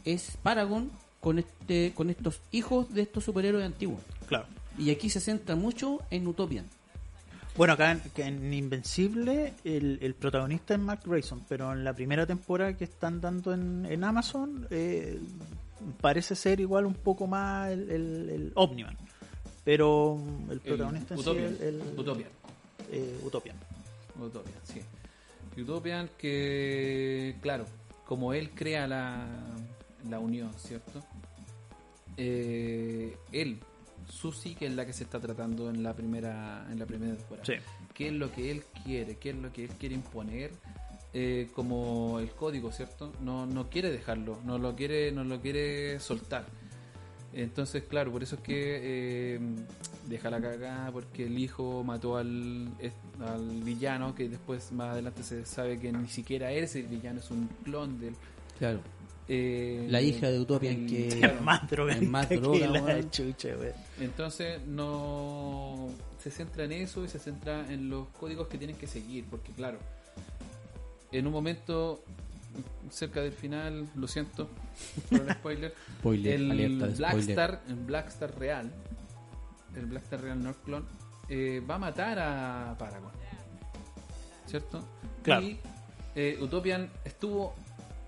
es 0.05 0.37
Paragon 0.43 0.91
con 1.19 1.39
este 1.39 1.91
con 1.93 2.09
estos 2.09 2.39
hijos 2.51 2.93
de 2.93 3.01
estos 3.01 3.23
superhéroes 3.25 3.65
antiguos. 3.65 4.01
Claro. 4.27 4.45
Y 4.77 4.91
aquí 4.91 5.09
se 5.09 5.19
centra 5.19 5.55
mucho 5.55 5.99
en 6.09 6.25
Utopian. 6.27 6.65
Bueno, 7.57 7.73
acá 7.73 7.91
en, 8.15 8.53
Invencible 8.53 9.53
el, 9.65 9.99
el 10.01 10.13
protagonista 10.13 10.75
es 10.75 10.79
Mark 10.79 11.01
Grayson, 11.05 11.43
pero 11.49 11.73
en 11.73 11.83
la 11.83 11.93
primera 11.93 12.25
temporada 12.25 12.77
que 12.77 12.85
están 12.85 13.19
dando 13.19 13.53
en, 13.53 13.85
en 13.85 14.03
Amazon 14.05 14.65
eh, 14.69 15.19
parece 15.99 16.35
ser 16.35 16.61
igual 16.61 16.85
un 16.85 16.93
poco 16.93 17.27
más 17.27 17.69
el, 17.71 17.89
el, 17.89 18.29
el 18.29 18.51
Omniman. 18.55 18.95
Pero 19.65 20.17
el 20.47 20.53
El 20.53 20.59
protagonista 20.61 21.15
es 21.15 21.27
el, 21.27 21.37
el- 21.61 21.81
Utopian. 21.99 22.29
Eh, 22.91 23.19
Utopian. 23.23 23.57
Utopian, 24.19 24.59
sí. 24.63 24.81
Utopian 25.61 26.09
que, 26.17 27.35
claro, 27.41 27.65
como 28.05 28.33
él 28.33 28.51
crea 28.51 28.87
la, 28.87 29.27
la 30.09 30.19
unión, 30.19 30.53
¿cierto? 30.57 31.03
Eh, 32.17 33.15
él, 33.31 33.59
su 34.09 34.31
psique 34.31 34.65
es 34.65 34.73
la 34.73 34.85
que 34.85 34.93
se 34.93 35.03
está 35.03 35.19
tratando 35.19 35.69
en 35.69 35.83
la 35.83 35.93
primera 35.93 36.67
en 36.71 36.79
la 36.79 36.85
primera 36.85 37.15
temporada. 37.15 37.45
Sí. 37.45 37.53
¿Qué 37.93 38.07
es 38.07 38.13
lo 38.13 38.31
que 38.31 38.51
él 38.51 38.63
quiere? 38.83 39.17
¿Qué 39.17 39.31
es 39.31 39.35
lo 39.35 39.51
que 39.51 39.65
él 39.65 39.71
quiere 39.71 39.95
imponer? 39.95 40.51
eh, 41.13 41.49
como 41.53 42.19
el 42.19 42.31
código, 42.31 42.71
¿cierto? 42.71 43.11
No, 43.21 43.45
no 43.45 43.69
quiere 43.69 43.91
dejarlo, 43.91 44.39
no 44.45 44.57
lo 44.57 44.75
quiere, 44.75 45.11
no 45.11 45.23
lo 45.23 45.41
quiere 45.41 45.99
soltar. 45.99 46.45
Entonces, 47.33 47.83
claro, 47.83 48.11
por 48.11 48.23
eso 48.23 48.35
es 48.35 48.41
que 48.41 48.79
eh, 49.35 49.39
deja 50.07 50.29
la 50.31 50.41
cagada 50.41 50.91
porque 50.91 51.25
el 51.27 51.37
hijo 51.37 51.83
mató 51.83 52.17
al, 52.17 52.69
es- 52.79 52.93
al 53.21 53.61
villano, 53.63 54.15
que 54.15 54.27
después 54.29 54.71
más 54.71 54.89
adelante 54.93 55.21
se 55.23 55.45
sabe 55.45 55.79
que 55.79 55.91
ni 55.91 56.07
siquiera 56.07 56.51
es 56.51 56.75
el 56.75 56.87
villano, 56.87 57.19
es 57.19 57.29
un 57.29 57.47
clon 57.63 57.99
del... 57.99 58.15
Claro. 58.57 58.79
eh, 59.27 59.85
La 59.89 60.01
hija 60.01 60.27
de 60.29 60.39
Utopian 60.39 60.73
el- 60.73 60.87
que-. 60.89 61.07
Es 61.25 61.41
más 61.41 61.69
drogadicta 61.69 62.09
más 62.09 62.27
que 62.27 62.37
droga, 62.37 62.67
la 62.67 62.81
weón. 62.81 63.11
chucha, 63.11 63.49
weón. 63.49 63.73
Entonces 64.01 64.65
no 64.65 65.89
se 66.17 66.31
centra 66.31 66.63
en 66.63 66.71
eso 66.71 67.05
y 67.05 67.09
se 67.09 67.19
centra 67.19 67.71
en 67.71 67.89
los 67.89 68.07
códigos 68.09 68.47
que 68.47 68.57
tienen 68.57 68.75
que 68.75 68.87
seguir, 68.87 69.25
porque 69.29 69.51
claro, 69.53 69.77
en 71.11 71.27
un 71.27 71.33
momento 71.33 72.03
cerca 72.89 73.21
del 73.21 73.33
final, 73.33 73.87
lo 73.95 74.07
siento 74.07 74.49
por 75.09 75.21
el 75.21 75.33
spoiler, 75.33 75.73
Spoiler, 75.99 76.33
el. 76.33 76.95
Blackstar, 76.97 77.61
el 77.67 77.75
Blackstar 77.75 78.39
real, 78.39 78.71
el 79.75 79.85
Blackstar 79.85 80.21
real 80.21 80.43
North 80.43 80.63
Clone, 80.63 80.85
eh, 81.27 81.61
va 81.69 81.75
a 81.75 81.79
matar 81.79 82.19
a 82.19 82.75
Paragon, 82.77 83.11
¿cierto? 84.47 84.83
Claro. 85.23 85.45
Y 85.45 85.59
eh, 86.15 86.37
Utopian 86.41 86.89
estuvo 87.05 87.53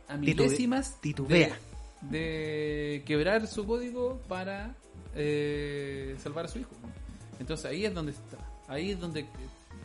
a 0.07 0.17
milésimas 0.17 0.99
titubea. 1.01 1.57
de, 2.01 2.17
de 2.17 3.03
quebrar 3.05 3.47
su 3.47 3.65
código 3.65 4.19
para 4.27 4.75
eh, 5.15 6.15
salvar 6.19 6.45
a 6.45 6.47
su 6.47 6.59
hijo. 6.59 6.71
Entonces 7.39 7.65
ahí 7.65 7.85
es 7.85 7.93
donde 7.93 8.11
está. 8.11 8.37
Ahí 8.67 8.91
es 8.91 8.99
donde 8.99 9.25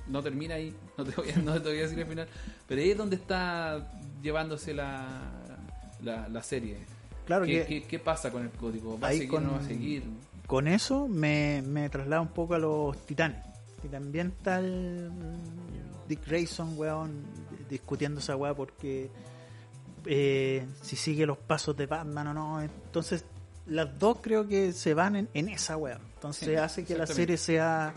no 0.09 0.23
termina 0.23 0.55
ahí, 0.55 0.75
no 0.97 1.05
te 1.05 1.13
voy 1.13 1.31
a, 1.31 1.37
no 1.39 1.61
te 1.61 1.69
voy 1.69 1.79
a 1.79 1.83
decir 1.83 1.99
el 1.99 2.07
final, 2.07 2.29
pero 2.69 2.81
ahí 2.81 2.91
es 2.91 2.97
donde 2.97 3.17
está 3.17 3.95
llevándose 4.23 4.75
la, 4.75 5.21
la, 6.03 6.29
la 6.29 6.43
serie. 6.43 6.79
Claro 7.27 7.45
¿Qué, 7.45 7.62
que 7.62 7.67
qué- 7.67 7.83
qué 7.89 7.99
pasa 7.99 8.31
con 8.31 8.43
el 8.43 8.51
código? 8.51 8.99
¿Va 8.99 9.09
a 9.09 9.12
seguir 9.12 9.29
o 9.29 9.33
con- 9.33 9.45
no 9.45 9.53
va 9.53 9.59
a 9.59 9.62
seguir? 9.64 10.05
con 10.47 10.69
eso 10.69 11.09
me, 11.09 11.61
me 11.67 11.89
traslada 11.91 12.23
un 12.23 12.29
poco 12.29 12.55
a 12.55 12.59
los 12.59 13.05
titanes. 13.05 13.43
Y 13.83 13.89
también 13.89 14.29
está 14.29 14.59
el 14.61 15.11
Dick 16.09 16.25
Grayson, 16.27 16.75
weón, 16.79 17.25
discutiendo 17.69 18.21
esa 18.21 18.37
weá 18.37 18.55
porque 18.55 19.11
eh, 20.05 20.64
si 20.83 20.95
sigue 20.97 21.27
los 21.27 21.37
pasos 21.39 21.77
de 21.77 21.87
Batman 21.87 22.29
o 22.29 22.35
no. 22.35 22.62
Entonces, 22.62 23.25
las 23.67 23.99
dos 23.99 24.19
creo 24.23 24.47
que 24.47 24.73
se 24.73 24.95
van 24.95 25.17
en, 25.17 25.29
en 25.35 25.49
esa 25.49 25.77
weá. 25.77 25.99
Entonces 26.14 26.49
Sí, 26.49 26.55
hace 26.55 26.85
que 26.85 26.97
la 26.97 27.07
serie 27.09 27.37
sea 27.37 27.93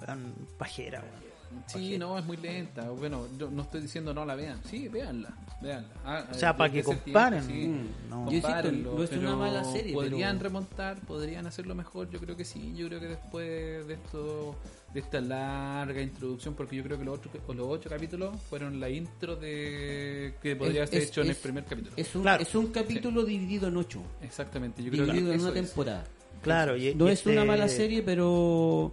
weón, 0.00 0.34
pajera, 0.56 1.00
weón. 1.00 1.27
Sí, 1.66 1.98
no, 1.98 2.18
es 2.18 2.24
muy 2.24 2.36
lenta. 2.36 2.88
Bueno, 2.90 3.26
yo 3.38 3.50
no 3.50 3.62
estoy 3.62 3.80
diciendo 3.82 4.14
no 4.14 4.24
la 4.24 4.34
vean. 4.34 4.60
Sí, 4.64 4.88
véanla. 4.88 5.30
véanla. 5.60 5.88
Ah, 6.04 6.24
O 6.30 6.34
sea, 6.34 6.50
eh, 6.50 6.54
para 6.56 6.72
que 6.72 6.82
comparen. 6.84 7.46
tiempo, 7.46 7.78
sí. 7.82 7.88
Mm, 8.06 8.10
No. 8.10 8.16
Yo 8.26 8.36
insisto, 8.36 8.46
Compárenlo, 8.48 8.94
no 8.98 9.02
es 9.04 9.12
una 9.12 9.36
mala 9.36 9.64
serie, 9.64 9.92
Podrían 9.92 10.38
pero- 10.38 10.48
remontar, 10.50 11.00
podrían 11.00 11.46
hacerlo 11.46 11.74
mejor. 11.74 12.08
Yo 12.10 12.20
creo 12.20 12.36
que 12.36 12.44
sí. 12.44 12.74
Yo 12.76 12.86
creo 12.88 13.00
que 13.00 13.08
después 13.08 13.86
de 13.88 13.94
esto, 13.94 14.54
de 14.94 15.00
esta 15.00 15.20
larga 15.20 16.00
introducción, 16.00 16.54
porque 16.54 16.76
yo 16.76 16.82
creo 16.84 16.98
que 16.98 17.04
los, 17.04 17.18
otros, 17.18 17.34
los 17.56 17.66
ocho 17.68 17.88
capítulos 17.90 18.40
fueron 18.48 18.78
la 18.80 18.88
intro 18.88 19.36
de 19.36 20.34
que 20.42 20.54
podría 20.56 20.84
Es- 20.84 20.90
ser 20.90 21.02
es- 21.02 21.08
hecho 21.08 21.22
en 21.22 21.30
el 21.30 21.36
primer 21.36 21.64
capítulo. 21.64 21.92
Es 21.96 22.14
un, 22.14 22.22
Claro. 22.22 22.42
es 22.42 22.54
un 22.54 22.66
capítulo 22.68 23.24
dividido 23.24 23.68
en 23.68 23.76
ocho. 23.76 24.00
Exactamente. 24.22 24.82
Yo 24.82 24.90
creo 24.90 25.06
Dividido 25.06 25.30
que 25.30 25.34
en 25.34 25.40
una 25.40 25.48
es. 25.60 25.66
temporada. 25.66 26.04
Claro, 26.42 26.76
y, 26.76 26.94
No 26.94 27.08
y 27.08 27.12
es 27.12 27.26
una 27.26 27.34
este- 27.34 27.46
mala 27.46 27.68
serie, 27.68 28.02
pero 28.02 28.92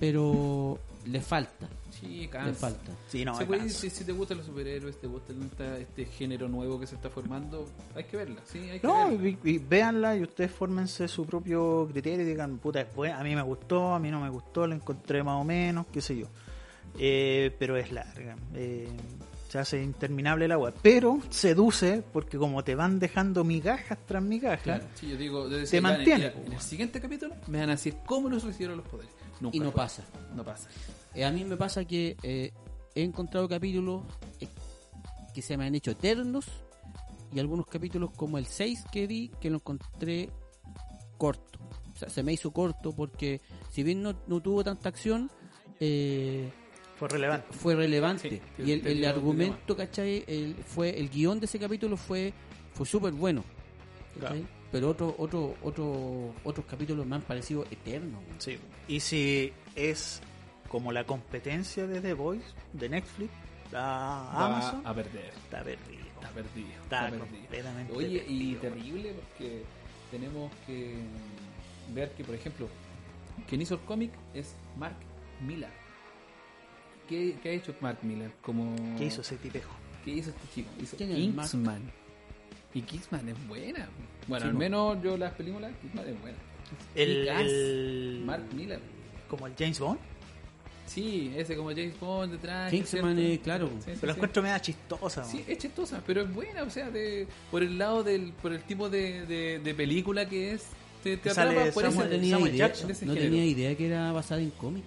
pero 0.00 0.78
le 1.06 1.20
falta. 1.20 1.68
Sí, 2.00 2.20
Le 2.20 2.28
cansa. 2.30 2.54
falta. 2.68 2.92
Sí, 3.08 3.24
no, 3.24 3.36
Se 3.36 3.44
puede- 3.46 3.60
manso. 3.60 3.78
si, 3.80 3.90
si 3.90 4.04
te 4.04 4.12
gustan 4.12 4.38
los 4.38 4.46
superhéroes, 4.46 4.98
te 5.00 5.06
gusta 5.06 5.32
esta- 5.32 5.78
este 5.78 6.06
género 6.06 6.48
nuevo 6.48 6.80
que 6.80 6.86
se 6.86 6.94
está 6.94 7.10
formando, 7.10 7.68
hay 7.94 8.04
que 8.04 8.16
verla, 8.16 8.40
sí, 8.44 8.58
hay 8.58 8.80
que 8.80 8.86
No, 8.86 9.10
verla. 9.10 9.28
y, 9.28 9.38
y 9.44 9.58
véanla 9.58 10.16
y 10.16 10.22
ustedes 10.22 10.50
fórmense 10.50 11.06
su 11.08 11.26
propio 11.26 11.88
criterio 11.92 12.22
y 12.22 12.28
digan, 12.28 12.58
puta, 12.58 12.86
a 13.14 13.22
mí 13.22 13.34
me 13.34 13.42
gustó, 13.42 13.94
a 13.94 13.98
mí 13.98 14.10
no 14.10 14.20
me 14.20 14.30
gustó, 14.30 14.66
la 14.66 14.74
encontré 14.74 15.22
más 15.22 15.40
o 15.40 15.44
menos, 15.44 15.86
qué 15.92 16.00
sé 16.00 16.16
yo. 16.16 16.26
Eh, 16.98 17.54
pero 17.58 17.76
es 17.76 17.92
larga. 17.92 18.36
eh, 18.54 18.88
se 19.48 19.58
hace 19.58 19.82
interminable 19.82 20.44
el 20.44 20.52
agua. 20.52 20.72
Pero 20.80 21.18
seduce 21.28 22.04
porque 22.12 22.38
como 22.38 22.62
te 22.62 22.76
van 22.76 23.00
dejando 23.00 23.42
migajas 23.42 23.98
tras 24.06 24.22
migajas, 24.22 24.62
Claro. 24.62 24.84
Sí, 24.94 25.08
yo 25.08 25.16
digo, 25.16 25.48
debe 25.48 25.66
Te 25.66 25.80
mantiene, 25.80 26.32
En, 26.46 26.52
el 26.52 26.60
siguiente 26.60 27.00
capítulo 27.00 27.34
me 27.48 27.58
van 27.58 27.70
a 27.70 27.72
decir 27.72 27.96
cómo 28.06 28.28
nos 28.28 28.44
recibieron 28.44 28.76
los 28.76 28.86
poderes. 28.86 29.10
Nunca 29.40 29.56
Y 29.56 29.60
no 29.60 29.72
fue. 29.72 29.82
pasa. 29.82 30.04
No 30.36 30.44
pasa. 30.44 30.68
Eh, 31.14 31.24
a 31.24 31.30
mí 31.30 31.44
me 31.44 31.56
pasa 31.56 31.84
que 31.84 32.16
eh, 32.22 32.52
he 32.94 33.02
encontrado 33.02 33.48
capítulos 33.48 34.02
eh, 34.40 34.48
que 35.34 35.42
se 35.42 35.56
me 35.56 35.66
han 35.66 35.74
hecho 35.74 35.90
eternos 35.92 36.46
y 37.32 37.38
algunos 37.38 37.66
capítulos 37.66 38.10
como 38.16 38.38
el 38.38 38.46
6 38.46 38.84
que 38.90 39.06
vi 39.06 39.30
que 39.40 39.50
lo 39.50 39.56
encontré 39.56 40.30
corto. 41.16 41.58
O 41.92 41.96
sea, 41.96 42.08
se 42.08 42.22
me 42.22 42.32
hizo 42.32 42.50
corto 42.52 42.92
porque 42.94 43.40
si 43.70 43.82
bien 43.82 44.02
no, 44.02 44.14
no 44.26 44.40
tuvo 44.40 44.64
tanta 44.64 44.88
acción, 44.88 45.30
eh, 45.80 46.50
Fue 46.96 47.08
relevante. 47.08 47.46
fue 47.50 47.74
relevante. 47.74 48.28
Sí, 48.28 48.40
y 48.64 48.72
el, 48.72 48.86
el 48.86 49.04
argumento, 49.04 49.76
¿cachai? 49.76 50.24
El, 50.26 50.54
fue, 50.64 50.98
el 50.98 51.08
guion 51.10 51.40
de 51.40 51.46
ese 51.46 51.58
capítulo 51.58 51.96
fue, 51.96 52.32
fue 52.74 52.86
súper 52.86 53.12
bueno. 53.12 53.44
Pero 54.72 54.90
otro, 54.90 55.14
otro, 55.18 55.56
otro, 55.62 56.34
otros 56.44 56.66
capítulos 56.66 57.04
me 57.06 57.16
han 57.16 57.22
parecido 57.22 57.64
eternos. 57.70 58.20
Sí. 58.38 58.56
Y 58.86 59.00
si 59.00 59.52
es 59.74 60.20
como 60.70 60.92
la 60.92 61.04
competencia 61.04 61.86
de 61.86 62.00
The 62.00 62.14
Voice, 62.14 62.46
de 62.72 62.88
Netflix, 62.88 63.30
Va 63.74 64.46
Amazon, 64.46 64.82
a 64.86 64.94
perder. 64.94 65.26
está 65.26 65.62
perdido. 65.62 66.00
Está 66.14 66.28
perdido. 66.30 66.68
Está 66.82 67.02
perdido. 67.10 67.26
completamente 67.26 67.92
Oye, 67.92 68.24
y 68.28 68.54
perdido. 68.54 68.60
terrible 68.60 69.12
porque 69.14 69.62
tenemos 70.10 70.50
que 70.66 70.94
ver 71.94 72.10
que, 72.12 72.24
por 72.24 72.34
ejemplo, 72.34 72.68
quien 73.48 73.62
hizo 73.62 73.74
el 73.74 73.80
cómic 73.80 74.10
es 74.34 74.54
Mark 74.76 74.96
Millar. 75.46 75.70
¿Qué, 77.08 77.36
qué 77.42 77.48
ha 77.48 77.52
hecho 77.52 77.74
Mark 77.80 77.98
Millar? 78.02 78.30
Como... 78.42 78.74
¿Qué 78.96 79.06
hizo 79.06 79.20
ese 79.22 79.36
tipejo? 79.36 79.70
¿Qué 80.04 80.12
hizo 80.12 80.30
este 80.30 80.42
chico? 80.54 80.70
Hizo. 80.80 80.96
Kingsman. 80.96 81.82
Y 82.72 82.82
Kingsman 82.82 83.28
es 83.28 83.48
buena. 83.48 83.88
Bueno, 84.28 84.44
Sí, 84.44 84.48
al 84.50 84.54
menos 84.56 85.02
yo 85.02 85.16
las 85.16 85.32
películas, 85.34 85.72
Kingsman 85.80 86.08
es 86.08 86.20
buena. 86.20 86.38
El, 86.94 87.28
el- 87.28 88.22
Mark 88.24 88.44
Millar. 88.54 88.80
como 89.28 89.46
el 89.48 89.54
James 89.58 89.80
Bond, 89.80 89.98
Sí, 90.90 91.32
ese 91.36 91.56
como 91.56 91.70
James 91.70 91.98
Bond 92.00 92.32
detrás. 92.32 92.68
Kingsman, 92.70 93.14
¿cierto? 93.16 93.32
eh, 93.32 93.40
claro. 93.44 93.68
Sí, 93.68 93.74
sí, 93.76 93.90
pero 94.00 94.06
la 94.08 94.12
sí. 94.14 94.18
encuentro 94.18 94.42
media 94.42 94.60
chistosa. 94.60 95.24
Sí, 95.24 95.36
man. 95.36 95.44
es 95.48 95.58
chistosa, 95.58 96.02
pero 96.04 96.22
es 96.22 96.34
buena, 96.34 96.64
o 96.64 96.70
sea, 96.70 96.90
de, 96.90 97.28
por 97.50 97.62
el 97.62 97.78
lado 97.78 98.02
del, 98.02 98.32
por 98.32 98.52
el 98.52 98.62
tipo 98.64 98.90
de, 98.90 99.24
de, 99.26 99.60
de 99.60 99.74
película 99.74 100.28
que 100.28 100.52
es, 100.52 100.64
te, 101.04 101.16
te 101.16 101.30
atrapa 101.30 101.70
por 101.72 101.84
Samuel- 101.84 102.06
ese 102.06 102.08
tenía, 102.16 102.34
Samuel 102.34 102.54
idea, 102.54 102.66
Jackson, 102.66 102.86
de 102.88 102.92
ese 102.94 103.06
no 103.06 103.12
género. 103.14 103.30
tenía 103.30 103.46
idea 103.46 103.76
que 103.76 103.86
era 103.86 104.10
basada 104.10 104.40
en 104.40 104.50
cómics. 104.50 104.86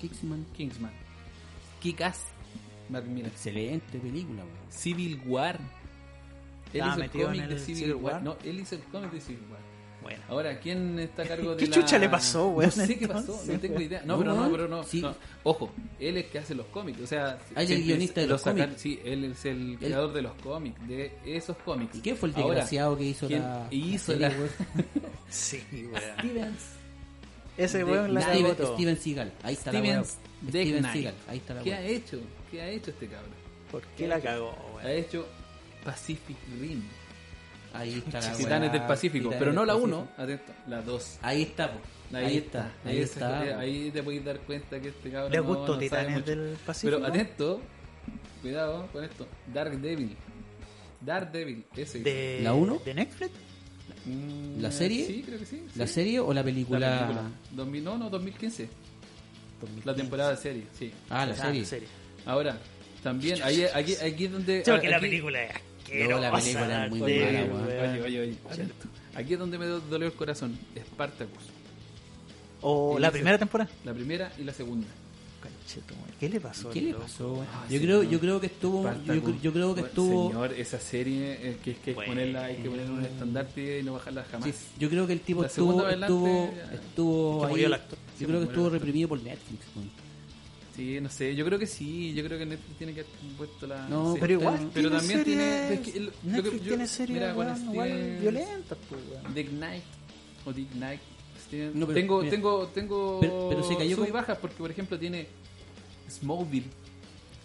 Kingsman. 0.00 0.46
Kingsman. 0.56 0.92
Millar. 2.90 3.28
Excelente 3.28 3.98
película, 3.98 4.42
weón. 4.44 4.56
Civil 4.70 5.20
War. 5.26 5.58
Él 6.72 6.82
hizo 6.86 7.02
el 7.02 7.10
cómic 7.10 7.48
de 7.48 7.58
Civil 7.58 7.94
War. 7.94 8.14
War. 8.14 8.22
No, 8.22 8.36
él 8.44 8.60
hizo 8.60 8.74
el 8.76 8.82
cómic 8.82 9.10
de 9.12 9.20
Civil 9.20 9.42
War. 9.50 9.60
Bueno. 10.02 10.22
Ahora, 10.28 10.58
¿quién 10.60 10.98
está 10.98 11.22
a 11.22 11.26
cargo 11.28 11.50
de 11.54 11.56
¿Qué 11.58 11.66
la... 11.66 11.74
chucha 11.76 11.98
le 11.98 12.08
pasó, 12.08 12.48
weón, 12.48 12.72
No 12.76 12.86
sé 12.86 12.98
qué 12.98 13.06
pasó, 13.08 13.42
no 13.46 13.58
tengo 13.60 13.74
weón? 13.74 13.86
idea. 13.86 14.02
No, 14.06 14.18
pero 14.18 14.30
no, 14.34 14.40
weón. 14.40 14.52
pero 14.52 14.68
no, 14.68 14.82
Sí. 14.84 15.00
no. 15.02 15.14
Ojo, 15.42 15.72
él 15.98 16.16
es 16.16 16.26
que 16.26 16.38
hace 16.38 16.54
los 16.54 16.66
cómics, 16.66 17.00
o 17.00 17.06
sea... 17.06 17.38
Ah, 17.54 17.62
él 17.62 17.64
es 17.64 17.70
el 17.70 17.82
guionista 17.84 18.20
de 18.20 18.26
lo 18.26 18.32
los 18.34 18.42
cómics. 18.42 18.72
Sí, 18.80 19.00
él 19.04 19.24
es 19.24 19.44
el 19.44 19.76
creador 19.78 20.12
de 20.12 20.22
los 20.22 20.32
cómics, 20.42 20.88
de 20.88 21.12
esos 21.26 21.56
cómics. 21.58 21.96
¿Y 21.96 22.00
quién 22.00 22.16
fue 22.16 22.28
el 22.30 22.34
Ahora, 22.36 22.48
desgraciado 22.48 22.96
que 22.98 23.04
hizo 23.04 23.26
¿quién 23.28 23.42
la, 23.42 23.66
hizo 23.70 24.12
serie, 24.12 24.28
la- 24.28 24.34
weón? 24.36 24.50
Sí, 25.30 25.62
weón. 25.72 26.02
Stevens. 26.18 26.62
Ese 27.56 27.84
weón 27.84 28.14
la 28.14 28.22
Steven. 28.22 28.56
Steven 28.56 28.96
Seagal. 28.96 29.32
Ahí 29.42 29.54
está 29.54 29.72
la 29.72 29.78
Steven 29.80 29.96
weá. 30.00 30.04
Steven 30.48 30.78
Knight. 30.78 30.92
Seagal. 30.94 31.14
Ahí 31.28 31.36
está 31.38 31.54
la 31.54 31.62
¿Qué 31.62 31.74
ha 31.74 31.82
hecho? 31.84 32.20
¿Qué 32.50 32.62
ha 32.62 32.68
hecho 32.68 32.90
este 32.90 33.06
cabrón? 33.06 33.30
¿Por 33.70 33.82
qué 33.96 34.08
la 34.08 34.20
cagó, 34.20 34.50
Ha 34.50 34.76
weón? 34.86 34.88
hecho 34.98 35.26
Pacific 35.84 36.36
Rim. 36.60 36.82
Ahí 37.72 38.02
está 38.04 38.20
la 38.20 38.32
Titanes 38.36 38.72
del 38.72 38.82
Pacífico, 38.82 39.24
Titanes 39.30 39.38
pero 39.38 39.52
no 39.52 39.64
la 39.64 39.74
Pacífico. 39.74 39.96
1, 39.98 40.08
atento, 40.24 40.52
la 40.66 40.82
2. 40.82 41.18
Ahí 41.22 41.42
está, 41.42 41.72
po. 41.72 41.78
Ahí, 42.16 42.36
está. 42.38 42.72
Ahí 42.84 42.98
está. 42.98 43.40
ahí 43.60 43.90
te 43.92 44.02
puedes 44.02 44.24
dar 44.24 44.40
cuenta 44.40 44.80
que 44.80 44.88
este 44.88 45.10
cabrón 45.10 45.30
¿Le 45.30 45.38
no- 45.38 45.44
gustó 45.44 45.60
no 45.60 45.72
sabe 45.74 45.84
Titanes 45.84 46.12
mucho. 46.14 46.26
del 46.30 46.56
Pacífico? 46.66 46.96
Pero 46.98 47.06
atento, 47.08 47.60
cuidado 48.42 48.88
con 48.92 49.04
esto. 49.04 49.26
Dark 49.52 49.78
Devil. 49.80 50.16
Dark 51.00 51.30
Devil, 51.32 51.64
ese. 51.76 52.00
¿De, 52.00 52.40
¿La 52.42 52.52
uno? 52.54 52.80
¿De 52.84 52.92
Netflix? 52.94 53.30
¿La 54.58 54.70
serie? 54.72 55.06
Sí, 55.06 55.22
creo 55.24 55.38
que 55.38 55.46
sí. 55.46 55.62
¿La 55.76 55.86
sí. 55.86 55.92
serie 55.94 56.20
o 56.20 56.32
la 56.32 56.42
película? 56.42 56.78
La 56.80 56.98
película. 57.06 57.30
2000, 57.52 57.84
no, 57.84 57.98
no, 57.98 58.10
2015. 58.10 58.68
La 59.84 59.94
temporada 59.94 60.30
de 60.30 60.36
serie, 60.36 60.64
sí. 60.78 60.90
Ah, 61.10 61.26
la 61.26 61.34
Ah, 61.34 61.36
serie. 61.36 61.86
Ahora, 62.26 62.58
también, 63.02 63.40
ahí, 63.42 63.64
aquí, 63.74 63.94
aquí 63.94 64.24
es 64.24 64.32
donde. 64.32 64.64
Sí, 64.64 64.70
porque 64.70 64.88
la 64.88 64.96
aquí- 64.96 65.06
película 65.06 65.42
es 65.44 65.52
No, 65.92 66.18
la 66.20 66.32
película 66.32 66.84
es 66.86 66.90
muy 66.90 67.00
mala, 67.00 67.44
weón. 67.44 67.64
Oye, 67.64 68.02
oye, 68.02 68.20
oye. 68.20 68.36
Aquí 69.14 69.32
es 69.32 69.38
donde 69.38 69.58
me 69.58 69.66
do- 69.66 69.80
dolió 69.80 70.06
el 70.06 70.12
corazón. 70.14 70.56
Spartacus. 70.92 71.44
O 72.62 72.96
Y 72.98 73.00
la 73.00 73.10
primera 73.10 73.38
temporada. 73.38 73.70
La 73.84 73.92
primera 73.94 74.32
y 74.38 74.44
la 74.44 74.52
segunda. 74.52 74.86
¿Qué 76.18 76.28
le 76.28 76.40
pasó? 76.40 76.68
¿Qué 76.70 76.80
le 76.82 76.94
pasó? 76.94 77.42
Ah, 77.48 77.64
Yo 77.70 77.78
sí, 77.78 77.84
creo, 77.84 78.02
no. 78.02 78.10
yo 78.10 78.18
creo 78.20 78.40
que 78.40 78.46
estuvo, 78.48 78.92
yo, 79.06 79.14
yo 79.40 79.52
creo 79.52 79.74
que 79.74 79.82
estuvo, 79.82 80.28
Señor, 80.28 80.52
esa 80.52 80.80
serie 80.80 81.38
eh, 81.40 81.56
que, 81.64 81.76
que 81.76 81.94
Bueno. 81.94 82.10
ponerla, 82.12 82.44
hay 82.46 82.56
que 82.56 82.68
ponerle 82.68 82.92
un 82.92 83.04
estandarte 83.04 83.78
y 83.78 83.82
no 83.84 83.92
bajarla 83.94 84.24
jamás. 84.30 84.48
sí, 84.50 84.54
yo 84.80 84.90
creo 84.90 85.06
que 85.06 85.12
el 85.12 85.20
tipo 85.20 85.42
La 85.42 85.46
estuvo, 85.46 85.80
adelante, 85.86 86.06
estuvo, 86.06 86.52
estuvo 86.74 87.44
ahí, 87.44 87.50
murió 87.52 87.66
el 87.68 87.74
actor. 87.74 87.98
yo 87.98 88.18
Sí, 88.18 88.24
creo 88.26 88.40
que 88.40 88.46
estuvo 88.46 88.68
reprimido 88.68 89.08
por 89.08 89.22
Netflix. 89.22 89.64
weón. 89.76 89.90
Sí, 90.80 90.98
no 90.98 91.10
sé, 91.10 91.34
yo 91.36 91.44
creo 91.44 91.58
que 91.58 91.66
sí, 91.66 92.14
yo 92.14 92.24
creo 92.24 92.38
que 92.38 92.46
Netflix 92.46 92.78
tiene 92.78 92.94
que 92.94 93.00
haber 93.00 93.12
puesto 93.36 93.66
la... 93.66 93.86
No, 93.88 94.14
sí. 94.14 94.18
Pero 94.18 94.32
igual, 94.32 94.70
Pero 94.72 94.88
tiene 94.88 94.96
también 94.98 95.24
tiene- 95.24 95.42
series- 95.68 95.70
es 95.72 95.80
que 95.92 95.98
el- 95.98 96.12
Netflix 96.22 96.62
yo- 96.62 96.68
tiene 96.68 96.86
series 96.86 97.18
mira, 97.20 97.30
igual 97.32 98.18
violentas, 98.20 98.78
pues, 98.88 99.00
weón. 99.10 99.34
Dick 99.34 99.48
Knight 99.50 99.82
o 100.46 100.52
Dick 100.54 100.70
Knight. 100.72 101.00
Steven. 101.46 101.72
No, 101.78 101.86
pero, 101.86 102.00
tengo, 102.00 102.18
mira. 102.20 102.30
tengo, 102.30 102.66
tengo 102.68 103.18
Pero- 103.20 103.46
pero 103.50 103.62
se 103.68 103.76
cayó 103.76 103.96
sub 103.96 104.08
y 104.08 104.10
bajas 104.10 104.38
porque, 104.38 104.56
por 104.56 104.70
ejemplo, 104.70 104.98
tiene 104.98 105.26
Smallville. 106.08 106.66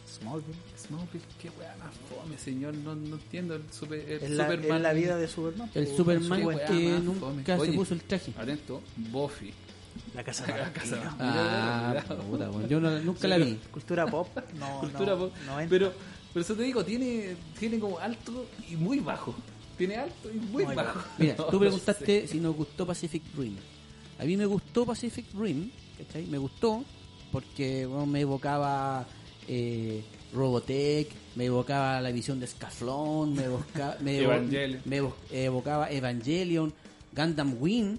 Smallville. 0.07 0.57
Smallville, 0.77 1.25
qué 1.41 1.49
weá 1.59 1.75
más 1.77 1.93
fome, 2.09 2.37
señor, 2.37 2.73
no, 2.75 2.95
no 2.95 3.15
entiendo 3.15 3.55
el, 3.55 3.63
super, 3.71 3.99
el 3.99 4.21
Es 4.23 4.29
la, 4.31 4.45
es 4.47 4.51
Superman. 4.55 4.83
la 4.83 4.93
vida 4.93 5.17
de 5.17 5.27
Superman. 5.27 5.69
El 5.75 5.87
Superman 5.87 6.39
que 6.67 6.99
nunca 7.03 7.19
fome. 7.19 7.43
se 7.45 7.53
Oye. 7.53 7.73
puso 7.73 7.93
el 7.95 8.01
traje. 8.01 8.31
Atento, 8.37 8.81
Buffy. 8.95 9.53
La 10.13 10.23
casa 10.23 10.45
de 10.45 10.57
La 10.57 10.71
casa 10.73 10.95
de 10.95 11.05
Vampiro. 11.05 11.29
Ah, 11.29 12.03
puta, 12.29 12.49
yo 12.67 12.79
no- 12.79 12.99
nunca 12.99 13.27
la 13.27 13.37
vi. 13.37 13.59
Cultura 13.71 14.05
pop. 14.05 14.27
No, 14.59 14.79
Cultura 14.79 15.13
no, 15.13 15.17
pop. 15.19 15.33
no 15.45 15.59
entra. 15.59 15.67
pero, 15.69 15.93
pero 16.33 16.43
eso 16.45 16.55
te 16.55 16.63
digo, 16.63 16.83
tiene, 16.85 17.35
tiene 17.59 17.79
como 17.79 17.99
alto 17.99 18.45
y 18.69 18.75
muy 18.75 18.99
bajo. 18.99 19.35
Tiene 19.77 19.95
alto 19.97 20.29
y 20.31 20.37
muy, 20.37 20.65
Muy 20.65 20.75
bajo. 20.75 20.99
bajo. 20.99 21.09
Mira, 21.17 21.35
No, 21.37 21.45
tú 21.45 21.53
no 21.53 21.59
preguntaste 21.59 22.21
sé. 22.21 22.27
si 22.27 22.39
nos 22.39 22.55
gustó 22.55 22.85
Pacific 22.85 23.23
Rim. 23.37 23.55
A 24.19 24.23
mí 24.23 24.37
me 24.37 24.45
gustó 24.45 24.85
Pacific 24.85 25.25
Rim, 25.37 25.69
¿cachai? 25.97 26.25
Me 26.27 26.37
gustó 26.37 26.83
porque 27.31 27.85
bueno, 27.85 28.05
me 28.05 28.21
evocaba 28.21 29.05
eh, 29.47 30.01
Robotech, 30.33 31.09
me 31.35 31.45
evocaba 31.45 31.99
la 31.99 32.11
visión 32.11 32.39
de 32.39 32.47
Scaflón, 32.47 33.33
me, 33.33 33.43
evoca- 33.45 33.97
me, 34.01 34.19
evo- 34.21 34.31
Evangelion. 34.33 34.81
me 34.85 35.01
evo- 35.01 35.15
evocaba 35.31 35.89
Evangelion, 35.91 36.73
Gundam 37.13 37.55
Wing, 37.59 37.97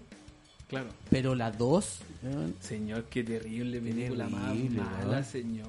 Claro. 0.69 0.89
pero 1.11 1.35
la 1.37 1.53
2, 1.53 1.99
weón, 2.25 2.55
Señor, 2.61 3.05
qué 3.05 3.23
terrible 3.23 3.81
película 3.81 4.29
más 4.29 4.55
mala, 4.57 5.23
señor. 5.23 5.69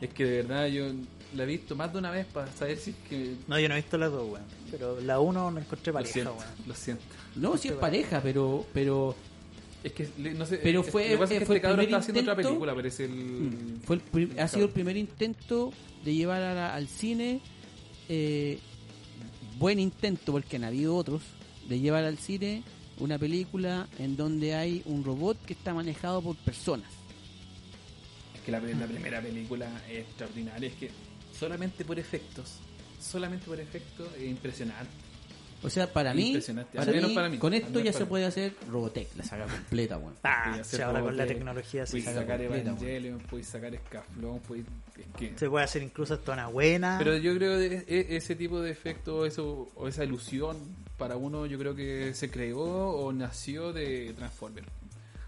Es 0.00 0.10
que 0.10 0.24
de 0.24 0.42
verdad 0.42 0.66
yo 0.66 0.86
la 1.36 1.44
he 1.44 1.46
visto 1.46 1.76
más 1.76 1.92
de 1.92 1.98
una 2.00 2.10
vez 2.10 2.26
para 2.26 2.50
saber 2.52 2.76
si 2.78 2.90
es 2.90 2.96
que... 3.08 3.36
No, 3.46 3.58
yo 3.60 3.68
no 3.68 3.74
he 3.74 3.78
visto 3.78 3.96
las 3.96 4.10
dos, 4.10 4.28
weón. 4.28 4.44
Pero 4.72 5.00
la 5.00 5.20
uno 5.20 5.50
la 5.52 5.60
encontré 5.60 5.92
Lo 5.92 5.94
pareja, 5.94 6.12
siento, 6.12 6.32
weón. 6.34 6.44
lo 6.66 6.74
siento. 6.74 7.04
no, 7.36 7.56
si 7.56 7.68
es 7.68 7.74
pareja, 7.74 8.20
pero 8.22 8.66
pero 8.74 9.14
Es 9.84 9.92
que, 9.92 10.08
no 10.18 10.46
sé, 10.46 10.58
Pero 10.62 10.80
es- 10.80 10.90
fue- 10.90 11.04
lo 11.04 11.10
que 11.12 11.18
pasa 11.18 11.34
es 11.34 11.38
que 11.40 11.46
fue 11.46 11.56
este 11.56 11.66
el 11.66 11.70
cabrón 11.70 11.86
primer 11.86 12.00
está 12.00 12.10
haciendo 12.12 12.32
otra 12.32 12.42
película, 12.42 12.74
parece 12.74 13.04
el... 13.04 13.10
Mm, 13.12 13.80
Fue 13.84 13.96
el 13.96 14.02
pri- 14.02 14.38
ha 14.40 14.48
sido 14.48 14.66
el 14.66 14.72
primer 14.72 14.96
intento 14.96 15.72
de 16.04 16.14
llevar 16.14 16.42
a 16.42 16.54
la- 16.54 16.74
al 16.74 16.88
cine, 16.88 17.40
eh, 18.08 18.58
buen 19.58 19.78
intento 19.78 20.32
porque 20.32 20.56
han 20.56 20.64
habido 20.64 20.96
otros, 20.96 21.22
de 21.68 21.78
llevar 21.78 22.04
al 22.04 22.18
cine 22.18 22.62
una 23.00 23.18
película 23.18 23.86
en 23.98 24.16
donde 24.16 24.54
hay 24.54 24.82
un 24.86 25.04
robot 25.04 25.44
que 25.44 25.52
está 25.54 25.74
manejado 25.74 26.22
por 26.22 26.36
personas. 26.36 26.90
Es 28.34 28.40
que 28.42 28.52
la, 28.52 28.60
la 28.60 28.86
primera 28.86 29.20
película 29.20 29.68
es 29.90 30.00
extraordinaria, 30.00 30.68
es 30.68 30.74
que 30.74 30.90
solamente 31.38 31.84
por 31.84 31.98
efectos, 31.98 32.58
solamente 33.00 33.46
por 33.46 33.58
efectos 33.60 34.08
es 34.16 34.24
impresionante. 34.24 34.90
O 35.62 35.70
sea, 35.70 35.90
para 35.90 36.12
mí, 36.12 36.26
Impresionante, 36.26 36.76
para 36.76 36.92
mí, 36.92 37.14
para 37.14 37.28
mí, 37.30 37.38
con 37.38 37.54
esto 37.54 37.80
ya 37.80 37.90
se 37.90 38.00
mí. 38.00 38.04
puede 38.06 38.26
hacer 38.26 38.54
Robotech, 38.68 39.16
la 39.16 39.24
saga 39.24 39.46
completa, 39.46 39.96
weón. 39.96 40.14
Ah, 40.22 40.60
si 40.62 40.82
ahora 40.82 41.00
con 41.00 41.16
la 41.16 41.26
tecnología 41.26 41.86
se 41.86 41.92
Puedes 41.92 42.04
saca 42.04 42.20
sacar 42.20 42.38
completa, 42.40 42.70
Evangelion, 42.70 43.18
puedes 43.20 43.46
sacar 43.46 43.74
Escaflón, 43.74 44.40
puedes... 44.40 44.66
es 44.98 45.06
que- 45.16 45.38
Se 45.38 45.48
puede 45.48 45.64
hacer 45.64 45.82
incluso 45.82 46.12
hasta 46.14 46.32
una 46.34 46.48
buena. 46.48 46.96
Pero 46.98 47.16
yo 47.16 47.34
creo 47.34 47.58
que 47.58 47.82
e- 47.88 48.14
ese 48.16 48.36
tipo 48.36 48.60
de 48.60 48.72
efecto 48.72 49.24
eso, 49.24 49.70
o 49.74 49.88
esa 49.88 50.04
ilusión 50.04 50.58
para 50.98 51.16
uno 51.16 51.46
yo 51.46 51.58
creo 51.58 51.74
que 51.74 52.14
se 52.14 52.30
creó 52.30 52.60
o 52.62 53.12
nació 53.12 53.72
de 53.72 54.12
Transformer. 54.16 54.64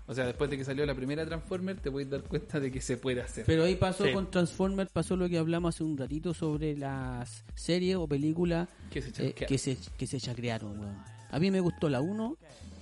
O 0.09 0.14
sea, 0.14 0.25
después 0.25 0.49
de 0.49 0.57
que 0.57 0.64
salió 0.64 0.87
la 0.87 0.95
primera 0.95 1.27
Transformer 1.27 1.77
te 1.81 1.91
puedes 1.91 2.09
dar 2.09 2.23
cuenta 2.23 2.61
de 2.61 2.71
que 2.71 2.81
se 2.81 2.97
puede 2.97 3.21
hacer. 3.23 3.45
Pero 3.45 3.64
ahí 3.64 3.75
pasó 3.75 4.05
Sí. 4.05 4.12
con 4.12 4.31
Transformers, 4.31 4.91
pasó 4.93 5.17
lo 5.17 5.29
que 5.29 5.37
hablamos 5.39 5.75
hace 5.75 5.83
un 5.83 5.99
ratito 5.99 6.33
sobre 6.33 6.77
las 6.77 7.45
series 7.57 7.97
o 7.97 8.07
películas 8.07 8.69
que 8.91 9.03
se 9.03 9.27
eh, 9.29 9.33
que 9.35 9.59
se 9.59 9.77
que 9.99 10.07
se 10.07 10.21
chacrearon, 10.21 10.79
weón. 10.79 10.97
A 11.31 11.41
mí 11.41 11.51
me 11.51 11.59
gustó 11.61 11.89
la 11.89 12.01
1, 12.01 12.37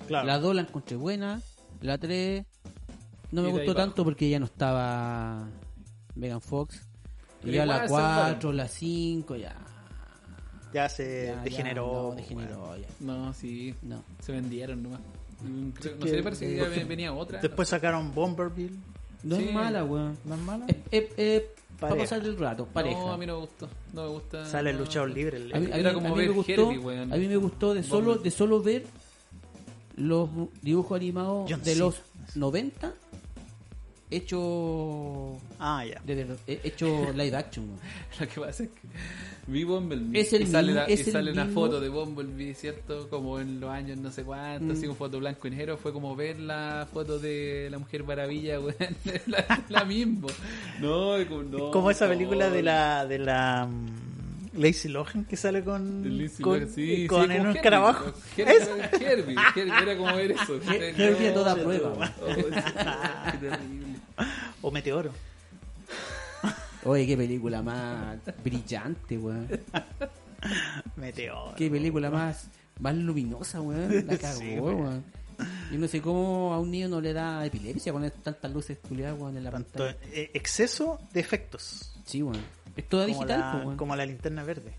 claro. 0.06 0.26
La 0.26 0.38
2 0.38 0.54
la 0.54 0.60
encontré 0.62 0.96
buena. 0.98 1.40
La 1.80 1.96
3 1.96 2.44
no 3.32 3.42
me 3.42 3.48
gustó 3.48 3.68
bajo. 3.72 3.76
tanto 3.76 4.04
porque 4.04 4.28
ya 4.28 4.38
no 4.38 4.44
estaba 4.44 5.48
Megan 6.14 6.42
Fox. 6.42 6.82
Y 7.42 7.52
ya 7.52 7.64
la 7.64 7.82
se 7.84 7.88
salvaron. 7.88 8.32
4, 8.34 8.52
la 8.52 8.68
5, 8.68 9.36
ya. 9.36 9.56
Ya 10.74 10.88
se 10.88 11.26
Ya, 11.28 11.34
ya, 11.36 11.42
degeneró. 11.42 11.86
no, 12.10 12.14
degeneró, 12.16 12.76
ya. 12.76 12.86
No, 13.00 13.32
sí. 13.32 13.74
No. 13.82 14.02
Se 14.20 14.32
vendieron 14.32 14.82
nomás. 14.82 15.00
Mm, 15.40 15.68
creo- 15.70 15.96
no 16.00 16.06
sé, 16.06 16.22
parece 16.22 16.46
que 16.48 16.56
ya 16.56 16.64
porque 16.64 16.84
venía 16.84 17.12
otra. 17.14 17.40
Después 17.40 17.68
sacaron 17.68 18.12
Bomberville. 18.14 18.76
No 19.22 19.36
Sí. 19.36 19.44
es 19.48 19.54
mala, 19.54 19.84
weón. 19.84 20.18
¿No 20.24 20.34
es 20.34 20.40
mala? 20.42 20.66
Es 20.90 21.04
para 21.78 21.90
Pareja. 21.92 21.96
pasar 22.16 22.24
el 22.26 22.36
rato, 22.38 22.66
pareja. 22.66 22.98
No, 22.98 23.12
a 23.12 23.16
mí 23.16 23.24
no 23.26 23.34
me 23.34 23.40
gustó. 23.40 23.68
No 23.92 24.02
me 24.02 24.08
gusta. 24.10 24.46
Sale 24.46 24.70
el 24.70 24.78
luchador 24.78 25.10
libre. 25.10 25.36
el- 25.38 25.54
A 25.54 25.60
mí, 25.60 25.66
a 25.72 25.76
Era 25.76 25.90
a 25.90 25.94
como 25.94 26.14
mí 26.14 26.22
me 26.26 26.28
gustó, 26.28 26.52
Herbie, 26.52 26.78
weón. 26.78 27.12
a 27.12 27.16
mí 27.16 27.28
me 27.28 27.36
gustó 27.36 27.72
de 27.74 27.82
solo, 27.82 28.16
de 28.16 28.30
solo 28.30 28.62
ver 28.62 28.84
los 29.96 30.28
dibujos 30.62 30.96
animados 30.96 31.48
John 31.50 31.62
de 31.62 31.76
los 31.76 31.96
90 32.34 32.94
hecho 34.16 35.36
Ah, 35.58 35.84
ya. 35.84 36.00
de 36.04 36.14
verdad, 36.14 36.36
eh, 36.46 36.60
hecho 36.64 37.12
live 37.12 37.36
action. 37.36 37.66
Lo 38.20 38.28
que 38.28 38.40
pasa 38.40 38.62
es 38.64 38.68
que 38.70 38.80
vi 39.46 39.64
Bumblebee 39.64 40.20
Es 40.20 40.32
el 40.32 40.42
y 40.42 40.46
sale, 40.46 40.68
mismo- 40.68 40.80
la- 40.82 40.90
y 40.90 40.92
es 40.94 41.06
el 41.06 41.12
sale 41.12 41.32
una 41.32 41.46
foto 41.46 41.80
de 41.80 41.88
Bumblebee, 41.88 42.54
¿cierto? 42.54 43.08
Como 43.10 43.38
en 43.40 43.60
los 43.60 43.70
años 43.70 43.98
no 43.98 44.10
sé 44.10 44.22
cuánto, 44.24 44.66
Mm. 44.72 44.76
así 44.76 44.86
con 44.86 44.96
foto 44.96 45.18
blanco 45.18 45.48
y 45.48 45.50
negro. 45.50 45.76
Fue 45.76 45.92
como 45.92 46.14
ver 46.16 46.38
la 46.40 46.86
foto 46.92 47.18
de 47.18 47.68
la 47.70 47.78
Mujer 47.78 48.04
Maravilla, 48.04 48.60
weón. 48.60 48.74
la, 49.26 49.64
la 49.68 49.84
mismo. 49.84 50.28
No, 50.80 51.16
es 51.16 51.26
como, 51.26 51.42
no, 51.42 51.70
Como 51.70 51.90
esa 51.90 52.08
película 52.08 52.50
de 52.50 52.62
la 52.62 53.04
de 53.06 53.18
la 53.18 53.66
mm, 53.66 54.58
Lazy 54.60 54.88
Lohan 54.88 55.24
que 55.24 55.36
sale 55.36 55.64
con 55.64 56.04
con, 56.40 56.60
Lohan, 56.60 56.68
sí, 56.72 57.06
con 57.08 57.26
sí, 57.28 57.34
en 57.34 57.46
un 57.46 57.56
escarabajo. 57.56 58.12
Herbie, 58.36 58.54
Eso. 58.56 58.76
Herbie, 59.04 59.36
Herbie, 59.56 59.72
era 59.82 59.96
como 59.96 60.14
ver 60.16 60.30
eso. 60.30 60.60
Her- 60.60 60.94
Herbie 61.00 61.28
a 61.28 61.34
toda 61.34 61.56
No, 61.56 61.62
prueba, 61.64 61.92
oh, 62.22 62.26
weón. 62.26 62.36
qué 63.32 63.38
terrible. 63.38 63.93
O 64.66 64.70
Meteoro. 64.70 65.12
Oye, 66.84 67.06
qué 67.06 67.16
película 67.18 67.60
más 67.62 68.16
brillante, 68.42 69.18
weón. 69.18 69.46
Meteoro. 70.96 71.54
Qué 71.54 71.70
película 71.70 72.10
más, 72.10 72.48
más 72.80 72.94
luminosa, 72.94 73.60
weón. 73.60 74.06
La 74.06 74.16
cagó, 74.18 74.40
Sí, 74.40 74.58
weón. 74.58 75.04
Yo 75.70 75.78
no 75.78 75.86
sé 75.88 76.00
cómo 76.00 76.54
a 76.54 76.60
un 76.60 76.70
niño 76.70 76.88
no 76.88 77.00
le 77.02 77.12
da 77.12 77.44
epilepsia 77.44 77.92
poner 77.92 78.12
tantas 78.12 78.50
luces 78.52 78.78
culiadas, 78.78 79.18
weón, 79.20 79.36
en 79.36 79.44
la 79.44 79.50
Tanto, 79.50 79.70
pantalla. 79.84 79.98
eh, 80.12 80.30
exceso 80.32 80.98
de 81.12 81.20
efectos. 81.20 81.92
Sí, 82.06 82.22
weón. 82.22 82.40
Es 82.76 82.88
toda 82.88 83.04
Como 83.06 83.16
digital, 83.18 83.40
la, 83.40 83.62
po, 83.64 83.76
como 83.76 83.96
la 83.96 84.06
linterna 84.06 84.44
verde. 84.44 84.72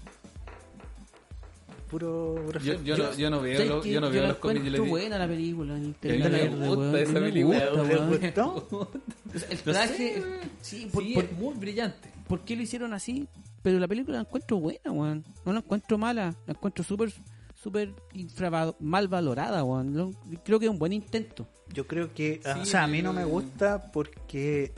Puro, 2.00 2.36
Yo, 2.60 2.82
yo, 2.84 2.98
no, 2.98 3.14
yo 3.16 3.30
no 3.30 3.40
veo, 3.40 3.56
¿Sabes 3.56 3.70
los, 3.72 3.84
qué? 3.86 3.92
yo 3.94 4.02
no 4.02 4.10
veo 4.10 4.22
la 4.24 4.28
los 4.28 4.38
cómics. 4.40 4.66
Yo 4.66 4.84
buena 4.84 5.18
la 5.18 5.28
película, 5.30 5.76
a 5.76 5.78
mí 5.78 5.84
Linterna 5.86 6.30
me. 6.30 6.44
El 9.50 9.60
traje, 9.60 10.24
sí, 10.62 10.90
por, 10.92 11.04
sí, 11.04 11.14
por- 11.14 11.24
es 11.24 11.32
muy 11.32 11.54
brillante. 11.56 12.10
¿por 12.28 12.42
qué 12.42 12.56
lo 12.58 12.64
hicieron 12.64 12.94
así? 12.94 13.28
Pero 13.62 13.80
la 13.80 13.88
película 13.88 14.18
la 14.18 14.22
encuentro 14.24 14.58
buena, 14.60 14.92
weón. 14.92 15.24
No 15.46 15.54
la 15.54 15.60
encuentro 15.60 15.98
mala, 15.98 16.36
la 16.46 16.52
encuentro 16.54 16.84
súper, 16.84 17.14
súper 17.56 17.94
mal 18.82 19.08
valorada, 19.08 19.64
weón. 19.64 19.96
Lo- 19.96 20.12
Creo 20.44 20.60
que 20.60 20.66
es 20.66 20.72
un 20.72 20.80
buen 20.80 20.92
intento. 20.92 21.48
Yo 21.74 21.88
creo 21.88 22.14
que, 22.14 22.42
Sí, 22.44 22.50
o 22.62 22.66
sea, 22.66 22.84
a 22.84 22.88
mí 22.88 23.02
no 23.02 23.14
me 23.14 23.24
gusta 23.24 23.92
porque 23.94 24.74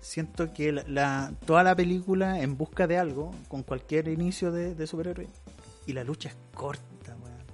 siento 0.00 0.52
que 0.54 0.72
la, 0.72 0.84
la- 0.88 1.32
toda 1.46 1.62
la 1.62 1.74
película 1.76 2.40
en 2.40 2.56
busca 2.56 2.86
de 2.86 2.96
algo, 2.96 3.34
con 3.48 3.62
cualquier 3.62 4.08
inicio 4.08 4.50
de, 4.52 4.74
de 4.74 4.86
superhéroe, 4.86 5.28
y 5.86 5.92
la 5.92 6.04
lucha 6.04 6.28
es 6.28 6.36
corta, 6.54 7.16
weón. 7.22 7.44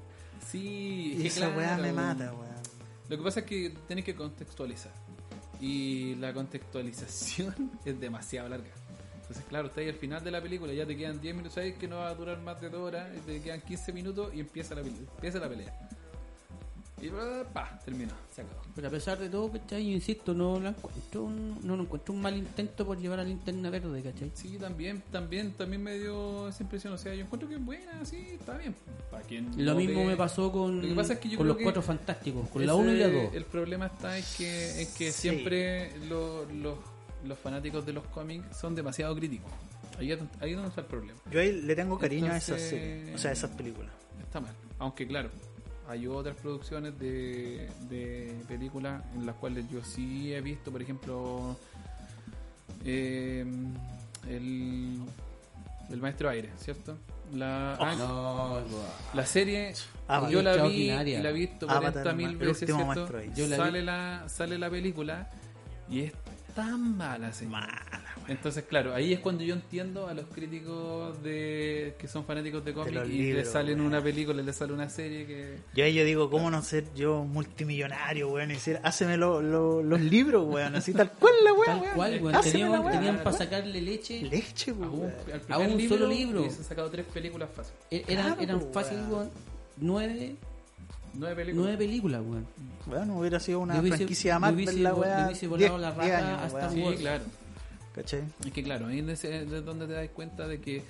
Sí, 0.50 1.16
Y 1.18 1.26
esa 1.26 1.48
weá 1.50 1.76
claro, 1.76 1.82
me 1.82 1.92
mata, 1.92 2.32
weón. 2.32 2.46
Lo 3.08 3.16
que 3.16 3.22
pasa 3.22 3.40
es 3.40 3.46
que 3.46 3.74
tienes 3.86 4.04
que 4.04 4.14
contextualizar. 4.14 4.92
Y 5.60 6.14
la 6.16 6.32
contextualización 6.32 7.72
es 7.84 7.98
demasiado 7.98 8.48
larga. 8.48 8.70
Entonces, 9.14 9.44
claro, 9.48 9.68
está 9.68 9.80
ahí 9.80 9.88
al 9.88 9.96
final 9.96 10.22
de 10.22 10.30
la 10.30 10.40
película, 10.40 10.72
ya 10.72 10.86
te 10.86 10.96
quedan 10.96 11.20
10 11.20 11.34
minutos, 11.34 11.54
sabes 11.54 11.76
que 11.76 11.88
no 11.88 11.96
va 11.96 12.10
a 12.10 12.14
durar 12.14 12.40
más 12.42 12.60
de 12.60 12.70
2 12.70 12.80
horas, 12.80 13.08
te 13.26 13.42
quedan 13.42 13.60
15 13.60 13.92
minutos 13.92 14.32
y 14.32 14.38
empieza 14.38 14.76
la, 14.76 14.82
empieza 14.82 15.40
la 15.40 15.48
pelea. 15.48 15.88
Y 17.00 17.10
pa, 17.52 17.78
terminó, 17.84 18.12
se 18.34 18.40
acabó. 18.40 18.62
Pero 18.74 18.88
a 18.88 18.90
pesar 18.90 19.18
de 19.18 19.28
todo, 19.28 19.52
¿cachai? 19.52 19.84
Yo 19.86 19.92
insisto, 19.92 20.32
no 20.32 20.58
la 20.58 20.70
encuentro 20.70 21.24
un, 21.24 21.58
no 21.62 21.76
lo 21.76 21.82
encuentro 21.82 22.14
un 22.14 22.22
mal 22.22 22.34
intento 22.34 22.86
por 22.86 22.98
llevar 22.98 23.20
a 23.20 23.24
linterna 23.24 23.68
verde, 23.68 24.02
¿cachai? 24.02 24.30
Sí, 24.34 24.56
también, 24.58 25.02
también, 25.12 25.52
también 25.52 25.82
me 25.82 25.98
dio 25.98 26.48
esa 26.48 26.62
impresión. 26.62 26.94
O 26.94 26.98
sea, 26.98 27.14
yo 27.14 27.22
encuentro 27.24 27.48
que 27.50 27.56
es 27.56 27.64
buena, 27.64 28.02
sí, 28.06 28.28
está 28.40 28.56
bien. 28.56 28.74
Para 29.10 29.22
quien 29.24 29.50
Lo 29.62 29.72
no 29.74 29.78
mismo 29.78 30.00
ve- 30.00 30.06
me 30.06 30.16
pasó 30.16 30.50
con, 30.50 30.80
Lo 30.80 30.88
que 30.88 30.94
pasa 30.94 31.12
es 31.12 31.18
que 31.18 31.28
yo 31.28 31.36
con 31.36 31.48
los 31.48 31.58
que 31.58 31.64
cuatro 31.64 31.82
fantásticos, 31.82 32.48
con 32.48 32.64
la 32.66 32.72
Ese- 32.72 32.80
1 32.82 32.92
y 32.92 32.98
la 32.98 33.08
2. 33.08 33.34
El 33.34 33.44
problema 33.44 33.86
está 33.86 34.16
en 34.16 34.24
que, 34.38 34.80
en 34.82 34.88
que 34.94 35.12
Sí. 35.12 35.20
siempre 35.20 35.98
lo- 36.08 36.46
los, 36.46 36.78
los 37.26 37.38
fanáticos 37.38 37.84
de 37.84 37.92
los 37.92 38.04
cómics 38.06 38.56
son 38.56 38.74
demasiado 38.74 39.14
críticos. 39.14 39.52
Ahí 39.98 40.12
es, 40.12 40.18
ahí 40.40 40.50
es 40.50 40.56
donde 40.56 40.70
está 40.70 40.80
el 40.80 40.86
problema. 40.86 41.18
Yo 41.30 41.40
ahí 41.40 41.52
le 41.60 41.74
tengo 41.76 41.98
cariño 41.98 42.32
a 42.32 42.38
esas 42.38 42.60
series, 42.60 43.14
o 43.14 43.18
sea, 43.18 43.30
a 43.30 43.34
esas 43.34 43.50
películas. 43.50 43.90
Está 44.22 44.40
mal. 44.40 44.52
Aunque 44.78 45.06
claro, 45.06 45.30
hay 45.88 46.06
otras 46.06 46.36
producciones 46.36 46.98
de, 46.98 47.68
de 47.88 48.34
películas 48.48 49.02
en 49.14 49.26
las 49.26 49.36
cuales 49.36 49.68
yo 49.70 49.84
sí 49.84 50.32
he 50.34 50.40
visto, 50.40 50.72
por 50.72 50.82
ejemplo, 50.82 51.56
eh, 52.84 53.44
el, 54.28 55.00
el 55.90 56.00
Maestro 56.00 56.28
Aire, 56.28 56.50
¿cierto? 56.58 56.96
La, 57.32 57.74
ah, 57.74 57.94
No, 57.96 58.60
la 59.14 59.26
serie 59.26 59.74
Avatar. 60.06 60.30
yo 60.30 60.42
la 60.42 60.56
vi 60.64 60.90
y 60.90 61.16
la 61.18 61.30
he 61.30 61.32
visto 61.32 61.68
Avatar, 61.68 62.04
40 62.04 62.12
mil 62.14 62.36
veces, 62.36 62.72
¿cierto? 62.72 63.08
Yo 63.34 63.46
la 63.46 63.56
sale, 63.56 63.82
la, 63.82 64.24
sale 64.28 64.58
la 64.58 64.70
película 64.70 65.28
y 65.88 66.02
es 66.02 66.12
tan 66.54 66.96
mala, 66.96 67.32
señor. 67.32 67.62
Weón. 67.62 68.05
Entonces, 68.28 68.64
claro, 68.64 68.92
ahí 68.94 69.12
es 69.12 69.20
cuando 69.20 69.44
yo 69.44 69.54
entiendo 69.54 70.08
a 70.08 70.14
los 70.14 70.26
críticos 70.26 71.22
de 71.22 71.94
que 71.98 72.08
son 72.08 72.24
fanáticos 72.24 72.64
de 72.64 72.72
cómics 72.74 73.08
y 73.08 73.32
le 73.32 73.44
salen 73.44 73.80
una 73.80 74.02
película, 74.02 74.42
le 74.42 74.52
sale 74.52 74.72
una 74.72 74.88
serie 74.90 75.26
que... 75.26 75.58
Yo 75.74 75.84
ahí 75.84 75.94
yo 75.94 76.04
digo, 76.04 76.28
¿cómo 76.28 76.50
no 76.50 76.60
ser 76.62 76.92
yo 76.94 77.24
multimillonario, 77.24 78.28
weón? 78.28 78.50
Y 78.50 78.54
decir, 78.54 78.80
háceme 78.82 79.16
lo- 79.16 79.40
lo- 79.40 79.82
los 79.82 80.00
libros, 80.00 80.44
weón, 80.52 80.74
así 80.74 80.92
tal 80.92 81.10
cual 81.12 81.34
la 81.44 81.52
weón, 81.52 81.64
Tal 81.66 81.80
weón. 81.80 81.94
cual, 81.94 82.20
weón. 82.22 82.40
Tenían, 82.42 82.72
la 82.72 82.80
weón. 82.80 82.92
tenían 82.92 83.16
para 83.18 83.36
sacarle 83.36 83.80
leche. 83.80 84.22
Leche, 84.22 84.70
A 84.72 84.74
un, 84.74 85.00
weón. 85.00 85.12
A 85.48 85.58
un 85.58 85.88
solo 85.88 86.08
libro. 86.08 86.44
Y 86.44 86.50
se 86.50 86.58
han 86.58 86.64
sacado 86.64 86.90
tres 86.90 87.06
películas 87.06 87.48
fácil. 87.54 87.74
E- 87.90 88.04
Eran, 88.08 88.26
Claro, 88.34 88.40
eran 88.42 88.72
fácil, 88.72 88.98
weón. 89.08 89.30
Nueve, 89.78 90.36
Nueve 91.14 91.34
películas. 91.36 91.62
nueve 91.64 91.78
películas, 91.78 92.22
weón. 92.26 92.46
Bueno, 92.86 93.18
hubiera 93.18 93.38
sido 93.40 93.60
una 93.60 93.80
hubiese- 93.80 93.96
franquicia 93.98 94.38
hubiese 94.38 94.78
la 94.80 94.94
weá. 94.94 95.26
hubiese 95.26 95.46
volado 95.46 95.78
10, 95.78 95.80
la 95.80 95.92
10 95.92 95.96
raja 96.12 96.18
años, 96.28 96.42
hasta. 96.42 96.70
Sí, 96.70 96.84
claro. 96.98 97.24
¿Cachai? 97.96 98.22
Es 98.44 98.52
que 98.52 98.62
claro, 98.62 98.86
ahí 98.86 99.00
es 99.00 99.64
donde 99.64 99.86
te 99.88 99.92
das 99.94 100.08
cuenta 100.10 100.46
de 100.46 100.60
que 100.60 100.82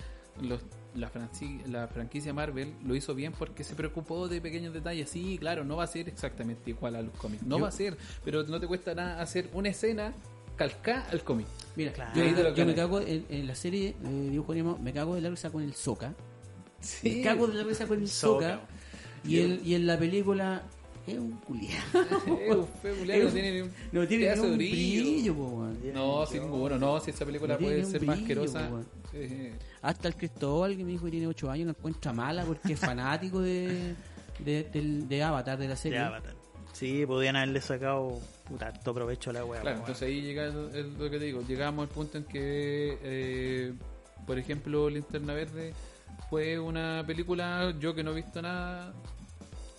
los, 0.43 0.61
la, 0.95 1.11
franci- 1.11 1.65
la 1.67 1.89
franquicia 1.89 2.35
Marvel 2.35 2.75
lo 2.85 2.95
hizo 2.95 3.15
bien 3.15 3.33
porque 3.33 3.65
se 3.65 3.75
preocupó 3.75 4.29
de 4.29 4.41
pequeños 4.43 4.75
detalles. 4.75 5.09
Sí, 5.09 5.39
claro, 5.39 5.65
no 5.65 5.77
va 5.77 5.85
a 5.85 5.87
ser 5.87 6.09
exactamente 6.09 6.69
igual 6.71 6.97
a 6.97 7.01
los 7.03 7.15
cómics. 7.15 7.43
No 7.45 7.57
Yo- 7.57 7.63
va 7.63 7.69
a 7.69 7.73
ser, 7.73 7.97
pero 8.25 8.43
no 8.43 8.61
te 8.61 8.67
cuesta 8.67 8.95
nada 8.95 9.23
hacer 9.23 9.49
una 9.55 9.71
escena 9.71 10.13
calcada 10.57 11.07
al 11.11 11.23
cómic. 11.23 11.47
Mira, 11.77 11.93
Claro. 11.93 12.13
yo, 12.15 12.55
yo 12.55 12.67
me 12.67 12.75
cago 12.75 13.01
en, 13.01 13.25
en 13.31 13.47
la 13.47 13.55
serie 13.55 13.95
de 14.03 14.31
dibujo 14.31 14.53
animado, 14.53 14.79
me 14.79 14.93
cago 14.93 15.15
de 15.15 15.21
la 15.23 15.31
risa 15.31 15.51
con 15.51 15.63
el 15.63 15.75
Soca. 15.75 16.13
Sí. 16.81 17.17
Me 17.19 17.23
cago 17.23 17.47
de 17.47 17.55
la 17.55 17.63
risa 17.65 17.87
con 17.87 18.01
el 18.01 18.09
Soca. 18.09 18.55
Soca. 18.55 18.67
Y, 19.25 19.41
el, 19.41 19.61
y 19.67 19.75
en 19.75 19.87
la 19.87 19.99
película 19.99 20.63
es 21.07 21.19
un 21.19 21.33
culiado. 21.39 21.85
No 22.83 23.31
tiene 23.33 23.53
ni 23.53 23.61
un 23.63 23.71
No 23.93 24.07
tiene 24.07 24.25
pedazo 24.25 24.43
ni 24.43 24.49
de 24.49 24.53
un 24.53 24.59
brillo. 24.59 25.03
brillo, 25.03 25.35
po, 25.35 25.43
weón. 25.49 25.79
No, 25.95 26.27
sin 26.27 26.43
ninguno, 26.43 26.79
no, 26.79 27.01
si 27.01 27.11
esa 27.11 27.25
película 27.25 27.55
No 27.55 27.61
puede 27.61 27.85
ser 27.85 28.03
más 28.03 28.19
asquerosa. 28.19 28.71
Hasta 29.83 30.09
el 30.09 30.17
Cristóbal, 30.17 30.77
que 30.77 30.85
me 30.85 30.91
dijo 30.93 31.05
que 31.05 31.11
tiene 31.13 31.27
8 31.27 31.51
años, 31.51 31.67
lo 31.67 31.71
encuentra 31.71 32.13
mala 32.13 32.45
porque 32.45 32.73
es 32.75 32.81
fanático 32.81 33.41
de, 33.41 33.95
de, 34.45 35.23
Avatar, 35.23 35.59
de 35.59 35.69
la 35.69 35.77
serie. 35.77 35.99
De 35.99 36.05
Avatar. 36.05 36.35
Sí, 36.73 37.07
podían 37.07 37.37
haberle 37.37 37.61
sacado 37.63 38.21
puta, 38.47 38.67
harto 38.67 38.93
provecho 38.93 39.31
a 39.31 39.33
la 39.33 39.45
weá. 39.45 39.63
Claro, 39.63 39.79
entonces 39.79 40.03
ahí 40.09 40.21
llega 40.21 40.45
el- 40.45 40.71
el- 40.75 40.99
lo 40.99 41.09
que 41.11 41.19
te 41.19 41.25
digo, 41.25 41.43
llegamos 41.49 41.89
al 41.89 41.95
punto 41.95 42.19
en 42.19 42.25
que, 42.25 42.99
eh, 43.03 43.73
por 44.27 44.39
ejemplo, 44.39 44.91
Linterna 44.91 45.33
Verde 45.33 45.73
fue 46.29 46.59
una 46.59 47.03
película, 47.07 47.75
yo 47.81 47.95
que 47.95 48.03
no 48.05 48.11
he 48.11 48.17
visto 48.17 48.43
nada, 48.43 48.93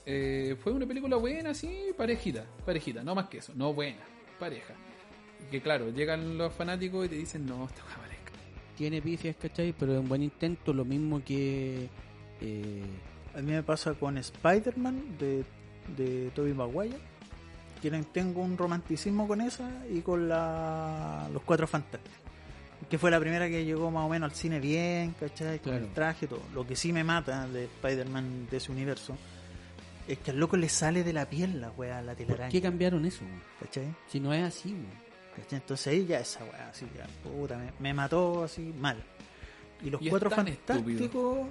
eh, 0.08 0.56
fue 0.64 0.72
una 0.72 0.86
película 0.88 1.18
buena, 1.18 1.54
sí, 1.54 1.88
parejita, 1.98 2.46
parejita, 2.66 3.04
no 3.04 3.14
más 3.14 3.28
que 3.28 3.40
eso, 3.40 3.52
no 3.56 3.74
buena, 3.74 4.00
pareja. 4.40 4.74
Y 5.46 5.52
que 5.52 5.62
claro, 5.62 5.90
llegan 5.92 6.38
los 6.38 6.52
fanáticos 6.54 7.06
y 7.06 7.10
te 7.10 7.16
dicen, 7.16 7.46
no, 7.46 7.66
esta 7.66 7.84
weá 7.86 7.98
pareja. 7.98 8.18
Tiene 8.78 9.02
pifias, 9.02 9.36
¿cachai? 9.36 9.74
Pero 9.78 9.94
es 9.94 10.00
un 10.00 10.08
buen 10.08 10.24
intento, 10.24 10.74
lo 10.74 10.86
mismo 10.86 11.22
que... 11.24 11.90
Eh, 12.42 12.84
A 13.36 13.42
mí 13.42 13.52
me 13.52 13.62
pasa 13.64 13.94
con 13.94 14.18
Spider-Man 14.18 15.18
de, 15.20 15.44
de 15.98 16.32
Tobey 16.34 16.54
Maguire. 16.54 16.98
Que 17.82 17.92
tengo 18.12 18.42
un 18.42 18.58
romanticismo 18.58 19.28
con 19.28 19.42
esa 19.42 19.70
y 19.92 20.02
con 20.02 20.28
la, 20.28 21.30
los 21.32 21.44
Cuatro 21.44 21.68
Fantásticos. 21.68 22.18
Que 22.90 22.98
fue 22.98 23.12
la 23.12 23.20
primera 23.20 23.48
que 23.48 23.64
llegó 23.66 23.92
más 23.92 24.06
o 24.06 24.10
menos 24.10 24.32
al 24.32 24.36
cine 24.36 24.60
bien, 24.60 25.14
¿cachai? 25.20 25.60
Con 25.60 25.72
Claro. 25.74 25.86
el 25.86 25.94
traje, 25.94 26.28
todo. 26.28 26.42
Lo 26.56 26.66
que 26.66 26.76
sí 26.76 26.92
me 26.94 27.04
mata 27.04 27.48
de 27.48 27.66
Spider-Man 27.66 28.48
de 28.50 28.58
ese 28.58 28.72
universo 28.72 29.16
es 30.08 30.18
que 30.20 30.32
al 30.32 30.40
loco 30.40 30.58
le 30.58 30.70
sale 30.70 31.04
de 31.04 31.14
la 31.14 31.30
piel 31.30 31.60
la 31.60 31.72
weá, 31.72 32.02
la 32.02 32.14
¿Por 32.16 32.26
telaraña. 32.26 32.52
qué 32.52 32.62
cambiaron 32.62 33.06
eso? 33.06 33.22
¿Cachai? 33.60 33.94
Si 34.08 34.20
no 34.20 34.34
es 34.34 34.44
así, 34.44 34.70
weón. 34.70 35.08
¿Cachai? 35.36 35.60
Entonces 35.60 35.88
ahí 35.88 36.06
ya 36.06 36.20
esa 36.20 36.44
weá, 36.46 36.70
así 36.70 36.88
ya, 36.96 37.06
puta, 37.24 37.58
me, 37.58 37.72
me 37.80 37.94
mató 37.94 38.44
así 38.44 38.74
mal. 38.80 38.98
Y 39.84 39.90
los 39.90 40.02
Y 40.02 40.10
Cuatro 40.10 40.30
Fantásticos, 40.32 41.48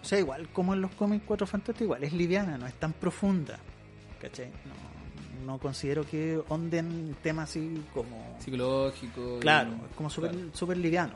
O 0.00 0.04
sea, 0.04 0.18
igual 0.18 0.48
como 0.50 0.74
en 0.74 0.82
los 0.82 0.90
cómics 0.92 1.24
Cuatro 1.26 1.46
Fantásticos, 1.46 1.82
igual 1.82 2.04
es 2.04 2.12
liviana, 2.12 2.56
no 2.58 2.66
es 2.66 2.74
tan 2.74 2.92
profunda. 2.92 3.58
¿Cachai? 4.20 4.46
No, 4.46 5.46
no 5.52 5.58
considero 5.58 6.04
que 6.06 6.40
onden 6.48 7.16
temas 7.22 7.50
así 7.50 7.82
como... 7.94 8.36
Psicológico. 8.40 9.38
Claro, 9.40 9.70
es 9.90 9.96
como 9.96 10.10
súper 10.10 10.32
claro. 10.32 10.48
súper 10.52 10.76
liviano. 10.76 11.14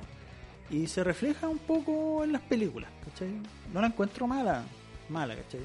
Y 0.70 0.86
se 0.86 1.04
refleja 1.04 1.48
un 1.48 1.59
poco 1.59 2.24
en 2.24 2.32
las 2.32 2.42
películas, 2.42 2.90
¿cachai? 3.04 3.28
No 3.72 3.80
la 3.80 3.88
encuentro 3.88 4.26
mala, 4.26 4.64
mala, 5.09 5.36
¿cachai? 5.36 5.60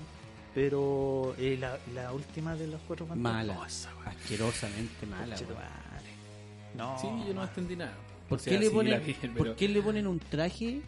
Pero 0.57 1.35
eh, 1.37 1.55
la, 1.61 1.77
la 1.93 2.11
última 2.11 2.55
de 2.55 2.65
los 2.65 2.81
Cuatro 2.87 3.05
Fantásticos... 3.05 3.47
Mala. 3.47 3.59
oh, 3.59 4.09
Asquerosamente 4.09 5.05
mala. 5.05 5.35
No, 6.75 6.97
Sí, 6.99 7.07
yo 7.27 7.33
no 7.35 7.43
entendí 7.43 7.75
nada. 7.75 7.93
¿Por, 8.27 8.39
O 8.39 8.41
sea, 8.41 8.53
qué 8.53 8.57
le 8.65 8.71
ponen, 8.71 8.99
¿Por 9.37 9.55
qué 9.55 9.67
le 9.69 9.81
ponen 9.83 10.07
un 10.07 10.17
traje 10.17 10.81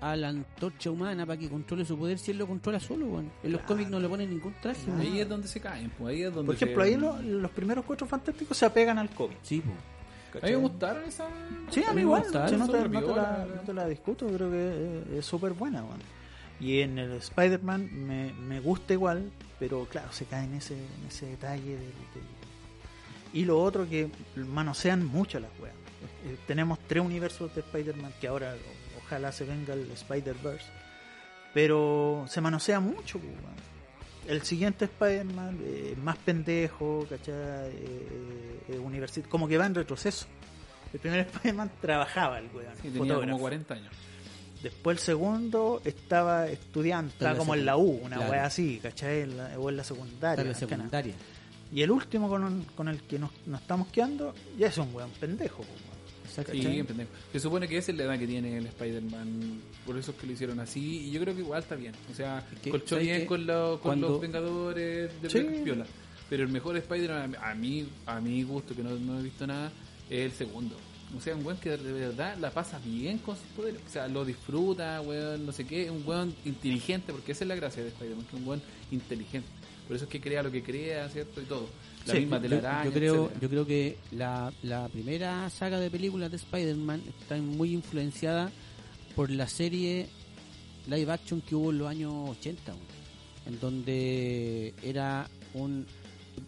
a 0.00 0.16
la 0.16 0.28
antorcha 0.30 0.90
humana 0.90 1.26
para 1.26 1.38
que 1.38 1.50
controle 1.50 1.84
su 1.84 1.98
poder 1.98 2.18
si 2.18 2.30
él 2.30 2.38
lo 2.38 2.46
controla 2.46 2.80
solo? 2.80 3.04
weón? 3.08 3.30
En 3.42 3.52
los 3.52 3.60
Claro. 3.60 3.66
cómics 3.74 3.90
no 3.90 4.00
le 4.00 4.08
ponen 4.08 4.30
ningún 4.30 4.54
traje. 4.62 4.86
weón. 4.88 5.00
Ahí 5.02 5.20
es 5.20 5.28
donde 5.28 5.48
se 5.48 5.60
caen, 5.60 5.90
pues 5.98 6.14
ahí 6.16 6.22
es 6.22 6.32
donde 6.34 6.46
Por 6.46 6.54
ejemplo, 6.54 6.82
se- 6.82 6.88
ahí 6.88 6.96
lo- 6.96 7.20
los 7.20 7.50
primeros 7.50 7.84
Cuatro 7.84 8.06
Fantásticos 8.06 8.56
se 8.56 8.64
apegan 8.64 8.96
al 8.96 9.10
cómic. 9.10 9.36
Sí, 9.42 9.60
po. 9.60 10.38
A 10.40 10.46
mí 10.46 10.52
me 10.52 10.56
gustaron 10.56 11.04
esa. 11.04 11.26
Sí, 11.70 11.84
a 11.84 11.92
mí 11.92 12.00
igual, 12.00 12.22
gustaron, 12.22 12.58
no, 12.58 12.66
te, 12.68 12.72
son 12.72 12.82
no 12.82 12.88
te 12.88 12.94
la, 12.94 13.00
viola, 13.00 13.46
no 13.54 13.60
te 13.60 13.74
la 13.74 13.86
discuto, 13.86 14.26
creo 14.28 14.50
que 14.50 15.18
es- 15.18 15.26
súper 15.26 15.52
buena. 15.52 15.82
weón. 15.84 16.00
Y 16.60 16.80
en 16.82 16.98
el 16.98 17.12
Spider-Man 17.12 17.88
me, 18.06 18.32
me 18.34 18.60
gusta 18.60 18.92
igual, 18.92 19.30
pero 19.58 19.86
claro, 19.86 20.12
se 20.12 20.26
cae 20.26 20.44
en 20.44 20.54
ese, 20.54 20.74
en 20.74 21.06
ese 21.08 21.26
detalle. 21.26 21.70
del- 21.76 21.78
del- 21.80 22.40
Y 23.32 23.44
lo 23.44 23.60
otro 23.62 23.88
que 23.88 24.10
manosean 24.36 25.04
mucho 25.06 25.40
las 25.40 25.50
weas. 25.60 25.74
Eh, 26.26 26.36
tenemos 26.46 26.78
tres 26.86 27.02
universos 27.02 27.54
de 27.54 27.60
Spider-Man 27.62 28.12
que 28.20 28.28
ahora 28.28 28.54
o- 28.54 28.98
ojalá 29.04 29.32
se 29.32 29.44
venga 29.44 29.72
el 29.74 29.90
Spider-Verse, 29.90 30.66
pero 31.54 32.24
se 32.28 32.40
manosea 32.40 32.80
mucho. 32.80 33.18
pues, 33.18 33.30
weón. 33.32 33.60
El 34.28 34.42
siguiente 34.42 34.84
Spider-Man, 34.84 35.58
eh, 35.62 35.94
más 36.02 36.16
pendejo, 36.18 37.06
¿cachai? 37.08 37.34
Eh, 37.70 38.60
eh, 38.68 39.22
como 39.28 39.48
que 39.48 39.56
va 39.58 39.66
en 39.66 39.74
retroceso. 39.74 40.26
El 40.92 41.00
primer 41.00 41.20
Spider-Man 41.20 41.70
trabajaba 41.80 42.38
el 42.38 42.46
weón, 42.54 42.72
Sí, 42.82 42.90
tenía 42.90 43.14
como 43.14 43.38
40 43.38 43.74
años. 43.74 43.92
Después 44.62 44.98
el 44.98 45.02
segundo 45.02 45.80
estaba 45.84 46.48
estudiando, 46.48 47.12
estaba 47.12 47.36
como 47.38 47.54
en 47.54 47.64
la 47.64 47.76
U, 47.76 48.00
una 48.04 48.16
claro. 48.16 48.30
wea 48.32 48.44
así, 48.46 48.78
¿cachai? 48.82 49.22
En 49.22 49.36
la- 49.36 49.58
o 49.58 49.70
en 49.70 49.76
la 49.78 49.84
secundaria. 49.84 50.44
La 50.44 50.54
secundaria. 50.54 51.14
Y 51.72 51.82
el 51.82 51.90
último 51.90 52.28
con, 52.28 52.64
con 52.76 52.88
el 52.88 53.00
que 53.02 53.18
nos, 53.18 53.30
nos 53.46 53.60
estamos 53.60 53.88
quedando 53.88 54.34
ya 54.58 54.66
es 54.68 54.76
un 54.78 54.94
weón 54.94 55.10
pendejo. 55.18 55.62
weón. 55.62 55.90
Sí, 56.52 56.82
pendejo. 56.84 57.10
Se 57.32 57.40
supone 57.40 57.66
que 57.66 57.76
esa 57.78 57.90
es 57.90 57.98
la 57.98 58.04
edad 58.04 58.18
que 58.18 58.26
tiene 58.26 58.56
el 58.58 58.66
Spider-Man. 58.66 59.60
Por 59.84 59.96
eso 59.98 60.12
es 60.12 60.16
que 60.18 60.26
lo 60.26 60.32
hicieron 60.32 60.60
así. 60.60 61.06
Y 61.08 61.10
yo 61.10 61.20
creo 61.20 61.34
que 61.34 61.40
igual 61.40 61.60
está 61.62 61.74
bien. 61.74 61.92
O 62.10 62.14
sea, 62.14 62.44
colchó 62.70 62.96
¿sabes 62.96 63.04
bien 63.04 63.26
con, 63.26 63.46
lo- 63.46 63.72
con 63.72 63.80
Cuando- 63.80 64.08
los 64.10 64.20
Vengadores 64.20 65.22
de 65.22 65.30
Sí. 65.30 65.40
Piola. 65.64 65.86
Pero 66.28 66.44
el 66.44 66.48
mejor 66.50 66.76
Spider-Man, 66.76 67.36
a 67.42 67.54
mí, 67.54 67.88
a 68.06 68.20
mi 68.20 68.42
gusto, 68.44 68.74
que 68.76 68.82
no, 68.84 68.90
no 68.90 69.18
he 69.18 69.22
visto 69.22 69.46
nada, 69.46 69.72
es 70.08 70.26
el 70.26 70.32
segundo. 70.32 70.76
O 71.16 71.20
sea, 71.20 71.34
un 71.34 71.44
weón 71.44 71.58
que 71.58 71.70
de 71.76 71.92
verdad 71.92 72.36
la 72.38 72.50
pasa 72.52 72.78
bien 72.84 73.18
con 73.18 73.34
sus 73.36 73.44
poderes. 73.56 73.80
O 73.86 73.90
sea, 73.90 74.06
lo 74.08 74.24
disfruta, 74.24 75.00
weón, 75.00 75.44
no 75.44 75.52
sé 75.52 75.66
qué. 75.66 75.90
Un 75.90 76.06
weón 76.06 76.34
inteligente, 76.44 77.12
porque 77.12 77.32
esa 77.32 77.44
es 77.44 77.48
la 77.48 77.56
gracia 77.56 77.82
de 77.82 77.88
Spider-Man, 77.88 78.24
que 78.26 78.36
es 78.36 78.42
un 78.42 78.48
weón 78.48 78.62
inteligente. 78.92 79.48
Por 79.86 79.96
eso 79.96 80.04
es 80.04 80.10
que 80.10 80.20
crea 80.20 80.42
lo 80.42 80.52
que 80.52 80.62
crea, 80.62 81.08
¿cierto? 81.08 81.40
Y 81.40 81.44
todo. 81.46 81.68
La 82.06 82.14
Sí, 82.14 82.20
misma 82.20 82.36
Yo, 82.36 82.42
telaraña, 82.48 82.84
yo 82.84 82.92
creo, 82.92 83.14
etcétera. 83.24 83.40
yo 83.42 83.48
creo 83.50 83.66
que 83.66 83.98
la, 84.12 84.52
la 84.62 84.88
primera 84.88 85.50
saga 85.50 85.78
de 85.80 85.90
películas 85.90 86.30
de 86.30 86.36
Spider-Man 86.36 87.02
está 87.20 87.36
muy 87.38 87.72
influenciada 87.74 88.50
por 89.16 89.30
la 89.30 89.48
serie 89.48 90.06
live 90.86 91.12
action 91.12 91.40
que 91.42 91.54
hubo 91.56 91.72
en 91.72 91.78
los 91.78 91.88
años 91.88 92.12
80, 92.38 92.72
weón, 92.72 92.84
en 93.46 93.60
donde 93.60 94.74
era 94.82 95.28
un... 95.54 95.86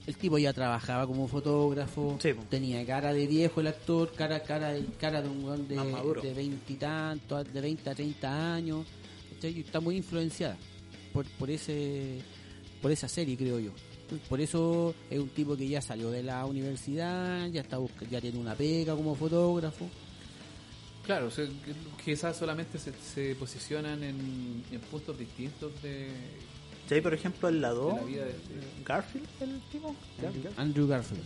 El 0.06 0.16
tipo 0.16 0.38
ya 0.38 0.52
trabajaba 0.52 1.06
como 1.06 1.28
fotógrafo, 1.28 2.18
Sí, 2.20 2.30
tenía 2.48 2.84
cara 2.86 3.12
de 3.12 3.26
viejo 3.26 3.60
el 3.60 3.68
actor, 3.68 4.12
cara 4.14 4.42
cara 4.42 4.72
de, 4.72 4.84
cara 5.00 5.22
de 5.22 5.28
un 5.28 5.44
weón 5.44 5.68
de, 5.68 5.76
maduro. 5.76 6.20
de 6.22 6.34
20 6.34 6.72
y 6.72 6.76
tantos, 6.76 7.52
de 7.52 7.60
20 7.60 7.90
a 7.90 7.94
30 7.94 8.54
años, 8.54 8.86
está 9.42 9.80
muy 9.80 9.96
influenciada 9.96 10.56
por, 11.12 11.24
por 11.38 11.50
ese 11.50 12.20
por 12.80 12.90
esa 12.90 13.08
serie, 13.08 13.36
creo 13.36 13.58
yo. 13.60 13.70
Por 14.28 14.40
eso 14.40 14.94
es 15.08 15.18
un 15.18 15.28
tipo 15.30 15.56
que 15.56 15.66
ya 15.68 15.80
salió 15.80 16.10
de 16.10 16.22
la 16.22 16.44
universidad, 16.46 17.46
ya 17.48 17.60
está 17.62 17.78
ya 18.10 18.20
tiene 18.20 18.38
una 18.38 18.54
pega 18.54 18.94
como 18.94 19.14
fotógrafo. 19.14 19.88
Claro, 21.04 21.26
o 21.26 21.30
sea, 21.30 21.44
que- 21.46 22.04
quizás 22.04 22.36
solamente 22.36 22.78
se, 22.78 22.92
se 22.92 23.34
posicionan 23.36 24.02
en, 24.04 24.62
en 24.70 24.80
puntos 24.90 25.18
distintos 25.18 25.72
de, 25.82 26.08
¿Cachai? 26.82 27.00
Por 27.00 27.14
ejemplo, 27.14 27.48
en 27.48 27.60
la 27.60 27.68
de 27.70 27.74
2, 27.76 27.94
la 27.96 28.02
vida 28.02 28.24
de 28.24 28.30
este- 28.30 28.82
Garfield, 28.84 29.28
el 29.40 29.60
tipo, 29.70 29.94
Andrew, 30.26 30.52
Andrew 30.56 30.86
Garfield. 30.88 31.24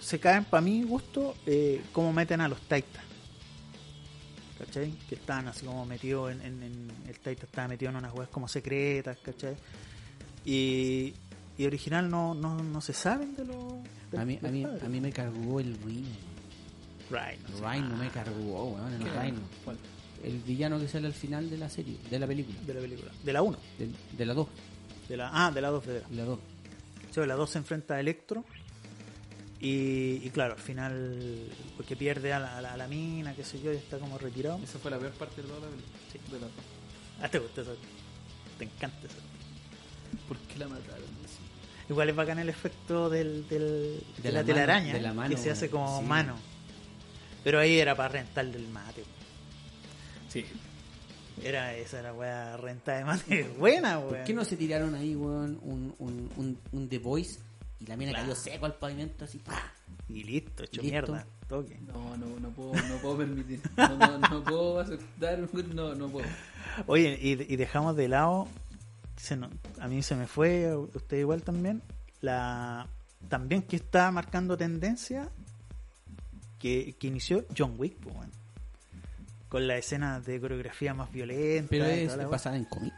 se 0.00 0.18
caen 0.20 0.44
para 0.44 0.60
mi 0.60 0.82
gusto 0.84 1.34
eh, 1.46 1.82
cómo 1.92 2.12
meten 2.12 2.40
a 2.40 2.48
los 2.48 2.60
Taitas. 2.62 3.02
¿Cachai? 4.58 4.92
Que 5.08 5.16
están 5.16 5.48
así 5.48 5.66
como 5.66 5.84
metidos 5.84 6.32
en, 6.32 6.40
en- 6.42 6.62
en- 6.62 6.90
El 7.08 7.18
Taita 7.18 7.44
estaba 7.44 7.68
metido 7.68 7.90
en 7.90 7.96
unas 7.96 8.14
weas 8.14 8.30
como 8.30 8.48
secretas, 8.48 9.18
¿cachai? 9.22 9.54
Y, 10.46 11.12
y 11.58 11.66
original 11.66 12.08
no, 12.08 12.34
no, 12.34 12.62
no 12.62 12.80
se 12.80 12.92
saben 12.94 13.34
de 13.36 13.44
los. 13.44 13.56
A 14.16 14.24
mí, 14.24 14.38
a 14.42 14.48
mí, 14.48 14.64
a 14.64 14.88
mí 14.88 15.00
me 15.00 15.12
cargó 15.12 15.60
el 15.60 15.76
Rhino. 15.84 16.08
El 17.10 17.52
Rhino 17.58 17.88
nada 17.88 17.96
me 18.04 18.08
cargó, 18.10 18.64
weón, 18.72 18.92
el. 18.94 19.00
Rhino. 19.02 19.40
El 20.24 20.38
villano 20.40 20.78
que 20.80 20.88
sale 20.88 21.06
al 21.06 21.12
final 21.14 21.48
de 21.50 21.58
la 21.58 21.68
serie, 21.70 21.96
de 22.10 22.18
la 22.18 22.26
película. 22.26 22.58
De 22.66 22.74
la 22.74 22.80
película. 22.80 23.12
De 23.22 23.32
la 23.32 23.42
1. 23.42 23.58
De, 23.78 23.88
de 24.16 24.26
la 24.26 24.34
2. 24.34 24.48
De 25.08 25.16
la, 25.16 25.30
ah, 25.32 25.50
de 25.52 25.60
la 25.60 25.68
2 25.70 25.86
de 25.86 25.92
de 26.00 26.16
la 26.16 26.24
2. 26.24 26.38
Sí, 27.14 27.20
la 27.26 27.34
2 27.34 27.50
se 27.50 27.58
enfrenta 27.58 27.94
a 27.94 28.00
Electro. 28.00 28.44
Y, 29.60 30.20
y 30.22 30.30
claro, 30.34 30.54
al 30.54 30.60
final, 30.60 31.48
porque 31.76 31.96
pierde 31.96 32.32
a 32.32 32.38
la, 32.38 32.58
a 32.58 32.60
la- 32.60 32.72
a 32.74 32.76
la 32.76 32.88
mina, 32.88 33.34
qué 33.34 33.42
sé 33.42 33.60
yo, 33.60 33.72
y 33.72 33.76
está 33.76 33.98
como 33.98 34.18
retirado. 34.18 34.58
Esa 34.62 34.78
fue 34.78 34.90
la 34.90 34.98
peor 34.98 35.12
parte 35.12 35.40
de 35.42 35.48
toda 35.48 35.60
la 35.60 35.66
película. 35.68 35.98
Sí. 36.12 36.18
De 36.26 36.32
las 36.40 36.40
dos. 36.42 36.64
Ah, 37.22 37.28
te 37.28 37.38
gusta 37.38 37.62
eso. 37.62 37.76
Te 38.58 38.64
encanta 38.64 38.98
eso. 39.06 39.16
¿Por 40.28 40.36
qué 40.38 40.58
la 40.58 40.68
mataron? 40.68 41.06
Sí. 41.26 41.38
Igual 41.88 42.08
es 42.10 42.16
bacán 42.16 42.38
el 42.38 42.48
efecto 42.50 43.08
del, 43.08 43.48
del- 43.48 44.02
de, 44.18 44.22
De 44.22 44.32
la, 44.32 44.40
la 44.40 44.42
mano, 44.42 44.46
telaraña, 44.54 44.92
de 44.94 45.00
la 45.00 45.14
mano, 45.14 45.30
que 45.34 45.40
se 45.40 45.50
hace 45.50 45.70
como 45.70 46.00
sí. 46.00 46.04
mano. 46.06 46.36
Pero 47.42 47.58
ahí 47.58 47.78
era 47.78 47.94
para 47.94 48.08
rentar 48.10 48.46
del 48.46 48.68
mate. 48.68 49.04
Sí. 50.28 50.44
Era 51.42 51.74
esa 51.74 51.98
era 52.00 52.12
weá 52.14 52.56
renta 52.56 52.96
de 52.96 53.04
mate. 53.04 53.42
Buena, 53.58 53.98
weón. 53.98 54.08
¿Por 54.10 54.24
qué 54.24 54.32
no 54.34 54.44
se 54.44 54.56
tiraron 54.56 54.94
ahí, 54.94 55.14
weón, 55.14 55.58
un, 55.62 55.94
un, 55.98 56.30
un, 56.36 56.58
un 56.72 56.88
The 56.88 56.98
Voice 56.98 57.38
y 57.80 57.86
la 57.86 57.96
mina 57.96 58.12
Claro. 58.12 58.24
cayó 58.28 58.34
seco 58.40 58.66
al 58.66 58.74
pavimento 58.74 59.24
así? 59.26 59.38
¡pah! 59.38 59.72
Y 60.08 60.22
listo, 60.24 60.64
hecho 60.64 60.80
Listo. 60.82 60.92
mierda. 61.12 61.26
Toque. 61.48 61.78
No, 61.80 62.16
no, 62.16 62.26
no 62.40 62.48
puedo, 62.50 62.72
no 62.74 62.96
puedo 63.02 63.18
permitir. 63.18 63.60
No, 63.76 63.96
no, 63.96 64.18
no 64.18 64.42
puedo 64.44 64.80
aceptar. 64.80 65.38
No, 65.74 65.94
no 65.94 66.08
puedo. 66.08 66.26
Oye, 66.86 67.18
y, 67.20 67.32
y 67.52 67.56
dejamos 67.56 67.96
de 67.96 68.08
lado, 68.08 68.48
se 69.16 69.34
a 69.80 69.88
mí 69.88 70.02
se 70.02 70.16
me 70.16 70.26
fue, 70.26 70.68
a 70.70 70.78
usted 70.78 71.18
igual 71.18 71.42
también, 71.42 71.82
la 72.20 72.88
también 73.28 73.62
que 73.62 73.76
está 73.76 74.10
marcando 74.10 74.56
tendencia 74.56 75.28
que, 76.58 76.94
que 76.98 77.06
inició 77.08 77.44
John 77.56 77.74
Wick, 77.78 77.96
pues, 77.98 78.14
weón. 78.16 78.30
Con 79.56 79.66
la 79.66 79.78
escena 79.78 80.20
de 80.20 80.38
coreografía 80.38 80.92
más 80.92 81.10
violenta. 81.10 81.68
Pero 81.70 81.86
es 81.86 82.28
basada 82.28 82.56
en 82.56 82.64
cómic. 82.66 82.92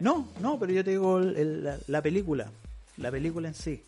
No, 0.00 0.28
no, 0.40 0.58
pero 0.58 0.72
yo 0.72 0.82
te 0.82 0.90
digo 0.90 1.18
el- 1.18 1.36
el- 1.36 1.62
la, 1.64 1.76
la 1.86 2.02
película, 2.02 2.50
la 2.96 3.10
película 3.12 3.46
en 3.46 3.54
sí. 3.54 3.80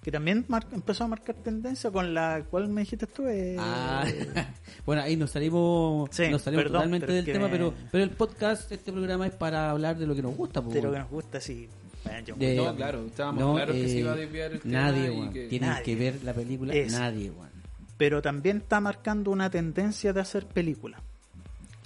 Que 0.00 0.12
también 0.12 0.44
mar- 0.46 0.64
empezó 0.72 1.02
a 1.04 1.08
marcar 1.08 1.34
tendencia 1.34 1.90
con 1.90 2.14
la 2.14 2.44
cual 2.48 2.68
me 2.68 2.82
dijiste 2.82 3.08
tú. 3.08 3.26
eh, 3.26 3.56
Ah, 3.58 4.04
bueno, 4.86 5.02
ahí 5.02 5.16
nos 5.16 5.32
salimos, 5.32 6.08
Sí, 6.12 6.28
nos 6.28 6.40
salimos 6.42 6.62
perdón, 6.66 6.78
totalmente 6.82 7.06
pero 7.06 7.16
del 7.16 7.24
tema, 7.24 7.46
me- 7.46 7.50
pero, 7.52 7.74
pero 7.90 8.04
el 8.04 8.10
podcast, 8.10 8.70
este 8.70 8.92
programa 8.92 9.26
es 9.26 9.34
para 9.34 9.70
hablar 9.70 9.98
de 9.98 10.06
lo 10.06 10.14
que 10.14 10.22
nos 10.22 10.36
gusta. 10.36 10.62
pues, 10.62 10.74
de 10.74 10.82
lo 10.82 10.92
que 10.92 10.98
nos 11.00 11.10
gusta, 11.10 11.40
sí. 11.40 11.68
Bueno, 12.04 12.36
De-. 12.36 12.54
No, 12.56 12.76
claro, 12.76 13.04
estábamos 13.06 13.40
No, 13.42 13.54
claros 13.56 13.74
que 13.74 13.88
se 13.88 13.96
eh, 13.96 14.00
iba 14.00 14.12
a 14.12 14.16
desviar 14.16 14.52
el 14.52 14.60
tema. 14.60 14.72
Nadie, 14.72 15.30
que- 15.32 15.48
Tienen 15.48 15.68
Nadie. 15.70 15.82
que 15.82 15.96
ver 15.96 16.22
la 16.22 16.32
película. 16.32 16.72
Es- 16.74 16.92
Nadie, 16.92 17.30
weón. 17.30 17.50
pero 17.98 18.22
también 18.22 18.58
está 18.58 18.80
marcando 18.80 19.32
una 19.32 19.50
tendencia 19.50 20.12
de 20.12 20.20
hacer 20.20 20.46
películas 20.46 21.02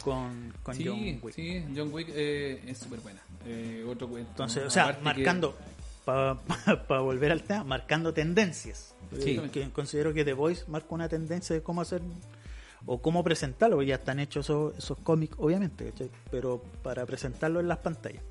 con, 0.04 0.52
con 0.62 0.74
Sí, 0.74 0.84
John 0.86 1.00
Wick. 1.22 1.34
sí, 1.34 1.64
John 1.74 1.92
Wick 1.92 2.08
eh, 2.12 2.62
es 2.66 2.78
súper 2.78 3.00
buena. 3.00 3.20
Eh, 3.46 3.84
otro 3.88 4.08
cuento. 4.08 4.30
Entonces, 4.30 4.64
o 4.64 4.70
sea, 4.70 4.94
que- 4.96 5.02
marcando, 5.02 5.56
para 6.04 7.00
volver 7.00 7.32
al 7.32 7.42
tema, 7.42 7.64
marcando 7.64 8.12
tendencias. 8.12 8.94
Sí. 9.20 9.30
Eh, 9.42 9.50
que 9.52 9.70
considero 9.70 10.12
que 10.12 10.24
The 10.24 10.32
Voice 10.34 10.64
marca 10.68 10.88
una 10.90 11.08
tendencia 11.08 11.54
de 11.56 11.62
cómo 11.62 11.80
hacer 11.80 12.02
o 12.86 13.00
cómo 13.00 13.24
presentarlo, 13.24 13.76
porque 13.76 13.88
ya 13.88 13.94
están 13.96 14.18
hechos 14.20 14.46
esos, 14.46 14.76
esos 14.76 14.98
cómics, 14.98 15.34
obviamente, 15.38 15.86
¿cachai? 15.90 16.10
pero 16.30 16.62
para 16.82 17.06
presentarlo 17.06 17.60
en 17.60 17.68
las 17.68 17.78
pantallas. 17.78 18.22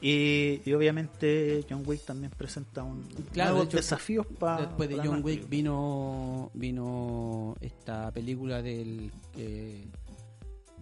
Y, 0.00 0.60
y 0.66 0.72
obviamente 0.74 1.64
John 1.68 1.82
Wick 1.86 2.04
también 2.04 2.30
presenta 2.36 2.82
un 2.82 3.02
Claro, 3.32 3.52
nuevos 3.52 3.68
de 3.68 3.68
hecho, 3.70 3.76
desafíos 3.78 4.26
para 4.38 4.66
Después 4.66 4.90
de 4.90 4.98
John 4.98 5.20
Wick 5.24 5.48
vino 5.48 6.50
vino 6.52 7.56
esta 7.62 8.12
película 8.12 8.60
del 8.60 9.10
que 9.34 9.84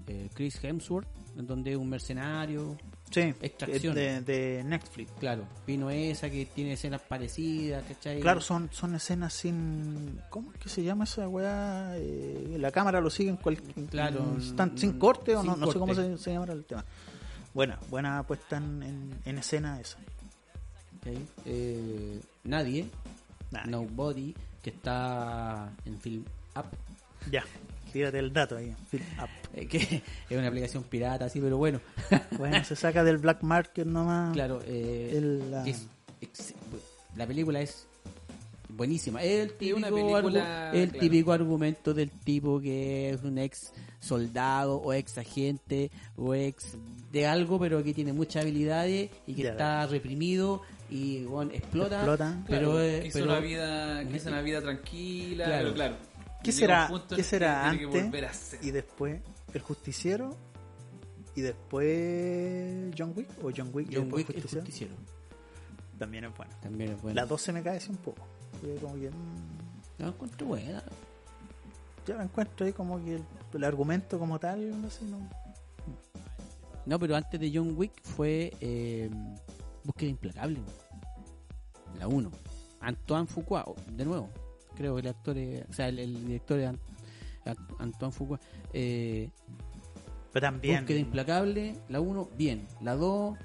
eh, 0.07 0.29
Chris 0.35 0.63
Hemsworth, 0.63 1.07
en 1.37 1.47
donde 1.47 1.73
es 1.73 1.77
un 1.77 1.89
mercenario. 1.89 2.77
Sí, 3.11 3.33
Extracción. 3.41 3.95
de, 3.95 4.23
de 4.23 4.65
Netflix. 4.65 5.13
Claro, 5.21 5.45
vino 5.67 5.89
esa 5.91 6.29
que 6.31 6.47
tiene 6.47 6.73
escenas 6.73 7.01
parecidas, 7.03 7.85
¿cachai? 7.85 8.21
Claro, 8.21 8.41
son, 8.41 8.69
son 8.73 8.95
escenas 8.97 9.33
sin. 9.33 10.21
¿Cómo 10.31 10.53
es 10.53 10.59
que 10.59 10.69
se 10.69 10.83
llama 10.83 11.05
esa 11.05 11.29
weá? 11.29 11.93
Eh, 11.97 12.57
la 12.59 12.73
cámara 12.73 13.01
lo 13.01 13.11
sigue 13.11 13.31
en 13.31 13.37
cualquier 13.37 13.87
Claro, 13.87 14.37
sin 14.75 14.99
corte 14.99 15.37
o 15.37 15.43
no, 15.45 15.57
no 15.57 15.71
sé 15.71 15.79
cómo 15.79 15.95
se, 15.95 16.19
se 16.19 16.33
llamará 16.33 16.55
el 16.55 16.65
tema. 16.65 16.85
Buena, 17.53 17.79
buena 17.89 18.23
puesta 18.25 18.57
en, 18.57 18.83
en, 18.83 19.11
en 19.25 19.39
escena 19.39 19.81
esa. 19.81 19.99
¿cachai? 21.01 21.19
Eh, 21.45 22.21
nadie, 22.43 22.87
Nah, 23.53 23.65
Nobody, 23.67 24.35
que 24.61 24.71
está 24.71 25.71
en 25.85 26.01
Film 26.01 26.25
App, 26.55 26.67
Ya, 27.31 27.45
tírate 27.95 28.19
el 28.19 28.31
dato 28.33 28.57
ahí. 28.57 28.75
Eh, 29.57 29.69
que 29.69 29.79
es 29.79 30.37
una 30.37 30.49
aplicación 30.49 30.83
pirata, 30.83 31.27
así, 31.27 31.41
pero 31.41 31.57
bueno, 31.57 31.81
Bueno, 32.39 32.65
se 32.65 32.75
saca 32.75 33.05
del 33.05 33.19
black 33.19 33.43
market 33.45 33.87
nomás. 33.87 34.33
claro, 34.33 34.61
eh, 34.67 35.13
El, 35.15 35.49
la- 35.53 35.65
es- 35.65 35.87
la 37.17 37.25
película 37.25 37.61
es 37.61 37.87
buenísima. 38.69 39.23
Es 39.23 39.31
el 39.43 39.47
Es 39.51 39.59
típico, 39.59 39.77
una 39.77 39.91
película, 39.91 40.73
argu- 40.73 40.75
el 40.75 40.89
claro. 40.89 41.01
típico 41.01 41.33
argumento 41.33 41.95
del 41.95 42.11
tipo 42.11 42.61
que 42.61 43.11
es 43.11 43.23
un 43.23 43.39
ex 43.39 43.73
soldado 44.01 44.79
o 44.79 44.93
ex 44.93 45.17
agente 45.19 45.93
o 46.17 46.35
ex 46.35 46.77
de 47.13 47.27
algo, 47.29 47.61
pero 47.61 47.85
que 47.85 47.95
tiene 47.95 48.13
muchas 48.13 48.43
habilidades 48.43 49.09
y 49.29 49.35
que 49.35 49.45
Ya, 49.45 49.51
está 49.51 49.87
reprimido 49.87 50.63
y 50.91 51.23
bueno, 51.27 51.53
explota. 51.53 51.99
Explota. 51.99 52.43
Pero, 52.49 52.71
Claro, 52.73 52.81
eh, 52.83 53.07
hizo 53.07 53.19
pero- 53.21 53.31
una 53.31 53.39
vida, 53.41 54.03
hizo 54.03 54.29
una 54.31 54.43
vida 54.43 54.61
tranquila, 54.61 55.45
Claro. 55.45 55.63
pero 55.63 55.75
claro. 55.75 55.97
¿Qué 56.45 56.53
será, 56.53 56.91
¿qué 57.09 57.17
el 57.17 57.25
será 57.25 57.69
antes 57.71 58.59
y 58.63 58.71
después 58.71 59.21
el 59.53 59.63
justiciero 59.63 60.37
y 61.35 61.41
después 61.41 62.95
John 62.97 63.13
Wick 63.17 63.29
o 63.43 63.51
John 63.57 63.71
Wick 63.73 63.91
y 63.91 63.95
John 63.97 64.05
después 64.05 64.29
Wick 64.29 64.37
es 64.37 64.43
justiciero? 64.43 64.65
justiciero. 64.65 64.95
También 65.99 66.25
es 66.25 66.37
bueno. 66.37 66.53
También 66.61 66.91
es 66.93 67.03
bueno. 67.03 67.15
La 67.17 67.27
12 67.27 67.53
me 67.53 67.63
cae 67.63 67.79
así 67.79 67.91
un 67.91 67.97
poco. 67.97 68.27
Yo 68.63 68.81
como 68.81 68.95
que, 68.95 69.11
mm, 69.11 69.99
La 69.99 70.09
encuentro 70.09 70.47
buena. 70.47 70.83
yo 72.07 72.17
la 72.17 72.25
encuentro 72.25 72.67
ahí 72.67 72.73
como 72.73 73.03
que 73.05 73.17
el, 73.17 73.25
el 73.55 73.65
argumento 73.65 74.19
como 74.19 74.39
tal, 74.39 74.81
no 74.81 74.91
sé, 74.91 75.05
no. 75.07 75.19
No, 76.87 76.99
pero 76.99 77.17
antes 77.17 77.41
de 77.41 77.51
John 77.53 77.75
Wick 77.77 78.03
fue 78.03 78.53
eh, 78.61 79.09
Búsqueda 79.85 80.11
Implacable. 80.11 80.61
La 81.99 82.07
1. 82.09 82.31
Antoine 82.81 83.27
Fuqua, 83.27 83.65
oh, 83.67 83.77
de 83.91 84.05
nuevo. 84.05 84.29
Creo 84.77 84.95
que 84.95 85.01
el 85.03 85.09
actor 85.09 85.39
es, 85.39 85.65
o 85.69 85.73
sea, 85.73 85.89
el, 85.89 85.99
el 85.99 86.27
director 86.27 86.59
es 86.61 86.69
An- 86.69 86.81
An- 87.45 87.57
Antoine 87.79 88.13
Fuqua. 88.13 88.41
Eh, 88.73 89.29
Pero 90.33 90.47
también. 90.47 90.81
Búsqueda 90.81 90.99
Implacable, 90.99 91.75
la 91.89 92.01
1, 92.01 92.29
bien. 92.37 92.67
La 92.83 92.95
2 92.97 93.37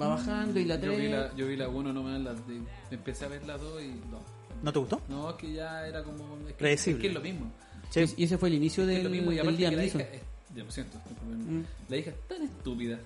va 0.00 0.08
bajando 0.08 0.58
y 0.60 0.64
la 0.64 0.76
Yo 0.80 0.90
vi 0.90 0.96
3... 0.96 1.10
la, 1.10 1.36
yo 1.36 1.46
vi 1.46 1.56
la 1.56 1.68
1 1.68 1.92
nomás, 1.92 2.20
la 2.20 2.34
de- 2.34 2.60
empecé 2.90 3.24
a 3.24 3.28
ver 3.28 3.44
la 3.46 3.56
2 3.58 3.82
y 3.82 3.88
no. 4.10 4.18
¿No 4.62 4.72
te 4.72 4.78
gustó? 4.78 5.00
No, 5.08 5.30
es 5.30 5.36
que 5.36 5.52
ya 5.52 5.86
era 5.86 6.02
como... 6.02 6.36
Es 6.40 6.46
que, 6.48 6.52
Predecible. 6.54 6.98
es 6.98 7.02
que 7.02 7.08
es 7.08 7.14
lo 7.14 7.20
mismo. 7.20 7.50
Sí. 7.90 8.04
Y 8.18 8.24
ese 8.24 8.36
fue 8.38 8.48
el 8.50 8.56
inicio 8.56 8.82
Es 8.82 8.88
del, 8.90 9.04
lo 9.04 9.10
mismo 9.10 9.32
y 9.32 9.36
del 9.36 9.56
que 9.56 9.70
la 9.76 9.84
hija... 9.84 10.00
Es, 10.00 10.20
ya 10.54 10.64
lo 10.64 10.70
siento. 10.70 10.98
Mm. 10.98 11.60
La 11.88 11.96
hija 11.96 12.10
es 12.10 12.28
tan 12.28 12.42
estúpida. 12.42 12.98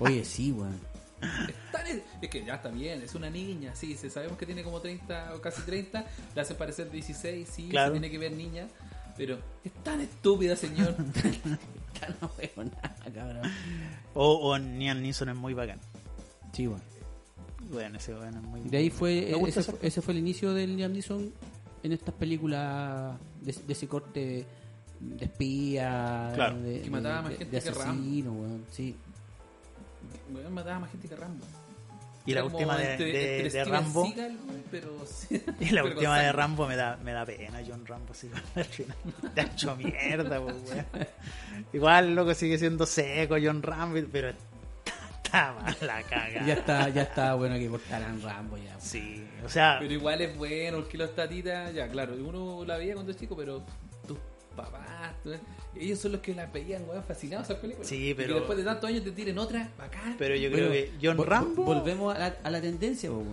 Oye, 0.00 0.24
sí, 0.24 0.52
weón. 0.52 0.78
Es, 1.48 1.54
tan, 1.72 1.86
es 2.22 2.28
que 2.30 2.44
ya 2.44 2.54
está 2.56 2.68
bien, 2.70 3.02
es 3.02 3.14
una 3.14 3.30
niña, 3.30 3.74
sí, 3.74 3.96
se- 3.96 4.10
sabemos 4.10 4.36
que 4.38 4.46
tiene 4.46 4.62
como 4.62 4.80
30 4.80 5.34
o 5.34 5.40
casi 5.40 5.62
30, 5.62 6.04
la 6.34 6.42
hace 6.42 6.54
parecer 6.54 6.90
16, 6.90 7.48
sí, 7.50 7.68
Claro. 7.68 7.88
se 7.94 8.00
tiene 8.00 8.10
que 8.10 8.18
ver 8.18 8.32
niña, 8.32 8.66
pero 9.16 9.38
es 9.64 9.72
tan 9.82 10.00
estúpida, 10.00 10.56
señor. 10.56 10.94
no 12.20 12.30
veo 12.36 12.64
nada, 12.64 12.94
cabrón. 13.14 13.50
O, 14.14 14.50
o 14.50 14.58
Nian 14.58 15.02
Neeson 15.02 15.28
es 15.30 15.36
muy 15.36 15.54
bacán. 15.54 15.78
Sí, 16.52 16.66
weón. 16.68 16.82
Bueno, 17.70 17.96
ese 17.96 18.12
bueno 18.12 18.38
es 18.40 18.44
muy 18.44 18.60
De 18.60 18.76
ahí 18.76 18.90
fue, 18.90 19.30
ese, 19.48 19.62
fue- 19.62 19.78
ese 19.82 20.02
fue 20.02 20.12
el 20.12 20.18
inicio 20.18 20.52
del 20.52 20.76
Liam 20.76 20.92
Neeson 20.92 21.32
en 21.82 21.92
estas 21.92 22.14
películas 22.14 23.16
de, 23.40 23.52
de 23.52 23.72
ese 23.72 23.88
corte 23.88 24.44
de 25.00 25.24
espía, 25.24 26.32
Claro, 26.34 26.60
de, 26.60 26.80
que 26.82 26.90
mataba 26.90 27.22
más 27.22 27.30
de- 27.32 27.36
gente 27.38 27.56
de 27.56 27.62
que 27.62 27.70
Rambo. 27.70 27.92
asesino, 27.92 28.32
weón, 28.32 28.64
sí. 28.70 28.94
Weón, 30.30 30.52
mataba 30.52 30.80
más 30.80 30.90
gente 30.90 31.08
que 31.08 31.16
Rambo. 31.16 31.44
Y 32.26 32.32
la 32.32 32.42
como 32.42 32.56
última 32.56 32.76
de, 32.78 32.92
entre- 32.92 33.06
de- 33.12 33.36
entre 33.36 33.42
de 33.44 33.50
Steven 33.50 33.68
Rambo. 33.68 34.06
Seagal, 34.06 34.38
pero 34.70 34.88
Y 35.60 35.64
la 35.70 35.82
pero 35.82 35.94
última 35.94 36.18
de. 36.18 36.32
Rambo 36.32 36.66
me 36.66 36.76
da, 36.76 36.96
me 37.04 37.12
da 37.12 37.26
pena, 37.26 37.60
John 37.66 37.84
Rambo, 37.86 38.12
así 38.12 38.30
al 38.54 38.64
final. 38.64 38.96
Te 39.34 39.40
ha 39.42 39.44
hecho 39.44 39.76
mierda, 39.76 40.40
pues, 40.40 40.56
weón. 40.70 40.86
Igual, 41.74 42.14
loco, 42.14 42.34
sigue 42.34 42.56
siendo 42.58 42.86
seco 42.86 43.36
John 43.42 43.62
Rambo, 43.62 44.00
pero 44.10 44.32
mal 45.32 45.76
la 45.80 46.00
caga. 46.04 46.46
Ya 46.46 46.54
está, 46.54 46.88
ya 46.90 47.02
está 47.02 47.34
bueno 47.34 47.56
que 47.56 47.68
cortaran 47.68 48.22
Rambo 48.22 48.56
ya. 48.56 48.78
Sí, 48.78 49.26
o 49.44 49.48
sea, 49.48 49.78
Pero 49.80 49.92
igual 49.92 50.20
es 50.20 50.36
bueno, 50.36 50.78
porque 50.78 50.96
los 50.96 51.14
tatitas, 51.14 51.74
ya 51.74 51.88
claro, 51.88 52.14
uno 52.14 52.64
la 52.64 52.76
veía 52.76 52.94
cuando 52.94 53.10
es 53.12 53.18
chico, 53.18 53.36
pero 53.36 53.64
papás, 54.54 55.12
ellos 55.76 55.98
son 55.98 56.12
los 56.12 56.20
que 56.20 56.34
la 56.34 56.46
veían, 56.46 56.84
weón, 56.88 57.02
fascinados 57.04 57.46
esas 57.48 57.58
películas. 57.60 57.88
Sí, 57.88 58.10
Y 58.10 58.14
pero- 58.14 58.34
que 58.34 58.40
después 58.40 58.58
de 58.58 58.64
tantos 58.64 58.88
años 58.90 59.04
te 59.04 59.10
tiren 59.12 59.38
otra, 59.38 59.70
bacán. 59.78 60.16
pero 60.18 60.34
yo 60.36 60.50
creo 60.50 60.70
que 60.70 60.92
John 61.02 61.16
vol- 61.18 61.24
Rambo. 61.26 61.64
Volvemos 61.64 62.14
a 62.14 62.18
la, 62.18 62.36
a 62.42 62.50
la 62.50 62.60
tendencia, 62.60 63.10
weón. 63.10 63.26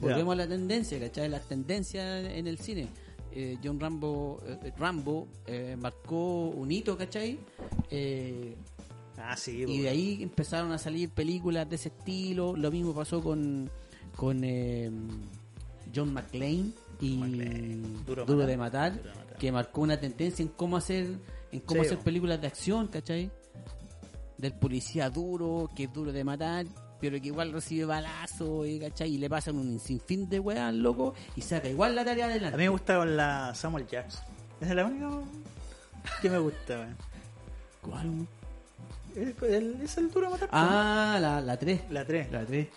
Volvemos 0.00 0.32
a 0.32 0.36
la 0.36 0.46
tendencia, 0.48 0.98
¿cachai? 1.00 1.28
Las 1.28 1.42
tendencias 1.48 2.24
en 2.26 2.46
el 2.46 2.58
cine. 2.58 2.88
Eh, 3.32 3.56
John 3.64 3.80
Rambo, 3.80 4.40
eh, 4.46 4.72
Rambo 4.78 5.26
eh, 5.46 5.76
marcó 5.78 6.46
un 6.48 6.70
hito, 6.70 6.96
¿cachai? 6.96 7.38
Eh, 7.90 8.54
Ah, 9.16 9.36
sí, 9.36 9.64
y 9.66 9.80
de 9.82 9.88
ahí 9.88 10.22
empezaron 10.22 10.72
a 10.72 10.78
salir 10.78 11.08
películas 11.08 11.70
de 11.70 11.76
ese 11.76 11.88
estilo. 11.88 12.56
Lo 12.56 12.70
mismo 12.72 12.92
pasó 12.92 13.22
con, 13.22 13.70
con 14.16 14.42
John 15.94 16.12
McClane 16.12 16.72
y 17.00 17.16
McClane. 17.16 17.80
Duro, 18.06 18.24
Duro 18.26 18.44
de. 18.46 18.56
Matar, 18.56 18.92
Duro 18.96 19.04
de 19.04 19.08
Matar. 19.10 19.23
Que 19.38 19.50
marcó 19.52 19.80
una 19.82 19.98
tendencia 19.98 20.42
en 20.42 20.48
cómo 20.48 20.76
hacer 20.76 21.06
en 21.52 21.60
cómo 21.60 21.82
Sí, 21.82 21.86
hacer 21.88 21.98
películas 22.00 22.40
de 22.40 22.46
acción, 22.48 22.88
¿cachai? 22.88 23.30
Del 24.38 24.52
policía 24.54 25.08
duro, 25.10 25.70
que 25.76 25.84
es 25.84 25.92
duro 25.92 26.12
de 26.12 26.24
matar, 26.24 26.66
pero 27.00 27.20
que 27.20 27.28
igual 27.28 27.52
recibe 27.52 27.84
balazo, 27.84 28.66
y, 28.66 28.80
¿cachai? 28.80 29.14
Y 29.14 29.18
le 29.18 29.30
pasan 29.30 29.56
un 29.56 29.78
sinfín 29.78 30.28
de 30.28 30.40
weas 30.40 30.60
al 30.60 30.80
loco 30.82 31.14
y 31.36 31.40
saca 31.42 31.68
igual 31.68 31.94
la 31.94 32.04
tarea 32.04 32.26
A 32.26 32.28
adelante. 32.30 32.56
mí 32.56 32.64
me 32.64 32.68
gusta 32.70 32.96
con 32.96 33.16
la 33.16 33.54
Samuel 33.54 33.86
Jackson. 33.86 34.22
Esa 34.60 34.70
es 34.70 34.76
la 34.76 34.84
única 34.86 35.10
que 36.20 36.30
me 36.30 36.38
gusta, 36.38 36.74
weón. 36.80 36.96
¿Cuál? 37.82 38.26
Es, 39.14 39.42
el- 39.42 39.80
es 39.82 39.96
el 39.98 40.10
duro 40.10 40.26
de 40.26 40.32
matar. 40.32 40.48
Ah, 40.50 41.18
la, 41.20 41.40
la 41.40 41.56
3. 41.56 41.82
¿no? 41.88 41.92
la 41.94 42.04
3. 42.04 42.32
La 42.32 42.44
3. 42.44 42.68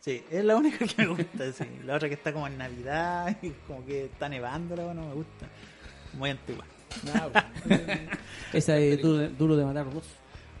Sí, 0.00 0.24
es 0.30 0.44
la 0.44 0.56
única 0.56 0.78
que 0.86 0.94
me 1.02 1.06
gusta. 1.08 1.52
sí. 1.52 1.64
La 1.84 1.96
otra 1.96 2.08
que 2.08 2.14
está 2.14 2.32
como 2.32 2.46
en 2.46 2.56
Navidad 2.56 3.36
y 3.42 3.50
como 3.66 3.84
que 3.84 4.06
está 4.06 4.28
nevando, 4.28 4.74
no 4.94 5.06
me 5.08 5.14
gusta. 5.14 5.46
Muy 6.14 6.30
antigua. 6.30 6.64
Nah, 7.04 7.26
weón. 7.26 8.00
Esa 8.52 8.76
es 8.78 9.00
duro, 9.00 9.18
de- 9.18 9.28
duro 9.30 9.56
de 9.56 9.64
matar 9.64 9.90
dos. 9.92 10.04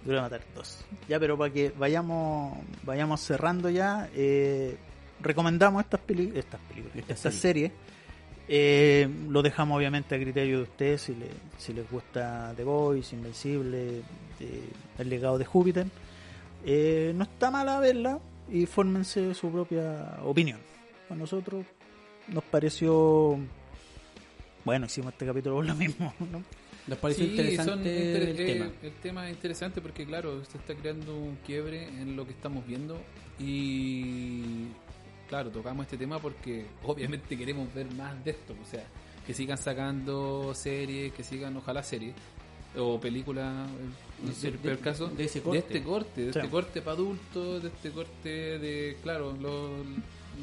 Duro 0.04 0.16
de 0.16 0.22
matar 0.22 0.40
dos. 0.54 0.84
Ya, 1.08 1.20
pero 1.20 1.36
para 1.38 1.52
que 1.52 1.72
vayamos 1.78 2.58
vayamos 2.84 3.20
cerrando 3.20 3.68
ya, 3.70 4.08
eh, 4.14 4.76
recomendamos 5.20 5.84
estas, 5.84 6.00
peli 6.00 6.32
estas 6.34 6.60
películas, 6.62 6.96
Esta 6.96 7.12
estas 7.12 7.34
serie. 7.34 7.68
series. 7.68 7.72
Eh, 8.48 9.08
lo 9.28 9.40
dejamos 9.42 9.76
obviamente 9.78 10.14
a 10.14 10.18
criterio 10.18 10.56
de 10.58 10.62
ustedes 10.64 11.02
si, 11.02 11.14
le- 11.14 11.28
si 11.58 11.72
les 11.72 11.88
gusta 11.90 12.52
The 12.56 12.64
Voice, 12.64 13.14
Invencible, 13.14 14.00
eh, 14.40 14.68
El 14.98 15.08
legado 15.08 15.38
de 15.38 15.44
Júpiter. 15.44 15.86
Eh, 16.64 17.12
no 17.14 17.24
está 17.24 17.50
mala 17.50 17.78
verla 17.78 18.18
y 18.50 18.66
fórmense 18.66 19.34
su 19.34 19.50
propia 19.50 20.18
opinión. 20.24 20.58
A 21.10 21.14
nosotros 21.14 21.64
nos 22.28 22.42
pareció... 22.44 23.38
Bueno, 24.64 24.86
hicimos 24.86 25.12
este 25.12 25.26
capítulo 25.26 25.56
por 25.56 25.64
lo 25.66 25.74
mismo, 25.74 26.14
¿no? 26.32 26.42
Nos 26.86 27.14
Sí, 27.14 27.24
interesante 27.24 27.70
son 27.70 27.78
inter- 27.78 28.22
el 28.22 28.40
eh, 28.40 28.44
tema. 28.54 28.70
El 28.82 28.92
tema 28.94 29.28
es 29.28 29.34
interesante 29.36 29.80
porque, 29.80 30.04
claro, 30.04 30.44
se 30.44 30.58
está 30.58 30.74
creando 30.74 31.16
un 31.16 31.36
quiebre 31.46 31.86
en 31.86 32.16
lo 32.16 32.24
que 32.26 32.32
estamos 32.32 32.66
viendo 32.66 32.98
y, 33.38 34.66
claro, 35.28 35.50
tocamos 35.50 35.86
este 35.86 35.96
tema 35.96 36.18
porque 36.18 36.66
obviamente 36.82 37.36
queremos 37.38 37.72
ver 37.72 37.86
más 37.94 38.24
de 38.24 38.32
esto. 38.32 38.54
O 38.60 38.66
sea, 38.68 38.84
que 39.26 39.32
sigan 39.32 39.58
sacando 39.58 40.52
series, 40.54 41.12
que 41.12 41.22
sigan, 41.22 41.56
ojalá 41.56 41.82
series 41.84 42.14
o 42.76 42.98
películas, 42.98 43.68
no 44.24 44.32
sé, 44.32 44.48
De- 44.48 44.52
el 44.54 44.58
peor 44.58 44.76
de- 44.78 44.82
caso, 44.82 45.06
de 45.08 45.24
ese 45.24 45.40
corte. 45.40 45.58
este 45.58 45.82
corte, 45.84 46.20
de 46.26 46.32
Sí. 46.32 46.38
este 46.40 46.50
corte 46.50 46.82
para 46.82 46.96
adultos, 46.96 47.62
de 47.62 47.68
este 47.68 47.90
corte 47.90 48.28
de, 48.58 48.96
claro, 49.04 49.36
los, 49.40 49.70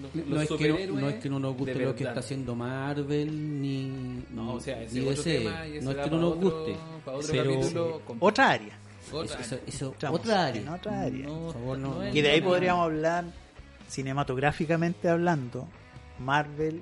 los, 0.02 0.16
No, 0.28 0.36
los 0.36 0.44
es 0.44 0.50
que 0.58 0.88
no, 0.88 1.00
no 1.00 1.10
es 1.10 1.16
que 1.16 1.30
no 1.30 1.40
nos 1.40 1.56
guste 1.58 1.76
lo 1.76 1.96
que 1.96 2.04
está 2.04 2.20
haciendo 2.20 2.56
Marvel 2.56 3.62
ni, 3.62 4.24
No, 4.32 4.54
o 4.56 4.60
sea, 4.60 4.82
ese 4.84 4.96
ni 5.00 5.08
otro 5.08 5.24
DC. 5.24 5.38
tema 5.40 5.52
no 5.82 5.92
es 5.92 5.98
que 5.98 6.10
no 6.10 6.18
nos 6.20 6.36
guste. 6.38 6.76
otro 7.06 7.28
pero 7.32 8.02
Otra 8.20 8.50
área. 8.52 8.78
otra- 9.12 9.40
eso, 9.40 9.56
eso- 9.56 9.64
eso- 9.68 9.92
Estamos 9.92 10.20
otra 10.20 10.46
área. 10.48 10.62
en 10.62 10.70
otra 10.70 11.02
área. 11.02 11.28
Por 11.28 11.54
favor, 11.54 11.78
no- 11.80 11.94
no 11.96 12.04
es 12.04 12.16
Y 12.16 12.22
de 12.22 12.30
ahí 12.32 12.42
podríamos 12.42 12.86
hablar, 12.86 13.26
cinematográficamente 13.90 15.10
hablando, 15.10 15.68
Marvel 16.20 16.82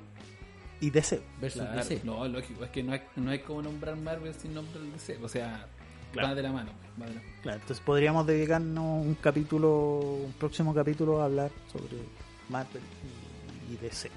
y 0.80 0.90
DC. 0.90 1.20
Versus 1.40 1.62
Claro, 1.62 1.76
DC. 1.76 2.00
no, 2.04 2.28
lógico, 2.28 2.64
es 2.64 2.70
que 2.70 2.82
no 2.82 2.92
hay, 2.92 3.02
no 3.16 3.30
hay 3.30 3.38
como 3.40 3.62
nombrar 3.62 3.96
Marvel 3.96 4.32
sin 4.34 4.54
nombrar 4.54 4.82
DC. 4.84 5.18
O 5.22 5.28
sea, 5.28 5.66
Claro. 6.12 6.28
Va 6.28 6.34
de 6.34 6.42
la 6.42 6.52
mano. 6.52 6.70
va 7.00 7.06
de 7.06 7.14
la- 7.14 7.22
Claro, 7.42 7.60
entonces 7.60 7.84
podríamos 7.84 8.26
dedicarnos 8.26 9.04
un 9.04 9.14
capítulo, 9.20 9.98
un 10.24 10.32
próximo 10.38 10.72
capítulo 10.74 11.20
a 11.20 11.26
hablar 11.26 11.50
sobre 11.72 11.96
Marvel 12.48 12.82
y, 13.70 13.74
y 13.74 13.76
DC, 13.76 14.10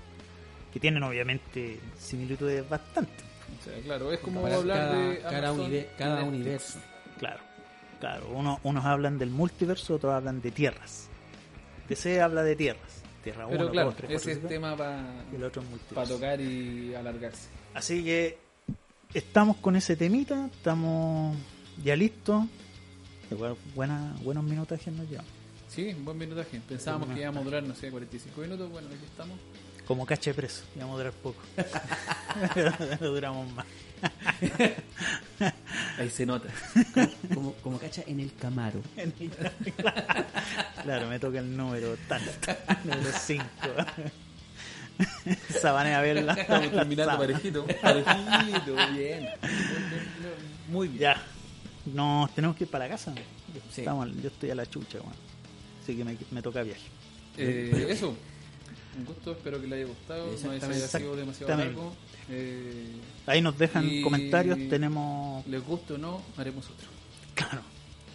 que 0.73 0.79
tienen 0.79 1.03
obviamente 1.03 1.79
similitudes 1.99 2.67
bastante. 2.67 3.23
O 3.59 3.63
sea, 3.63 3.79
claro, 3.83 4.11
es 4.11 4.19
como 4.19 4.45
hablar 4.45 4.77
cada- 4.77 5.09
de 5.09 5.19
cada 5.19 5.31
cada 5.97 6.23
universo. 6.23 6.79
Claro, 7.19 7.39
claro. 7.99 8.29
Uno, 8.33 8.59
unos 8.63 8.85
hablan 8.85 9.17
del 9.17 9.29
multiverso, 9.29 9.95
otros 9.95 10.13
hablan 10.13 10.41
de 10.41 10.51
tierras. 10.51 11.07
DC 11.89 12.21
habla 12.21 12.43
de 12.43 12.55
tierras. 12.55 13.01
Tierra 13.23 13.45
1, 13.45 13.55
Pero 13.57 13.71
claro, 13.71 13.87
2, 13.89 13.97
3, 13.97 14.07
4, 14.09 14.17
ese 14.17 14.31
es 14.31 14.37
5, 14.37 14.47
tema 14.47 14.75
para 14.75 15.23
el 15.31 16.07
tocar 16.07 16.41
y 16.41 16.95
alargarse. 16.95 17.49
Así 17.73 18.03
que 18.03 18.37
estamos 19.13 19.57
con 19.57 19.75
ese 19.75 19.95
temita, 19.95 20.47
estamos 20.51 21.37
ya 21.83 21.95
listos. 21.95 22.45
Buena, 23.75 24.15
buenos 24.23 24.43
minutajes 24.43 24.91
nos 24.93 25.07
llevamos. 25.07 25.31
Sí, 25.73 25.93
buen 25.93 26.17
minutaje. 26.17 26.59
Pensábamos 26.67 27.09
que 27.15 27.21
íbamos 27.21 27.41
a 27.41 27.45
durar, 27.45 27.63
no 27.63 27.73
sé, 27.73 27.89
45 27.89 28.41
minutos. 28.41 28.69
Bueno, 28.69 28.89
aquí 28.89 29.05
estamos. 29.05 29.39
Como 29.87 30.05
cache 30.05 30.33
preso, 30.33 30.63
íbamos 30.75 30.95
a 30.95 30.97
durar 30.97 31.13
poco. 31.13 31.41
No 32.99 33.07
duramos 33.07 33.49
más. 33.53 33.65
Ahí 35.97 36.09
se 36.09 36.25
nota. 36.25 36.49
Como, 37.33 37.53
como 37.55 37.79
cacha 37.79 38.03
en 38.05 38.19
el 38.19 38.33
Camaro. 38.35 38.81
Claro, 40.83 41.07
me 41.07 41.19
toca 41.19 41.39
el 41.39 41.55
número 41.55 41.95
tal, 42.07 42.21
número 42.83 43.09
5. 43.17 43.43
Sabanea 45.61 46.01
verla. 46.01 46.33
Estamos 46.33 46.71
terminando 46.71 47.17
parejito. 47.17 47.65
Parejito, 47.81 48.75
bien. 48.93 49.29
Muy 50.67 50.89
bien. 50.89 50.99
Ya, 50.99 51.21
nos 51.85 52.33
tenemos 52.35 52.57
que 52.57 52.65
ir 52.65 52.69
para 52.69 52.85
la 52.85 52.91
casa. 52.91 53.13
Sí. 53.71 53.81
Estamos, 53.81 54.09
yo 54.21 54.27
estoy 54.27 54.51
a 54.51 54.55
la 54.55 54.65
chucha, 54.65 54.99
weón. 54.99 55.30
Así 55.91 55.97
que 55.97 56.03
me, 56.05 56.17
me 56.31 56.41
toca 56.41 56.63
viaje. 56.63 56.81
Eh, 57.37 57.85
eso. 57.89 58.15
Un 58.97 59.05
gusto, 59.05 59.31
espero 59.31 59.59
que 59.59 59.67
le 59.67 59.75
haya 59.77 59.85
gustado. 59.85 60.27
No 60.43 60.51
haya 60.51 60.87
sido 60.87 61.15
demasiado 61.15 61.57
largo. 61.57 61.93
Eh, 62.29 62.87
Ahí 63.25 63.41
nos 63.41 63.57
dejan 63.57 64.01
comentarios, 64.03 64.57
tenemos... 64.69 65.45
les 65.47 65.65
guste 65.65 65.93
o 65.93 65.97
no, 65.97 66.21
haremos 66.37 66.65
otro. 66.69 66.87
Claro, 67.35 67.61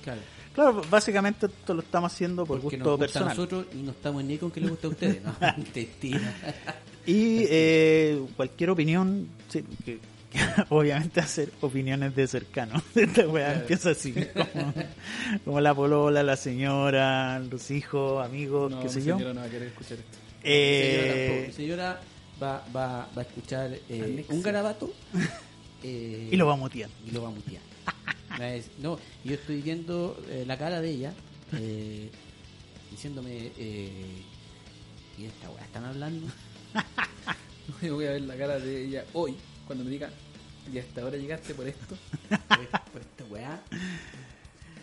Claro. 0.03 0.21
claro, 0.55 0.83
básicamente 0.89 1.47
esto 1.47 1.75
lo 1.75 1.81
estamos 1.83 2.13
haciendo 2.13 2.47
por 2.47 2.61
Porque 2.61 2.77
gusto 2.77 2.91
nos 2.91 2.99
gusta 2.99 3.05
a 3.05 3.25
personal. 3.25 3.37
nosotros 3.37 3.67
y 3.75 3.83
no 3.83 3.91
estamos 3.91 4.25
ni 4.25 4.39
con 4.39 4.51
que 4.51 4.61
les 4.61 4.71
guste 4.71 4.87
a 4.87 4.91
ustedes. 4.91 5.23
No. 5.23 5.35
Y 7.07 7.45
eh, 7.49 8.21
cualquier 8.37 8.71
opinión, 8.71 9.29
sí, 9.49 9.63
que 9.85 10.01
obviamente 10.71 11.21
hacer 11.21 11.53
opiniones 11.61 12.15
de 12.15 12.27
cercanos. 12.27 12.83
Esta 12.95 13.27
weá 13.29 13.55
empieza 13.55 13.91
así, 13.91 14.13
como, 14.13 14.75
como 15.45 15.61
la 15.61 15.75
polola, 15.75 16.23
la 16.23 16.37
señora, 16.37 17.39
los 17.39 17.71
hijos, 17.71 18.25
amigos, 18.25 18.71
No, 18.71 18.81
qué 18.83 18.89
sé 18.89 19.03
yo. 19.03 19.17
señora 19.17 19.35
no 19.35 19.41
va 19.41 19.47
a 19.47 19.51
querer 19.51 19.69
escuchar 19.69 19.99
esto. 19.99 20.19
señora, 20.19 20.35
Eh, 20.43 21.53
señora 21.55 22.01
va, 22.43 22.65
va, 22.75 23.09
va 23.17 23.23
a 23.23 23.25
escuchar 23.25 23.71
eh, 23.89 24.25
un 24.29 24.43
garabato 24.43 24.93
eh, 25.83 26.29
y 26.31 26.37
lo 26.37 26.47
va 26.47 26.55
a 26.55 26.57
mutear. 26.57 26.91
y 27.07 27.11
lo 27.13 27.23
va 27.23 27.29
a 27.29 27.33
mutear. 27.33 27.63
No, 28.83 28.99
yo 29.25 29.35
estoy 29.35 29.63
viendo 29.63 30.23
eh, 30.29 30.45
la 30.47 30.59
cara 30.59 30.81
de 30.83 30.91
ella 30.91 31.15
eh, 31.55 32.11
diciéndome, 32.91 33.51
eh, 33.57 34.23
¿y 35.19 35.25
esta 35.25 35.49
weá 35.51 35.65
están 35.65 35.85
hablando? 35.85 36.27
Yo 37.83 37.95
voy 37.95 38.05
a 38.07 38.11
ver 38.11 38.23
la 38.23 38.37
cara 38.37 38.59
de 38.59 38.85
ella 38.85 39.05
hoy, 39.15 39.35
cuando 39.67 39.85
me 39.85 39.91
diga, 39.91 40.11
y 40.73 40.79
hasta 40.79 41.03
ahora 41.03 41.17
llegaste 41.17 41.55
por 41.55 41.67
esto. 41.69 41.97
Por 42.49 42.61
esta, 42.63 42.85
por 42.85 43.01
esta 43.01 43.25
weá. 43.25 43.61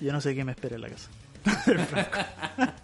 Yo 0.01 0.11
no 0.11 0.21
sé 0.21 0.35
qué 0.35 0.43
me 0.43 0.51
espera 0.51 0.75
en 0.75 0.81
la 0.81 0.89
casa. 0.89 1.09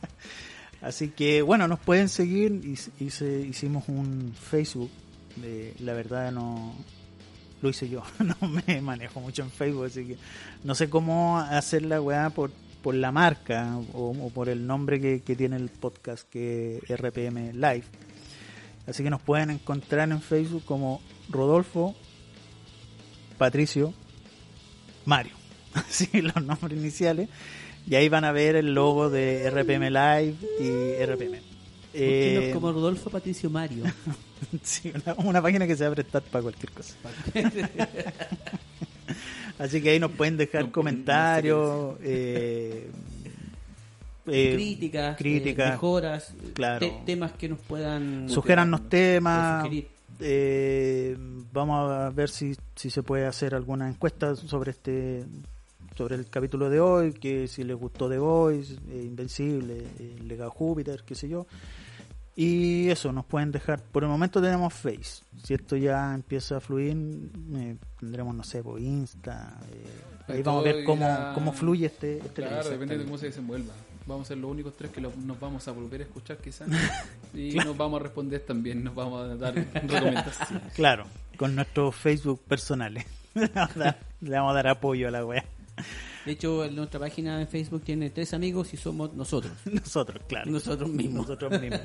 Así 0.81 1.09
que 1.09 1.41
bueno, 1.41 1.67
nos 1.67 1.79
pueden 1.79 2.07
seguir. 2.09 2.61
Hice- 2.99 3.45
hicimos 3.47 3.87
un 3.89 4.33
Facebook. 4.33 4.89
De, 5.35 5.73
la 5.79 5.93
verdad 5.93 6.31
no 6.31 6.73
lo 7.61 7.69
hice 7.69 7.89
yo. 7.89 8.03
No 8.19 8.47
me 8.47 8.81
manejo 8.81 9.19
mucho 9.19 9.41
en 9.43 9.51
Facebook, 9.51 9.85
así 9.85 10.05
que 10.05 10.17
no 10.63 10.75
sé 10.75 10.89
cómo 10.89 11.37
hacer 11.39 11.83
la 11.83 12.01
weá 12.01 12.29
por, 12.29 12.51
por 12.81 12.95
la 12.95 13.11
marca 13.11 13.77
o, 13.93 14.09
o 14.11 14.29
por 14.29 14.49
el 14.49 14.65
nombre 14.65 14.99
que, 14.99 15.21
que 15.21 15.35
tiene 15.35 15.55
el 15.57 15.69
podcast 15.69 16.27
que 16.29 16.81
es 16.87 16.99
RPM 16.99 17.53
Live. 17.53 17.83
Así 18.87 19.03
que 19.03 19.09
nos 19.09 19.21
pueden 19.21 19.51
encontrar 19.51 20.09
en 20.11 20.21
Facebook 20.21 20.63
como 20.65 21.01
Rodolfo, 21.29 21.95
Patricio, 23.37 23.93
Mario. 25.05 25.33
Así 25.73 26.09
los 26.21 26.43
nombres 26.43 26.77
iniciales. 26.79 27.29
Y 27.87 27.95
ahí 27.95 28.09
van 28.09 28.23
a 28.25 28.31
ver 28.31 28.55
el 28.55 28.73
logo 28.73 29.09
de 29.09 29.49
RPM 29.49 29.89
Live 29.89 30.35
y 30.59 31.03
RPM. 31.05 31.31
¿Por 31.39 31.91
qué 31.91 32.33
no 32.35 32.41
Eh, 32.41 32.51
como 32.53 32.71
Rodolfo 32.71 33.09
Patricio 33.09 33.49
Mario? 33.49 33.83
sí, 34.61 34.91
una, 34.93 35.13
una 35.25 35.41
página 35.41 35.65
que 35.65 35.75
se 35.75 35.85
va 35.85 35.91
a 35.91 35.95
prestar 35.95 36.21
para 36.23 36.43
cualquier 36.43 36.71
cosa. 36.71 36.95
Así 39.57 39.81
que 39.81 39.89
ahí 39.89 39.99
nos 39.99 40.11
pueden 40.11 40.37
dejar 40.37 40.65
No, 40.65 40.71
comentarios, 40.71 41.97
eh, 42.01 42.89
eh, 44.27 44.53
críticas, 44.55 45.17
críticas, 45.17 45.67
eh, 45.67 45.71
mejoras, 45.71 46.33
claro. 46.53 46.79
te- 46.79 46.93
temas 47.05 47.33
que 47.33 47.49
nos 47.49 47.59
puedan 47.59 48.29
Sugérannos 48.29 48.87
temas. 48.87 49.63
sugerir. 49.63 49.87
Eh, 50.19 51.15
vamos 51.51 51.91
a 51.91 52.09
ver 52.09 52.29
si, 52.29 52.55
si 52.75 52.89
se 52.89 53.03
puede 53.03 53.25
hacer 53.25 53.55
alguna 53.55 53.87
encuesta 53.87 54.35
sobre 54.35 54.71
este 54.71 55.25
sobre 55.95 56.15
el 56.15 56.29
capítulo 56.29 56.69
de 56.69 56.79
hoy, 56.79 57.11
que 57.13 57.47
si 57.47 57.63
les 57.65 57.75
gustó 57.75 58.09
The 58.09 58.19
Voice, 58.19 58.75
eh, 58.89 59.03
Invencible, 59.03 59.83
eh, 59.99 60.15
Legado 60.23 60.49
Júpiter, 60.51 61.03
qué 61.05 61.13
sé 61.13 61.27
yo. 61.27 61.45
Y 62.37 62.89
eso, 62.89 63.11
nos 63.11 63.25
pueden 63.25 63.51
dejar. 63.51 63.81
Por 63.81 64.03
el 64.03 64.09
momento 64.09 64.41
tenemos 64.41 64.73
Face. 64.73 65.23
Si 65.43 65.53
esto 65.53 65.75
ya 65.75 66.13
empieza 66.15 66.55
a 66.55 66.59
fluir, 66.61 66.95
eh, 67.53 67.75
tendremos, 67.99 68.33
no 68.33 68.45
sé, 68.45 68.63
por 68.63 68.79
Insta. 68.79 69.59
eh, 69.73 70.31
ahí 70.31 70.41
vamos 70.41 70.61
a 70.65 70.71
ver 70.71 70.85
cómo, 70.85 71.05
cómo 71.33 71.51
fluye 71.51 71.87
este, 71.87 72.19
este 72.19 72.43
Claro, 72.43 72.69
depende 72.69 72.97
de 72.97 73.03
cómo 73.03 73.17
se 73.17 73.25
desenvuelva. 73.25 73.73
Vamos 74.09 74.27
a 74.27 74.29
ser 74.29 74.37
los 74.37 74.51
únicos 74.51 74.73
tres 74.75 74.91
que 74.91 74.99
lo- 74.99 75.13
nos 75.25 75.39
vamos 75.39 75.67
a 75.67 75.71
volver 75.71 76.01
a 76.01 76.03
escuchar 76.03 76.37
quizás. 76.37 76.67
Y 77.33 77.51
Claro. 77.51 77.69
nos 77.69 77.77
vamos 77.77 77.99
a 78.01 78.03
responder 78.03 78.41
también, 78.41 78.83
nos 78.83 78.95
vamos 78.95 79.21
a 79.29 79.35
dar 79.35 79.53
recomendaciones. 79.53 80.73
Claro, 80.75 81.05
con 81.37 81.55
nuestros 81.55 81.95
Facebook 81.95 82.41
personales. 82.47 83.05
le, 83.35 83.47
vamos 83.47 83.75
a 83.75 83.79
dar, 83.79 83.99
le 84.21 84.31
vamos 84.31 84.51
a 84.51 84.55
dar 84.55 84.67
apoyo 84.67 85.07
a 85.07 85.11
la 85.11 85.25
wea. 85.25 85.45
De 86.25 86.31
hecho, 86.33 86.65
en 86.65 86.75
nuestra 86.75 86.99
página 86.99 87.37
de 87.39 87.45
Facebook 87.45 87.83
tiene 87.83 88.09
tres 88.09 88.33
amigos 88.33 88.73
y 88.73 88.77
somos 88.77 89.13
nosotros. 89.13 89.53
Nosotros, 89.65 90.21
claro. 90.27 90.51
Nosotros 90.51 90.89
mismos. 90.89 91.21
Nosotros 91.27 91.61
mismos. 91.61 91.81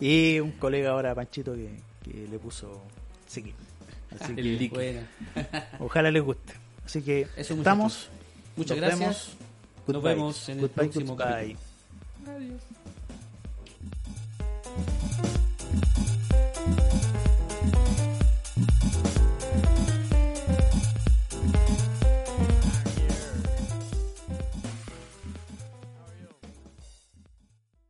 Y 0.00 0.40
un 0.40 0.50
colega 0.52 0.90
ahora, 0.90 1.14
Panchito, 1.14 1.54
que, 1.54 1.70
que 2.04 2.26
le 2.30 2.38
puso 2.38 2.82
seguir. 3.26 3.54
Así 4.20 4.34
El 4.36 4.58
que 4.58 5.02
ojalá 5.80 6.10
les 6.10 6.22
guste. 6.22 6.52
Así 6.84 7.00
que 7.02 7.26
Eso, 7.36 7.54
estamos. 7.54 8.10
muchas 8.56 8.76
gracias. 8.76 9.00
vemos. 9.00 9.36
Nos 9.86 10.02
vemos 10.02 10.48
en 10.48 10.60
el 10.60 10.70
próximo. 10.70 11.16
Adiós. 11.20 12.62